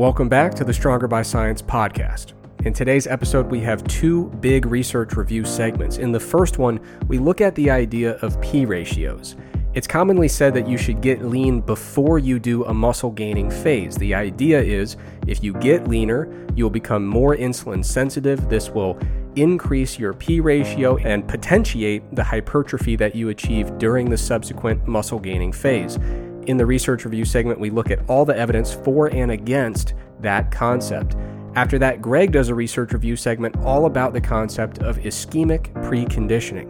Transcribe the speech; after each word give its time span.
Welcome 0.00 0.30
back 0.30 0.54
to 0.54 0.64
the 0.64 0.72
Stronger 0.72 1.06
by 1.06 1.20
Science 1.20 1.60
podcast. 1.60 2.32
In 2.64 2.72
today's 2.72 3.06
episode, 3.06 3.50
we 3.50 3.60
have 3.60 3.84
two 3.84 4.30
big 4.40 4.64
research 4.64 5.12
review 5.12 5.44
segments. 5.44 5.98
In 5.98 6.10
the 6.10 6.18
first 6.18 6.56
one, 6.56 6.80
we 7.06 7.18
look 7.18 7.42
at 7.42 7.54
the 7.54 7.68
idea 7.68 8.12
of 8.22 8.40
P 8.40 8.64
ratios. 8.64 9.36
It's 9.74 9.86
commonly 9.86 10.26
said 10.26 10.54
that 10.54 10.66
you 10.66 10.78
should 10.78 11.02
get 11.02 11.26
lean 11.26 11.60
before 11.60 12.18
you 12.18 12.38
do 12.38 12.64
a 12.64 12.72
muscle 12.72 13.10
gaining 13.10 13.50
phase. 13.50 13.94
The 13.94 14.14
idea 14.14 14.62
is 14.62 14.96
if 15.26 15.44
you 15.44 15.52
get 15.52 15.86
leaner, 15.86 16.46
you'll 16.56 16.70
become 16.70 17.06
more 17.06 17.36
insulin 17.36 17.84
sensitive. 17.84 18.48
This 18.48 18.70
will 18.70 18.98
increase 19.36 19.98
your 19.98 20.14
P 20.14 20.40
ratio 20.40 20.96
and 20.96 21.28
potentiate 21.28 22.14
the 22.16 22.24
hypertrophy 22.24 22.96
that 22.96 23.14
you 23.14 23.28
achieve 23.28 23.76
during 23.76 24.08
the 24.08 24.16
subsequent 24.16 24.88
muscle 24.88 25.18
gaining 25.18 25.52
phase. 25.52 25.98
In 26.50 26.56
the 26.56 26.66
research 26.66 27.04
review 27.04 27.24
segment, 27.24 27.60
we 27.60 27.70
look 27.70 27.92
at 27.92 28.00
all 28.10 28.24
the 28.24 28.36
evidence 28.36 28.74
for 28.74 29.06
and 29.06 29.30
against 29.30 29.94
that 30.18 30.50
concept. 30.50 31.14
After 31.54 31.78
that, 31.78 32.02
Greg 32.02 32.32
does 32.32 32.48
a 32.48 32.56
research 32.56 32.92
review 32.92 33.14
segment 33.14 33.56
all 33.58 33.86
about 33.86 34.14
the 34.14 34.20
concept 34.20 34.80
of 34.80 34.96
ischemic 34.96 35.72
preconditioning. 35.74 36.68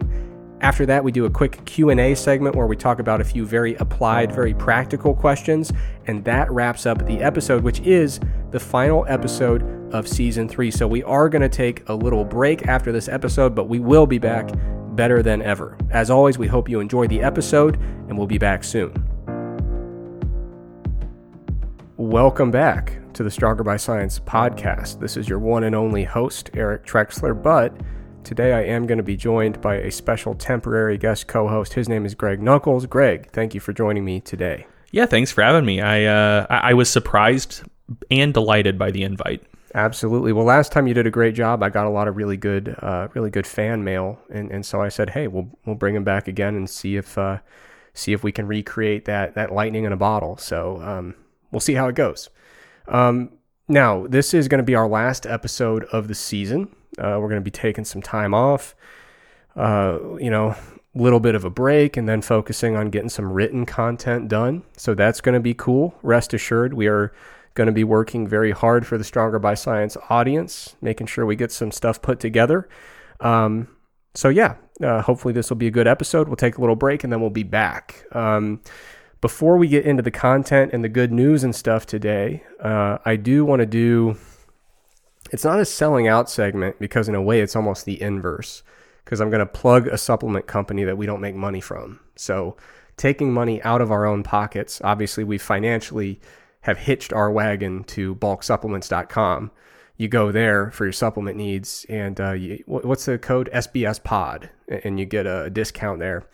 After 0.61 0.85
that, 0.85 1.03
we 1.03 1.11
do 1.11 1.25
a 1.25 1.31
quick 1.31 1.65
Q&A 1.65 2.13
segment 2.13 2.55
where 2.55 2.67
we 2.67 2.75
talk 2.75 2.99
about 2.99 3.21
a 3.21 3.23
few 3.23 3.43
very 3.43 3.73
applied, 3.77 4.31
very 4.31 4.53
practical 4.53 5.15
questions, 5.15 5.73
and 6.05 6.23
that 6.25 6.51
wraps 6.51 6.85
up 6.85 7.07
the 7.07 7.17
episode 7.17 7.63
which 7.63 7.79
is 7.79 8.19
the 8.51 8.59
final 8.59 9.03
episode 9.09 9.63
of 9.91 10.07
season 10.07 10.47
3. 10.47 10.69
So 10.69 10.87
we 10.87 11.01
are 11.01 11.27
going 11.27 11.41
to 11.41 11.49
take 11.49 11.89
a 11.89 11.95
little 11.95 12.23
break 12.23 12.67
after 12.67 12.91
this 12.91 13.07
episode, 13.07 13.55
but 13.55 13.67
we 13.67 13.79
will 13.79 14.05
be 14.05 14.19
back 14.19 14.47
better 14.95 15.23
than 15.23 15.41
ever. 15.41 15.75
As 15.89 16.11
always, 16.11 16.37
we 16.37 16.45
hope 16.45 16.69
you 16.69 16.81
enjoy 16.81 17.07
the 17.07 17.23
episode 17.23 17.77
and 18.07 18.15
we'll 18.15 18.27
be 18.27 18.37
back 18.37 18.63
soon. 18.63 19.10
Welcome 22.01 22.49
back 22.49 22.99
to 23.13 23.21
the 23.21 23.29
Stronger 23.29 23.63
by 23.63 23.77
Science 23.77 24.19
podcast. 24.19 24.99
This 24.99 25.17
is 25.17 25.29
your 25.29 25.37
one 25.37 25.65
and 25.65 25.75
only 25.75 26.03
host, 26.03 26.49
Eric 26.55 26.83
Trexler, 26.83 27.39
but 27.39 27.79
today 28.23 28.53
I 28.53 28.63
am 28.63 28.87
going 28.87 28.97
to 28.97 29.03
be 29.03 29.15
joined 29.15 29.61
by 29.61 29.75
a 29.75 29.91
special 29.91 30.33
temporary 30.33 30.97
guest 30.97 31.27
co 31.27 31.47
host. 31.47 31.73
His 31.73 31.87
name 31.87 32.03
is 32.03 32.15
Greg 32.15 32.41
Nuckols. 32.41 32.87
Greg, 32.87 33.29
thank 33.33 33.53
you 33.53 33.59
for 33.59 33.71
joining 33.71 34.03
me 34.03 34.19
today. 34.19 34.65
Yeah, 34.89 35.05
thanks 35.05 35.31
for 35.31 35.43
having 35.43 35.63
me. 35.63 35.79
I, 35.79 36.05
uh, 36.05 36.47
I 36.49 36.73
was 36.73 36.89
surprised 36.89 37.61
and 38.09 38.33
delighted 38.33 38.79
by 38.79 38.89
the 38.89 39.03
invite. 39.03 39.43
Absolutely. 39.75 40.33
Well, 40.33 40.45
last 40.45 40.71
time 40.71 40.87
you 40.87 40.95
did 40.95 41.05
a 41.05 41.11
great 41.11 41.35
job. 41.35 41.61
I 41.61 41.69
got 41.69 41.85
a 41.85 41.91
lot 41.91 42.07
of 42.07 42.17
really 42.17 42.35
good, 42.35 42.75
uh, 42.79 43.09
really 43.13 43.29
good 43.29 43.45
fan 43.45 43.83
mail, 43.83 44.17
and, 44.31 44.49
and 44.49 44.65
so 44.65 44.81
I 44.81 44.89
said, 44.89 45.11
hey, 45.11 45.27
we'll 45.27 45.51
we'll 45.67 45.75
bring 45.75 45.95
him 45.95 46.03
back 46.03 46.27
again 46.27 46.55
and 46.55 46.67
see 46.67 46.95
if 46.95 47.15
uh, 47.15 47.37
see 47.93 48.11
if 48.11 48.23
we 48.23 48.31
can 48.31 48.47
recreate 48.47 49.05
that 49.05 49.35
that 49.35 49.53
lightning 49.53 49.83
in 49.83 49.93
a 49.93 49.97
bottle. 49.97 50.35
So 50.37 50.81
um, 50.81 51.13
we'll 51.51 51.59
see 51.59 51.73
how 51.73 51.87
it 51.87 51.95
goes. 51.95 52.29
Um, 52.87 53.31
now, 53.67 54.05
this 54.07 54.33
is 54.33 54.47
going 54.47 54.59
to 54.59 54.65
be 54.65 54.75
our 54.75 54.87
last 54.87 55.25
episode 55.25 55.85
of 55.85 56.07
the 56.07 56.15
season. 56.15 56.75
Uh, 56.97 57.17
we're 57.19 57.29
going 57.29 57.35
to 57.35 57.41
be 57.41 57.51
taking 57.51 57.85
some 57.85 58.01
time 58.01 58.33
off, 58.33 58.75
uh, 59.55 59.97
you 60.19 60.29
know, 60.29 60.49
a 60.49 60.57
little 61.01 61.21
bit 61.21 61.35
of 61.35 61.45
a 61.45 61.49
break, 61.49 61.95
and 61.95 62.09
then 62.09 62.21
focusing 62.21 62.75
on 62.75 62.89
getting 62.89 63.09
some 63.09 63.31
written 63.31 63.65
content 63.65 64.27
done. 64.27 64.63
So 64.75 64.93
that's 64.93 65.21
going 65.21 65.35
to 65.35 65.39
be 65.39 65.53
cool. 65.53 65.95
Rest 66.03 66.33
assured, 66.33 66.73
we 66.73 66.87
are 66.87 67.13
going 67.53 67.67
to 67.67 67.73
be 67.73 67.83
working 67.83 68.27
very 68.27 68.51
hard 68.51 68.85
for 68.85 68.97
the 68.97 69.03
Stronger 69.03 69.39
by 69.39 69.53
Science 69.53 69.95
audience, 70.09 70.75
making 70.81 71.07
sure 71.07 71.25
we 71.25 71.35
get 71.35 71.51
some 71.51 71.71
stuff 71.71 72.01
put 72.01 72.19
together. 72.19 72.67
Um, 73.21 73.69
so, 74.13 74.27
yeah, 74.27 74.55
uh, 74.83 75.01
hopefully 75.01 75.33
this 75.33 75.49
will 75.49 75.57
be 75.57 75.67
a 75.67 75.71
good 75.71 75.87
episode. 75.87 76.27
We'll 76.27 76.35
take 76.35 76.57
a 76.57 76.61
little 76.61 76.75
break 76.75 77.03
and 77.03 77.13
then 77.13 77.21
we'll 77.21 77.29
be 77.29 77.43
back. 77.43 78.03
Um, 78.11 78.61
before 79.21 79.57
we 79.57 79.67
get 79.67 79.85
into 79.85 80.01
the 80.01 80.11
content 80.11 80.73
and 80.73 80.83
the 80.83 80.89
good 80.89 81.11
news 81.11 81.43
and 81.43 81.55
stuff 81.55 81.85
today, 81.85 82.43
uh, 82.59 82.97
I 83.05 83.15
do 83.15 83.45
want 83.45 83.59
to 83.61 83.67
do. 83.67 84.17
It's 85.31 85.45
not 85.45 85.59
a 85.59 85.65
selling 85.65 86.07
out 86.07 86.29
segment 86.29 86.79
because, 86.79 87.07
in 87.07 87.15
a 87.15 87.21
way, 87.21 87.39
it's 87.39 87.55
almost 87.55 87.85
the 87.85 88.01
inverse. 88.01 88.63
Because 89.05 89.21
I'm 89.21 89.29
going 89.29 89.39
to 89.39 89.45
plug 89.45 89.87
a 89.87 89.97
supplement 89.97 90.47
company 90.47 90.83
that 90.83 90.97
we 90.97 91.05
don't 91.05 91.21
make 91.21 91.35
money 91.35 91.61
from. 91.61 91.99
So, 92.15 92.57
taking 92.97 93.31
money 93.31 93.61
out 93.63 93.81
of 93.81 93.91
our 93.91 94.05
own 94.05 94.23
pockets, 94.23 94.81
obviously, 94.83 95.23
we 95.23 95.37
financially 95.37 96.19
have 96.61 96.77
hitched 96.77 97.13
our 97.13 97.31
wagon 97.31 97.83
to 97.85 98.15
bulksupplements.com. 98.15 99.51
You 99.97 100.07
go 100.07 100.31
there 100.31 100.71
for 100.71 100.85
your 100.85 100.93
supplement 100.93 101.37
needs, 101.37 101.85
and 101.89 102.19
uh, 102.19 102.31
you, 102.31 102.63
what's 102.65 103.05
the 103.05 103.17
code? 103.19 103.49
SBS 103.53 104.03
Pod, 104.03 104.49
and 104.67 104.99
you 104.99 105.05
get 105.05 105.27
a 105.27 105.49
discount 105.49 105.99
there. 105.99 106.25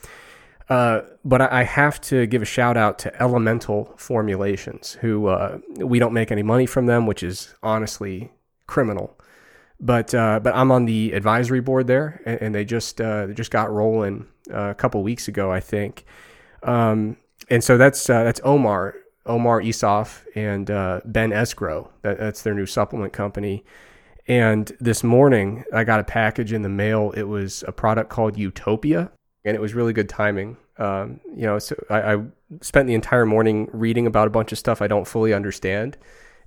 Uh, 0.70 1.02
but 1.24 1.42
I 1.42 1.64
have 1.64 2.02
to 2.02 2.26
give 2.26 2.42
a 2.42 2.46
shout 2.46 2.76
out 2.76 3.00
to 3.00 3.22
Elemental 3.22 3.94
Formulations, 3.98 4.94
who 5.02 5.28
uh, 5.28 5.60
we 5.78 5.98
don't 5.98 6.14
make 6.14 6.32
any 6.32 6.44
money 6.44 6.66
from 6.66 6.88
them, 6.88 7.06
which 7.06 7.24
is 7.24 7.56
honestly 7.64 8.32
criminal. 8.68 9.18
But 9.80 10.14
uh, 10.14 10.40
but 10.42 10.56
I'm 10.56 10.72
on 10.72 10.86
the 10.86 11.14
advisory 11.14 11.62
board 11.62 11.88
there, 11.88 12.22
and, 12.26 12.42
and 12.42 12.56
they 12.56 12.66
just 12.66 13.00
uh, 13.00 13.28
just 13.28 13.52
got 13.52 13.72
rolling 13.72 14.28
uh, 14.52 14.70
a 14.70 14.76
couple 14.76 15.02
weeks 15.04 15.28
ago, 15.28 15.52
I 15.52 15.60
think. 15.60 16.06
Um, 16.64 17.18
and 17.50 17.64
so 17.64 17.78
that's 17.78 18.06
that's 18.06 18.42
Omar 18.44 18.96
Omar 19.26 19.62
Isuf 19.62 20.24
and 20.36 20.66
Ben 20.66 21.30
Esgro. 21.32 21.90
That, 22.02 22.18
that's 22.18 22.42
their 22.42 22.54
new 22.54 22.66
supplement 22.66 23.14
company. 23.14 23.64
And 24.28 24.70
this 24.82 25.06
morning, 25.06 25.64
I 25.74 25.86
got 25.86 26.02
a 26.02 26.04
package 26.04 26.52
in 26.52 26.62
the 26.62 26.70
mail. 26.70 27.12
It 27.12 27.24
was 27.24 27.64
a 27.66 27.72
product 27.72 28.10
called 28.10 28.38
Utopia 28.38 29.12
and 29.48 29.56
it 29.56 29.62
was 29.62 29.74
really 29.74 29.94
good 29.94 30.10
timing. 30.10 30.58
Um, 30.78 31.22
you 31.34 31.44
know, 31.44 31.58
so 31.58 31.76
I, 31.90 32.16
I, 32.16 32.24
spent 32.62 32.88
the 32.88 32.94
entire 32.94 33.26
morning 33.26 33.70
reading 33.72 34.06
about 34.06 34.28
a 34.28 34.30
bunch 34.30 34.52
of 34.52 34.58
stuff 34.58 34.82
I 34.82 34.88
don't 34.88 35.08
fully 35.08 35.34
understand, 35.34 35.98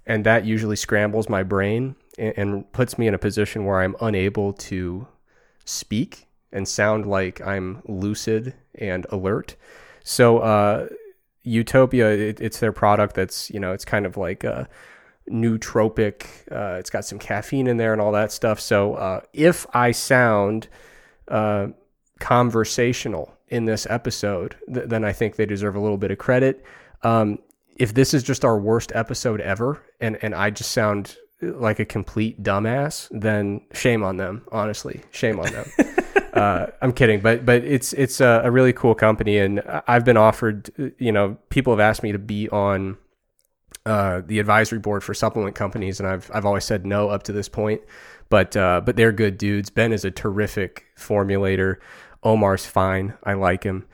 and 0.06 0.25
that 0.27 0.44
usually 0.44 0.77
scrambles 0.77 1.28
my 1.28 1.43
brain 1.43 1.97
and, 2.19 2.34
and 2.37 2.72
puts 2.72 2.99
me 2.99 3.06
in 3.06 3.15
a 3.15 3.19
position 3.19 3.65
where 3.65 3.81
I'm 3.81 3.97
unable 4.03 4.53
to 4.53 5.09
speak 5.65 6.27
and 6.53 6.69
sound 6.69 7.06
like 7.06 7.41
I'm 7.41 7.83
lucid 7.87 8.55
and 8.75 9.06
alert. 9.10 9.56
So, 10.05 10.39
uh, 10.39 10.89
Utopia, 11.43 12.10
it, 12.10 12.41
it's 12.41 12.60
their 12.60 12.72
product 12.72 13.15
that's 13.15 13.50
you 13.50 13.60
know, 13.60 13.72
it's 13.72 13.87
kind 13.87 14.05
of 14.05 14.19
like 14.19 14.44
a 14.44 14.69
nootropic. 15.28 16.27
Uh, 16.53 16.78
it's 16.78 16.91
got 16.91 17.06
some 17.06 17.19
caffeine 17.19 17.66
in 17.66 17.78
there 17.78 17.93
and 17.93 18.00
all 18.03 18.12
that 18.12 18.31
stuff. 18.31 18.60
So, 18.60 18.94
uh, 18.94 19.21
if 19.33 19.66
I 19.72 19.93
sound 19.93 20.69
uh, 21.28 21.69
conversational 22.20 23.34
in 23.48 23.64
this 23.64 23.86
episode, 23.91 24.56
th- 24.72 24.88
then 24.88 25.04
I 25.04 25.12
think 25.12 25.36
they 25.36 25.47
deserve 25.47 25.75
a 25.75 25.81
little 25.81 25.98
bit 25.98 26.10
of 26.10 26.19
credit. 26.19 26.64
Um, 27.03 27.41
if 27.76 27.94
this 27.94 28.14
is 28.14 28.22
just 28.22 28.44
our 28.44 28.58
worst 28.58 28.92
episode 28.94 29.41
ever, 29.41 29.82
and 30.00 30.19
and 30.22 30.34
I 30.34 30.50
just 30.50 30.70
sound 30.70 31.16
like 31.42 31.78
a 31.78 31.84
complete 31.84 32.42
dumbass, 32.42 33.09
then 33.10 33.62
shame 33.72 34.03
on 34.03 34.19
them. 34.19 34.47
Honestly, 34.53 35.00
shame 35.10 35.41
on 35.41 35.50
them. 35.50 35.70
uh, 36.34 36.66
I'm 36.82 36.92
kidding, 36.92 37.20
but 37.20 37.44
but 37.44 37.64
it's 37.64 37.92
it's 37.94 38.20
a, 38.20 38.42
a, 38.44 38.50
really 38.50 38.72
cool 38.72 38.94
company, 38.94 39.38
and 39.38 39.62
I've 39.88 40.04
been 40.04 40.19
offered. 40.19 40.94
You 40.98 41.12
know, 41.12 41.38
people 41.48 41.72
have 41.72 41.80
asked 41.80 42.03
me 42.03 42.12
to 42.12 42.19
be 42.19 42.48
on 42.50 42.98
uh, 43.86 44.20
the 44.26 44.38
advisory 44.38 44.78
board 44.78 45.03
for 45.03 45.14
supplement 45.14 45.56
companies, 45.56 46.00
and 46.00 46.09
I've 46.09 46.30
I've 46.34 46.44
always 46.44 46.64
said 46.64 46.84
no 46.84 47.09
up 47.09 47.22
to 47.25 47.32
this 47.32 47.48
point. 47.48 47.80
But 48.30 48.56
uh, 48.56 48.80
but 48.84 48.96
they're 48.96 49.12
good 49.12 49.36
dudes. 49.36 49.68
Ben 49.68 49.92
is 49.92 50.04
a 50.04 50.10
terrific 50.10 50.86
formulator. 50.96 51.76
Omar's 52.22 52.64
fine. 52.64 53.14
I 53.24 53.34
like 53.34 53.64
him. 53.64 53.86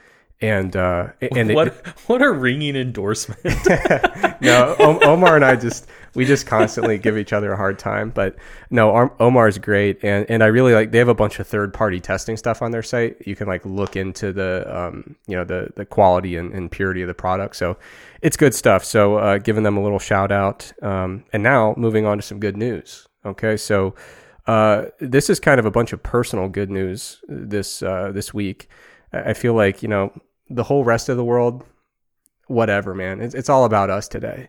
And 0.42 0.76
uh, 0.76 1.08
and 1.32 1.54
what 1.54 1.68
it, 1.68 1.74
what 2.06 2.20
a 2.20 2.30
ringing 2.30 2.76
endorsement. 2.76 3.40
no, 4.42 4.76
o- 4.78 5.00
Omar 5.00 5.36
and 5.36 5.44
I 5.44 5.56
just 5.56 5.88
we 6.14 6.26
just 6.26 6.46
constantly 6.46 6.98
give 6.98 7.16
each 7.16 7.32
other 7.32 7.52
a 7.52 7.56
hard 7.56 7.78
time. 7.78 8.10
But 8.10 8.36
no, 8.68 9.10
Omar's 9.18 9.56
great, 9.56 10.04
and 10.04 10.26
and 10.28 10.42
I 10.42 10.48
really 10.48 10.74
like. 10.74 10.90
They 10.90 10.98
have 10.98 11.08
a 11.08 11.14
bunch 11.14 11.40
of 11.40 11.46
third 11.46 11.72
party 11.72 12.00
testing 12.00 12.36
stuff 12.36 12.60
on 12.60 12.70
their 12.70 12.82
site. 12.82 13.26
You 13.26 13.34
can 13.34 13.46
like 13.46 13.64
look 13.64 13.96
into 13.96 14.30
the 14.30 14.66
um 14.68 15.16
you 15.26 15.36
know 15.36 15.44
the 15.44 15.70
the 15.74 15.86
quality 15.86 16.36
and, 16.36 16.52
and 16.52 16.70
purity 16.70 17.00
of 17.00 17.08
the 17.08 17.14
product. 17.14 17.56
So 17.56 17.78
it's 18.20 18.36
good 18.36 18.54
stuff. 18.54 18.84
So 18.84 19.16
uh, 19.16 19.38
giving 19.38 19.62
them 19.62 19.78
a 19.78 19.82
little 19.82 19.98
shout 19.98 20.30
out. 20.30 20.70
Um, 20.82 21.24
and 21.32 21.42
now 21.42 21.72
moving 21.78 22.04
on 22.04 22.18
to 22.18 22.22
some 22.22 22.40
good 22.40 22.58
news. 22.58 23.08
Okay, 23.24 23.56
so 23.56 23.94
uh, 24.46 24.86
this 25.00 25.28
is 25.28 25.40
kind 25.40 25.58
of 25.58 25.66
a 25.66 25.70
bunch 25.70 25.92
of 25.92 26.02
personal 26.02 26.48
good 26.48 26.70
news 26.70 27.20
this 27.28 27.82
uh, 27.82 28.12
this 28.12 28.32
week. 28.32 28.68
I 29.12 29.32
feel 29.32 29.54
like 29.54 29.82
you 29.82 29.88
know 29.88 30.12
the 30.48 30.64
whole 30.64 30.84
rest 30.84 31.08
of 31.08 31.16
the 31.16 31.24
world, 31.24 31.64
whatever, 32.46 32.94
man. 32.94 33.20
It's, 33.20 33.34
it's 33.34 33.48
all 33.48 33.64
about 33.64 33.90
us 33.90 34.08
today. 34.08 34.48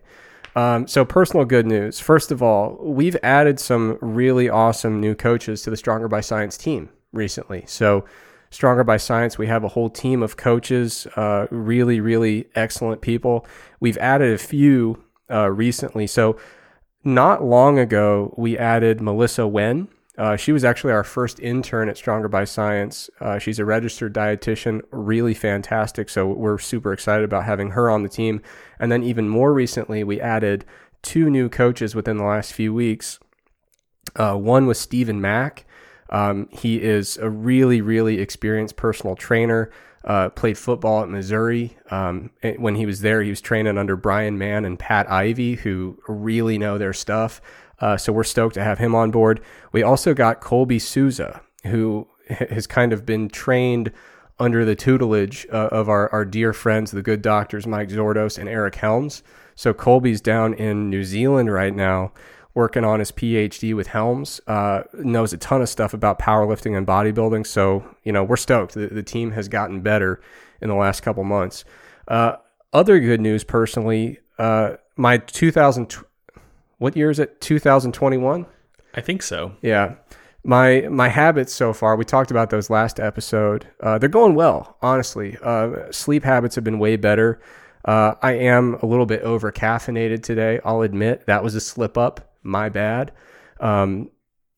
Um, 0.56 0.86
so 0.86 1.04
personal 1.04 1.44
good 1.44 1.66
news. 1.66 2.00
First 2.00 2.32
of 2.32 2.42
all, 2.42 2.78
we've 2.80 3.16
added 3.22 3.60
some 3.60 3.98
really 4.00 4.48
awesome 4.48 5.00
new 5.00 5.14
coaches 5.14 5.62
to 5.62 5.70
the 5.70 5.76
Stronger 5.76 6.08
by 6.08 6.20
Science 6.20 6.56
team 6.56 6.88
recently. 7.12 7.64
So 7.66 8.04
Stronger 8.50 8.82
by 8.82 8.96
Science, 8.96 9.38
we 9.38 9.46
have 9.46 9.62
a 9.62 9.68
whole 9.68 9.90
team 9.90 10.22
of 10.22 10.36
coaches, 10.36 11.06
uh, 11.16 11.46
really, 11.50 12.00
really 12.00 12.48
excellent 12.54 13.02
people. 13.02 13.46
We've 13.78 13.98
added 13.98 14.32
a 14.32 14.38
few 14.38 15.04
uh, 15.30 15.50
recently. 15.50 16.06
So 16.06 16.38
not 17.08 17.42
long 17.42 17.78
ago, 17.78 18.34
we 18.36 18.56
added 18.56 19.00
Melissa 19.00 19.46
Wen. 19.46 19.88
Uh, 20.16 20.36
she 20.36 20.50
was 20.50 20.64
actually 20.64 20.92
our 20.92 21.04
first 21.04 21.38
intern 21.38 21.88
at 21.88 21.96
Stronger 21.96 22.28
by 22.28 22.44
Science. 22.44 23.08
Uh, 23.20 23.38
she's 23.38 23.58
a 23.58 23.64
registered 23.64 24.12
dietitian, 24.12 24.82
really 24.90 25.32
fantastic. 25.32 26.08
So 26.08 26.26
we're 26.26 26.58
super 26.58 26.92
excited 26.92 27.24
about 27.24 27.44
having 27.44 27.70
her 27.70 27.88
on 27.88 28.02
the 28.02 28.08
team. 28.08 28.42
And 28.80 28.90
then 28.90 29.04
even 29.04 29.28
more 29.28 29.52
recently, 29.52 30.02
we 30.02 30.20
added 30.20 30.64
two 31.02 31.30
new 31.30 31.48
coaches 31.48 31.94
within 31.94 32.16
the 32.16 32.24
last 32.24 32.52
few 32.52 32.74
weeks. 32.74 33.20
Uh, 34.16 34.34
one 34.34 34.66
was 34.66 34.78
Stephen 34.80 35.20
Mack. 35.20 35.64
Um, 36.10 36.48
he 36.50 36.82
is 36.82 37.16
a 37.18 37.30
really, 37.30 37.80
really 37.80 38.18
experienced 38.18 38.76
personal 38.76 39.14
trainer. 39.14 39.70
Uh, 40.08 40.30
played 40.30 40.56
football 40.56 41.02
at 41.02 41.08
Missouri. 41.10 41.76
Um, 41.90 42.30
when 42.56 42.76
he 42.76 42.86
was 42.86 43.02
there, 43.02 43.22
he 43.22 43.28
was 43.28 43.42
training 43.42 43.76
under 43.76 43.94
Bryan 43.94 44.38
Mann 44.38 44.64
and 44.64 44.78
Pat 44.78 45.08
Ivey, 45.10 45.56
who 45.56 45.98
really 46.08 46.56
know 46.56 46.78
their 46.78 46.94
stuff. 46.94 47.42
Uh, 47.78 47.98
so 47.98 48.10
we're 48.12 48.24
stoked 48.24 48.54
to 48.54 48.64
have 48.64 48.78
him 48.78 48.94
on 48.94 49.10
board. 49.10 49.42
We 49.70 49.82
also 49.82 50.14
got 50.14 50.40
Colby 50.40 50.78
Souza, 50.78 51.42
who 51.64 52.08
has 52.28 52.66
kind 52.66 52.94
of 52.94 53.04
been 53.04 53.28
trained 53.28 53.92
under 54.38 54.64
the 54.64 54.74
tutelage 54.74 55.46
uh, 55.52 55.68
of 55.70 55.88
our, 55.90 56.10
our 56.10 56.24
dear 56.24 56.52
friends, 56.52 56.90
the 56.90 57.02
good 57.02 57.20
doctors, 57.20 57.66
Mike 57.66 57.90
Zourdos 57.90 58.38
and 58.38 58.48
Eric 58.48 58.76
Helms. 58.76 59.22
So 59.54 59.74
Colby's 59.74 60.20
down 60.20 60.54
in 60.54 60.88
New 60.88 61.04
Zealand 61.04 61.52
right 61.52 61.74
now 61.74 62.12
working 62.58 62.84
on 62.84 62.98
his 62.98 63.12
PhD 63.12 63.72
with 63.72 63.86
Helms, 63.86 64.40
uh, 64.48 64.82
knows 64.92 65.32
a 65.32 65.38
ton 65.38 65.62
of 65.62 65.68
stuff 65.68 65.94
about 65.94 66.18
powerlifting 66.18 66.76
and 66.76 66.84
bodybuilding. 66.84 67.46
So, 67.46 67.84
you 68.02 68.10
know, 68.10 68.24
we're 68.24 68.34
stoked. 68.34 68.74
The, 68.74 68.88
the 68.88 69.02
team 69.04 69.30
has 69.30 69.46
gotten 69.46 69.80
better 69.80 70.20
in 70.60 70.68
the 70.68 70.74
last 70.74 71.02
couple 71.02 71.22
months. 71.22 71.64
Uh, 72.08 72.32
other 72.72 72.98
good 72.98 73.20
news 73.20 73.44
personally, 73.44 74.18
uh, 74.40 74.72
my 74.96 75.18
2000, 75.18 75.98
what 76.78 76.96
year 76.96 77.10
is 77.10 77.20
it? 77.20 77.40
2021? 77.40 78.44
I 78.92 79.00
think 79.02 79.22
so. 79.22 79.54
Yeah. 79.62 79.94
My 80.42 80.88
my 80.90 81.08
habits 81.08 81.52
so 81.52 81.72
far, 81.72 81.94
we 81.94 82.04
talked 82.04 82.32
about 82.32 82.50
those 82.50 82.70
last 82.70 82.98
episode. 82.98 83.68
Uh, 83.80 83.98
they're 83.98 84.08
going 84.08 84.34
well, 84.34 84.78
honestly. 84.82 85.36
Uh, 85.42 85.92
sleep 85.92 86.24
habits 86.24 86.56
have 86.56 86.64
been 86.64 86.80
way 86.80 86.96
better. 86.96 87.40
Uh, 87.84 88.14
I 88.20 88.32
am 88.32 88.74
a 88.82 88.86
little 88.86 89.06
bit 89.06 89.22
over 89.22 89.52
caffeinated 89.52 90.24
today. 90.24 90.58
I'll 90.64 90.82
admit 90.82 91.26
that 91.26 91.44
was 91.44 91.54
a 91.54 91.60
slip 91.60 91.96
up. 91.96 92.27
My 92.42 92.68
bad. 92.68 93.12
Um, 93.60 94.10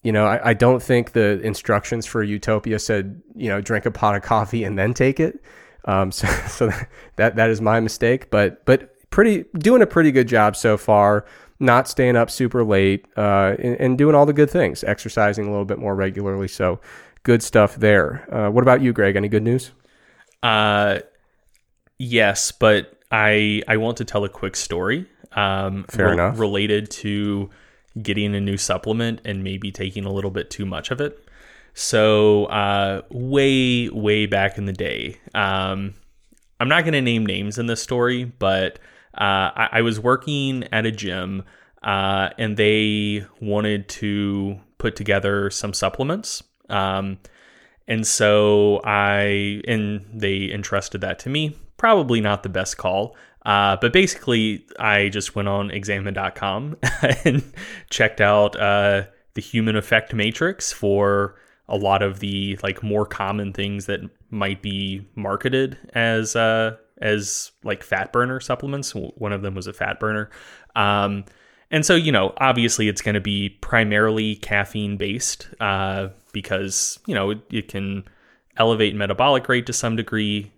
you 0.02 0.12
know, 0.12 0.26
I, 0.26 0.50
I, 0.50 0.54
don't 0.54 0.82
think 0.82 1.12
the 1.12 1.40
instructions 1.40 2.06
for 2.06 2.22
Utopia 2.22 2.78
said, 2.78 3.20
you 3.34 3.48
know, 3.48 3.60
drink 3.60 3.86
a 3.86 3.90
pot 3.90 4.14
of 4.14 4.22
coffee 4.22 4.64
and 4.64 4.78
then 4.78 4.94
take 4.94 5.20
it. 5.20 5.42
Um, 5.86 6.12
so, 6.12 6.26
so 6.48 6.70
that 7.16 7.36
that 7.36 7.50
is 7.50 7.60
my 7.60 7.80
mistake. 7.80 8.30
But 8.30 8.64
but 8.66 8.94
pretty 9.10 9.44
doing 9.58 9.82
a 9.82 9.86
pretty 9.86 10.12
good 10.12 10.28
job 10.28 10.56
so 10.56 10.76
far 10.76 11.26
not 11.60 11.86
staying 11.86 12.16
up 12.16 12.30
super 12.30 12.64
late, 12.64 13.06
uh, 13.16 13.54
and, 13.58 13.76
and, 13.78 13.98
doing 13.98 14.14
all 14.14 14.24
the 14.24 14.32
good 14.32 14.50
things, 14.50 14.82
exercising 14.82 15.46
a 15.46 15.50
little 15.50 15.66
bit 15.66 15.78
more 15.78 15.94
regularly. 15.94 16.48
So 16.48 16.80
good 17.22 17.42
stuff 17.42 17.76
there. 17.76 18.26
Uh, 18.34 18.50
what 18.50 18.62
about 18.62 18.80
you, 18.80 18.94
Greg? 18.94 19.14
Any 19.14 19.28
good 19.28 19.42
news? 19.42 19.70
Uh, 20.42 21.00
yes, 21.98 22.50
but 22.50 22.98
I 23.12 23.62
I 23.68 23.76
want 23.76 23.98
to 23.98 24.04
tell 24.06 24.24
a 24.24 24.28
quick 24.28 24.56
story. 24.56 25.06
Um, 25.32 25.84
Fair 25.90 26.06
re- 26.06 26.12
enough. 26.14 26.38
Related 26.38 26.90
to 26.92 27.50
getting 28.02 28.34
a 28.34 28.40
new 28.40 28.56
supplement 28.56 29.20
and 29.24 29.44
maybe 29.44 29.70
taking 29.70 30.04
a 30.04 30.12
little 30.12 30.30
bit 30.30 30.50
too 30.50 30.66
much 30.66 30.90
of 30.90 31.00
it. 31.00 31.26
So 31.74 32.46
uh, 32.46 33.02
way 33.10 33.88
way 33.88 34.26
back 34.26 34.58
in 34.58 34.66
the 34.66 34.72
day, 34.72 35.20
um, 35.34 35.94
I'm 36.58 36.68
not 36.68 36.84
going 36.84 36.94
to 36.94 37.02
name 37.02 37.24
names 37.24 37.58
in 37.58 37.66
this 37.66 37.82
story, 37.82 38.24
but 38.24 38.78
uh, 39.14 39.50
I, 39.54 39.68
I, 39.72 39.82
was 39.82 39.98
working 39.98 40.64
at 40.72 40.86
a 40.86 40.92
gym 40.92 41.42
uh, 41.82 42.30
and 42.38 42.56
they 42.56 43.24
wanted 43.40 43.88
to 43.88 44.60
put 44.78 44.94
together 44.94 45.50
some 45.50 45.72
supplements. 45.72 46.42
Um, 46.68 47.18
and 47.88 48.06
so 48.06 48.80
I, 48.84 49.62
and 49.66 50.06
they 50.12 50.50
entrusted 50.52 51.00
that 51.00 51.18
to 51.20 51.28
me. 51.28 51.56
Probably 51.76 52.20
not 52.20 52.42
the 52.44 52.48
best 52.48 52.76
call. 52.76 53.16
Uh, 53.46 53.76
but 53.80 53.92
basically, 53.92 54.66
I 54.78 55.08
just 55.08 55.34
went 55.34 55.48
on 55.48 55.70
examine.com 55.70 56.76
and 57.24 57.42
checked 57.90 58.20
out 58.20 58.58
uh, 58.60 59.04
the 59.34 59.40
human 59.40 59.76
effect 59.76 60.14
matrix 60.14 60.72
for 60.72 61.36
a 61.68 61.76
lot 61.76 62.02
of 62.02 62.20
the 62.20 62.58
like 62.62 62.82
more 62.82 63.06
common 63.06 63.52
things 63.52 63.86
that 63.86 64.00
might 64.30 64.60
be 64.60 65.06
marketed 65.14 65.78
as 65.94 66.36
uh, 66.36 66.76
as 67.00 67.52
like 67.64 67.82
fat 67.82 68.12
burner 68.12 68.40
supplements. 68.40 68.94
One 68.94 69.32
of 69.32 69.42
them 69.42 69.54
was 69.54 69.66
a 69.66 69.72
fat 69.72 69.98
burner. 70.00 70.30
Um, 70.76 71.24
and 71.70 71.86
so, 71.86 71.94
you 71.94 72.10
know, 72.10 72.32
obviously 72.38 72.88
it's 72.88 73.00
going 73.00 73.14
to 73.14 73.20
be 73.20 73.50
primarily 73.60 74.36
caffeine 74.36 74.96
based 74.96 75.48
uh, 75.60 76.08
because, 76.32 76.98
you 77.06 77.14
know, 77.14 77.30
it, 77.30 77.38
it, 77.50 77.68
can 77.68 78.04
elevate 78.56 78.94
metabolic 78.94 79.48
rate 79.48 79.66
to 79.66 79.72
some 79.72 79.94
degree, 79.94 80.50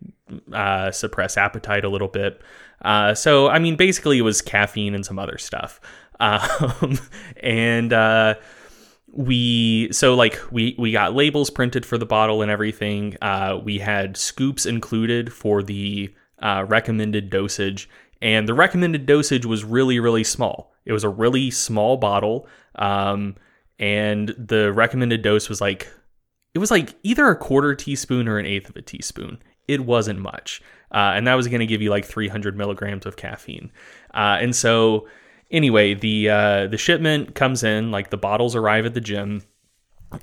uh, 0.53 0.91
suppress 0.91 1.37
appetite 1.37 1.85
a 1.85 1.89
little 1.89 2.09
bit. 2.09 2.41
Uh, 2.83 3.15
so, 3.15 3.49
I 3.49 3.59
mean, 3.59 3.77
basically 3.77 4.19
it 4.19 4.23
was 4.23 4.43
caffeine 4.43 4.95
and 4.95 5.07
some 5.07 5.19
other 5.19 5.39
stuff. 5.39 5.81
Um, 6.21 7.01
and, 7.43 7.93
uh, 7.93 8.35
we 9.13 9.89
so 9.93 10.15
like 10.15 10.41
we 10.51 10.75
we 10.79 10.93
got 10.93 11.15
labels 11.15 11.51
printed 11.51 11.85
for 11.85 11.99
the 11.99 12.07
bottle 12.07 12.43
and 12.43 12.51
everything 12.51 13.17
uh, 13.21 13.59
we 13.63 13.79
had 13.79 14.17
scoops 14.17 14.65
included 14.65 15.33
for 15.33 15.63
the 15.63 16.15
uh, 16.43 16.65
recommended 16.67 17.31
dosage, 17.31 17.89
and 18.21 18.49
the 18.49 18.55
recommended 18.55 19.07
dosage 19.07 19.47
was 19.47 19.65
really, 19.65 20.01
really 20.01 20.25
small. 20.25 20.73
It 20.85 20.93
was 20.93 21.05
a 21.05 21.09
really 21.09 21.51
small 21.51 21.97
bottle, 21.97 22.49
um, 22.75 23.37
and 23.79 24.35
the 24.37 24.73
recommended 24.73 25.23
dose 25.23 25.49
was 25.49 25.61
like 25.61 25.89
it 26.55 26.59
was 26.59 26.71
like 26.71 26.95
either 27.03 27.29
a 27.29 27.37
quarter 27.37 27.75
teaspoon 27.75 28.29
or 28.29 28.39
an 28.39 28.47
eighth 28.47 28.69
of 28.69 28.77
a 28.77 28.83
teaspoon. 28.83 29.43
It 29.69 29.87
wasn't 29.87 30.19
much, 30.19 30.61
uh, 30.93 31.13
and 31.15 31.27
that 31.27 31.35
was 31.35 31.49
going 31.49 31.61
to 31.61 31.67
give 31.67 31.83
you 31.83 31.91
like 31.91 32.05
300 32.05 32.57
milligrams 32.57 33.07
of 33.07 33.17
caffeine. 33.17 33.71
Uh, 34.15 34.39
and 34.41 34.55
so, 34.55 35.09
anyway, 35.51 35.95
the 35.95 36.31
uh, 36.31 36.67
the 36.67 36.79
shipment 36.79 37.35
comes 37.35 37.63
in, 37.63 37.91
like 37.91 38.11
the 38.11 38.17
bottles 38.17 38.55
arrive 38.55 38.87
at 38.87 38.95
the 38.95 39.01
gym, 39.01 39.43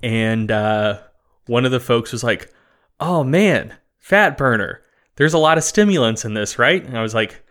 and 0.03 0.51
uh, 0.51 0.99
one 1.47 1.65
of 1.65 1.71
the 1.71 1.79
folks 1.79 2.11
was 2.11 2.23
like, 2.23 2.53
"Oh 2.99 3.23
man, 3.23 3.75
fat 3.99 4.37
burner." 4.37 4.81
there's 5.19 5.33
a 5.33 5.37
lot 5.37 5.57
of 5.57 5.65
stimulants 5.65 6.23
in 6.23 6.33
this, 6.33 6.57
right? 6.57 6.83
And 6.83 6.97
I 6.97 7.01
was 7.01 7.13
like, 7.13 7.43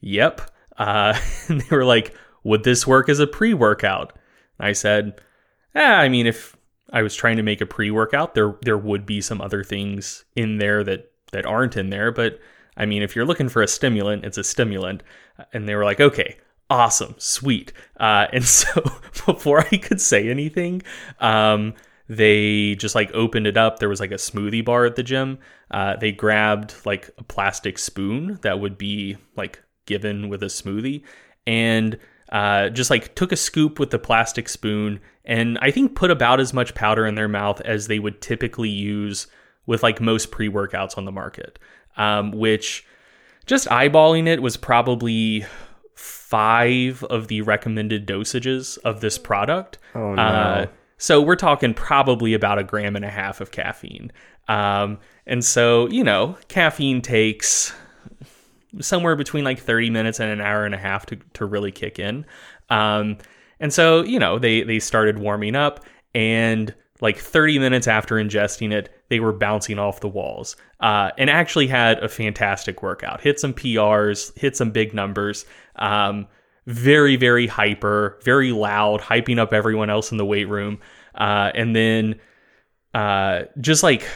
yep. 0.00 0.40
Uh, 0.78 1.18
and 1.48 1.60
they 1.60 1.76
were 1.76 1.84
like, 1.84 2.14
would 2.44 2.62
this 2.62 2.86
work 2.86 3.08
as 3.08 3.18
a 3.18 3.26
pre 3.26 3.52
workout? 3.54 4.16
I 4.60 4.72
said, 4.72 5.20
eh, 5.74 5.82
I 5.82 6.08
mean, 6.08 6.28
if 6.28 6.56
I 6.92 7.02
was 7.02 7.16
trying 7.16 7.36
to 7.36 7.42
make 7.42 7.60
a 7.60 7.66
pre 7.66 7.90
workout, 7.90 8.34
there 8.34 8.56
there 8.62 8.78
would 8.78 9.04
be 9.04 9.20
some 9.20 9.40
other 9.40 9.64
things 9.64 10.24
in 10.36 10.58
there 10.58 10.84
that 10.84 11.10
that 11.32 11.44
aren't 11.44 11.76
in 11.76 11.90
there. 11.90 12.12
But 12.12 12.38
I 12.78 12.86
mean, 12.86 13.02
if 13.02 13.14
you're 13.14 13.26
looking 13.26 13.48
for 13.48 13.60
a 13.60 13.68
stimulant, 13.68 14.24
it's 14.24 14.38
a 14.38 14.44
stimulant. 14.44 15.02
And 15.52 15.68
they 15.68 15.74
were 15.74 15.84
like, 15.84 16.00
okay, 16.00 16.38
awesome, 16.70 17.14
sweet. 17.18 17.72
Uh, 17.98 18.26
and 18.32 18.44
so 18.46 18.82
before 19.26 19.60
I 19.60 19.76
could 19.76 20.00
say 20.00 20.30
anything, 20.30 20.82
um, 21.20 21.74
they 22.08 22.74
just 22.76 22.94
like 22.94 23.10
opened 23.12 23.46
it 23.46 23.56
up. 23.56 23.78
There 23.78 23.88
was 23.88 24.00
like 24.00 24.12
a 24.12 24.14
smoothie 24.14 24.64
bar 24.64 24.86
at 24.86 24.96
the 24.96 25.02
gym. 25.02 25.38
Uh, 25.70 25.96
they 25.96 26.12
grabbed 26.12 26.74
like 26.86 27.10
a 27.18 27.24
plastic 27.24 27.78
spoon 27.78 28.38
that 28.42 28.60
would 28.60 28.78
be 28.78 29.18
like 29.36 29.62
given 29.84 30.28
with 30.28 30.42
a 30.42 30.46
smoothie 30.46 31.02
and 31.46 31.98
uh, 32.30 32.68
just 32.70 32.90
like 32.90 33.14
took 33.14 33.32
a 33.32 33.36
scoop 33.36 33.78
with 33.78 33.90
the 33.90 33.98
plastic 33.98 34.48
spoon 34.48 35.00
and 35.28 35.58
I 35.60 35.70
think 35.70 35.94
put 35.94 36.10
about 36.10 36.40
as 36.40 36.54
much 36.54 36.74
powder 36.74 37.06
in 37.06 37.14
their 37.14 37.28
mouth 37.28 37.60
as 37.60 37.86
they 37.86 37.98
would 37.98 38.20
typically 38.22 38.70
use 38.70 39.26
with 39.66 39.82
like 39.82 40.00
most 40.00 40.30
pre 40.30 40.48
workouts 40.48 40.96
on 40.96 41.04
the 41.04 41.12
market, 41.12 41.58
um, 41.98 42.32
which 42.32 42.86
just 43.46 43.68
eyeballing 43.68 44.26
it 44.26 44.42
was 44.42 44.56
probably 44.56 45.44
five 45.94 47.02
of 47.04 47.28
the 47.28 47.42
recommended 47.42 48.06
dosages 48.06 48.78
of 48.78 49.00
this 49.00 49.18
product. 49.18 49.78
Oh 49.94 50.14
no. 50.14 50.22
Uh, 50.22 50.66
so 50.98 51.20
we're 51.20 51.36
talking 51.36 51.74
probably 51.74 52.34
about 52.34 52.58
a 52.58 52.64
gram 52.64 52.96
and 52.96 53.04
a 53.04 53.10
half 53.10 53.40
of 53.40 53.50
caffeine. 53.50 54.12
Um, 54.48 54.98
and 55.26 55.44
so, 55.44 55.88
you 55.88 56.02
know, 56.02 56.36
caffeine 56.48 57.00
takes 57.00 57.72
somewhere 58.80 59.16
between 59.16 59.44
like 59.44 59.60
30 59.60 59.90
minutes 59.90 60.20
and 60.20 60.30
an 60.30 60.40
hour 60.40 60.64
and 60.64 60.74
a 60.74 60.78
half 60.78 61.06
to, 61.06 61.16
to 61.34 61.46
really 61.46 61.70
kick 61.70 61.98
in. 61.98 62.26
Um, 62.68 63.18
and 63.60 63.72
so, 63.72 64.02
you 64.02 64.18
know, 64.18 64.38
they, 64.38 64.62
they 64.62 64.80
started 64.80 65.18
warming 65.18 65.54
up 65.54 65.84
and 66.14 66.74
like 67.00 67.18
30 67.18 67.58
minutes 67.58 67.86
after 67.86 68.16
ingesting 68.16 68.72
it, 68.72 68.90
they 69.08 69.20
were 69.20 69.32
bouncing 69.32 69.78
off 69.78 70.00
the 70.00 70.08
walls 70.08 70.56
uh, 70.80 71.10
and 71.16 71.30
actually 71.30 71.66
had 71.66 71.98
a 72.02 72.08
fantastic 72.08 72.82
workout. 72.82 73.20
Hit 73.20 73.40
some 73.40 73.54
PRs, 73.54 74.36
hit 74.38 74.56
some 74.56 74.70
big 74.70 74.94
numbers. 74.94 75.46
Um, 75.76 76.26
very, 76.66 77.16
very 77.16 77.46
hyper, 77.46 78.18
very 78.22 78.52
loud, 78.52 79.00
hyping 79.00 79.38
up 79.38 79.54
everyone 79.54 79.88
else 79.88 80.12
in 80.12 80.18
the 80.18 80.26
weight 80.26 80.48
room. 80.48 80.78
Uh, 81.14 81.50
and 81.54 81.74
then 81.74 82.20
uh, 82.94 83.44
just 83.60 83.82
like 83.82 84.06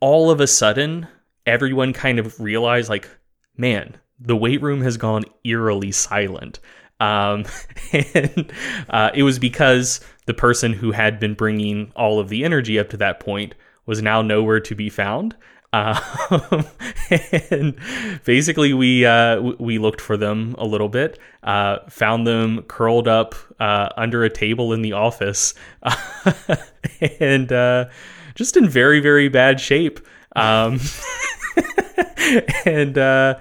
all 0.00 0.30
of 0.30 0.40
a 0.40 0.46
sudden, 0.46 1.08
everyone 1.46 1.92
kind 1.92 2.18
of 2.18 2.38
realized, 2.38 2.88
like, 2.88 3.08
man, 3.56 3.96
the 4.20 4.36
weight 4.36 4.62
room 4.62 4.82
has 4.82 4.96
gone 4.96 5.24
eerily 5.44 5.90
silent. 5.90 6.60
Um, 7.00 7.44
and 7.92 8.52
uh, 8.88 9.10
it 9.12 9.24
was 9.24 9.40
because 9.40 10.00
the 10.26 10.34
person 10.34 10.72
who 10.72 10.92
had 10.92 11.18
been 11.18 11.34
bringing 11.34 11.92
all 11.96 12.20
of 12.20 12.28
the 12.28 12.44
energy 12.44 12.78
up 12.78 12.88
to 12.90 12.96
that 12.98 13.18
point 13.18 13.54
was 13.86 14.02
now 14.02 14.22
nowhere 14.22 14.60
to 14.60 14.74
be 14.74 14.90
found. 14.90 15.36
Um, 15.72 16.64
and 17.50 17.76
basically, 18.24 18.72
we 18.72 19.04
uh, 19.04 19.40
we 19.58 19.78
looked 19.78 20.00
for 20.00 20.16
them 20.16 20.54
a 20.58 20.64
little 20.64 20.88
bit, 20.88 21.18
uh, 21.42 21.78
found 21.88 22.26
them 22.26 22.62
curled 22.62 23.08
up 23.08 23.34
uh, 23.58 23.90
under 23.96 24.24
a 24.24 24.30
table 24.30 24.72
in 24.72 24.82
the 24.82 24.92
office, 24.92 25.54
and 27.20 27.52
uh, 27.52 27.86
just 28.34 28.56
in 28.56 28.68
very 28.68 29.00
very 29.00 29.28
bad 29.28 29.60
shape. 29.60 30.00
Um, 30.34 30.80
and 32.64 32.96
uh, 32.96 33.38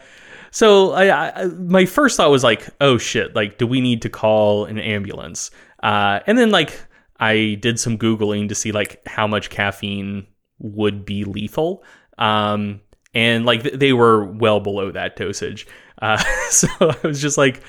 so 0.51 0.91
I, 0.93 1.41
I, 1.41 1.45
my 1.45 1.85
first 1.85 2.17
thought 2.17 2.31
was 2.31 2.43
like, 2.43 2.67
oh 2.81 2.97
shit, 2.97 3.35
like, 3.35 3.57
do 3.57 3.67
we 3.67 3.81
need 3.81 4.01
to 4.03 4.09
call 4.09 4.65
an 4.65 4.79
ambulance? 4.79 5.51
Uh, 5.83 6.21
and 6.25 6.37
then 6.37 6.49
like 6.49 6.79
I 7.19 7.57
did 7.61 7.79
some 7.79 7.97
googling 7.97 8.49
to 8.49 8.55
see 8.55 8.71
like 8.71 9.05
how 9.07 9.27
much 9.27 9.49
caffeine 9.49 10.27
would 10.59 11.05
be 11.05 11.23
lethal. 11.23 11.83
Um, 12.17 12.81
and 13.13 13.45
like 13.45 13.63
they 13.63 13.93
were 13.93 14.25
well 14.25 14.59
below 14.59 14.91
that 14.91 15.15
dosage. 15.15 15.67
Uh, 16.01 16.17
so 16.49 16.67
I 16.79 17.07
was 17.07 17.21
just 17.21 17.37
like, 17.37 17.61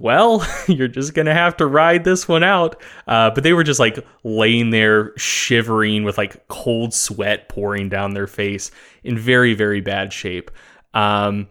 well, 0.00 0.46
you're 0.68 0.88
just 0.88 1.14
gonna 1.14 1.34
have 1.34 1.56
to 1.58 1.66
ride 1.66 2.04
this 2.04 2.26
one 2.26 2.42
out. 2.42 2.80
Uh, 3.06 3.30
but 3.30 3.44
they 3.44 3.52
were 3.52 3.64
just 3.64 3.80
like 3.80 4.04
laying 4.24 4.70
there 4.70 5.16
shivering 5.16 6.04
with 6.04 6.18
like 6.18 6.46
cold 6.48 6.92
sweat 6.92 7.48
pouring 7.48 7.88
down 7.88 8.14
their 8.14 8.26
face 8.26 8.70
in 9.02 9.18
very, 9.18 9.54
very 9.54 9.80
bad 9.80 10.12
shape. 10.12 10.50
Um, 10.92 11.48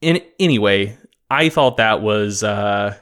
in 0.00 0.20
anyway, 0.38 0.98
I 1.30 1.48
thought 1.48 1.78
that 1.78 2.02
was 2.02 2.42
uh, 2.42 2.96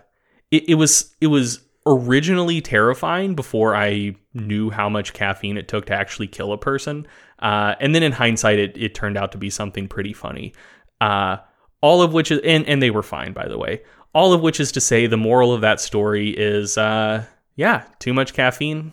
it, 0.51 0.71
it 0.71 0.75
was 0.75 1.15
it 1.21 1.27
was 1.29 1.61
originally 1.91 2.61
terrifying 2.61 3.35
before 3.35 3.75
I 3.75 4.15
knew 4.33 4.71
how 4.71 4.89
much 4.89 5.13
caffeine 5.13 5.57
it 5.57 5.67
took 5.67 5.87
to 5.87 5.93
actually 5.93 6.29
kill 6.29 6.53
a 6.53 6.59
person. 6.59 7.07
Uh, 7.41 7.75
and 7.81 7.95
then 7.95 8.05
in 8.05 8.13
hindsight, 8.13 8.61
it, 8.61 8.77
it 8.77 8.95
turned 8.95 9.19
out 9.19 9.33
to 9.33 9.39
be 9.39 9.51
something 9.51 9.89
pretty 9.89 10.13
funny. 10.13 10.55
Uh, 11.01 11.39
all 11.81 12.01
of 12.01 12.13
which 12.13 12.31
is, 12.31 12.41
and, 12.45 12.65
and 12.67 12.81
they 12.81 12.91
were 12.91 13.03
fine, 13.03 13.33
by 13.33 13.49
the 13.49 13.59
way. 13.59 13.83
All 14.15 14.33
of 14.33 14.41
which 14.41 14.61
is 14.61 14.71
to 14.73 14.81
say, 14.81 15.07
the 15.07 15.17
moral 15.17 15.53
of 15.53 15.63
that 15.63 15.81
story 15.81 16.31
is, 16.31 16.79
uh, 16.79 17.25
yeah, 17.57 17.85
too 17.99 18.15
much 18.15 18.35
caffeine 18.35 18.93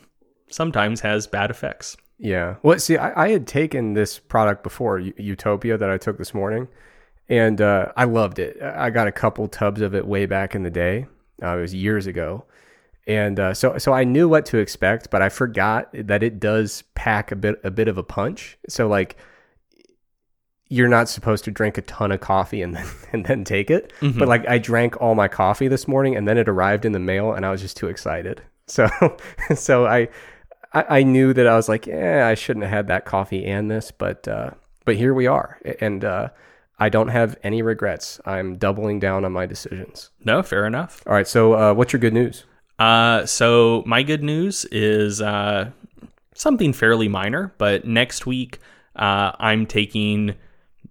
sometimes 0.50 1.02
has 1.02 1.28
bad 1.28 1.52
effects. 1.52 1.98
Yeah. 2.18 2.56
Well, 2.64 2.80
see, 2.80 2.98
I, 2.98 3.26
I 3.26 3.30
had 3.30 3.46
taken 3.46 3.94
this 3.94 4.18
product 4.18 4.64
before, 4.64 5.00
Utopia, 5.00 5.78
that 5.78 5.90
I 5.90 5.98
took 5.98 6.18
this 6.18 6.34
morning, 6.34 6.68
and 7.30 7.62
uh, 7.62 7.92
I 7.96 8.06
loved 8.06 8.40
it. 8.40 8.60
I 8.60 8.90
got 8.90 9.08
a 9.08 9.12
couple 9.12 9.48
tubs 9.48 9.82
of 9.82 9.94
it 9.94 10.08
way 10.08 10.26
back 10.26 10.56
in 10.56 10.64
the 10.64 10.72
day. 10.72 11.06
Uh, 11.44 11.58
it 11.58 11.62
was 11.62 11.76
years 11.76 12.08
ago 12.08 12.46
and 13.08 13.40
uh, 13.40 13.54
so 13.54 13.78
so 13.78 13.94
I 13.94 14.04
knew 14.04 14.28
what 14.28 14.46
to 14.48 14.58
expect, 14.58 15.10
but 15.10 15.22
I 15.22 15.30
forgot 15.30 15.90
that 15.94 16.22
it 16.22 16.40
does 16.40 16.84
pack 16.94 17.32
a 17.32 17.36
bit 17.36 17.60
a 17.64 17.72
bit 17.72 17.88
of 17.88 17.98
a 17.98 18.04
punch. 18.04 18.58
So 18.68 18.88
like 18.88 19.16
you're 20.70 20.90
not 20.90 21.08
supposed 21.08 21.46
to 21.46 21.52
drink 21.52 21.78
a 21.78 21.82
ton 21.84 22.12
of 22.12 22.20
coffee 22.20 22.62
and 22.62 22.76
then 22.76 22.88
and 23.14 23.26
then 23.26 23.46
take 23.46 23.72
it. 23.72 23.94
Mm-hmm. 24.02 24.20
But 24.20 24.28
like 24.28 24.48
I 24.48 24.58
drank 24.58 25.00
all 25.02 25.16
my 25.16 25.30
coffee 25.30 25.70
this 25.70 25.88
morning 25.88 26.18
and 26.18 26.28
then 26.28 26.38
it 26.38 26.50
arrived 26.50 26.84
in 26.84 26.92
the 26.92 27.00
mail 27.00 27.32
and 27.32 27.46
I 27.46 27.52
was 27.52 27.62
just 27.62 27.78
too 27.78 27.88
excited. 27.88 28.42
So 28.70 28.90
so 29.56 29.86
I 29.86 30.10
I, 30.74 31.00
I 31.00 31.04
knew 31.04 31.32
that 31.32 31.48
I 31.48 31.56
was 31.56 31.70
like, 31.70 31.88
yeah, 31.88 32.28
I 32.28 32.34
shouldn't 32.34 32.66
have 32.66 32.74
had 32.74 32.88
that 32.88 33.06
coffee 33.06 33.46
and 33.46 33.72
this, 33.72 33.92
but 33.92 34.28
uh, 34.28 34.52
but 34.84 34.98
here 34.98 35.14
we 35.14 35.26
are, 35.26 35.58
and 35.80 36.04
uh, 36.04 36.30
I 36.78 36.90
don't 36.90 37.08
have 37.08 37.38
any 37.44 37.62
regrets. 37.62 38.20
I'm 38.26 38.58
doubling 38.58 39.00
down 39.00 39.24
on 39.24 39.32
my 39.32 39.46
decisions. 39.46 40.12
No, 40.26 40.44
fair 40.44 40.66
enough. 40.66 41.02
All 41.08 41.14
right, 41.14 41.26
so 41.26 41.54
uh, 41.54 41.74
what's 41.74 41.94
your 41.94 42.02
good 42.02 42.14
news? 42.14 42.44
Uh, 42.80 43.26
so 43.26 43.84
my 43.86 44.04
good 44.04 44.24
news 44.24 44.66
is 44.66 45.22
uh, 45.22 45.72
something 46.36 46.74
fairly 46.74 47.08
minor, 47.08 47.54
but 47.58 47.86
next 47.86 48.26
week 48.26 48.60
uh, 48.96 49.32
I'm 49.40 49.66
taking 49.66 50.36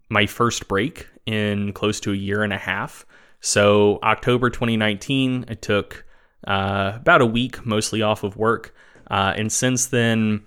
my 0.09 0.27
first 0.27 0.69
break 0.69 1.09
in 1.27 1.73
close 1.73 2.01
to 2.01 2.13
a 2.13 2.17
year 2.17 2.43
and 2.43 2.53
a 2.53 2.59
half. 2.59 3.07
So 3.41 3.99
October 4.03 4.51
2019, 4.51 5.45
I 5.49 5.55
took 5.55 6.05
uh, 6.47 6.93
about 6.97 7.23
a 7.23 7.27
week 7.27 7.65
mostly 7.65 8.03
off 8.03 8.25
of 8.25 8.37
work, 8.37 8.75
uh, 9.11 9.35
and 9.37 9.53
since 9.53 9.87
then, 9.87 10.45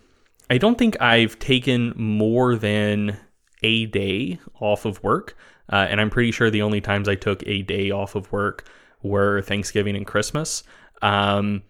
I 0.49 0.57
don't 0.57 0.77
think 0.77 0.99
I've 1.01 1.37
taken 1.39 1.93
more 1.95 2.55
than 2.55 3.17
a 3.61 3.85
day 3.85 4.39
off 4.59 4.85
of 4.85 5.01
work. 5.03 5.37
Uh, 5.71 5.85
and 5.89 6.01
I'm 6.01 6.09
pretty 6.09 6.31
sure 6.31 6.49
the 6.49 6.63
only 6.63 6.81
times 6.81 7.07
I 7.07 7.15
took 7.15 7.43
a 7.45 7.61
day 7.61 7.91
off 7.91 8.15
of 8.15 8.31
work 8.31 8.67
were 9.03 9.41
Thanksgiving 9.41 9.95
and 9.95 10.07
Christmas. 10.07 10.63
Um, 11.01 11.63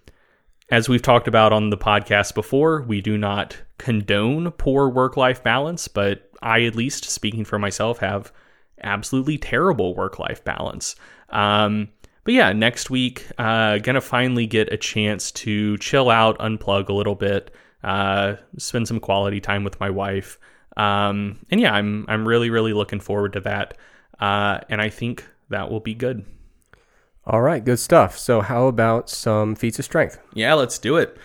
as 0.71 0.87
we've 0.87 1.01
talked 1.01 1.27
about 1.27 1.51
on 1.51 1.69
the 1.69 1.77
podcast 1.77 2.35
before, 2.35 2.83
we 2.83 3.01
do 3.01 3.17
not 3.17 3.57
condone 3.77 4.51
poor 4.51 4.89
work 4.89 5.17
life 5.17 5.43
balance, 5.43 5.87
but 5.87 6.29
I, 6.41 6.63
at 6.63 6.75
least 6.75 7.05
speaking 7.05 7.43
for 7.43 7.57
myself, 7.57 7.99
have 7.99 8.31
absolutely 8.83 9.37
terrible 9.37 9.95
work 9.95 10.19
life 10.19 10.43
balance. 10.43 10.95
Um, 11.29 11.89
but 12.23 12.33
yeah, 12.33 12.53
next 12.53 12.89
week, 12.89 13.25
uh, 13.37 13.79
gonna 13.79 14.01
finally 14.01 14.45
get 14.45 14.71
a 14.71 14.77
chance 14.77 15.31
to 15.31 15.77
chill 15.79 16.09
out, 16.09 16.37
unplug 16.39 16.89
a 16.89 16.93
little 16.93 17.15
bit, 17.15 17.51
uh, 17.83 18.35
spend 18.57 18.87
some 18.87 18.99
quality 18.99 19.39
time 19.39 19.63
with 19.63 19.79
my 19.79 19.89
wife. 19.89 20.37
Um, 20.77 21.39
and 21.49 21.59
yeah, 21.59 21.73
I'm 21.73 22.05
I'm 22.07 22.27
really 22.27 22.49
really 22.49 22.73
looking 22.73 22.99
forward 22.99 23.33
to 23.33 23.39
that, 23.41 23.77
uh, 24.19 24.59
and 24.69 24.81
I 24.81 24.89
think 24.89 25.27
that 25.49 25.71
will 25.71 25.79
be 25.79 25.95
good. 25.95 26.25
All 27.29 27.41
right, 27.41 27.63
good 27.63 27.77
stuff. 27.77 28.17
So, 28.17 28.41
how 28.41 28.65
about 28.65 29.07
some 29.07 29.53
feats 29.53 29.77
of 29.77 29.85
strength? 29.85 30.17
Yeah, 30.33 30.55
let's 30.55 30.79
do 30.79 30.97
it. 30.97 31.15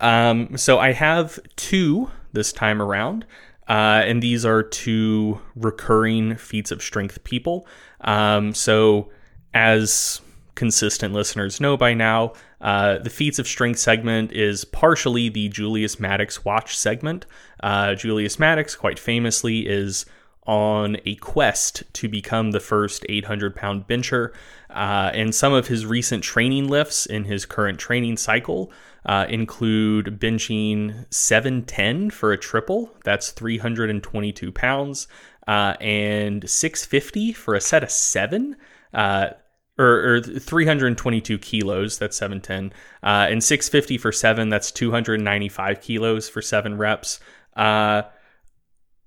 Um, 0.00 0.56
so, 0.56 0.80
I 0.80 0.90
have 0.90 1.38
two 1.54 2.10
this 2.32 2.52
time 2.52 2.82
around, 2.82 3.24
uh, 3.68 4.02
and 4.04 4.20
these 4.20 4.44
are 4.44 4.64
two 4.64 5.40
recurring 5.54 6.34
feats 6.34 6.72
of 6.72 6.82
strength 6.82 7.22
people. 7.22 7.64
Um, 8.00 8.54
so, 8.54 9.12
as 9.54 10.20
consistent 10.56 11.14
listeners 11.14 11.60
know 11.60 11.76
by 11.76 11.94
now, 11.94 12.32
uh, 12.60 12.98
the 12.98 13.10
feats 13.10 13.38
of 13.38 13.46
strength 13.46 13.78
segment 13.78 14.32
is 14.32 14.64
partially 14.64 15.28
the 15.28 15.48
Julius 15.48 16.00
Maddox 16.00 16.44
watch 16.44 16.76
segment. 16.76 17.24
Uh, 17.62 17.94
Julius 17.94 18.36
Maddox, 18.36 18.74
quite 18.74 18.98
famously, 18.98 19.68
is 19.68 20.06
on 20.46 20.96
a 21.04 21.14
quest 21.16 21.82
to 21.92 22.08
become 22.08 22.50
the 22.50 22.60
first 22.60 23.06
800 23.08 23.54
pound 23.54 23.86
bencher. 23.86 24.32
Uh, 24.70 25.10
and 25.14 25.34
some 25.34 25.52
of 25.52 25.68
his 25.68 25.86
recent 25.86 26.24
training 26.24 26.68
lifts 26.68 27.06
in 27.06 27.24
his 27.24 27.46
current 27.46 27.78
training 27.78 28.16
cycle 28.16 28.72
uh, 29.06 29.26
include 29.28 30.18
benching 30.18 31.06
710 31.10 32.10
for 32.10 32.32
a 32.32 32.38
triple, 32.38 32.94
that's 33.04 33.30
322 33.30 34.52
pounds, 34.52 35.06
uh, 35.46 35.74
and 35.80 36.48
650 36.48 37.32
for 37.32 37.54
a 37.54 37.60
set 37.60 37.82
of 37.82 37.90
seven. 37.90 38.56
Uh, 38.92 39.30
or, 39.78 40.16
or, 40.16 40.20
322 40.20 41.38
kilos, 41.38 41.98
that's 41.98 42.18
710, 42.18 42.78
uh, 43.02 43.26
and 43.30 43.42
650 43.42 43.96
for 43.96 44.12
seven, 44.12 44.50
that's 44.50 44.70
295 44.70 45.80
kilos 45.80 46.28
for 46.28 46.42
seven 46.42 46.76
reps. 46.76 47.20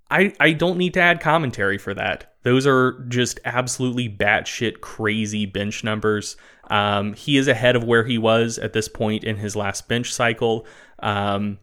I, 0.09 0.33
I 0.39 0.53
don't 0.53 0.77
need 0.77 0.93
to 0.95 0.99
add 0.99 1.19
commentary 1.19 1.77
for 1.77 1.93
that. 1.93 2.35
Those 2.43 2.67
are 2.67 3.03
just 3.07 3.39
absolutely 3.43 4.07
batshit 4.07 4.81
crazy 4.81 5.45
bench 5.45 5.83
numbers. 5.83 6.37
Um, 6.69 7.13
he 7.13 7.37
is 7.37 7.47
ahead 7.47 7.75
of 7.75 7.83
where 7.83 8.03
he 8.03 8.17
was 8.17 8.59
at 8.59 8.73
this 8.73 8.87
point 8.87 9.23
in 9.23 9.37
his 9.37 9.55
last 9.55 9.87
bench 9.87 10.13
cycle, 10.13 10.67
um, 10.99 11.57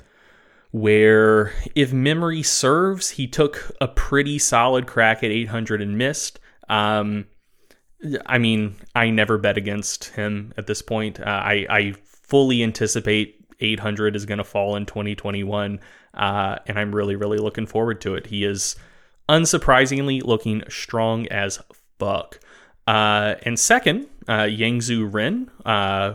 where, 0.72 1.52
if 1.74 1.92
memory 1.92 2.42
serves, 2.42 3.10
he 3.10 3.28
took 3.28 3.70
a 3.80 3.86
pretty 3.86 4.38
solid 4.38 4.86
crack 4.86 5.22
at 5.22 5.30
800 5.30 5.80
and 5.80 5.96
missed. 5.96 6.40
Um, 6.68 7.26
I 8.26 8.38
mean, 8.38 8.74
I 8.94 9.10
never 9.10 9.38
bet 9.38 9.56
against 9.56 10.06
him 10.06 10.52
at 10.56 10.66
this 10.66 10.82
point. 10.82 11.20
Uh, 11.20 11.24
I, 11.24 11.66
I 11.70 11.94
fully 12.02 12.62
anticipate 12.62 13.44
800 13.60 14.16
is 14.16 14.26
going 14.26 14.38
to 14.38 14.44
fall 14.44 14.74
in 14.76 14.86
2021. 14.86 15.78
Uh, 16.14 16.58
and 16.66 16.78
I'm 16.78 16.94
really, 16.94 17.16
really 17.16 17.38
looking 17.38 17.66
forward 17.66 18.00
to 18.02 18.14
it. 18.14 18.26
He 18.26 18.44
is 18.44 18.76
unsurprisingly 19.28 20.22
looking 20.22 20.62
strong 20.68 21.26
as 21.28 21.60
fuck. 21.98 22.38
Uh, 22.86 23.36
and 23.44 23.58
second, 23.58 24.08
uh, 24.28 24.42
Yangzu 24.42 25.12
Ren, 25.12 25.50
uh, 25.64 26.14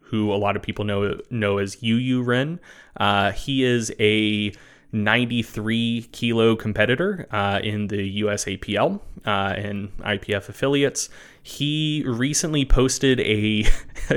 who 0.00 0.32
a 0.32 0.36
lot 0.36 0.56
of 0.56 0.62
people 0.62 0.84
know 0.84 1.20
know 1.30 1.58
as 1.58 1.82
Yu 1.82 1.96
Yu 1.96 2.22
Ren. 2.22 2.60
Uh, 2.96 3.32
he 3.32 3.62
is 3.62 3.92
a 4.00 4.52
93 4.92 6.08
kilo 6.12 6.56
competitor 6.56 7.26
uh, 7.30 7.60
in 7.62 7.88
the 7.88 8.22
USAPL 8.22 9.00
uh, 9.26 9.54
and 9.56 9.96
IPF 9.98 10.48
affiliates. 10.48 11.10
He 11.42 12.02
recently 12.06 12.64
posted 12.64 13.20
a 13.20 13.64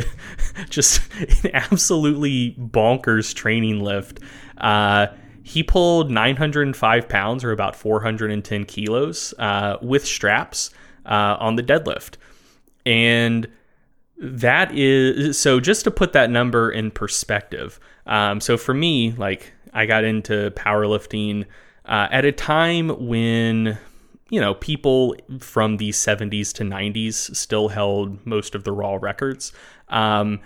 just 0.69 1.01
an 1.43 1.51
absolutely 1.53 2.55
bonkers 2.57 3.33
training 3.35 3.81
lift. 3.81 4.19
Uh, 4.57 5.07
he 5.51 5.63
pulled 5.63 6.10
905 6.10 7.10
pounds 7.10 7.43
or 7.43 7.51
about 7.51 7.75
410 7.75 8.63
kilos 8.63 9.34
uh, 9.38 9.75
with 9.81 10.05
straps 10.05 10.70
uh, 11.05 11.36
on 11.41 11.58
the 11.58 11.63
deadlift. 11.63 12.15
And 12.86 13.50
that 14.17 14.72
is 14.74 15.38
so 15.38 15.60
just 15.60 15.84
to 15.84 15.91
put 15.91 16.13
that 16.13 16.29
number 16.29 16.72
in 16.72 16.89
perspective. 16.89 17.81
Um, 18.05 18.39
so 18.39 18.55
for 18.55 18.74
me, 18.74 19.12
like 19.12 19.51
I 19.74 19.86
got 19.86 20.05
into 20.05 20.51
powerlifting 20.51 21.46
uh, 21.84 22.08
at 22.10 22.24
a 22.24 22.31
time 22.31 23.08
when 23.08 23.77
you 24.29 24.39
know 24.39 24.53
people 24.53 25.17
from 25.39 25.75
the 25.77 25.89
70s 25.89 26.53
to 26.53 26.63
90s 26.63 27.36
still 27.36 27.67
held 27.67 28.25
most 28.25 28.55
of 28.55 28.63
the 28.63 28.72
raw 28.72 28.98
records 29.01 29.51
um, 29.89 30.39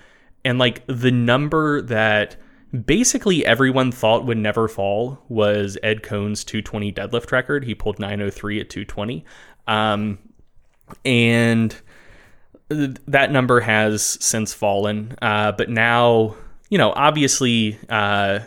and 0.44 0.58
like 0.58 0.82
the 0.88 1.12
number 1.12 1.84
that 1.84 2.38
basically 2.84 3.46
everyone 3.46 3.92
thought 3.92 4.26
would 4.26 4.38
never 4.38 4.68
fall 4.68 5.24
was 5.30 5.78
ed 5.84 6.04
coan's 6.04 6.44
220 6.44 6.92
deadlift 6.92 7.32
record. 7.32 7.64
He 7.64 7.76
pulled 7.76 8.00
903 8.00 8.62
at 8.62 8.70
220 8.70 9.26
um, 9.68 10.20
and 11.04 11.76
that 12.70 13.32
number 13.32 13.60
has 13.60 14.04
since 14.04 14.54
fallen. 14.54 15.16
Uh, 15.22 15.52
but 15.52 15.70
now 15.70 16.36
you 16.70 16.78
know 16.78 16.92
obviously 16.96 17.78
uh, 17.90 18.40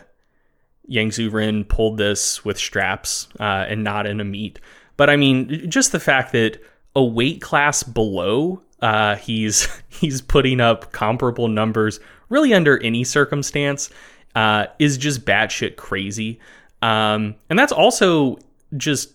Yangzu 0.89 1.31
Ren 1.31 1.63
pulled 1.63 1.97
this 1.97 2.43
with 2.43 2.57
straps 2.57 3.27
uh, 3.39 3.65
and 3.67 3.83
not 3.83 4.05
in 4.05 4.19
a 4.19 4.25
meet. 4.25 4.59
But 4.97 5.09
I 5.09 5.15
mean, 5.15 5.69
just 5.69 5.91
the 5.91 5.99
fact 5.99 6.33
that 6.33 6.61
a 6.95 7.03
weight 7.03 7.41
class 7.41 7.83
below, 7.83 8.61
uh, 8.81 9.15
he's 9.15 9.67
he's 9.87 10.21
putting 10.21 10.59
up 10.59 10.91
comparable 10.91 11.47
numbers 11.47 11.99
really 12.29 12.53
under 12.53 12.81
any 12.83 13.03
circumstance 13.03 13.89
uh, 14.35 14.67
is 14.77 14.97
just 14.97 15.25
batshit 15.25 15.75
crazy. 15.75 16.39
Um, 16.81 17.35
and 17.49 17.57
that's 17.57 17.71
also 17.71 18.37
just 18.77 19.13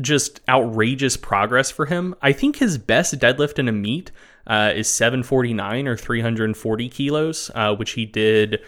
just 0.00 0.40
outrageous 0.48 1.16
progress 1.16 1.70
for 1.70 1.86
him. 1.86 2.16
I 2.20 2.32
think 2.32 2.56
his 2.56 2.78
best 2.78 3.16
deadlift 3.18 3.60
in 3.60 3.68
a 3.68 3.72
meet 3.72 4.10
uh, 4.46 4.72
is 4.74 4.88
749 4.88 5.86
or 5.86 5.96
340 5.96 6.88
kilos, 6.88 7.50
uh, 7.54 7.76
which 7.76 7.92
he 7.92 8.04
did 8.04 8.60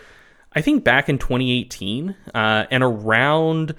I 0.57 0.63
think 0.63 0.85
back 0.85 1.11
in 1.11 1.19
2018 1.19 2.17
uh, 2.35 2.65
and 2.71 2.83
around 2.83 3.75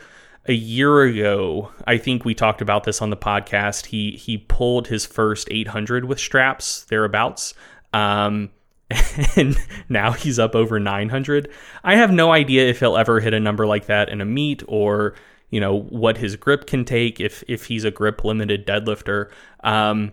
a 0.45 0.53
year 0.53 1.01
ago, 1.01 1.71
I 1.87 1.97
think 1.97 2.23
we 2.23 2.35
talked 2.35 2.61
about 2.61 2.83
this 2.83 3.01
on 3.01 3.09
the 3.09 3.17
podcast. 3.17 3.87
He 3.87 4.11
he 4.11 4.37
pulled 4.37 4.87
his 4.87 5.03
first 5.03 5.47
800 5.49 6.05
with 6.05 6.19
straps 6.19 6.85
thereabouts. 6.85 7.55
Um, 7.93 8.51
and 9.35 9.57
now 9.89 10.11
he's 10.11 10.39
up 10.39 10.55
over 10.55 10.79
900. 10.79 11.49
I 11.83 11.95
have 11.95 12.11
no 12.11 12.31
idea 12.31 12.69
if 12.69 12.79
he'll 12.79 12.97
ever 12.97 13.19
hit 13.19 13.33
a 13.33 13.39
number 13.39 13.65
like 13.65 13.87
that 13.87 14.09
in 14.09 14.21
a 14.21 14.25
meet 14.25 14.63
or 14.67 15.15
you 15.49 15.59
know 15.59 15.79
what 15.79 16.17
his 16.17 16.35
grip 16.35 16.67
can 16.67 16.83
take 16.83 17.19
if 17.19 17.43
if 17.47 17.65
he's 17.65 17.83
a 17.83 17.91
grip 17.91 18.23
limited 18.23 18.65
deadlifter. 18.65 19.29
Um, 19.63 20.11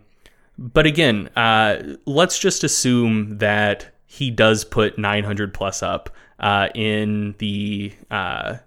but 0.58 0.86
again, 0.86 1.28
uh, 1.36 1.96
let's 2.06 2.38
just 2.38 2.62
assume 2.62 3.38
that 3.38 3.92
he 4.06 4.30
does 4.30 4.64
put 4.64 4.98
900 4.98 5.52
plus 5.52 5.82
up 5.82 6.10
uh, 6.38 6.68
in 6.74 7.34
the 7.38 7.92
uh, 8.10 8.58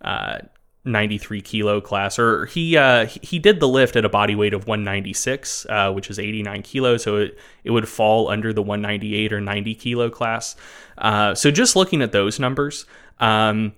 uh, 0.00 0.38
93 0.84 1.40
kilo 1.40 1.80
class, 1.80 2.18
or 2.18 2.46
he 2.46 2.76
uh, 2.76 3.06
he 3.06 3.38
did 3.38 3.60
the 3.60 3.68
lift 3.68 3.96
at 3.96 4.04
a 4.04 4.08
body 4.08 4.34
weight 4.34 4.52
of 4.52 4.66
196, 4.66 5.66
uh, 5.68 5.92
which 5.92 6.10
is 6.10 6.18
89 6.18 6.62
kilos, 6.62 7.02
so 7.02 7.16
it 7.16 7.38
it 7.64 7.70
would 7.70 7.88
fall 7.88 8.28
under 8.28 8.52
the 8.52 8.62
198 8.62 9.32
or 9.32 9.40
90 9.40 9.74
kilo 9.74 10.10
class. 10.10 10.56
Uh, 10.98 11.34
so 11.34 11.50
just 11.50 11.76
looking 11.76 12.02
at 12.02 12.12
those 12.12 12.38
numbers. 12.38 12.86
Um, 13.18 13.72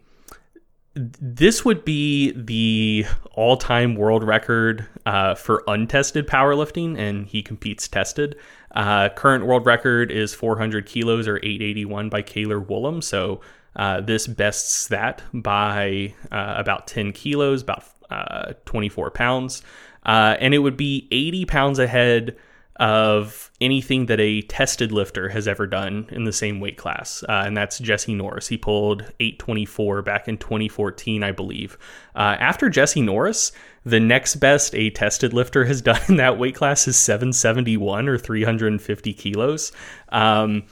this 0.97 1.63
would 1.63 1.85
be 1.85 2.33
the 2.33 3.05
all-time 3.33 3.97
world 3.97 4.25
record 4.25 4.87
uh, 5.05 5.35
for 5.35 5.63
untested 5.67 6.27
powerlifting, 6.27 6.99
and 6.99 7.27
he 7.27 7.43
competes 7.43 7.87
tested. 7.87 8.35
Uh, 8.75 9.11
current 9.11 9.45
world 9.45 9.67
record 9.67 10.11
is 10.11 10.35
400 10.35 10.87
kilos 10.87 11.29
or 11.29 11.37
881 11.37 12.09
by 12.09 12.23
Kaylor 12.23 12.65
Woolham. 12.65 13.05
So 13.05 13.43
uh, 13.77 14.01
this 14.01 14.27
bests 14.27 14.89
that 14.89 15.23
by 15.33 16.15
uh, 16.33 16.55
about 16.57 16.87
10 16.87 17.13
kilos, 17.13 17.63
about 17.63 17.85
uh, 18.11 18.55
24 18.65 19.11
pounds. 19.11 19.63
Uh, 20.05 20.37
and 20.41 20.55
it 20.55 20.59
would 20.59 20.77
be 20.77 21.09
80 21.11 21.45
pounds 21.47 21.79
ahead 21.79 22.37
of 22.79 23.51
anything 23.61 24.07
that 24.07 24.21
a 24.21 24.43
tested 24.43 24.93
lifter 24.93 25.31
has 25.31 25.49
ever 25.49 25.67
done 25.67 26.07
in 26.11 26.25
the 26.25 26.33
same 26.33 26.61
weight 26.61 26.77
class. 26.77 27.25
Uh, 27.27 27.43
and 27.47 27.57
that's 27.57 27.79
Jesse 27.79 28.15
Norris. 28.15 28.49
He 28.49 28.59
pulled 28.59 29.01
824 29.19 30.03
back 30.03 30.29
in 30.29 30.37
2014, 30.37 31.23
I 31.23 31.33
believe. 31.33 31.79
After 32.15 32.69
Jesse 32.69 33.01
Norris, 33.01 33.53
the 33.85 34.01
next 34.01 34.37
best 34.37 34.75
a 34.75 34.91
tested 34.91 35.33
lifter 35.33 35.65
has 35.65 35.81
done 35.83 36.01
in 36.09 36.17
that 36.17 36.39
weight 36.39 36.55
class 36.55 36.87
is 36.87 36.97
771 36.97 38.09
or 38.09 38.19
350 38.19 39.15
kilos. 39.15 39.73
Um, 40.11 40.65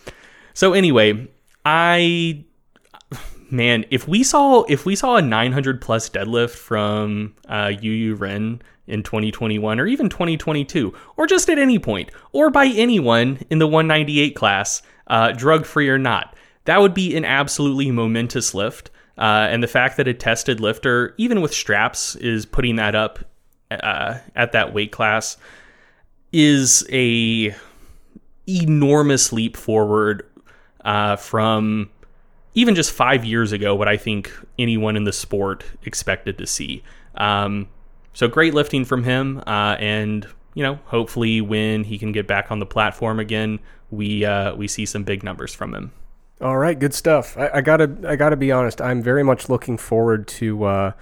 so 0.53 0.75
anyway, 0.75 1.29
I 1.65 2.45
man, 3.55 3.85
if 3.91 4.07
we 4.07 4.23
saw 4.23 4.65
if 4.65 4.85
we 4.85 4.97
saw 4.97 5.17
a 5.17 5.23
900 5.23 5.81
plus 5.81 6.11
deadlift 6.11 6.57
from 6.57 7.35
uh, 7.49 7.73
Yu 7.81 8.15
Ren 8.15 8.61
in 8.87 9.03
2021 9.03 9.81
or 9.81 9.87
even 9.87 10.09
2022, 10.09 10.93
or 11.17 11.27
just 11.27 11.49
at 11.49 11.59
any 11.59 11.79
point, 11.79 12.11
or 12.33 12.51
by 12.51 12.67
anyone 12.67 13.39
in 13.49 13.59
the 13.59 13.67
198 13.67 14.35
class, 14.37 14.83
uh, 15.07 15.33
drug 15.33 15.65
free 15.65 15.89
or 15.89 15.99
not. 15.99 16.37
That 16.65 16.81
would 16.81 16.95
be 16.95 17.17
an 17.17 17.25
absolutely 17.25 17.91
momentous 17.91 18.55
lift. 18.55 18.91
Uh, 19.17 19.47
and 19.49 19.63
the 19.63 19.69
fact 19.69 19.97
that 19.97 20.09
a 20.09 20.15
tested 20.15 20.61
lifter, 20.61 21.15
even 21.19 21.41
with 21.41 21.55
straps, 21.55 22.17
is 22.17 22.45
putting 22.45 22.77
that 22.77 22.95
up 22.95 23.21
uh, 23.71 24.19
at 24.35 24.53
that 24.53 24.75
weight 24.75 24.91
class 24.93 25.37
is 26.33 26.85
a 26.91 27.55
enormous 28.49 29.33
leap 29.33 29.57
forward 29.57 30.29
uh, 30.85 31.17
from 31.17 31.89
even 32.55 32.75
just 32.75 32.93
five 32.93 33.25
years 33.25 33.53
ago, 33.53 33.75
what 33.75 33.89
I 33.89 33.97
think 33.97 34.33
anyone 34.59 34.97
in 34.97 35.05
the 35.05 35.13
sport 35.13 35.65
expected 35.85 36.39
to 36.39 36.47
see. 36.47 36.83
Um, 37.17 37.69
so 38.13 38.29
great 38.29 38.55
lifting 38.55 38.85
from 38.85 39.05
him, 39.05 39.43
uh, 39.47 39.77
and 39.79 40.27
you 40.55 40.63
know, 40.63 40.79
hopefully 40.87 41.41
when 41.41 41.85
he 41.85 41.99
can 41.99 42.13
get 42.13 42.27
back 42.27 42.51
on 42.51 42.61
the 42.61 42.67
platform 42.67 43.19
again, 43.19 43.59
we 43.91 44.25
uh, 44.25 44.55
we 44.55 44.69
see 44.69 44.87
some 44.87 45.03
big 45.03 45.23
numbers 45.23 45.53
from 45.53 45.75
him. 45.75 45.93
All 46.41 46.57
right, 46.57 46.79
good 46.79 46.95
stuff. 46.95 47.37
I, 47.37 47.51
I, 47.55 47.61
gotta 47.61 47.97
I 48.07 48.17
gotta 48.17 48.37
be 48.37 48.53
honest. 48.53 48.81
I'm 48.81 49.03
very 49.03 49.23
much 49.23 49.49
looking 49.49 49.77
forward 49.77 50.29
to 50.29 50.65
uh, 50.65 50.93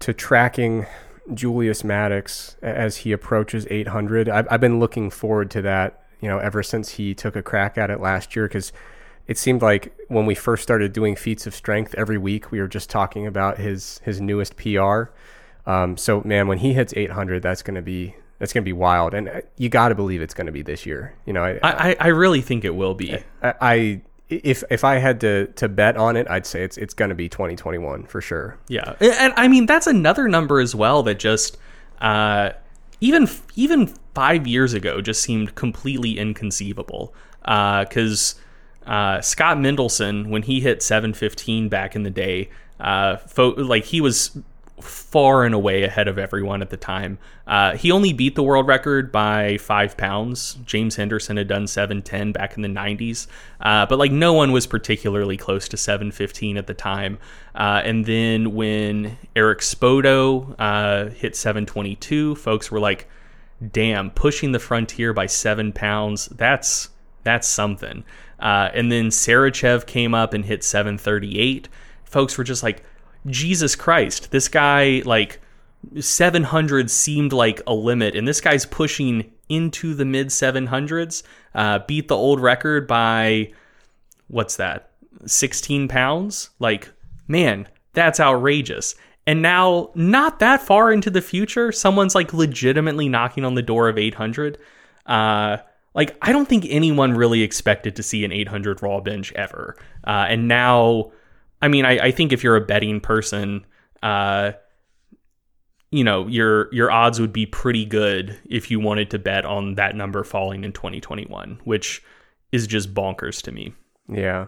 to 0.00 0.12
tracking 0.12 0.86
Julius 1.32 1.84
Maddox 1.84 2.56
as 2.62 2.98
he 2.98 3.12
approaches 3.12 3.66
800. 3.70 4.28
I've, 4.28 4.46
I've 4.50 4.60
been 4.60 4.78
looking 4.80 5.10
forward 5.10 5.50
to 5.52 5.62
that. 5.62 6.02
You 6.20 6.28
know, 6.28 6.38
ever 6.38 6.62
since 6.62 6.90
he 6.92 7.14
took 7.14 7.36
a 7.36 7.42
crack 7.42 7.76
at 7.76 7.90
it 7.90 8.00
last 8.00 8.34
year, 8.34 8.48
because 8.48 8.72
it 9.26 9.38
seemed 9.38 9.62
like 9.62 9.96
when 10.08 10.26
we 10.26 10.34
first 10.34 10.62
started 10.62 10.92
doing 10.92 11.16
feats 11.16 11.46
of 11.46 11.54
strength 11.54 11.94
every 11.96 12.18
week, 12.18 12.50
we 12.50 12.60
were 12.60 12.68
just 12.68 12.90
talking 12.90 13.26
about 13.26 13.58
his 13.58 14.00
his 14.04 14.20
newest 14.20 14.56
PR 14.56 15.04
um, 15.66 15.96
so 15.96 16.22
man, 16.24 16.46
when 16.46 16.58
he 16.58 16.72
hits 16.72 16.94
800, 16.96 17.42
that's 17.42 17.62
going 17.62 17.74
to 17.74 17.82
be 17.82 18.14
that's 18.38 18.52
going 18.52 18.62
to 18.62 18.68
be 18.68 18.72
wild, 18.72 19.14
and 19.14 19.28
uh, 19.28 19.40
you 19.56 19.68
got 19.68 19.88
to 19.88 19.94
believe 19.94 20.22
it's 20.22 20.34
going 20.34 20.46
to 20.46 20.52
be 20.52 20.62
this 20.62 20.86
year. 20.86 21.14
You 21.24 21.32
know, 21.32 21.42
I, 21.42 21.58
I, 21.62 21.96
I 21.98 22.06
really 22.08 22.42
think 22.42 22.64
it 22.64 22.74
will 22.74 22.94
be. 22.94 23.16
I, 23.42 23.54
I, 23.60 24.00
if 24.28 24.62
if 24.70 24.84
I 24.84 24.98
had 24.98 25.20
to 25.22 25.46
to 25.48 25.68
bet 25.68 25.96
on 25.96 26.16
it, 26.16 26.28
I'd 26.30 26.46
say 26.46 26.62
it's 26.62 26.76
it's 26.76 26.94
going 26.94 27.08
to 27.08 27.14
be 27.14 27.28
2021 27.28 28.04
for 28.04 28.20
sure. 28.20 28.58
Yeah, 28.68 28.94
and 29.00 29.32
I 29.36 29.48
mean 29.48 29.66
that's 29.66 29.86
another 29.86 30.28
number 30.28 30.60
as 30.60 30.74
well 30.74 31.02
that 31.04 31.18
just 31.18 31.56
uh, 32.00 32.50
even 33.00 33.28
even 33.56 33.88
five 34.14 34.46
years 34.46 34.72
ago 34.72 35.00
just 35.00 35.22
seemed 35.22 35.54
completely 35.54 36.18
inconceivable 36.18 37.12
because. 37.40 38.36
Uh, 38.36 38.42
uh, 38.86 39.20
Scott 39.20 39.58
Mendelson, 39.58 40.28
when 40.28 40.42
he 40.42 40.60
hit 40.60 40.82
715 40.82 41.68
back 41.68 41.96
in 41.96 42.02
the 42.02 42.10
day, 42.10 42.50
uh, 42.80 43.16
fo- 43.16 43.54
like 43.54 43.84
he 43.84 44.00
was 44.00 44.38
far 44.80 45.44
and 45.44 45.54
away 45.54 45.84
ahead 45.84 46.08
of 46.08 46.18
everyone 46.18 46.60
at 46.60 46.70
the 46.70 46.76
time. 46.76 47.18
Uh, 47.46 47.76
he 47.76 47.90
only 47.90 48.12
beat 48.12 48.34
the 48.34 48.42
world 48.42 48.66
record 48.66 49.10
by 49.10 49.56
five 49.58 49.96
pounds. 49.96 50.58
James 50.66 50.96
Henderson 50.96 51.36
had 51.36 51.48
done 51.48 51.66
710 51.66 52.32
back 52.32 52.56
in 52.56 52.62
the 52.62 52.68
90s, 52.68 53.26
uh, 53.60 53.86
but 53.86 53.98
like 53.98 54.12
no 54.12 54.32
one 54.32 54.52
was 54.52 54.66
particularly 54.66 55.36
close 55.36 55.68
to 55.68 55.76
715 55.76 56.56
at 56.56 56.66
the 56.66 56.74
time. 56.74 57.18
Uh, 57.54 57.80
and 57.84 58.04
then 58.04 58.54
when 58.54 59.16
Eric 59.34 59.60
Spoto 59.60 60.54
uh, 60.58 61.10
hit 61.10 61.34
722, 61.34 62.34
folks 62.34 62.70
were 62.70 62.80
like, 62.80 63.08
"Damn, 63.72 64.10
pushing 64.10 64.52
the 64.52 64.58
frontier 64.58 65.14
by 65.14 65.26
seven 65.26 65.72
pounds. 65.72 66.26
That's 66.26 66.90
that's 67.24 67.48
something." 67.48 68.04
Uh, 68.38 68.70
and 68.74 68.92
then 68.92 69.08
Sarychev 69.08 69.86
came 69.86 70.14
up 70.14 70.34
and 70.34 70.44
hit 70.44 70.62
738. 70.62 71.68
Folks 72.04 72.36
were 72.36 72.44
just 72.44 72.62
like 72.62 72.82
Jesus 73.26 73.74
Christ, 73.74 74.30
this 74.30 74.48
guy 74.48 75.02
like 75.04 75.40
700 76.00 76.90
seemed 76.90 77.32
like 77.32 77.60
a 77.66 77.74
limit, 77.74 78.14
and 78.14 78.26
this 78.26 78.40
guy's 78.40 78.66
pushing 78.66 79.32
into 79.48 79.94
the 79.94 80.04
mid 80.04 80.28
700s. 80.28 81.22
Uh, 81.54 81.80
beat 81.86 82.08
the 82.08 82.16
old 82.16 82.40
record 82.40 82.86
by 82.86 83.52
what's 84.28 84.56
that? 84.56 84.90
16 85.24 85.88
pounds? 85.88 86.50
Like, 86.58 86.90
man, 87.28 87.68
that's 87.92 88.20
outrageous. 88.20 88.94
And 89.26 89.42
now, 89.42 89.90
not 89.94 90.38
that 90.38 90.62
far 90.62 90.92
into 90.92 91.10
the 91.10 91.22
future, 91.22 91.72
someone's 91.72 92.14
like 92.14 92.32
legitimately 92.32 93.08
knocking 93.08 93.44
on 93.44 93.54
the 93.54 93.62
door 93.62 93.88
of 93.88 93.98
800. 93.98 94.58
Uh, 95.04 95.58
like, 95.96 96.16
I 96.22 96.30
don't 96.30 96.48
think 96.48 96.66
anyone 96.68 97.14
really 97.14 97.42
expected 97.42 97.96
to 97.96 98.04
see 98.04 98.24
an 98.24 98.30
800 98.30 98.80
raw 98.82 99.00
bench 99.00 99.32
ever. 99.32 99.76
Uh, 100.06 100.26
and 100.28 100.46
now 100.46 101.10
I 101.60 101.68
mean, 101.68 101.84
I, 101.84 101.98
I 101.98 102.10
think 102.10 102.32
if 102.32 102.44
you're 102.44 102.56
a 102.56 102.64
betting 102.64 103.00
person, 103.00 103.66
uh, 104.02 104.52
you 105.90 106.04
know 106.04 106.26
your 106.26 106.72
your 106.74 106.90
odds 106.90 107.20
would 107.20 107.32
be 107.32 107.46
pretty 107.46 107.84
good 107.84 108.38
if 108.44 108.70
you 108.70 108.80
wanted 108.80 109.10
to 109.10 109.18
bet 109.18 109.44
on 109.44 109.76
that 109.76 109.94
number 109.94 110.24
falling 110.24 110.64
in 110.64 110.72
2021 110.72 111.60
which 111.64 112.02
is 112.52 112.66
just 112.66 112.92
bonkers 112.92 113.40
to 113.42 113.52
me. 113.52 113.72
Yeah. 114.08 114.46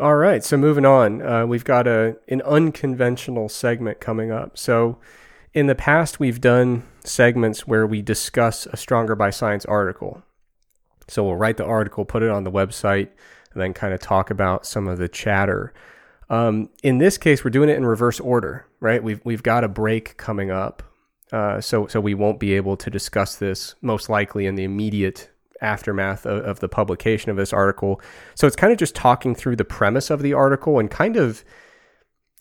All 0.00 0.16
right 0.16 0.42
so 0.42 0.56
moving 0.56 0.86
on 0.86 1.22
uh, 1.22 1.46
we've 1.46 1.64
got 1.64 1.86
a 1.86 2.16
an 2.28 2.40
unconventional 2.42 3.48
segment 3.48 4.00
coming 4.00 4.32
up. 4.32 4.56
So 4.56 4.98
in 5.52 5.66
the 5.66 5.74
past 5.74 6.18
we've 6.18 6.40
done 6.40 6.88
segments 7.04 7.66
where 7.66 7.86
we 7.86 8.00
discuss 8.00 8.66
a 8.66 8.76
stronger 8.76 9.14
by 9.14 9.30
science 9.30 9.66
article 9.66 10.22
so 11.12 11.24
we'll 11.24 11.36
write 11.36 11.56
the 11.56 11.64
article 11.64 12.04
put 12.04 12.22
it 12.22 12.30
on 12.30 12.44
the 12.44 12.50
website 12.50 13.08
and 13.52 13.60
then 13.60 13.72
kind 13.72 13.92
of 13.92 14.00
talk 14.00 14.30
about 14.30 14.66
some 14.66 14.88
of 14.88 14.98
the 14.98 15.08
chatter 15.08 15.72
um, 16.32 16.70
in 16.82 16.96
this 16.96 17.18
case, 17.18 17.44
we're 17.44 17.50
doing 17.50 17.68
it 17.68 17.76
in 17.76 17.84
reverse 17.84 18.18
order, 18.18 18.66
right? 18.80 19.02
We've 19.04 19.20
we've 19.22 19.42
got 19.42 19.64
a 19.64 19.68
break 19.68 20.16
coming 20.16 20.50
up, 20.50 20.82
uh, 21.30 21.60
so 21.60 21.86
so 21.88 22.00
we 22.00 22.14
won't 22.14 22.40
be 22.40 22.54
able 22.54 22.78
to 22.78 22.88
discuss 22.88 23.36
this 23.36 23.74
most 23.82 24.08
likely 24.08 24.46
in 24.46 24.54
the 24.54 24.64
immediate 24.64 25.28
aftermath 25.60 26.24
of, 26.24 26.42
of 26.42 26.60
the 26.60 26.70
publication 26.70 27.30
of 27.30 27.36
this 27.36 27.52
article. 27.52 28.00
So 28.34 28.46
it's 28.46 28.56
kind 28.56 28.72
of 28.72 28.78
just 28.78 28.94
talking 28.94 29.34
through 29.34 29.56
the 29.56 29.64
premise 29.64 30.08
of 30.08 30.22
the 30.22 30.32
article 30.32 30.78
and 30.78 30.90
kind 30.90 31.18
of, 31.18 31.44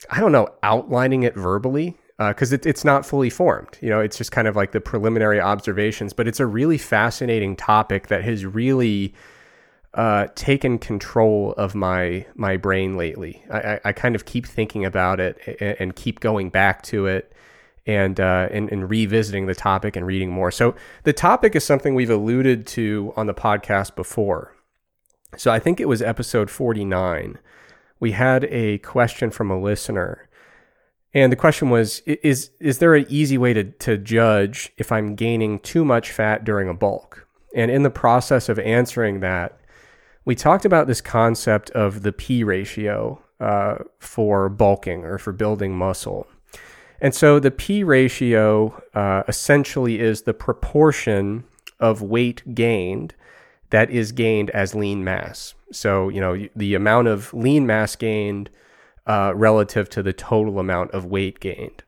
I 0.10 0.21
don't 0.21 0.31
know, 0.31 0.47
outlining 0.63 1.23
it 1.23 1.36
verbally 1.36 1.97
because 2.17 2.52
uh, 2.52 2.56
it, 2.56 2.65
it's 2.65 2.86
not 2.86 3.06
fully 3.06 3.30
formed. 3.30 3.78
You 3.82 3.89
know, 3.89 4.00
it's 4.00 4.17
just 4.17 4.32
kind 4.32 4.47
of 4.47 4.56
like 4.56 4.71
the 4.71 4.82
preliminary 4.82 5.39
observations, 5.39 6.13
but 6.13 6.28
it's 6.28 6.39
a 6.39 6.45
really 6.45 6.78
fascinating 6.78 7.56
topic 7.56 8.08
that 8.08 8.24
has 8.24 8.45
really 8.45 9.13
uh, 9.93 10.28
taken 10.36 10.78
control 10.80 11.54
of 11.58 11.76
my 11.76 12.26
my 12.36 12.58
brain 12.58 12.95
lately. 12.95 13.43
I, 13.50 13.60
I, 13.60 13.80
I, 13.86 13.91
kind 13.91 14.15
of 14.15 14.24
keep 14.24 14.45
thinking 14.45 14.86
about 14.86 15.19
it 15.19 15.38
and, 15.60 15.76
and 15.80 15.95
keep 15.95 16.21
going 16.21 16.50
back 16.50 16.82
to 16.84 17.08
it 17.08 17.34
and, 17.86 18.17
uh, 18.17 18.47
and 18.52 18.71
and 18.71 18.89
revisiting 18.89 19.47
the 19.47 19.56
topic 19.56 19.97
and 19.97 20.06
reading 20.06 20.32
more. 20.32 20.50
So 20.50 20.76
the 21.04 21.12
topic 21.12 21.58
is 21.58 21.65
something 21.65 21.93
we've 21.93 22.10
alluded 22.10 22.65
to 22.67 23.12
on 23.17 23.28
the 23.28 23.34
podcast 23.34 23.95
before. 23.95 24.56
So 25.36 25.52
I 25.52 25.60
think 25.60 25.80
it 25.80 25.88
was 25.88 26.02
episode 26.02 26.50
49. 26.50 27.38
We 28.00 28.12
had 28.12 28.45
a 28.45 28.78
question 28.80 29.30
from 29.30 29.52
a 29.52 29.60
listener. 29.60 30.30
And 31.13 31.32
the 31.32 31.38
question 31.38 31.69
was 31.69 32.00
is 32.06 32.52
is 32.60 32.78
there 32.78 32.95
an 32.95 33.06
easy 33.10 33.38
way 33.38 33.54
to, 33.54 33.63
to 33.63 33.97
judge 33.97 34.71
if 34.78 34.91
I'm 34.91 35.15
gaining 35.15 35.60
too 35.60 35.84
much 35.84 36.12
fat 36.12 36.43
during 36.43 36.69
a 36.69 36.74
bulk? 36.74 37.28
And 37.54 37.69
in 37.69 37.84
the 37.84 37.89
process 37.89 38.47
of 38.47 38.60
answering 38.60 39.19
that, 39.19 39.60
we 40.24 40.36
talked 40.36 40.63
about 40.63 40.88
this 40.88 41.02
concept 41.02 41.69
of 41.71 42.04
the 42.04 42.13
P 42.13 42.43
ratio 42.43 43.21
uh, 43.39 43.80
for 44.00 44.47
bulking 44.50 45.04
or 45.04 45.17
for 45.17 45.34
building 45.34 45.76
muscle. 45.76 46.28
And 47.02 47.13
so 47.13 47.39
the 47.39 47.52
P 47.52 47.84
ratio 47.84 48.82
uh, 48.93 49.24
essentially 49.28 50.00
is 50.00 50.21
the 50.21 50.34
proportion 50.34 51.43
of 51.80 52.02
weight 52.02 52.54
gained 52.54 53.15
that 53.71 53.89
is 53.89 54.12
gained 54.12 54.50
as 54.52 54.76
lean 54.76 55.04
mass. 55.04 55.56
So, 55.71 56.10
you 56.10 56.21
know, 56.21 56.47
the 56.56 56.76
amount 56.76 57.08
of 57.08 57.34
lean 57.34 57.65
mass 57.65 57.95
gained 57.95 58.50
uh, 59.07 59.33
relative 59.35 59.89
to 59.89 60.03
the 60.03 60.13
total 60.13 60.59
amount 60.59 60.91
of 60.91 61.05
weight 61.05 61.39
gained. 61.39 61.83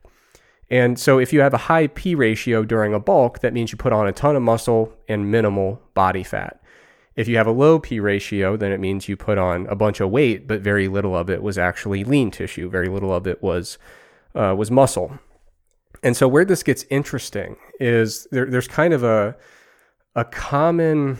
And 0.70 0.98
so, 0.98 1.18
if 1.18 1.32
you 1.32 1.40
have 1.40 1.54
a 1.54 1.58
high 1.58 1.88
P 1.88 2.14
ratio 2.14 2.64
during 2.64 2.94
a 2.94 3.00
bulk, 3.00 3.40
that 3.40 3.52
means 3.52 3.70
you 3.70 3.78
put 3.78 3.92
on 3.92 4.08
a 4.08 4.12
ton 4.12 4.34
of 4.34 4.42
muscle 4.42 4.92
and 5.08 5.30
minimal 5.30 5.80
body 5.92 6.22
fat. 6.22 6.60
If 7.16 7.28
you 7.28 7.36
have 7.36 7.46
a 7.46 7.52
low 7.52 7.78
P 7.78 8.00
ratio, 8.00 8.56
then 8.56 8.72
it 8.72 8.80
means 8.80 9.08
you 9.08 9.16
put 9.16 9.38
on 9.38 9.66
a 9.66 9.76
bunch 9.76 10.00
of 10.00 10.10
weight, 10.10 10.48
but 10.48 10.62
very 10.62 10.88
little 10.88 11.14
of 11.14 11.30
it 11.30 11.42
was 11.42 11.58
actually 11.58 12.02
lean 12.02 12.30
tissue. 12.30 12.68
Very 12.68 12.88
little 12.88 13.14
of 13.14 13.26
it 13.26 13.42
was 13.42 13.78
uh, 14.34 14.54
was 14.56 14.70
muscle. 14.70 15.18
And 16.02 16.16
so 16.16 16.26
where 16.28 16.44
this 16.44 16.62
gets 16.62 16.84
interesting 16.90 17.56
is 17.78 18.26
there, 18.30 18.46
there's 18.46 18.68
kind 18.68 18.92
of 18.92 19.04
a 19.04 19.36
a 20.16 20.24
common 20.24 21.18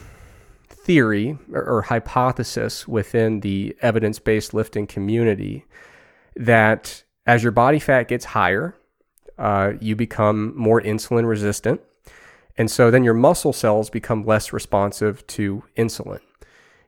theory 0.69 1.39
or, 1.53 1.65
or 1.65 1.83
hypothesis 1.83 2.87
within 2.89 3.41
the 3.41 3.77
evidence 3.81 4.19
based 4.19 4.55
lifting 4.55 4.87
community 4.87 5.65
that 6.37 7.03
as 7.27 7.43
your 7.43 7.53
body 7.53 7.79
fat 7.79 8.09
gets 8.09 8.25
higher, 8.25 8.75
uh, 9.39 9.73
you 9.81 9.97
become 9.97 10.57
more 10.57 10.81
insulin 10.81 11.27
resistant 11.27 11.81
and 12.57 12.71
so 12.71 12.91
then 12.91 13.05
your 13.05 13.15
muscle 13.15 13.53
cells 13.53 13.91
become 13.91 14.25
less 14.25 14.53
responsive 14.53 15.27
to 15.29 15.65
insulin. 15.77 16.21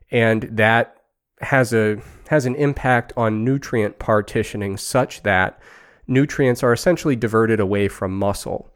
And 0.09 0.43
that 0.43 0.95
has 1.41 1.73
a 1.73 2.01
has 2.29 2.45
an 2.45 2.55
impact 2.55 3.13
on 3.15 3.43
nutrient 3.43 3.99
partitioning 3.99 4.77
such 4.77 5.23
that 5.23 5.59
nutrients 6.07 6.63
are 6.63 6.73
essentially 6.73 7.15
diverted 7.15 7.59
away 7.59 7.87
from 7.87 8.17
muscle. 8.17 8.71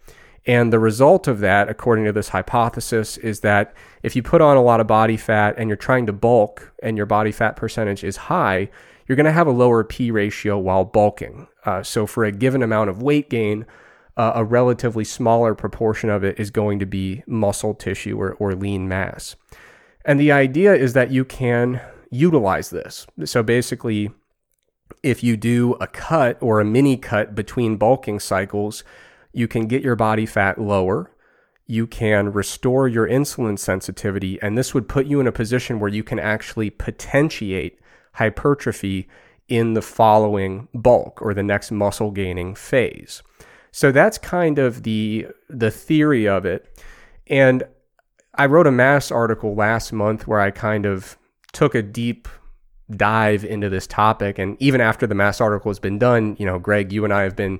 And 0.45 0.73
the 0.73 0.79
result 0.79 1.27
of 1.27 1.39
that, 1.39 1.69
according 1.69 2.05
to 2.05 2.11
this 2.11 2.29
hypothesis, 2.29 3.17
is 3.17 3.41
that 3.41 3.73
if 4.01 4.15
you 4.15 4.23
put 4.23 4.41
on 4.41 4.57
a 4.57 4.63
lot 4.63 4.79
of 4.79 4.87
body 4.87 5.17
fat 5.17 5.55
and 5.57 5.69
you're 5.69 5.77
trying 5.77 6.07
to 6.07 6.13
bulk 6.13 6.73
and 6.81 6.97
your 6.97 7.05
body 7.05 7.31
fat 7.31 7.55
percentage 7.55 8.03
is 8.03 8.17
high, 8.17 8.69
you're 9.07 9.15
going 9.15 9.25
to 9.25 9.31
have 9.31 9.47
a 9.47 9.51
lower 9.51 9.83
P 9.83 10.09
ratio 10.09 10.57
while 10.57 10.83
bulking. 10.83 11.47
Uh, 11.65 11.83
so, 11.83 12.07
for 12.07 12.25
a 12.25 12.31
given 12.31 12.63
amount 12.63 12.89
of 12.89 13.03
weight 13.03 13.29
gain, 13.29 13.65
uh, 14.17 14.31
a 14.35 14.43
relatively 14.43 15.03
smaller 15.03 15.53
proportion 15.53 16.09
of 16.09 16.23
it 16.23 16.39
is 16.39 16.49
going 16.49 16.79
to 16.79 16.85
be 16.85 17.23
muscle 17.27 17.73
tissue 17.73 18.19
or, 18.19 18.33
or 18.33 18.55
lean 18.55 18.87
mass. 18.87 19.35
And 20.05 20.19
the 20.19 20.31
idea 20.31 20.73
is 20.73 20.93
that 20.93 21.11
you 21.11 21.23
can 21.23 21.81
utilize 22.09 22.71
this. 22.71 23.05
So 23.25 23.43
basically, 23.43 24.11
if 25.03 25.23
you 25.23 25.37
do 25.37 25.73
a 25.79 25.87
cut 25.87 26.37
or 26.41 26.59
a 26.59 26.65
mini 26.65 26.97
cut 26.97 27.35
between 27.35 27.77
bulking 27.77 28.19
cycles, 28.19 28.83
you 29.33 29.47
can 29.47 29.67
get 29.67 29.83
your 29.83 29.95
body 29.95 30.25
fat 30.25 30.59
lower. 30.59 31.11
You 31.67 31.87
can 31.87 32.33
restore 32.33 32.87
your 32.87 33.07
insulin 33.07 33.57
sensitivity, 33.57 34.41
and 34.41 34.57
this 34.57 34.73
would 34.73 34.89
put 34.89 35.05
you 35.05 35.19
in 35.19 35.27
a 35.27 35.31
position 35.31 35.79
where 35.79 35.89
you 35.89 36.03
can 36.03 36.19
actually 36.19 36.69
potentiate 36.69 37.79
hypertrophy 38.13 39.07
in 39.47 39.73
the 39.73 39.81
following 39.81 40.67
bulk 40.73 41.21
or 41.21 41.33
the 41.33 41.43
next 41.43 41.71
muscle 41.71 42.11
gaining 42.11 42.55
phase. 42.55 43.21
So 43.71 43.91
that's 43.91 44.17
kind 44.17 44.59
of 44.59 44.83
the 44.83 45.27
the 45.49 45.71
theory 45.71 46.27
of 46.27 46.45
it. 46.45 46.67
And 47.27 47.63
I 48.35 48.45
wrote 48.45 48.67
a 48.67 48.71
mass 48.71 49.11
article 49.11 49.55
last 49.55 49.93
month 49.93 50.27
where 50.27 50.39
I 50.39 50.51
kind 50.51 50.85
of 50.85 51.17
took 51.53 51.75
a 51.75 51.81
deep 51.81 52.27
dive 52.89 53.45
into 53.45 53.69
this 53.69 53.87
topic 53.87 54.37
and 54.37 54.57
even 54.61 54.81
after 54.81 55.07
the 55.07 55.15
mass 55.15 55.39
article 55.39 55.69
has 55.69 55.79
been 55.79 55.97
done, 55.97 56.35
you 56.39 56.45
know, 56.45 56.59
Greg, 56.59 56.91
you 56.91 57.05
and 57.05 57.13
I 57.13 57.23
have 57.23 57.35
been 57.35 57.59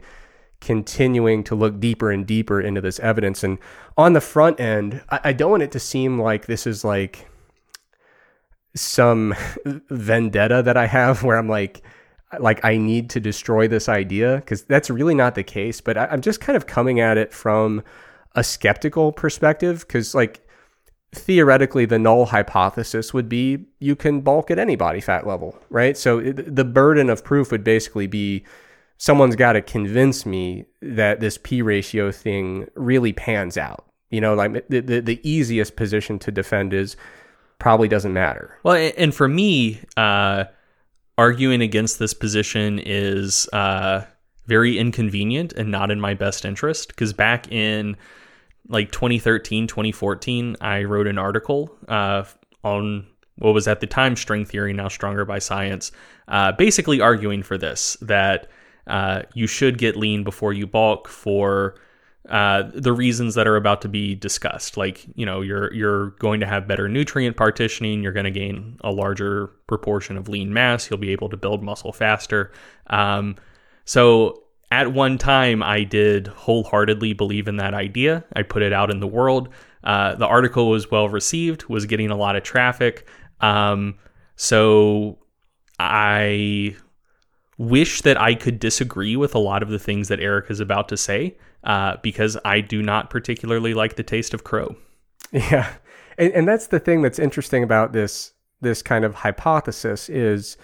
continuing 0.61 1.43
to 1.43 1.55
look 1.55 1.79
deeper 1.79 2.11
and 2.11 2.25
deeper 2.25 2.61
into 2.61 2.79
this 2.79 2.99
evidence 2.99 3.43
and 3.43 3.57
on 3.97 4.13
the 4.13 4.21
front 4.21 4.59
end, 4.59 5.03
I, 5.09 5.19
I 5.25 5.33
don't 5.33 5.51
want 5.51 5.63
it 5.63 5.71
to 5.73 5.79
seem 5.79 6.19
like 6.19 6.45
this 6.45 6.65
is 6.65 6.85
like 6.85 7.27
some 8.75 9.35
vendetta 9.89 10.61
that 10.63 10.77
I 10.77 10.87
have 10.87 11.23
where 11.23 11.37
I'm 11.37 11.49
like 11.49 11.81
like 12.39 12.63
I 12.63 12.77
need 12.77 13.09
to 13.09 13.19
destroy 13.19 13.67
this 13.67 13.89
idea 13.89 14.37
because 14.37 14.63
that's 14.63 14.89
really 14.89 15.15
not 15.15 15.35
the 15.35 15.43
case. 15.43 15.81
But 15.81 15.97
I, 15.97 16.05
I'm 16.05 16.21
just 16.21 16.39
kind 16.39 16.55
of 16.55 16.65
coming 16.65 16.99
at 16.99 17.17
it 17.17 17.33
from 17.33 17.83
a 18.35 18.43
skeptical 18.43 19.11
perspective 19.11 19.85
because 19.85 20.15
like 20.15 20.47
theoretically 21.13 21.85
the 21.85 21.99
null 21.99 22.25
hypothesis 22.27 23.13
would 23.13 23.27
be 23.27 23.65
you 23.79 23.97
can 23.97 24.21
bulk 24.21 24.49
at 24.49 24.57
any 24.57 24.77
body 24.77 25.01
fat 25.01 25.27
level, 25.27 25.59
right? 25.69 25.97
So 25.97 26.19
it, 26.19 26.55
the 26.55 26.63
burden 26.63 27.09
of 27.09 27.23
proof 27.23 27.51
would 27.51 27.65
basically 27.65 28.07
be 28.07 28.45
someone's 29.01 29.35
got 29.35 29.53
to 29.53 29.63
convince 29.63 30.27
me 30.27 30.63
that 30.79 31.19
this 31.19 31.39
p 31.39 31.63
ratio 31.63 32.11
thing 32.11 32.67
really 32.75 33.11
pans 33.11 33.57
out. 33.57 33.87
You 34.11 34.21
know, 34.21 34.35
like 34.35 34.67
the, 34.69 34.79
the, 34.79 34.99
the 34.99 35.19
easiest 35.27 35.75
position 35.75 36.19
to 36.19 36.31
defend 36.31 36.71
is 36.71 36.95
probably 37.57 37.87
doesn't 37.87 38.13
matter. 38.13 38.59
Well, 38.61 38.91
and 38.95 39.15
for 39.15 39.27
me, 39.27 39.79
uh, 39.97 40.43
arguing 41.17 41.63
against 41.63 41.97
this 41.97 42.13
position 42.13 42.77
is 42.77 43.49
uh, 43.53 44.05
very 44.45 44.77
inconvenient 44.77 45.53
and 45.53 45.71
not 45.71 45.89
in 45.89 45.99
my 45.99 46.13
best 46.13 46.45
interest 46.45 46.89
because 46.89 47.11
back 47.11 47.51
in 47.51 47.97
like 48.67 48.91
2013 48.91 49.65
2014 49.65 50.55
i 50.61 50.83
wrote 50.83 51.07
an 51.07 51.17
article 51.17 51.75
uh, 51.87 52.23
on 52.63 53.07
what 53.37 53.53
was 53.53 53.67
at 53.67 53.79
the 53.79 53.87
time 53.87 54.15
Strengtheory 54.15 54.71
now 54.71 54.87
stronger 54.87 55.25
by 55.25 55.39
science 55.39 55.91
uh, 56.27 56.51
basically 56.51 57.01
arguing 57.01 57.41
for 57.41 57.57
this 57.57 57.97
that 58.01 58.47
uh, 58.87 59.23
you 59.33 59.47
should 59.47 59.77
get 59.77 59.95
lean 59.95 60.23
before 60.23 60.53
you 60.53 60.67
bulk 60.67 61.07
for 61.07 61.75
uh, 62.29 62.63
the 62.73 62.93
reasons 62.93 63.35
that 63.35 63.47
are 63.47 63.55
about 63.55 63.81
to 63.81 63.89
be 63.89 64.15
discussed. 64.15 64.77
Like, 64.77 65.05
you 65.15 65.25
know, 65.25 65.41
you're 65.41 65.73
you're 65.73 66.11
going 66.11 66.39
to 66.41 66.45
have 66.45 66.67
better 66.67 66.87
nutrient 66.87 67.35
partitioning. 67.35 68.03
You're 68.03 68.13
going 68.13 68.25
to 68.25 68.31
gain 68.31 68.77
a 68.81 68.91
larger 68.91 69.47
proportion 69.67 70.17
of 70.17 70.29
lean 70.29 70.53
mass. 70.53 70.89
You'll 70.89 70.99
be 70.99 71.11
able 71.11 71.29
to 71.29 71.37
build 71.37 71.63
muscle 71.63 71.91
faster. 71.91 72.51
Um, 72.87 73.37
so 73.85 74.43
at 74.71 74.93
one 74.93 75.17
time, 75.17 75.61
I 75.61 75.83
did 75.83 76.27
wholeheartedly 76.27 77.13
believe 77.13 77.47
in 77.47 77.57
that 77.57 77.73
idea. 77.73 78.23
I 78.33 78.43
put 78.43 78.61
it 78.61 78.71
out 78.71 78.91
in 78.91 78.99
the 78.99 79.07
world. 79.07 79.49
Uh, 79.83 80.15
the 80.15 80.27
article 80.27 80.69
was 80.69 80.91
well 80.91 81.09
received, 81.09 81.65
was 81.65 81.85
getting 81.85 82.11
a 82.11 82.15
lot 82.15 82.35
of 82.35 82.43
traffic. 82.43 83.07
Um, 83.41 83.95
so 84.35 85.17
I 85.79 86.75
wish 87.61 88.01
that 88.01 88.19
I 88.19 88.33
could 88.33 88.59
disagree 88.59 89.15
with 89.15 89.35
a 89.35 89.39
lot 89.39 89.61
of 89.61 89.69
the 89.69 89.77
things 89.77 90.07
that 90.07 90.19
Eric 90.19 90.49
is 90.49 90.59
about 90.59 90.89
to 90.89 90.97
say 90.97 91.37
uh, 91.63 91.97
because 92.01 92.35
I 92.43 92.59
do 92.59 92.81
not 92.81 93.11
particularly 93.11 93.75
like 93.75 93.95
the 93.95 94.03
taste 94.03 94.33
of 94.33 94.43
crow. 94.43 94.75
Yeah, 95.33 95.75
and, 96.17 96.33
and 96.33 96.45
that's 96.45 96.67
the 96.67 96.79
thing 96.79 97.01
that's 97.01 97.17
interesting 97.17 97.63
about 97.63 97.93
this 97.93 98.33
this 98.59 98.81
kind 98.81 99.05
of 99.05 99.15
hypothesis 99.15 100.09
is 100.09 100.57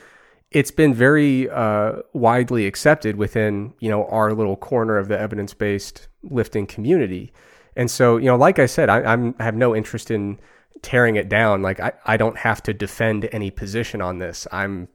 it's 0.51 0.71
been 0.71 0.93
very 0.93 1.49
uh, 1.49 2.01
widely 2.11 2.67
accepted 2.67 3.15
within 3.15 3.73
you 3.79 3.89
know 3.89 4.07
our 4.07 4.33
little 4.33 4.57
corner 4.57 4.97
of 4.97 5.07
the 5.07 5.17
evidence 5.17 5.53
based 5.53 6.09
lifting 6.21 6.65
community, 6.67 7.31
and 7.77 7.89
so 7.89 8.17
you 8.17 8.25
know, 8.25 8.35
like 8.35 8.59
I 8.59 8.65
said, 8.65 8.89
I, 8.89 9.03
I'm 9.03 9.35
I 9.39 9.43
have 9.45 9.55
no 9.55 9.73
interest 9.73 10.11
in 10.11 10.37
tearing 10.81 11.15
it 11.15 11.29
down. 11.29 11.61
Like 11.61 11.79
I, 11.79 11.93
I 12.05 12.17
don't 12.17 12.39
have 12.39 12.61
to 12.63 12.73
defend 12.73 13.29
any 13.31 13.49
position 13.49 14.01
on 14.01 14.19
this. 14.19 14.47
I'm 14.51 14.89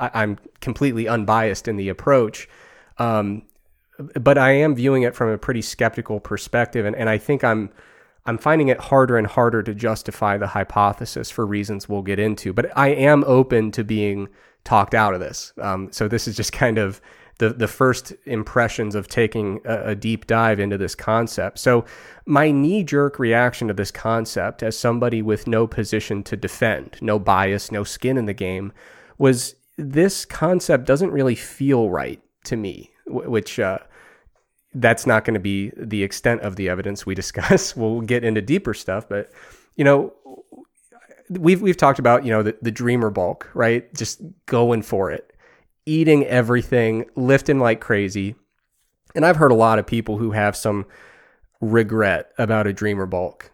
I, 0.00 0.22
am 0.22 0.38
completely 0.60 1.06
unbiased 1.06 1.68
in 1.68 1.76
the 1.76 1.88
approach. 1.88 2.48
Um, 2.98 3.42
but 4.20 4.38
I 4.38 4.52
am 4.52 4.74
viewing 4.74 5.02
it 5.02 5.14
from 5.14 5.28
a 5.28 5.38
pretty 5.38 5.62
skeptical 5.62 6.20
perspective, 6.20 6.86
and, 6.86 6.96
and 6.96 7.08
I 7.08 7.18
think 7.18 7.44
I'm 7.44 7.70
I'm 8.26 8.38
finding 8.38 8.68
it 8.68 8.78
harder 8.78 9.16
and 9.16 9.26
harder 9.26 9.62
to 9.62 9.74
justify 9.74 10.36
the 10.36 10.48
hypothesis 10.48 11.30
for 11.30 11.46
reasons 11.46 11.88
we'll 11.88 12.02
get 12.02 12.18
into. 12.18 12.52
But 12.52 12.76
I 12.76 12.88
am 12.88 13.24
open 13.26 13.70
to 13.72 13.84
being 13.84 14.28
talked 14.62 14.94
out 14.94 15.14
of 15.14 15.20
this. 15.20 15.52
Um, 15.58 15.90
so 15.90 16.06
this 16.06 16.28
is 16.28 16.36
just 16.36 16.52
kind 16.64 16.78
of 16.78 17.00
the 17.38 17.50
the 17.50 17.68
first 17.68 18.12
impressions 18.26 18.94
of 18.94 19.08
taking 19.08 19.60
a, 19.64 19.90
a 19.90 19.94
deep 19.94 20.26
dive 20.26 20.60
into 20.60 20.78
this 20.78 20.94
concept. 20.94 21.58
So 21.58 21.84
my 22.26 22.50
knee 22.50 22.84
jerk 22.84 23.18
reaction 23.18 23.68
to 23.68 23.74
this 23.74 23.90
concept, 23.90 24.62
as 24.62 24.78
somebody 24.78 25.22
with 25.22 25.46
no 25.46 25.66
position 25.66 26.22
to 26.24 26.36
defend, 26.36 26.98
no 27.00 27.18
bias, 27.18 27.72
no 27.72 27.84
skin 27.84 28.16
in 28.18 28.26
the 28.26 28.34
game, 28.34 28.72
was 29.18 29.56
this 29.80 30.24
concept 30.24 30.86
doesn't 30.86 31.10
really 31.10 31.34
feel 31.34 31.90
right 31.90 32.20
to 32.44 32.56
me, 32.56 32.90
which. 33.06 33.58
Uh, 33.58 33.78
that's 34.72 35.04
not 35.04 35.24
going 35.24 35.34
to 35.34 35.40
be 35.40 35.72
the 35.76 36.04
extent 36.04 36.42
of 36.42 36.54
the 36.54 36.68
evidence 36.68 37.04
we 37.04 37.12
discuss. 37.16 37.74
we'll 37.74 38.02
get 38.02 38.24
into 38.24 38.40
deeper 38.40 38.72
stuff, 38.72 39.08
but 39.08 39.32
you 39.76 39.84
know, 39.84 40.12
we've 41.30 41.62
we've 41.62 41.76
talked 41.76 41.98
about 41.98 42.24
you 42.24 42.30
know 42.30 42.42
the, 42.42 42.56
the 42.60 42.70
dreamer 42.70 43.10
bulk, 43.10 43.48
right? 43.54 43.92
Just 43.94 44.20
going 44.46 44.82
for 44.82 45.10
it, 45.10 45.32
eating 45.86 46.24
everything, 46.26 47.06
lifting 47.16 47.58
like 47.58 47.80
crazy. 47.80 48.34
And 49.14 49.24
I've 49.24 49.36
heard 49.36 49.52
a 49.52 49.56
lot 49.56 49.78
of 49.78 49.86
people 49.86 50.18
who 50.18 50.32
have 50.32 50.56
some 50.56 50.86
regret 51.60 52.30
about 52.38 52.66
a 52.66 52.72
dreamer 52.72 53.06
bulk. 53.06 53.50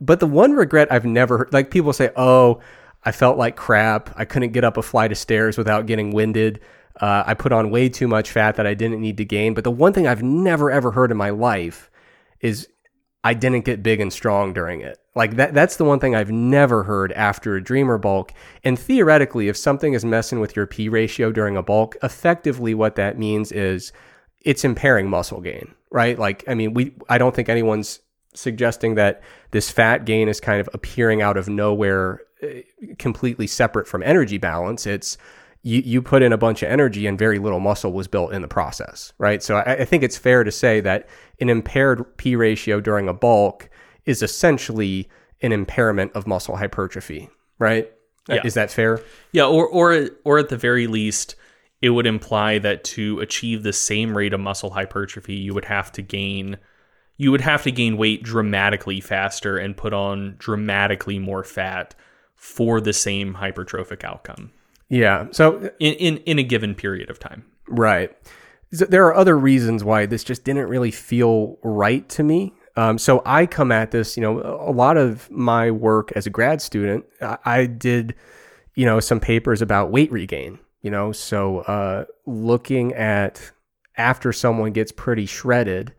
But 0.00 0.20
the 0.20 0.26
one 0.26 0.52
regret 0.52 0.92
I've 0.92 1.04
never 1.04 1.38
heard, 1.38 1.52
like 1.52 1.70
people 1.70 1.92
say, 1.92 2.10
"Oh, 2.16 2.60
I 3.04 3.12
felt 3.12 3.38
like 3.38 3.56
crap. 3.56 4.10
I 4.16 4.24
couldn't 4.24 4.52
get 4.52 4.64
up 4.64 4.76
a 4.76 4.82
flight 4.82 5.12
of 5.12 5.18
stairs 5.18 5.56
without 5.58 5.86
getting 5.86 6.12
winded." 6.12 6.60
Uh, 7.00 7.22
I 7.26 7.34
put 7.34 7.52
on 7.52 7.70
way 7.70 7.88
too 7.88 8.08
much 8.08 8.30
fat 8.30 8.56
that 8.56 8.66
I 8.66 8.74
didn't 8.74 9.00
need 9.00 9.18
to 9.18 9.24
gain. 9.24 9.54
But 9.54 9.64
the 9.64 9.70
one 9.70 9.92
thing 9.92 10.06
I've 10.06 10.22
never 10.22 10.70
ever 10.70 10.90
heard 10.90 11.10
in 11.10 11.16
my 11.16 11.30
life 11.30 11.90
is 12.40 12.68
I 13.24 13.34
didn't 13.34 13.64
get 13.64 13.82
big 13.82 14.00
and 14.00 14.12
strong 14.12 14.52
during 14.52 14.80
it. 14.80 14.98
Like 15.14 15.36
that 15.36 15.54
that's 15.54 15.76
the 15.76 15.84
one 15.84 15.98
thing 15.98 16.14
I've 16.14 16.30
never 16.30 16.84
heard 16.84 17.12
after 17.12 17.56
a 17.56 17.62
dreamer 17.62 17.98
bulk. 17.98 18.32
And 18.64 18.78
theoretically, 18.78 19.48
if 19.48 19.56
something 19.56 19.92
is 19.92 20.04
messing 20.04 20.40
with 20.40 20.54
your 20.56 20.66
P 20.66 20.88
ratio 20.88 21.32
during 21.32 21.56
a 21.56 21.62
bulk, 21.62 21.96
effectively 22.02 22.74
what 22.74 22.96
that 22.96 23.18
means 23.18 23.52
is 23.52 23.92
it's 24.44 24.64
impairing 24.64 25.10
muscle 25.10 25.40
gain, 25.40 25.74
right? 25.90 26.18
Like 26.18 26.44
I 26.48 26.54
mean, 26.54 26.74
we 26.74 26.94
I 27.08 27.18
don't 27.18 27.34
think 27.34 27.48
anyone's 27.48 28.00
suggesting 28.34 28.94
that 28.94 29.22
this 29.50 29.70
fat 29.70 30.04
gain 30.04 30.28
is 30.28 30.40
kind 30.40 30.60
of 30.60 30.68
appearing 30.72 31.20
out 31.20 31.36
of 31.36 31.48
nowhere 31.48 32.20
Uh, 32.42 32.60
completely 32.98 33.48
separate 33.48 33.88
from 33.88 34.02
energy 34.02 34.38
balance. 34.38 34.86
It's 34.86 35.18
you, 35.62 35.82
you 35.84 36.00
put 36.00 36.22
in 36.22 36.32
a 36.32 36.38
bunch 36.38 36.62
of 36.62 36.70
energy 36.70 37.06
and 37.06 37.18
very 37.18 37.40
little 37.40 37.58
muscle 37.58 37.92
was 37.92 38.06
built 38.06 38.32
in 38.32 38.42
the 38.42 38.48
process, 38.48 39.12
right? 39.18 39.42
So 39.42 39.56
I, 39.56 39.72
I 39.74 39.84
think 39.84 40.04
it's 40.04 40.16
fair 40.16 40.44
to 40.44 40.52
say 40.52 40.80
that 40.80 41.08
an 41.40 41.48
impaired 41.48 42.16
P 42.16 42.36
ratio 42.36 42.80
during 42.80 43.08
a 43.08 43.12
bulk 43.12 43.68
is 44.04 44.22
essentially 44.22 45.08
an 45.42 45.50
impairment 45.50 46.12
of 46.12 46.28
muscle 46.28 46.56
hypertrophy, 46.56 47.28
right? 47.58 47.90
Uh, 48.30 48.34
yeah. 48.34 48.42
Is 48.44 48.54
that 48.54 48.70
fair? 48.70 49.00
Yeah, 49.32 49.46
or 49.46 49.66
or 49.66 50.10
or 50.24 50.38
at 50.38 50.48
the 50.48 50.56
very 50.56 50.86
least, 50.86 51.34
it 51.82 51.90
would 51.90 52.06
imply 52.06 52.58
that 52.60 52.84
to 52.84 53.18
achieve 53.18 53.64
the 53.64 53.72
same 53.72 54.16
rate 54.16 54.32
of 54.32 54.38
muscle 54.38 54.70
hypertrophy, 54.70 55.34
you 55.34 55.54
would 55.54 55.64
have 55.64 55.90
to 55.92 56.02
gain 56.02 56.58
you 57.16 57.32
would 57.32 57.40
have 57.40 57.64
to 57.64 57.72
gain 57.72 57.96
weight 57.96 58.22
dramatically 58.22 59.00
faster 59.00 59.58
and 59.58 59.76
put 59.76 59.92
on 59.92 60.36
dramatically 60.38 61.18
more 61.18 61.42
fat 61.42 61.96
for 62.38 62.80
the 62.80 62.92
same 62.92 63.34
hypertrophic 63.34 64.04
outcome. 64.04 64.52
Yeah. 64.88 65.26
So 65.32 65.70
in 65.78 65.94
in, 65.94 66.16
in 66.18 66.38
a 66.38 66.42
given 66.42 66.74
period 66.74 67.10
of 67.10 67.18
time. 67.18 67.44
Right. 67.68 68.16
So 68.72 68.86
there 68.86 69.04
are 69.06 69.14
other 69.14 69.36
reasons 69.36 69.84
why 69.84 70.06
this 70.06 70.24
just 70.24 70.44
didn't 70.44 70.68
really 70.68 70.90
feel 70.90 71.58
right 71.62 72.08
to 72.10 72.22
me. 72.22 72.54
Um, 72.76 72.96
so 72.96 73.22
I 73.26 73.44
come 73.46 73.72
at 73.72 73.90
this, 73.90 74.16
you 74.16 74.22
know, 74.22 74.40
a 74.40 74.70
lot 74.70 74.96
of 74.96 75.30
my 75.30 75.70
work 75.70 76.12
as 76.14 76.26
a 76.26 76.30
grad 76.30 76.62
student, 76.62 77.04
I, 77.20 77.38
I 77.44 77.66
did, 77.66 78.14
you 78.74 78.86
know, 78.86 79.00
some 79.00 79.20
papers 79.20 79.60
about 79.60 79.90
weight 79.90 80.12
regain. 80.12 80.58
You 80.82 80.92
know, 80.92 81.10
so 81.10 81.58
uh, 81.60 82.04
looking 82.24 82.94
at 82.94 83.50
after 83.96 84.32
someone 84.32 84.72
gets 84.72 84.92
pretty 84.92 85.26
shredded, 85.26 85.92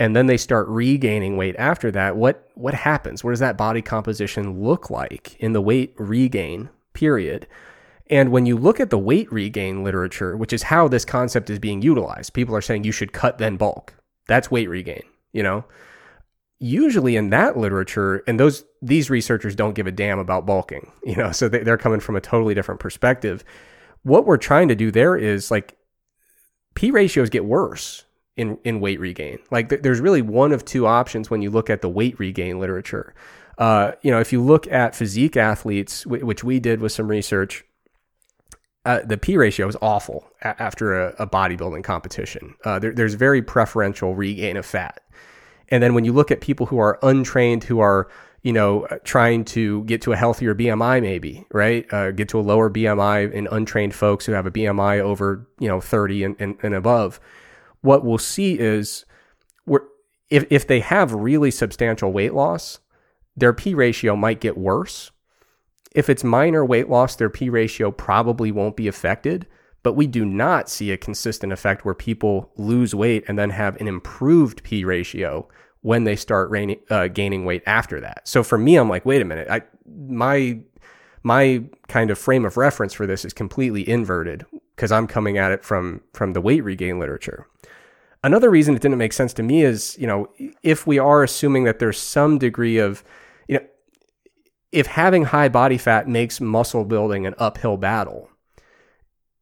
and 0.00 0.16
then 0.16 0.26
they 0.26 0.36
start 0.36 0.66
regaining 0.68 1.36
weight 1.36 1.54
after 1.56 1.92
that 1.92 2.16
what 2.16 2.48
what 2.54 2.74
happens 2.74 3.22
what 3.22 3.30
does 3.30 3.38
that 3.38 3.56
body 3.56 3.80
composition 3.80 4.60
look 4.60 4.90
like 4.90 5.36
in 5.38 5.52
the 5.52 5.60
weight 5.60 5.94
regain 5.96 6.68
period 6.92 7.46
and 8.10 8.32
when 8.32 8.44
you 8.44 8.56
look 8.56 8.80
at 8.80 8.90
the 8.90 8.98
weight 8.98 9.32
regain 9.32 9.84
literature, 9.84 10.36
which 10.36 10.52
is 10.52 10.64
how 10.64 10.88
this 10.88 11.04
concept 11.04 11.48
is 11.48 11.60
being 11.60 11.80
utilized, 11.80 12.34
people 12.34 12.56
are 12.56 12.60
saying 12.60 12.82
you 12.82 12.92
should 12.92 13.12
cut 13.12 13.38
then 13.38 13.56
bulk. 13.56 13.94
That's 14.26 14.50
weight 14.50 14.68
regain, 14.68 15.04
you 15.32 15.44
know? 15.44 15.64
Usually 16.58 17.14
in 17.14 17.30
that 17.30 17.56
literature, 17.56 18.24
and 18.26 18.38
those 18.38 18.64
these 18.82 19.08
researchers 19.08 19.54
don't 19.54 19.74
give 19.74 19.86
a 19.86 19.92
damn 19.92 20.18
about 20.18 20.44
bulking, 20.44 20.90
you 21.04 21.14
know, 21.14 21.30
so 21.30 21.48
they're 21.48 21.78
coming 21.78 22.00
from 22.00 22.16
a 22.16 22.20
totally 22.20 22.52
different 22.52 22.80
perspective. 22.80 23.44
What 24.02 24.26
we're 24.26 24.36
trying 24.36 24.68
to 24.68 24.74
do 24.74 24.90
there 24.90 25.16
is 25.16 25.50
like 25.50 25.78
P 26.74 26.90
ratios 26.90 27.30
get 27.30 27.44
worse 27.44 28.04
in, 28.36 28.58
in 28.64 28.80
weight 28.80 29.00
regain. 29.00 29.38
Like 29.50 29.68
th- 29.68 29.82
there's 29.82 30.00
really 30.00 30.22
one 30.22 30.52
of 30.52 30.64
two 30.64 30.86
options 30.86 31.30
when 31.30 31.42
you 31.42 31.50
look 31.50 31.70
at 31.70 31.82
the 31.82 31.88
weight 31.88 32.18
regain 32.18 32.58
literature. 32.58 33.14
Uh, 33.58 33.92
you 34.02 34.10
know, 34.10 34.20
if 34.20 34.32
you 34.32 34.42
look 34.42 34.66
at 34.68 34.94
physique 34.94 35.36
athletes, 35.36 36.04
w- 36.04 36.24
which 36.24 36.42
we 36.42 36.58
did 36.58 36.80
with 36.80 36.92
some 36.92 37.08
research, 37.08 37.64
uh, 38.86 39.00
the 39.04 39.18
P 39.18 39.36
ratio 39.36 39.68
is 39.68 39.76
awful 39.82 40.26
a- 40.42 40.60
after 40.60 41.08
a, 41.08 41.14
a, 41.18 41.26
bodybuilding 41.26 41.84
competition. 41.84 42.54
Uh, 42.64 42.78
there, 42.78 42.92
there's 42.92 43.14
very 43.14 43.42
preferential 43.42 44.14
regain 44.14 44.56
of 44.56 44.64
fat. 44.64 45.02
And 45.68 45.82
then 45.82 45.94
when 45.94 46.04
you 46.04 46.12
look 46.12 46.30
at 46.30 46.40
people 46.40 46.66
who 46.66 46.78
are 46.78 46.98
untrained, 47.02 47.64
who 47.64 47.80
are 47.80 48.08
you 48.42 48.54
know 48.54 48.86
trying 49.04 49.44
to 49.44 49.84
get 49.84 50.00
to 50.02 50.12
a 50.12 50.16
healthier 50.16 50.54
BMI, 50.54 51.02
maybe 51.02 51.44
right, 51.52 51.92
uh, 51.92 52.10
get 52.12 52.30
to 52.30 52.40
a 52.40 52.42
lower 52.42 52.70
BMI 52.70 53.30
in 53.30 53.46
untrained 53.48 53.94
folks 53.94 54.24
who 54.24 54.32
have 54.32 54.46
a 54.46 54.50
BMI 54.50 55.00
over 55.00 55.46
you 55.58 55.68
know 55.68 55.80
30 55.80 56.24
and, 56.24 56.36
and, 56.38 56.56
and 56.62 56.74
above, 56.74 57.20
what 57.82 58.04
we'll 58.04 58.18
see 58.18 58.58
is 58.58 59.04
if 60.28 60.44
if 60.50 60.66
they 60.66 60.80
have 60.80 61.12
really 61.12 61.50
substantial 61.50 62.12
weight 62.12 62.34
loss, 62.34 62.78
their 63.36 63.52
P 63.52 63.74
ratio 63.74 64.14
might 64.14 64.40
get 64.40 64.56
worse 64.56 65.10
if 65.92 66.08
it's 66.08 66.22
minor 66.22 66.64
weight 66.64 66.88
loss, 66.88 67.16
their 67.16 67.30
P 67.30 67.50
ratio 67.50 67.90
probably 67.90 68.52
won't 68.52 68.76
be 68.76 68.88
affected, 68.88 69.46
but 69.82 69.94
we 69.94 70.06
do 70.06 70.24
not 70.24 70.68
see 70.68 70.92
a 70.92 70.96
consistent 70.96 71.52
effect 71.52 71.84
where 71.84 71.94
people 71.94 72.50
lose 72.56 72.94
weight 72.94 73.24
and 73.26 73.38
then 73.38 73.50
have 73.50 73.80
an 73.80 73.88
improved 73.88 74.62
P 74.62 74.84
ratio 74.84 75.48
when 75.82 76.04
they 76.04 76.14
start 76.14 76.52
uh, 76.90 77.08
gaining 77.08 77.44
weight 77.44 77.62
after 77.66 78.00
that. 78.00 78.28
So 78.28 78.42
for 78.42 78.58
me, 78.58 78.76
I'm 78.76 78.88
like, 78.88 79.04
wait 79.04 79.22
a 79.22 79.24
minute, 79.24 79.48
I 79.50 79.62
my 79.86 80.60
my 81.22 81.64
kind 81.88 82.10
of 82.10 82.18
frame 82.18 82.44
of 82.44 82.56
reference 82.56 82.94
for 82.94 83.06
this 83.06 83.24
is 83.24 83.32
completely 83.32 83.86
inverted 83.86 84.46
because 84.76 84.92
I'm 84.92 85.06
coming 85.06 85.38
at 85.38 85.52
it 85.52 85.64
from 85.64 86.02
from 86.12 86.34
the 86.34 86.40
weight 86.40 86.62
regain 86.62 87.00
literature. 87.00 87.46
Another 88.22 88.50
reason 88.50 88.76
it 88.76 88.82
didn't 88.82 88.98
make 88.98 89.14
sense 89.14 89.32
to 89.34 89.42
me 89.42 89.62
is, 89.62 89.96
you 89.98 90.06
know, 90.06 90.28
if 90.62 90.86
we 90.86 90.98
are 90.98 91.22
assuming 91.22 91.64
that 91.64 91.78
there's 91.78 91.98
some 91.98 92.36
degree 92.38 92.78
of 92.78 93.02
you 93.48 93.58
know, 93.58 93.66
if 94.72 94.86
having 94.86 95.24
high 95.24 95.48
body 95.48 95.78
fat 95.78 96.06
makes 96.06 96.40
muscle 96.40 96.84
building 96.84 97.26
an 97.26 97.34
uphill 97.38 97.78
battle, 97.78 98.28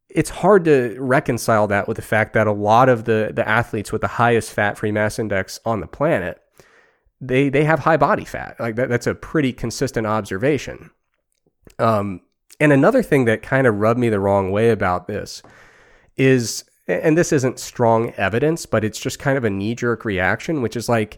it's 0.09 0.29
hard 0.29 0.63
to 0.65 0.95
reconcile 0.97 1.67
that 1.67 1.87
with 1.87 1.97
the 1.97 2.01
fact 2.01 2.33
that 2.33 2.47
a 2.47 2.51
lot 2.51 2.89
of 2.89 3.03
the, 3.03 3.31
the 3.33 3.47
athletes 3.47 3.91
with 3.91 4.01
the 4.01 4.07
highest 4.07 4.51
fat 4.51 4.77
free 4.77 4.91
mass 4.91 5.19
index 5.19 5.59
on 5.65 5.81
the 5.81 5.87
planet, 5.87 6.41
they, 7.21 7.49
they 7.49 7.65
have 7.65 7.79
high 7.79 7.97
body 7.97 8.25
fat. 8.25 8.55
Like 8.59 8.75
that, 8.77 8.89
that's 8.89 9.07
a 9.07 9.13
pretty 9.13 9.53
consistent 9.53 10.07
observation. 10.07 10.89
Um, 11.77 12.21
and 12.59 12.71
another 12.71 13.03
thing 13.03 13.25
that 13.25 13.43
kind 13.43 13.67
of 13.67 13.75
rubbed 13.75 13.99
me 13.99 14.09
the 14.09 14.19
wrong 14.19 14.51
way 14.51 14.69
about 14.71 15.07
this 15.07 15.43
is, 16.17 16.63
and 16.89 17.17
this 17.17 17.31
isn't 17.31 17.59
strong 17.59 18.11
evidence, 18.11 18.65
but 18.65 18.83
it's 18.83 18.99
just 18.99 19.19
kind 19.19 19.37
of 19.37 19.43
a 19.43 19.49
knee 19.49 19.75
jerk 19.75 20.05
reaction, 20.05 20.61
which 20.61 20.75
is 20.75 20.89
like, 20.89 21.17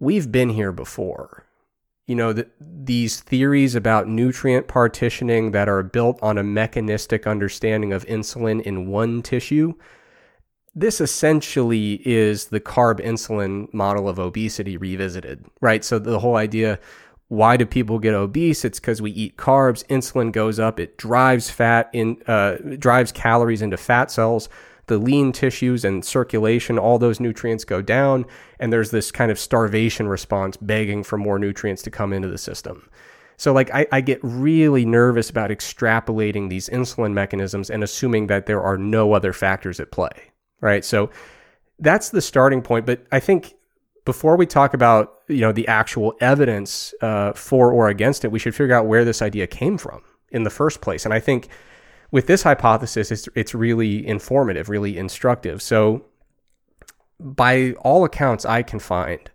we've 0.00 0.32
been 0.32 0.50
here 0.50 0.72
before 0.72 1.44
you 2.06 2.16
know, 2.16 2.32
the, 2.32 2.46
these 2.60 3.20
theories 3.20 3.74
about 3.74 4.08
nutrient 4.08 4.66
partitioning 4.66 5.52
that 5.52 5.68
are 5.68 5.82
built 5.82 6.18
on 6.22 6.36
a 6.36 6.42
mechanistic 6.42 7.26
understanding 7.26 7.92
of 7.92 8.04
insulin 8.06 8.60
in 8.62 8.88
one 8.88 9.22
tissue, 9.22 9.74
this 10.74 11.00
essentially 11.00 12.06
is 12.06 12.46
the 12.46 12.60
carb 12.60 13.00
insulin 13.00 13.72
model 13.72 14.08
of 14.08 14.18
obesity 14.18 14.76
revisited, 14.76 15.46
right? 15.60 15.84
So 15.84 15.98
the 15.98 16.18
whole 16.18 16.36
idea 16.36 16.78
why 17.28 17.56
do 17.56 17.64
people 17.64 17.98
get 17.98 18.12
obese? 18.12 18.62
It's 18.62 18.78
because 18.78 19.00
we 19.00 19.10
eat 19.12 19.38
carbs, 19.38 19.86
insulin 19.86 20.32
goes 20.32 20.58
up, 20.58 20.78
it 20.78 20.98
drives 20.98 21.48
fat 21.48 21.88
in, 21.94 22.22
uh, 22.26 22.56
drives 22.78 23.10
calories 23.10 23.62
into 23.62 23.78
fat 23.78 24.10
cells 24.10 24.50
the 24.86 24.98
lean 24.98 25.32
tissues 25.32 25.84
and 25.84 26.04
circulation, 26.04 26.78
all 26.78 26.98
those 26.98 27.20
nutrients 27.20 27.64
go 27.64 27.80
down. 27.80 28.24
And 28.58 28.72
there's 28.72 28.90
this 28.90 29.10
kind 29.10 29.30
of 29.30 29.38
starvation 29.38 30.08
response 30.08 30.56
begging 30.56 31.02
for 31.02 31.16
more 31.16 31.38
nutrients 31.38 31.82
to 31.82 31.90
come 31.90 32.12
into 32.12 32.28
the 32.28 32.38
system. 32.38 32.88
So, 33.36 33.52
like, 33.52 33.72
I, 33.74 33.86
I, 33.90 34.00
get 34.02 34.20
really 34.22 34.84
nervous 34.84 35.28
about 35.28 35.50
extrapolating 35.50 36.48
these 36.48 36.68
insulin 36.68 37.12
mechanisms 37.12 37.70
and 37.70 37.82
assuming 37.82 38.28
that 38.28 38.46
there 38.46 38.62
are 38.62 38.78
no 38.78 39.14
other 39.14 39.32
factors 39.32 39.80
at 39.80 39.90
play, 39.90 40.30
right? 40.60 40.84
So, 40.84 41.10
that's 41.78 42.10
the 42.10 42.20
starting 42.20 42.62
point. 42.62 42.86
But 42.86 43.04
I 43.10 43.18
think 43.18 43.54
before 44.04 44.36
we 44.36 44.46
talk 44.46 44.74
about 44.74 45.20
you 45.28 45.40
know 45.40 45.52
the 45.52 45.66
actual 45.68 46.14
evidence 46.20 46.94
uh, 47.00 47.32
for 47.32 47.72
or 47.72 47.88
against 47.88 48.24
it, 48.24 48.30
we 48.30 48.38
should 48.38 48.54
figure 48.54 48.74
out 48.74 48.86
where 48.86 49.04
this 49.04 49.22
idea 49.22 49.46
came 49.46 49.78
from 49.78 50.02
in 50.30 50.44
the 50.44 50.50
first 50.50 50.80
place. 50.80 51.04
And 51.04 51.12
I 51.12 51.20
think 51.20 51.48
with 52.12 52.26
this 52.26 52.42
hypothesis, 52.42 53.10
it's, 53.10 53.28
it's 53.34 53.54
really 53.54 54.06
informative, 54.06 54.68
really 54.68 54.96
instructive. 54.96 55.60
So, 55.60 56.04
by 57.18 57.72
all 57.80 58.04
accounts 58.04 58.44
I 58.44 58.62
can 58.62 58.78
find, 58.78 59.30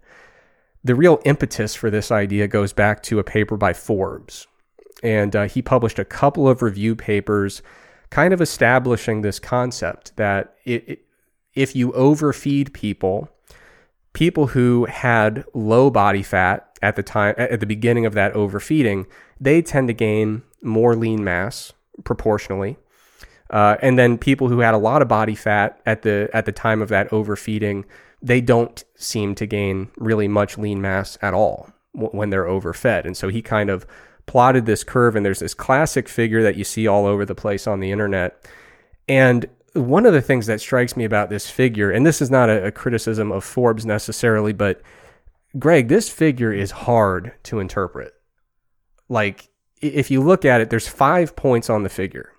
the 0.84 0.96
real 0.96 1.20
impetus 1.26 1.74
for 1.74 1.90
this 1.90 2.12
idea 2.12 2.48
goes 2.48 2.72
back 2.74 3.02
to 3.04 3.20
a 3.20 3.24
paper 3.24 3.58
by 3.58 3.74
Forbes. 3.74 4.48
And 5.04 5.36
uh, 5.36 5.48
he 5.48 5.62
published 5.62 6.00
a 6.00 6.06
couple 6.06 6.48
of 6.48 6.62
review 6.62 6.96
papers 6.96 7.62
kind 8.10 8.34
of 8.34 8.42
establishing 8.42 9.22
this 9.22 9.40
concept 9.40 10.16
that 10.18 10.56
it, 10.63 10.88
it, 10.88 11.06
if 11.56 11.76
you 11.76 11.92
overfeed 11.94 12.74
people, 12.74 13.30
people 14.13 14.48
who 14.48 14.86
had 14.86 15.44
low 15.54 15.90
body 15.90 16.24
fat 16.24 16.78
at 16.82 16.96
the 16.96 17.04
time 17.04 17.36
at 17.38 17.60
the 17.60 17.66
beginning 17.66 18.06
of 18.06 18.13
that 18.13 18.34
overfeeding, 18.34 19.08
they 19.40 19.62
tend 19.62 19.88
to 19.88 19.94
gain 19.94 20.44
more 20.62 20.96
lean 20.96 21.24
mass 21.24 21.74
proportionally. 22.03 22.77
Uh, 23.49 23.77
and 23.81 23.97
then 23.97 24.17
people 24.17 24.49
who 24.49 24.60
had 24.60 24.73
a 24.73 24.77
lot 24.77 25.01
of 25.01 25.07
body 25.07 25.36
fat 25.36 25.79
at 25.86 26.01
the 26.01 26.29
at 26.33 26.45
the 26.45 26.51
time 26.51 26.81
of 26.81 26.89
that 26.89 27.12
overfeeding, 27.13 27.86
they 28.21 28.41
don't 28.41 28.83
seem 28.95 29.36
to 29.36 29.45
gain 29.45 29.89
really 29.97 30.27
much 30.27 30.57
lean 30.57 30.81
mass 30.81 31.17
at 31.21 31.33
all 31.33 31.69
when 31.93 32.29
they're 32.29 32.47
overfed. 32.47 33.05
And 33.05 33.15
so 33.15 33.29
he 33.29 33.41
kind 33.41 33.69
of 33.69 33.88
plotted 34.25 34.65
this 34.65 34.83
curve, 34.83 35.15
and 35.15 35.25
there's 35.25 35.39
this 35.39 35.53
classic 35.53 36.10
figure 36.10 36.43
that 36.43 36.57
you 36.57 36.63
see 36.63 36.88
all 36.88 37.05
over 37.05 37.25
the 37.25 37.36
place 37.36 37.65
on 37.65 37.79
the 37.79 37.91
internet. 37.91 38.45
And 39.07 39.47
one 39.73 40.05
of 40.05 40.13
the 40.13 40.21
things 40.21 40.47
that 40.47 40.60
strikes 40.60 40.97
me 40.97 41.05
about 41.05 41.29
this 41.29 41.49
figure, 41.49 41.89
and 41.89 42.05
this 42.05 42.21
is 42.21 42.29
not 42.29 42.49
a, 42.49 42.65
a 42.65 42.71
criticism 42.71 43.31
of 43.31 43.43
Forbes 43.43 43.86
necessarily, 43.86 44.53
but 44.53 44.81
Greg, 45.57 45.88
this 45.88 46.10
figure 46.10 46.51
is 46.51 46.71
hard 46.71 47.33
to 47.43 47.60
interpret. 47.60 48.13
Like 49.07 49.49
if 49.82 50.10
you 50.12 50.22
look 50.22 50.46
at 50.46 50.62
it, 50.62 50.70
there's 50.70 50.88
five 50.88 51.36
points 51.36 51.70
on 51.70 51.84
the 51.84 51.90
figure. 51.90 52.32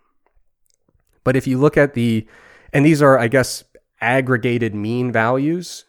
But 1.25 1.37
if 1.37 1.47
you 1.47 1.59
look 1.59 1.77
at 1.77 1.95
the, 1.95 2.27
and 2.73 2.85
these 2.85 3.03
are, 3.03 3.19
I 3.19 3.29
guess, 3.29 3.65
aggregated 4.01 4.75
mean 4.75 5.13
values, 5.13 5.85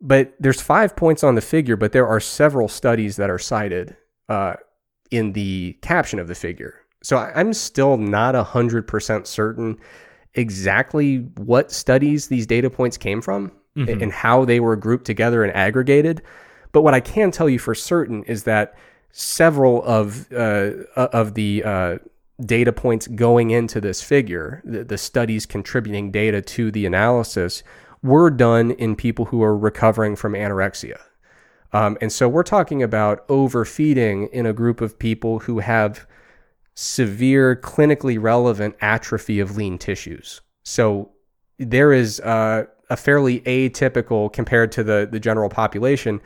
but 0.00 0.34
there's 0.40 0.60
five 0.60 0.96
points 0.96 1.22
on 1.22 1.34
the 1.34 1.40
figure, 1.40 1.76
but 1.76 1.92
there 1.92 2.06
are 2.06 2.20
several 2.20 2.68
studies 2.68 3.16
that 3.16 3.30
are 3.30 3.38
cited 3.38 3.96
uh, 4.28 4.54
in 5.10 5.32
the 5.32 5.76
caption 5.82 6.18
of 6.18 6.28
the 6.28 6.34
figure. 6.34 6.80
So 7.02 7.18
I'm 7.18 7.52
still 7.52 7.96
not 7.96 8.34
100% 8.34 9.26
certain 9.26 9.78
exactly 10.34 11.18
what 11.36 11.72
studies 11.72 12.28
these 12.28 12.46
data 12.46 12.70
points 12.70 12.96
came 12.96 13.20
from 13.20 13.52
mm-hmm. 13.76 14.02
and 14.02 14.12
how 14.12 14.44
they 14.44 14.60
were 14.60 14.76
grouped 14.76 15.04
together 15.04 15.42
and 15.42 15.54
aggregated. 15.54 16.22
But 16.72 16.82
what 16.82 16.94
I 16.94 17.00
can 17.00 17.30
tell 17.30 17.48
you 17.48 17.58
for 17.58 17.74
certain 17.74 18.22
is 18.24 18.44
that 18.44 18.74
several 19.12 19.82
of 19.84 20.32
uh, 20.32 20.72
of 20.96 21.34
the 21.34 21.62
uh, 21.64 21.98
data 22.44 22.72
points 22.72 23.06
going 23.06 23.50
into 23.50 23.80
this 23.80 24.02
figure, 24.02 24.62
the, 24.64 24.84
the, 24.84 24.98
studies 24.98 25.46
contributing 25.46 26.10
data 26.10 26.40
to 26.40 26.70
the 26.70 26.86
analysis, 26.86 27.62
were 28.02 28.30
done 28.30 28.70
in 28.72 28.96
people 28.96 29.26
who 29.26 29.42
are 29.42 29.56
recovering 29.56 30.16
from 30.16 30.32
anorexia. 30.32 30.98
Um, 31.72 31.98
and 32.00 32.10
so 32.10 32.28
we're 32.28 32.42
talking 32.42 32.82
about 32.82 33.24
overfeeding 33.28 34.28
in 34.32 34.46
a 34.46 34.52
group 34.52 34.80
of 34.80 34.98
people 34.98 35.40
who 35.40 35.58
have 35.60 36.06
severe 36.74 37.54
clinically 37.56 38.20
relevant 38.20 38.74
atrophy 38.80 39.38
of 39.38 39.56
lean 39.56 39.78
tissues. 39.78 40.40
So 40.62 41.10
there 41.58 41.92
is 41.92 42.20
uh, 42.20 42.64
a 42.88 42.96
fairly 42.96 43.40
atypical 43.40 44.32
compared 44.32 44.72
to 44.72 44.82
the, 44.82 45.08
the 45.10 45.20
general 45.20 45.48
population 45.48 46.20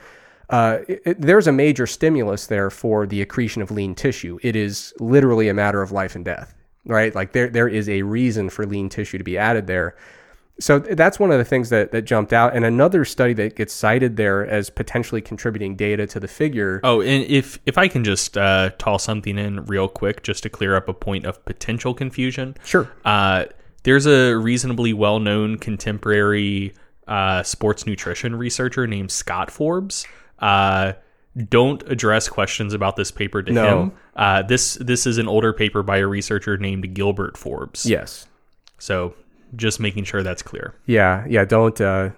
uh, 0.50 0.78
it, 0.88 1.20
there's 1.20 1.46
a 1.46 1.52
major 1.52 1.86
stimulus 1.86 2.46
there 2.46 2.70
for 2.70 3.06
the 3.06 3.22
accretion 3.22 3.62
of 3.62 3.70
lean 3.70 3.94
tissue. 3.94 4.38
It 4.42 4.56
is 4.56 4.92
literally 5.00 5.48
a 5.48 5.54
matter 5.54 5.82
of 5.82 5.92
life 5.92 6.14
and 6.14 6.24
death, 6.24 6.54
right? 6.84 7.14
Like 7.14 7.32
there, 7.32 7.48
there 7.48 7.68
is 7.68 7.88
a 7.88 8.02
reason 8.02 8.50
for 8.50 8.66
lean 8.66 8.88
tissue 8.88 9.18
to 9.18 9.24
be 9.24 9.38
added 9.38 9.66
there. 9.66 9.96
So 10.60 10.78
that's 10.78 11.18
one 11.18 11.32
of 11.32 11.38
the 11.38 11.44
things 11.44 11.70
that, 11.70 11.90
that 11.90 12.02
jumped 12.02 12.32
out. 12.32 12.54
And 12.54 12.64
another 12.64 13.04
study 13.04 13.32
that 13.34 13.56
gets 13.56 13.72
cited 13.72 14.16
there 14.16 14.46
as 14.46 14.70
potentially 14.70 15.20
contributing 15.20 15.74
data 15.74 16.06
to 16.06 16.20
the 16.20 16.28
figure. 16.28 16.80
Oh, 16.84 17.00
and 17.00 17.24
if 17.24 17.58
if 17.66 17.76
I 17.76 17.88
can 17.88 18.04
just 18.04 18.38
uh, 18.38 18.70
toss 18.78 19.02
something 19.02 19.36
in 19.36 19.64
real 19.64 19.88
quick, 19.88 20.22
just 20.22 20.44
to 20.44 20.48
clear 20.48 20.76
up 20.76 20.88
a 20.88 20.94
point 20.94 21.26
of 21.26 21.44
potential 21.44 21.92
confusion. 21.92 22.56
Sure. 22.64 22.88
Uh, 23.04 23.46
there's 23.82 24.06
a 24.06 24.34
reasonably 24.34 24.92
well 24.92 25.18
known 25.18 25.58
contemporary 25.58 26.72
uh, 27.08 27.42
sports 27.42 27.84
nutrition 27.84 28.36
researcher 28.36 28.86
named 28.86 29.10
Scott 29.10 29.50
Forbes 29.50 30.06
uh, 30.44 30.92
don't 31.48 31.82
address 31.90 32.28
questions 32.28 32.74
about 32.74 32.96
this 32.96 33.10
paper 33.10 33.42
to 33.42 33.52
no. 33.52 33.82
him. 33.82 33.92
Uh, 34.14 34.42
this 34.42 34.74
this 34.74 35.06
is 35.06 35.18
an 35.18 35.26
older 35.26 35.52
paper 35.52 35.82
by 35.82 35.96
a 35.96 36.06
researcher 36.06 36.58
named 36.58 36.94
Gilbert 36.94 37.36
Forbes. 37.36 37.86
Yes. 37.86 38.26
So 38.78 39.14
just 39.56 39.80
making 39.80 40.04
sure 40.04 40.22
that's 40.22 40.42
clear. 40.42 40.74
Yeah, 40.86 41.24
yeah. 41.28 41.46
Don't 41.46 41.80
uh, 41.80 42.10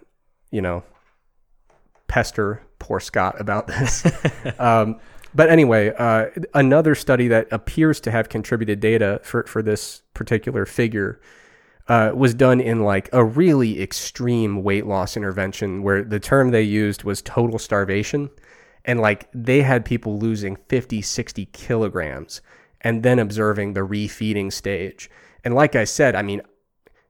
you 0.50 0.60
know 0.60 0.82
pester 2.08 2.62
poor 2.80 2.98
Scott 2.98 3.40
about 3.40 3.68
this. 3.68 4.04
um, 4.58 4.98
but 5.32 5.48
anyway, 5.48 5.92
uh, 5.96 6.26
another 6.52 6.94
study 6.94 7.28
that 7.28 7.46
appears 7.52 8.00
to 8.00 8.10
have 8.10 8.28
contributed 8.28 8.80
data 8.80 9.20
for 9.22 9.44
for 9.44 9.62
this 9.62 10.02
particular 10.14 10.66
figure 10.66 11.20
uh, 11.88 12.12
was 12.14 12.34
done 12.34 12.60
in 12.60 12.82
like 12.82 13.08
a 13.12 13.24
really 13.24 13.80
extreme 13.80 14.62
weight 14.62 14.86
loss 14.86 15.16
intervention 15.16 15.82
where 15.82 16.02
the 16.02 16.20
term 16.20 16.50
they 16.50 16.62
used 16.62 17.04
was 17.04 17.22
total 17.22 17.58
starvation. 17.58 18.30
And 18.84 19.00
like 19.00 19.28
they 19.32 19.62
had 19.62 19.84
people 19.84 20.18
losing 20.18 20.56
50, 20.68 21.02
60 21.02 21.46
kilograms 21.46 22.40
and 22.80 23.02
then 23.02 23.18
observing 23.18 23.72
the 23.72 23.80
refeeding 23.80 24.52
stage. 24.52 25.10
And 25.44 25.54
like 25.54 25.76
I 25.76 25.84
said, 25.84 26.14
I 26.16 26.22
mean, 26.22 26.42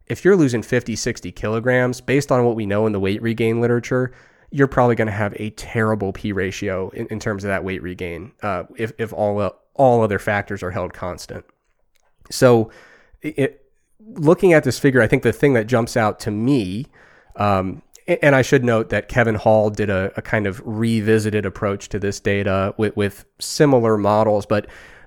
if 0.07 0.25
you're 0.25 0.37
losing 0.37 0.63
50, 0.63 0.95
60 0.95 1.33
kilograms, 1.33 2.01
based 2.01 2.31
on 2.31 2.45
what 2.45 2.55
we 2.55 2.67
know 2.67 2.87
in 2.87 2.93
the 2.93 3.01
weight 3.01 3.21
regain 3.23 3.61
literature, 3.61 4.13
you're 4.51 4.69
probably 4.69 4.95
going 4.95 5.07
to 5.07 5.13
have 5.13 5.35
a 5.37 5.51
terrible 5.51 6.13
P 6.13 6.33
ratio 6.33 6.91
in, 6.91 7.07
in 7.07 7.19
terms 7.19 7.45
of 7.45 7.49
that 7.49 7.65
weight 7.65 7.83
regain 7.83 8.33
uh, 8.43 8.65
if, 8.77 8.93
if 8.99 9.13
all, 9.13 9.41
uh, 9.41 9.51
all 9.75 10.03
other 10.03 10.19
factors 10.19 10.63
are 10.63 10.71
held 10.71 10.93
constant. 10.93 11.45
So 12.31 12.71
it, 13.23 13.66
looking 14.01 14.53
at 14.53 14.65
this 14.65 14.79
figure, 14.79 15.03
I 15.03 15.07
think 15.07 15.23
the 15.23 15.33
thing 15.33 15.55
that 15.55 15.67
jumps 15.67 15.97
out 15.97 16.21
to 16.21 16.31
me, 16.31 16.87
um, 17.37 17.83
and 18.07 18.35
I 18.35 18.43
should 18.43 18.65
note 18.65 18.91
that 18.91 19.09
Kevin 19.09 19.35
Hall 19.35 19.71
did 19.71 19.91
a, 19.91 20.13
a, 20.17 20.23
kind 20.23 20.47
of 20.47 20.63
revisited 20.65 21.45
approach 21.45 21.89
to 21.89 21.99
this 21.99 22.21
data 22.21 22.75
with, 22.77 22.97
with 22.97 23.25
similar 23.41 23.99
models, 23.99 24.47
but 24.47 24.67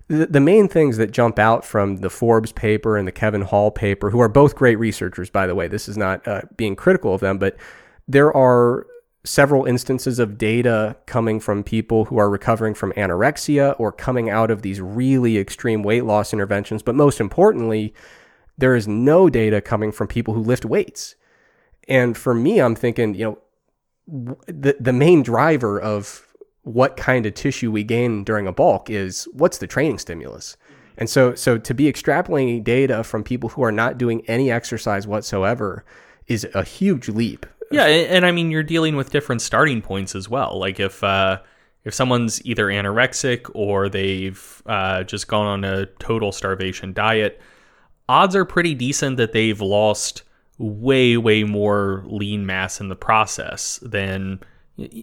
the, 0.10 0.26
the 0.26 0.42
main 0.42 0.68
things 0.68 0.98
that 0.98 1.12
jump 1.12 1.40
out 1.40 1.64
from 1.64 1.98
the 1.98 2.10
Forbes 2.10 2.52
paper 2.52 2.98
and 2.98 3.08
the 3.08 3.12
Kevin 3.12 3.44
Hall 3.44 3.72
paper, 3.72 4.10
who 4.10 4.20
are 4.20 4.28
both 4.28 4.56
great 4.56 4.78
researchers, 4.78 5.30
by 5.30 5.48
the 5.48 5.56
way, 5.56 5.68
this 5.68 5.88
is 5.88 5.98
not 5.98 6.28
uh, 6.28 6.42
being 6.58 6.76
critical 6.76 7.14
of 7.14 7.22
them, 7.22 7.38
but 7.38 7.56
there 8.08 8.36
are 8.36 8.86
several 9.24 9.66
instances 9.66 10.18
of 10.18 10.38
data 10.38 10.96
coming 11.06 11.40
from 11.40 11.64
people 11.64 12.06
who 12.06 12.18
are 12.18 12.30
recovering 12.30 12.74
from 12.74 12.92
anorexia 12.94 13.76
or 13.80 13.92
coming 13.92 14.30
out 14.30 14.50
of 14.50 14.62
these 14.62 14.82
really 14.82 15.38
extreme 15.38 15.84
weight 15.84 16.06
loss 16.06 16.34
interventions. 16.34 16.82
But 16.82 16.96
most 16.96 17.20
importantly, 17.20 17.94
there 18.60 18.76
is 18.76 18.88
no 18.88 19.30
data 19.30 19.62
coming 19.62 19.92
from 19.92 20.08
people 20.08 20.34
who 20.34 20.42
lift 20.42 20.66
weights. 20.66 21.16
And 21.88 22.16
for 22.16 22.34
me, 22.34 22.60
I'm 22.60 22.76
thinking, 22.76 23.16
you 23.16 23.26
know, 23.26 23.40
the 24.48 24.76
the 24.80 24.94
main 24.94 25.24
driver 25.24 25.80
of 25.80 26.26
what 26.64 26.98
kind 26.98 27.26
of 27.26 27.34
tissue 27.34 27.72
we 27.72 27.84
gain 27.84 28.24
during 28.24 28.48
a 28.48 28.52
bulk 28.52 28.90
is 28.90 29.28
what's 29.34 29.60
the 29.60 29.68
training 29.68 29.98
stimulus. 29.98 30.58
And 30.98 31.10
so 31.10 31.36
so 31.36 31.58
to 31.58 31.74
be 31.74 31.92
extrapolating 31.92 32.64
data 32.64 33.04
from 33.04 33.24
people 33.24 33.50
who 33.50 33.64
are 33.64 33.72
not 33.72 33.98
doing 33.98 34.24
any 34.28 34.52
exercise 34.52 35.08
whatsoever 35.08 35.86
is 36.28 36.46
a 36.54 36.64
huge 36.64 37.08
leap. 37.08 37.46
Yeah, 37.72 37.86
and 37.86 38.26
I 38.26 38.32
mean 38.32 38.52
you're 38.52 38.64
dealing 38.64 38.96
with 38.96 39.12
different 39.12 39.42
starting 39.42 39.82
points 39.82 40.16
as 40.16 40.28
well. 40.28 40.60
Like 40.60 40.80
if 40.80 41.04
uh 41.04 41.40
if 41.86 41.94
someone's 41.94 42.46
either 42.46 42.68
anorexic 42.68 43.50
or 43.54 43.90
they've 43.90 44.62
uh, 44.66 45.04
just 45.04 45.28
gone 45.28 45.48
on 45.48 45.64
a 45.64 45.86
total 45.86 46.32
starvation 46.34 46.92
diet, 46.92 47.40
odds 48.10 48.36
are 48.36 48.44
pretty 48.44 48.74
decent 48.74 49.18
that 49.18 49.32
they've 49.32 49.62
lost 49.62 50.24
way, 50.58 51.16
way 51.16 51.44
more 51.44 52.04
lean 52.08 52.46
mass 52.46 52.82
in 52.82 52.90
the 52.90 52.96
process 52.96 53.80
than 53.84 54.40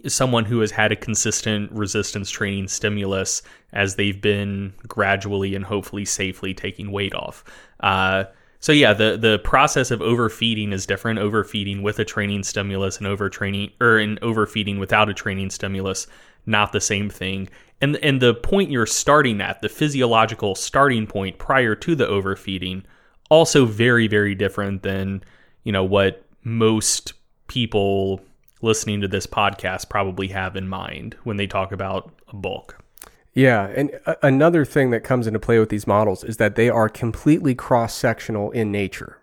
someone 0.07 0.43
who 0.45 0.59
has 0.59 0.71
had 0.71 0.91
a 0.91 0.95
consistent 0.95 1.71
resistance 1.71 2.29
training 2.29 2.67
stimulus 2.67 3.41
as 3.73 3.95
they've 3.95 4.21
been 4.21 4.73
gradually 4.87 5.55
and 5.55 5.65
hopefully 5.65 6.03
safely 6.03 6.53
taking 6.53 6.91
weight 6.91 7.15
off. 7.15 7.43
Uh, 7.79 8.25
so 8.59 8.71
yeah, 8.71 8.91
the 8.91 9.17
the 9.17 9.39
process 9.39 9.91
of 9.91 10.01
overfeeding 10.01 10.73
is 10.73 10.87
different. 10.87 11.19
Overfeeding 11.19 11.83
with 11.83 11.99
a 11.99 12.05
training 12.05 12.43
stimulus 12.43 12.97
and 12.97 13.05
overtraining 13.05 13.71
or 13.79 13.99
in 13.99 14.17
overfeeding 14.21 14.79
without 14.79 15.09
a 15.09 15.13
training 15.13 15.51
stimulus, 15.51 16.07
not 16.45 16.71
the 16.71 16.81
same 16.81 17.09
thing. 17.09 17.49
And 17.81 17.97
and 17.97 18.19
the 18.19 18.33
point 18.33 18.71
you're 18.71 18.87
starting 18.87 19.41
at, 19.41 19.61
the 19.61 19.69
physiological 19.69 20.55
starting 20.55 21.05
point 21.05 21.37
prior 21.37 21.75
to 21.75 21.95
the 21.95 22.07
overfeeding, 22.07 22.83
also 23.29 23.65
very 23.65 24.07
very 24.07 24.35
different 24.35 24.83
than 24.83 25.23
you 25.63 25.71
know 25.71 25.83
what 25.83 26.23
most 26.43 27.13
people 27.47 28.21
listening 28.61 29.01
to 29.01 29.07
this 29.07 29.27
podcast 29.27 29.89
probably 29.89 30.29
have 30.29 30.55
in 30.55 30.67
mind 30.67 31.15
when 31.23 31.37
they 31.37 31.47
talk 31.47 31.71
about 31.71 32.11
a 32.27 32.35
bulk. 32.35 32.77
Yeah, 33.33 33.67
and 33.67 33.91
a- 34.05 34.25
another 34.25 34.65
thing 34.65 34.89
that 34.89 35.03
comes 35.03 35.27
into 35.27 35.39
play 35.39 35.59
with 35.59 35.69
these 35.69 35.85
models 35.85 36.23
is 36.23 36.37
that 36.37 36.55
they 36.55 36.69
are 36.69 36.89
completely 36.89 37.53
cross-sectional 37.53 38.51
in 38.51 38.71
nature. 38.71 39.19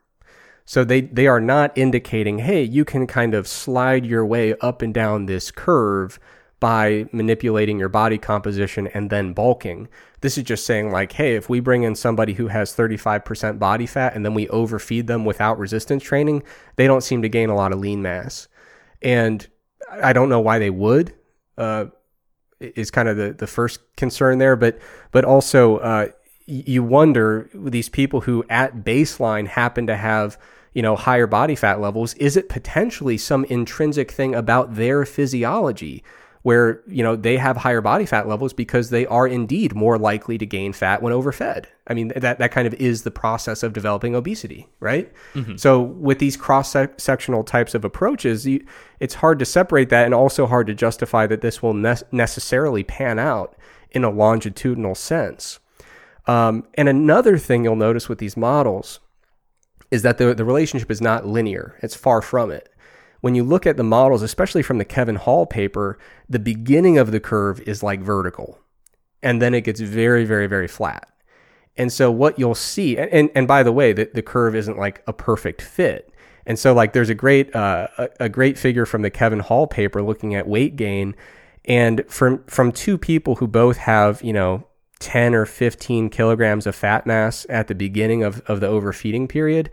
So 0.65 0.85
they 0.85 1.03
they 1.03 1.27
are 1.27 1.41
not 1.41 1.77
indicating, 1.77 2.39
hey, 2.39 2.63
you 2.63 2.85
can 2.85 3.07
kind 3.07 3.35
of 3.35 3.49
slide 3.49 4.07
your 4.07 4.25
way 4.25 4.55
up 4.61 4.83
and 4.83 4.95
down 4.95 5.27
this 5.27 5.51
curve 5.51 6.19
by 6.61 7.07
manipulating 7.13 7.79
your 7.79 7.91
body 7.91 8.17
composition 8.17 8.87
and 8.89 9.11
then 9.11 9.33
bulking. 9.35 9.89
This 10.25 10.39
is 10.39 10.45
just 10.45 10.65
saying 10.65 10.91
like, 10.91 11.13
hey, 11.13 11.37
if 11.37 11.51
we 11.51 11.61
bring 11.61 11.83
in 11.83 11.95
somebody 11.95 12.33
who 12.33 12.49
has 12.49 12.75
35% 12.75 13.59
body 13.59 13.85
fat 13.85 14.15
and 14.17 14.25
then 14.25 14.33
we 14.33 14.49
overfeed 14.49 15.07
them 15.07 15.27
without 15.27 15.59
resistance 15.59 16.03
training, 16.03 16.43
they 16.77 16.87
don't 16.87 17.03
seem 17.03 17.21
to 17.21 17.29
gain 17.29 17.51
a 17.51 17.55
lot 17.55 17.75
of 17.75 17.79
lean 17.79 18.01
mass. 18.01 18.49
And 19.03 19.47
I 19.91 20.15
don't 20.15 20.31
know 20.31 20.41
why 20.41 20.59
they 20.59 20.71
would. 20.71 21.13
Uh, 21.59 21.89
is 22.59 22.91
kind 22.91 23.07
of 23.07 23.19
the, 23.19 23.35
the 23.35 23.47
first 23.47 23.81
concern 23.99 24.39
there, 24.39 24.57
but 24.57 24.79
but 25.13 25.27
also 25.27 25.77
uh, 25.77 26.07
you 26.47 26.83
wonder 26.83 27.51
these 27.53 27.91
people 27.91 28.23
who 28.23 28.47
at 28.49 28.77
baseline 28.77 29.47
happen 29.47 29.87
to 29.89 29.97
have 29.97 30.39
you 30.73 30.81
know 30.81 30.97
higher 30.97 31.27
body 31.27 31.55
fat 31.55 31.83
levels. 31.83 32.15
Is 32.15 32.39
it 32.39 32.49
potentially 32.49 33.19
some 33.19 33.45
intrinsic 33.51 34.11
thing 34.11 34.35
about 34.35 34.77
their 34.77 35.05
physiology? 35.05 36.03
Where 36.45 36.83
you 36.87 37.03
know 37.03 37.17
they 37.17 37.39
have 37.39 37.57
higher 37.57 37.81
body 37.81 38.05
fat 38.05 38.29
levels 38.29 38.53
because 38.53 38.91
they 38.91 39.07
are 39.07 39.27
indeed 39.27 39.75
more 39.75 39.97
likely 39.97 40.37
to 40.37 40.45
gain 40.45 40.75
fat 40.75 41.01
when 41.01 41.11
overfed. 41.11 41.65
I 41.87 41.95
mean 41.95 42.13
that 42.17 42.39
that 42.39 42.53
kind 42.53 42.67
of 42.67 42.75
is 42.75 43.03
the 43.03 43.11
process 43.11 43.63
of 43.63 43.73
developing 43.73 44.15
obesity, 44.15 44.69
right? 44.79 45.11
Mm-hmm. 45.33 45.57
So 45.57 45.81
with 45.81 46.19
these 46.19 46.37
cross 46.37 46.77
sectional 46.99 47.45
types 47.45 47.75
of 47.75 47.83
approaches, 47.83 48.47
you, 48.47 48.63
it's 49.01 49.15
hard 49.15 49.39
to 49.39 49.47
separate 49.47 49.89
that, 49.89 50.05
and 50.05 50.13
also 50.13 50.47
hard 50.47 50.67
to 50.67 50.75
justify 50.75 51.27
that 51.27 51.41
this 51.41 51.63
will 51.63 51.73
ne- 51.73 51.97
necessarily 52.13 52.85
pan 52.85 53.19
out 53.19 53.57
in 53.91 54.05
a 54.05 54.11
longitudinal 54.11 54.95
sense. 54.95 55.61
Um, 56.27 56.67
and 56.75 56.91
another 56.91 57.39
thing 57.39 57.65
you'll 57.65 57.75
notice 57.75 58.07
with 58.07 58.19
these 58.19 58.37
models 58.37 59.01
is 59.91 60.03
that 60.03 60.19
the, 60.19 60.35
the 60.35 60.45
relationship 60.45 60.91
is 60.91 61.01
not 61.01 61.27
linear. 61.27 61.79
It's 61.83 61.95
far 61.95 62.21
from 62.21 62.51
it 62.51 62.69
when 63.25 63.35
you 63.35 63.43
look 63.43 63.67
at 63.67 63.79
the 63.79 63.83
models, 63.83 64.21
especially 64.21 64.63
from 64.63 64.77
the 64.77 64.85
Kevin 64.85 65.15
Hall 65.15 65.47
paper, 65.47 65.99
the 66.29 66.39
beginning 66.39 66.99
of 66.99 67.11
the 67.11 67.19
curve 67.19 67.59
is 67.63 67.83
like 67.83 68.01
vertical. 68.03 68.59
And 69.23 69.41
then 69.41 69.55
it 69.55 69.63
gets 69.63 69.81
very, 69.81 70.27
very, 70.27 70.47
very 70.47 70.69
flat. 70.69 71.11
And 71.75 71.91
so 71.91 72.11
what 72.11 72.39
you'll 72.39 72.55
see, 72.55 72.99
and, 72.99 73.31
and 73.35 73.49
by 73.49 73.63
the 73.63 73.73
way, 73.73 73.95
the, 73.95 74.11
the 74.13 74.21
curve 74.21 74.55
isn't 74.55 74.77
like 74.77 75.03
a 75.07 75.15
perfect 75.15 75.63
fit. 75.63 76.13
And 76.45 76.59
so 76.59 76.75
like 76.75 76.93
there's 76.93 77.09
a 77.09 77.15
great 77.15 77.57
uh, 77.57 77.89
a, 77.97 78.09
a 78.21 78.29
great 78.29 78.59
figure 78.59 78.85
from 78.85 79.01
the 79.01 79.09
Kevin 79.09 79.41
Hall 79.41 79.67
paper 79.67 80.03
looking 80.03 80.35
at 80.35 80.47
weight 80.47 80.77
gain, 80.77 81.17
and 81.65 82.05
from 82.07 82.45
from 82.45 82.73
two 82.73 82.99
people 82.99 83.37
who 83.37 83.47
both 83.47 83.79
have 83.79 84.23
you 84.23 84.35
know 84.35 84.67
10 84.99 85.35
or 85.35 85.47
15 85.47 86.11
kilograms 86.11 86.67
of 86.67 86.75
fat 86.75 87.07
mass 87.07 87.47
at 87.49 87.69
the 87.69 87.75
beginning 87.75 88.23
of, 88.23 88.43
of 88.43 88.61
the 88.61 88.69
overfeeding 88.69 89.27
period, 89.27 89.71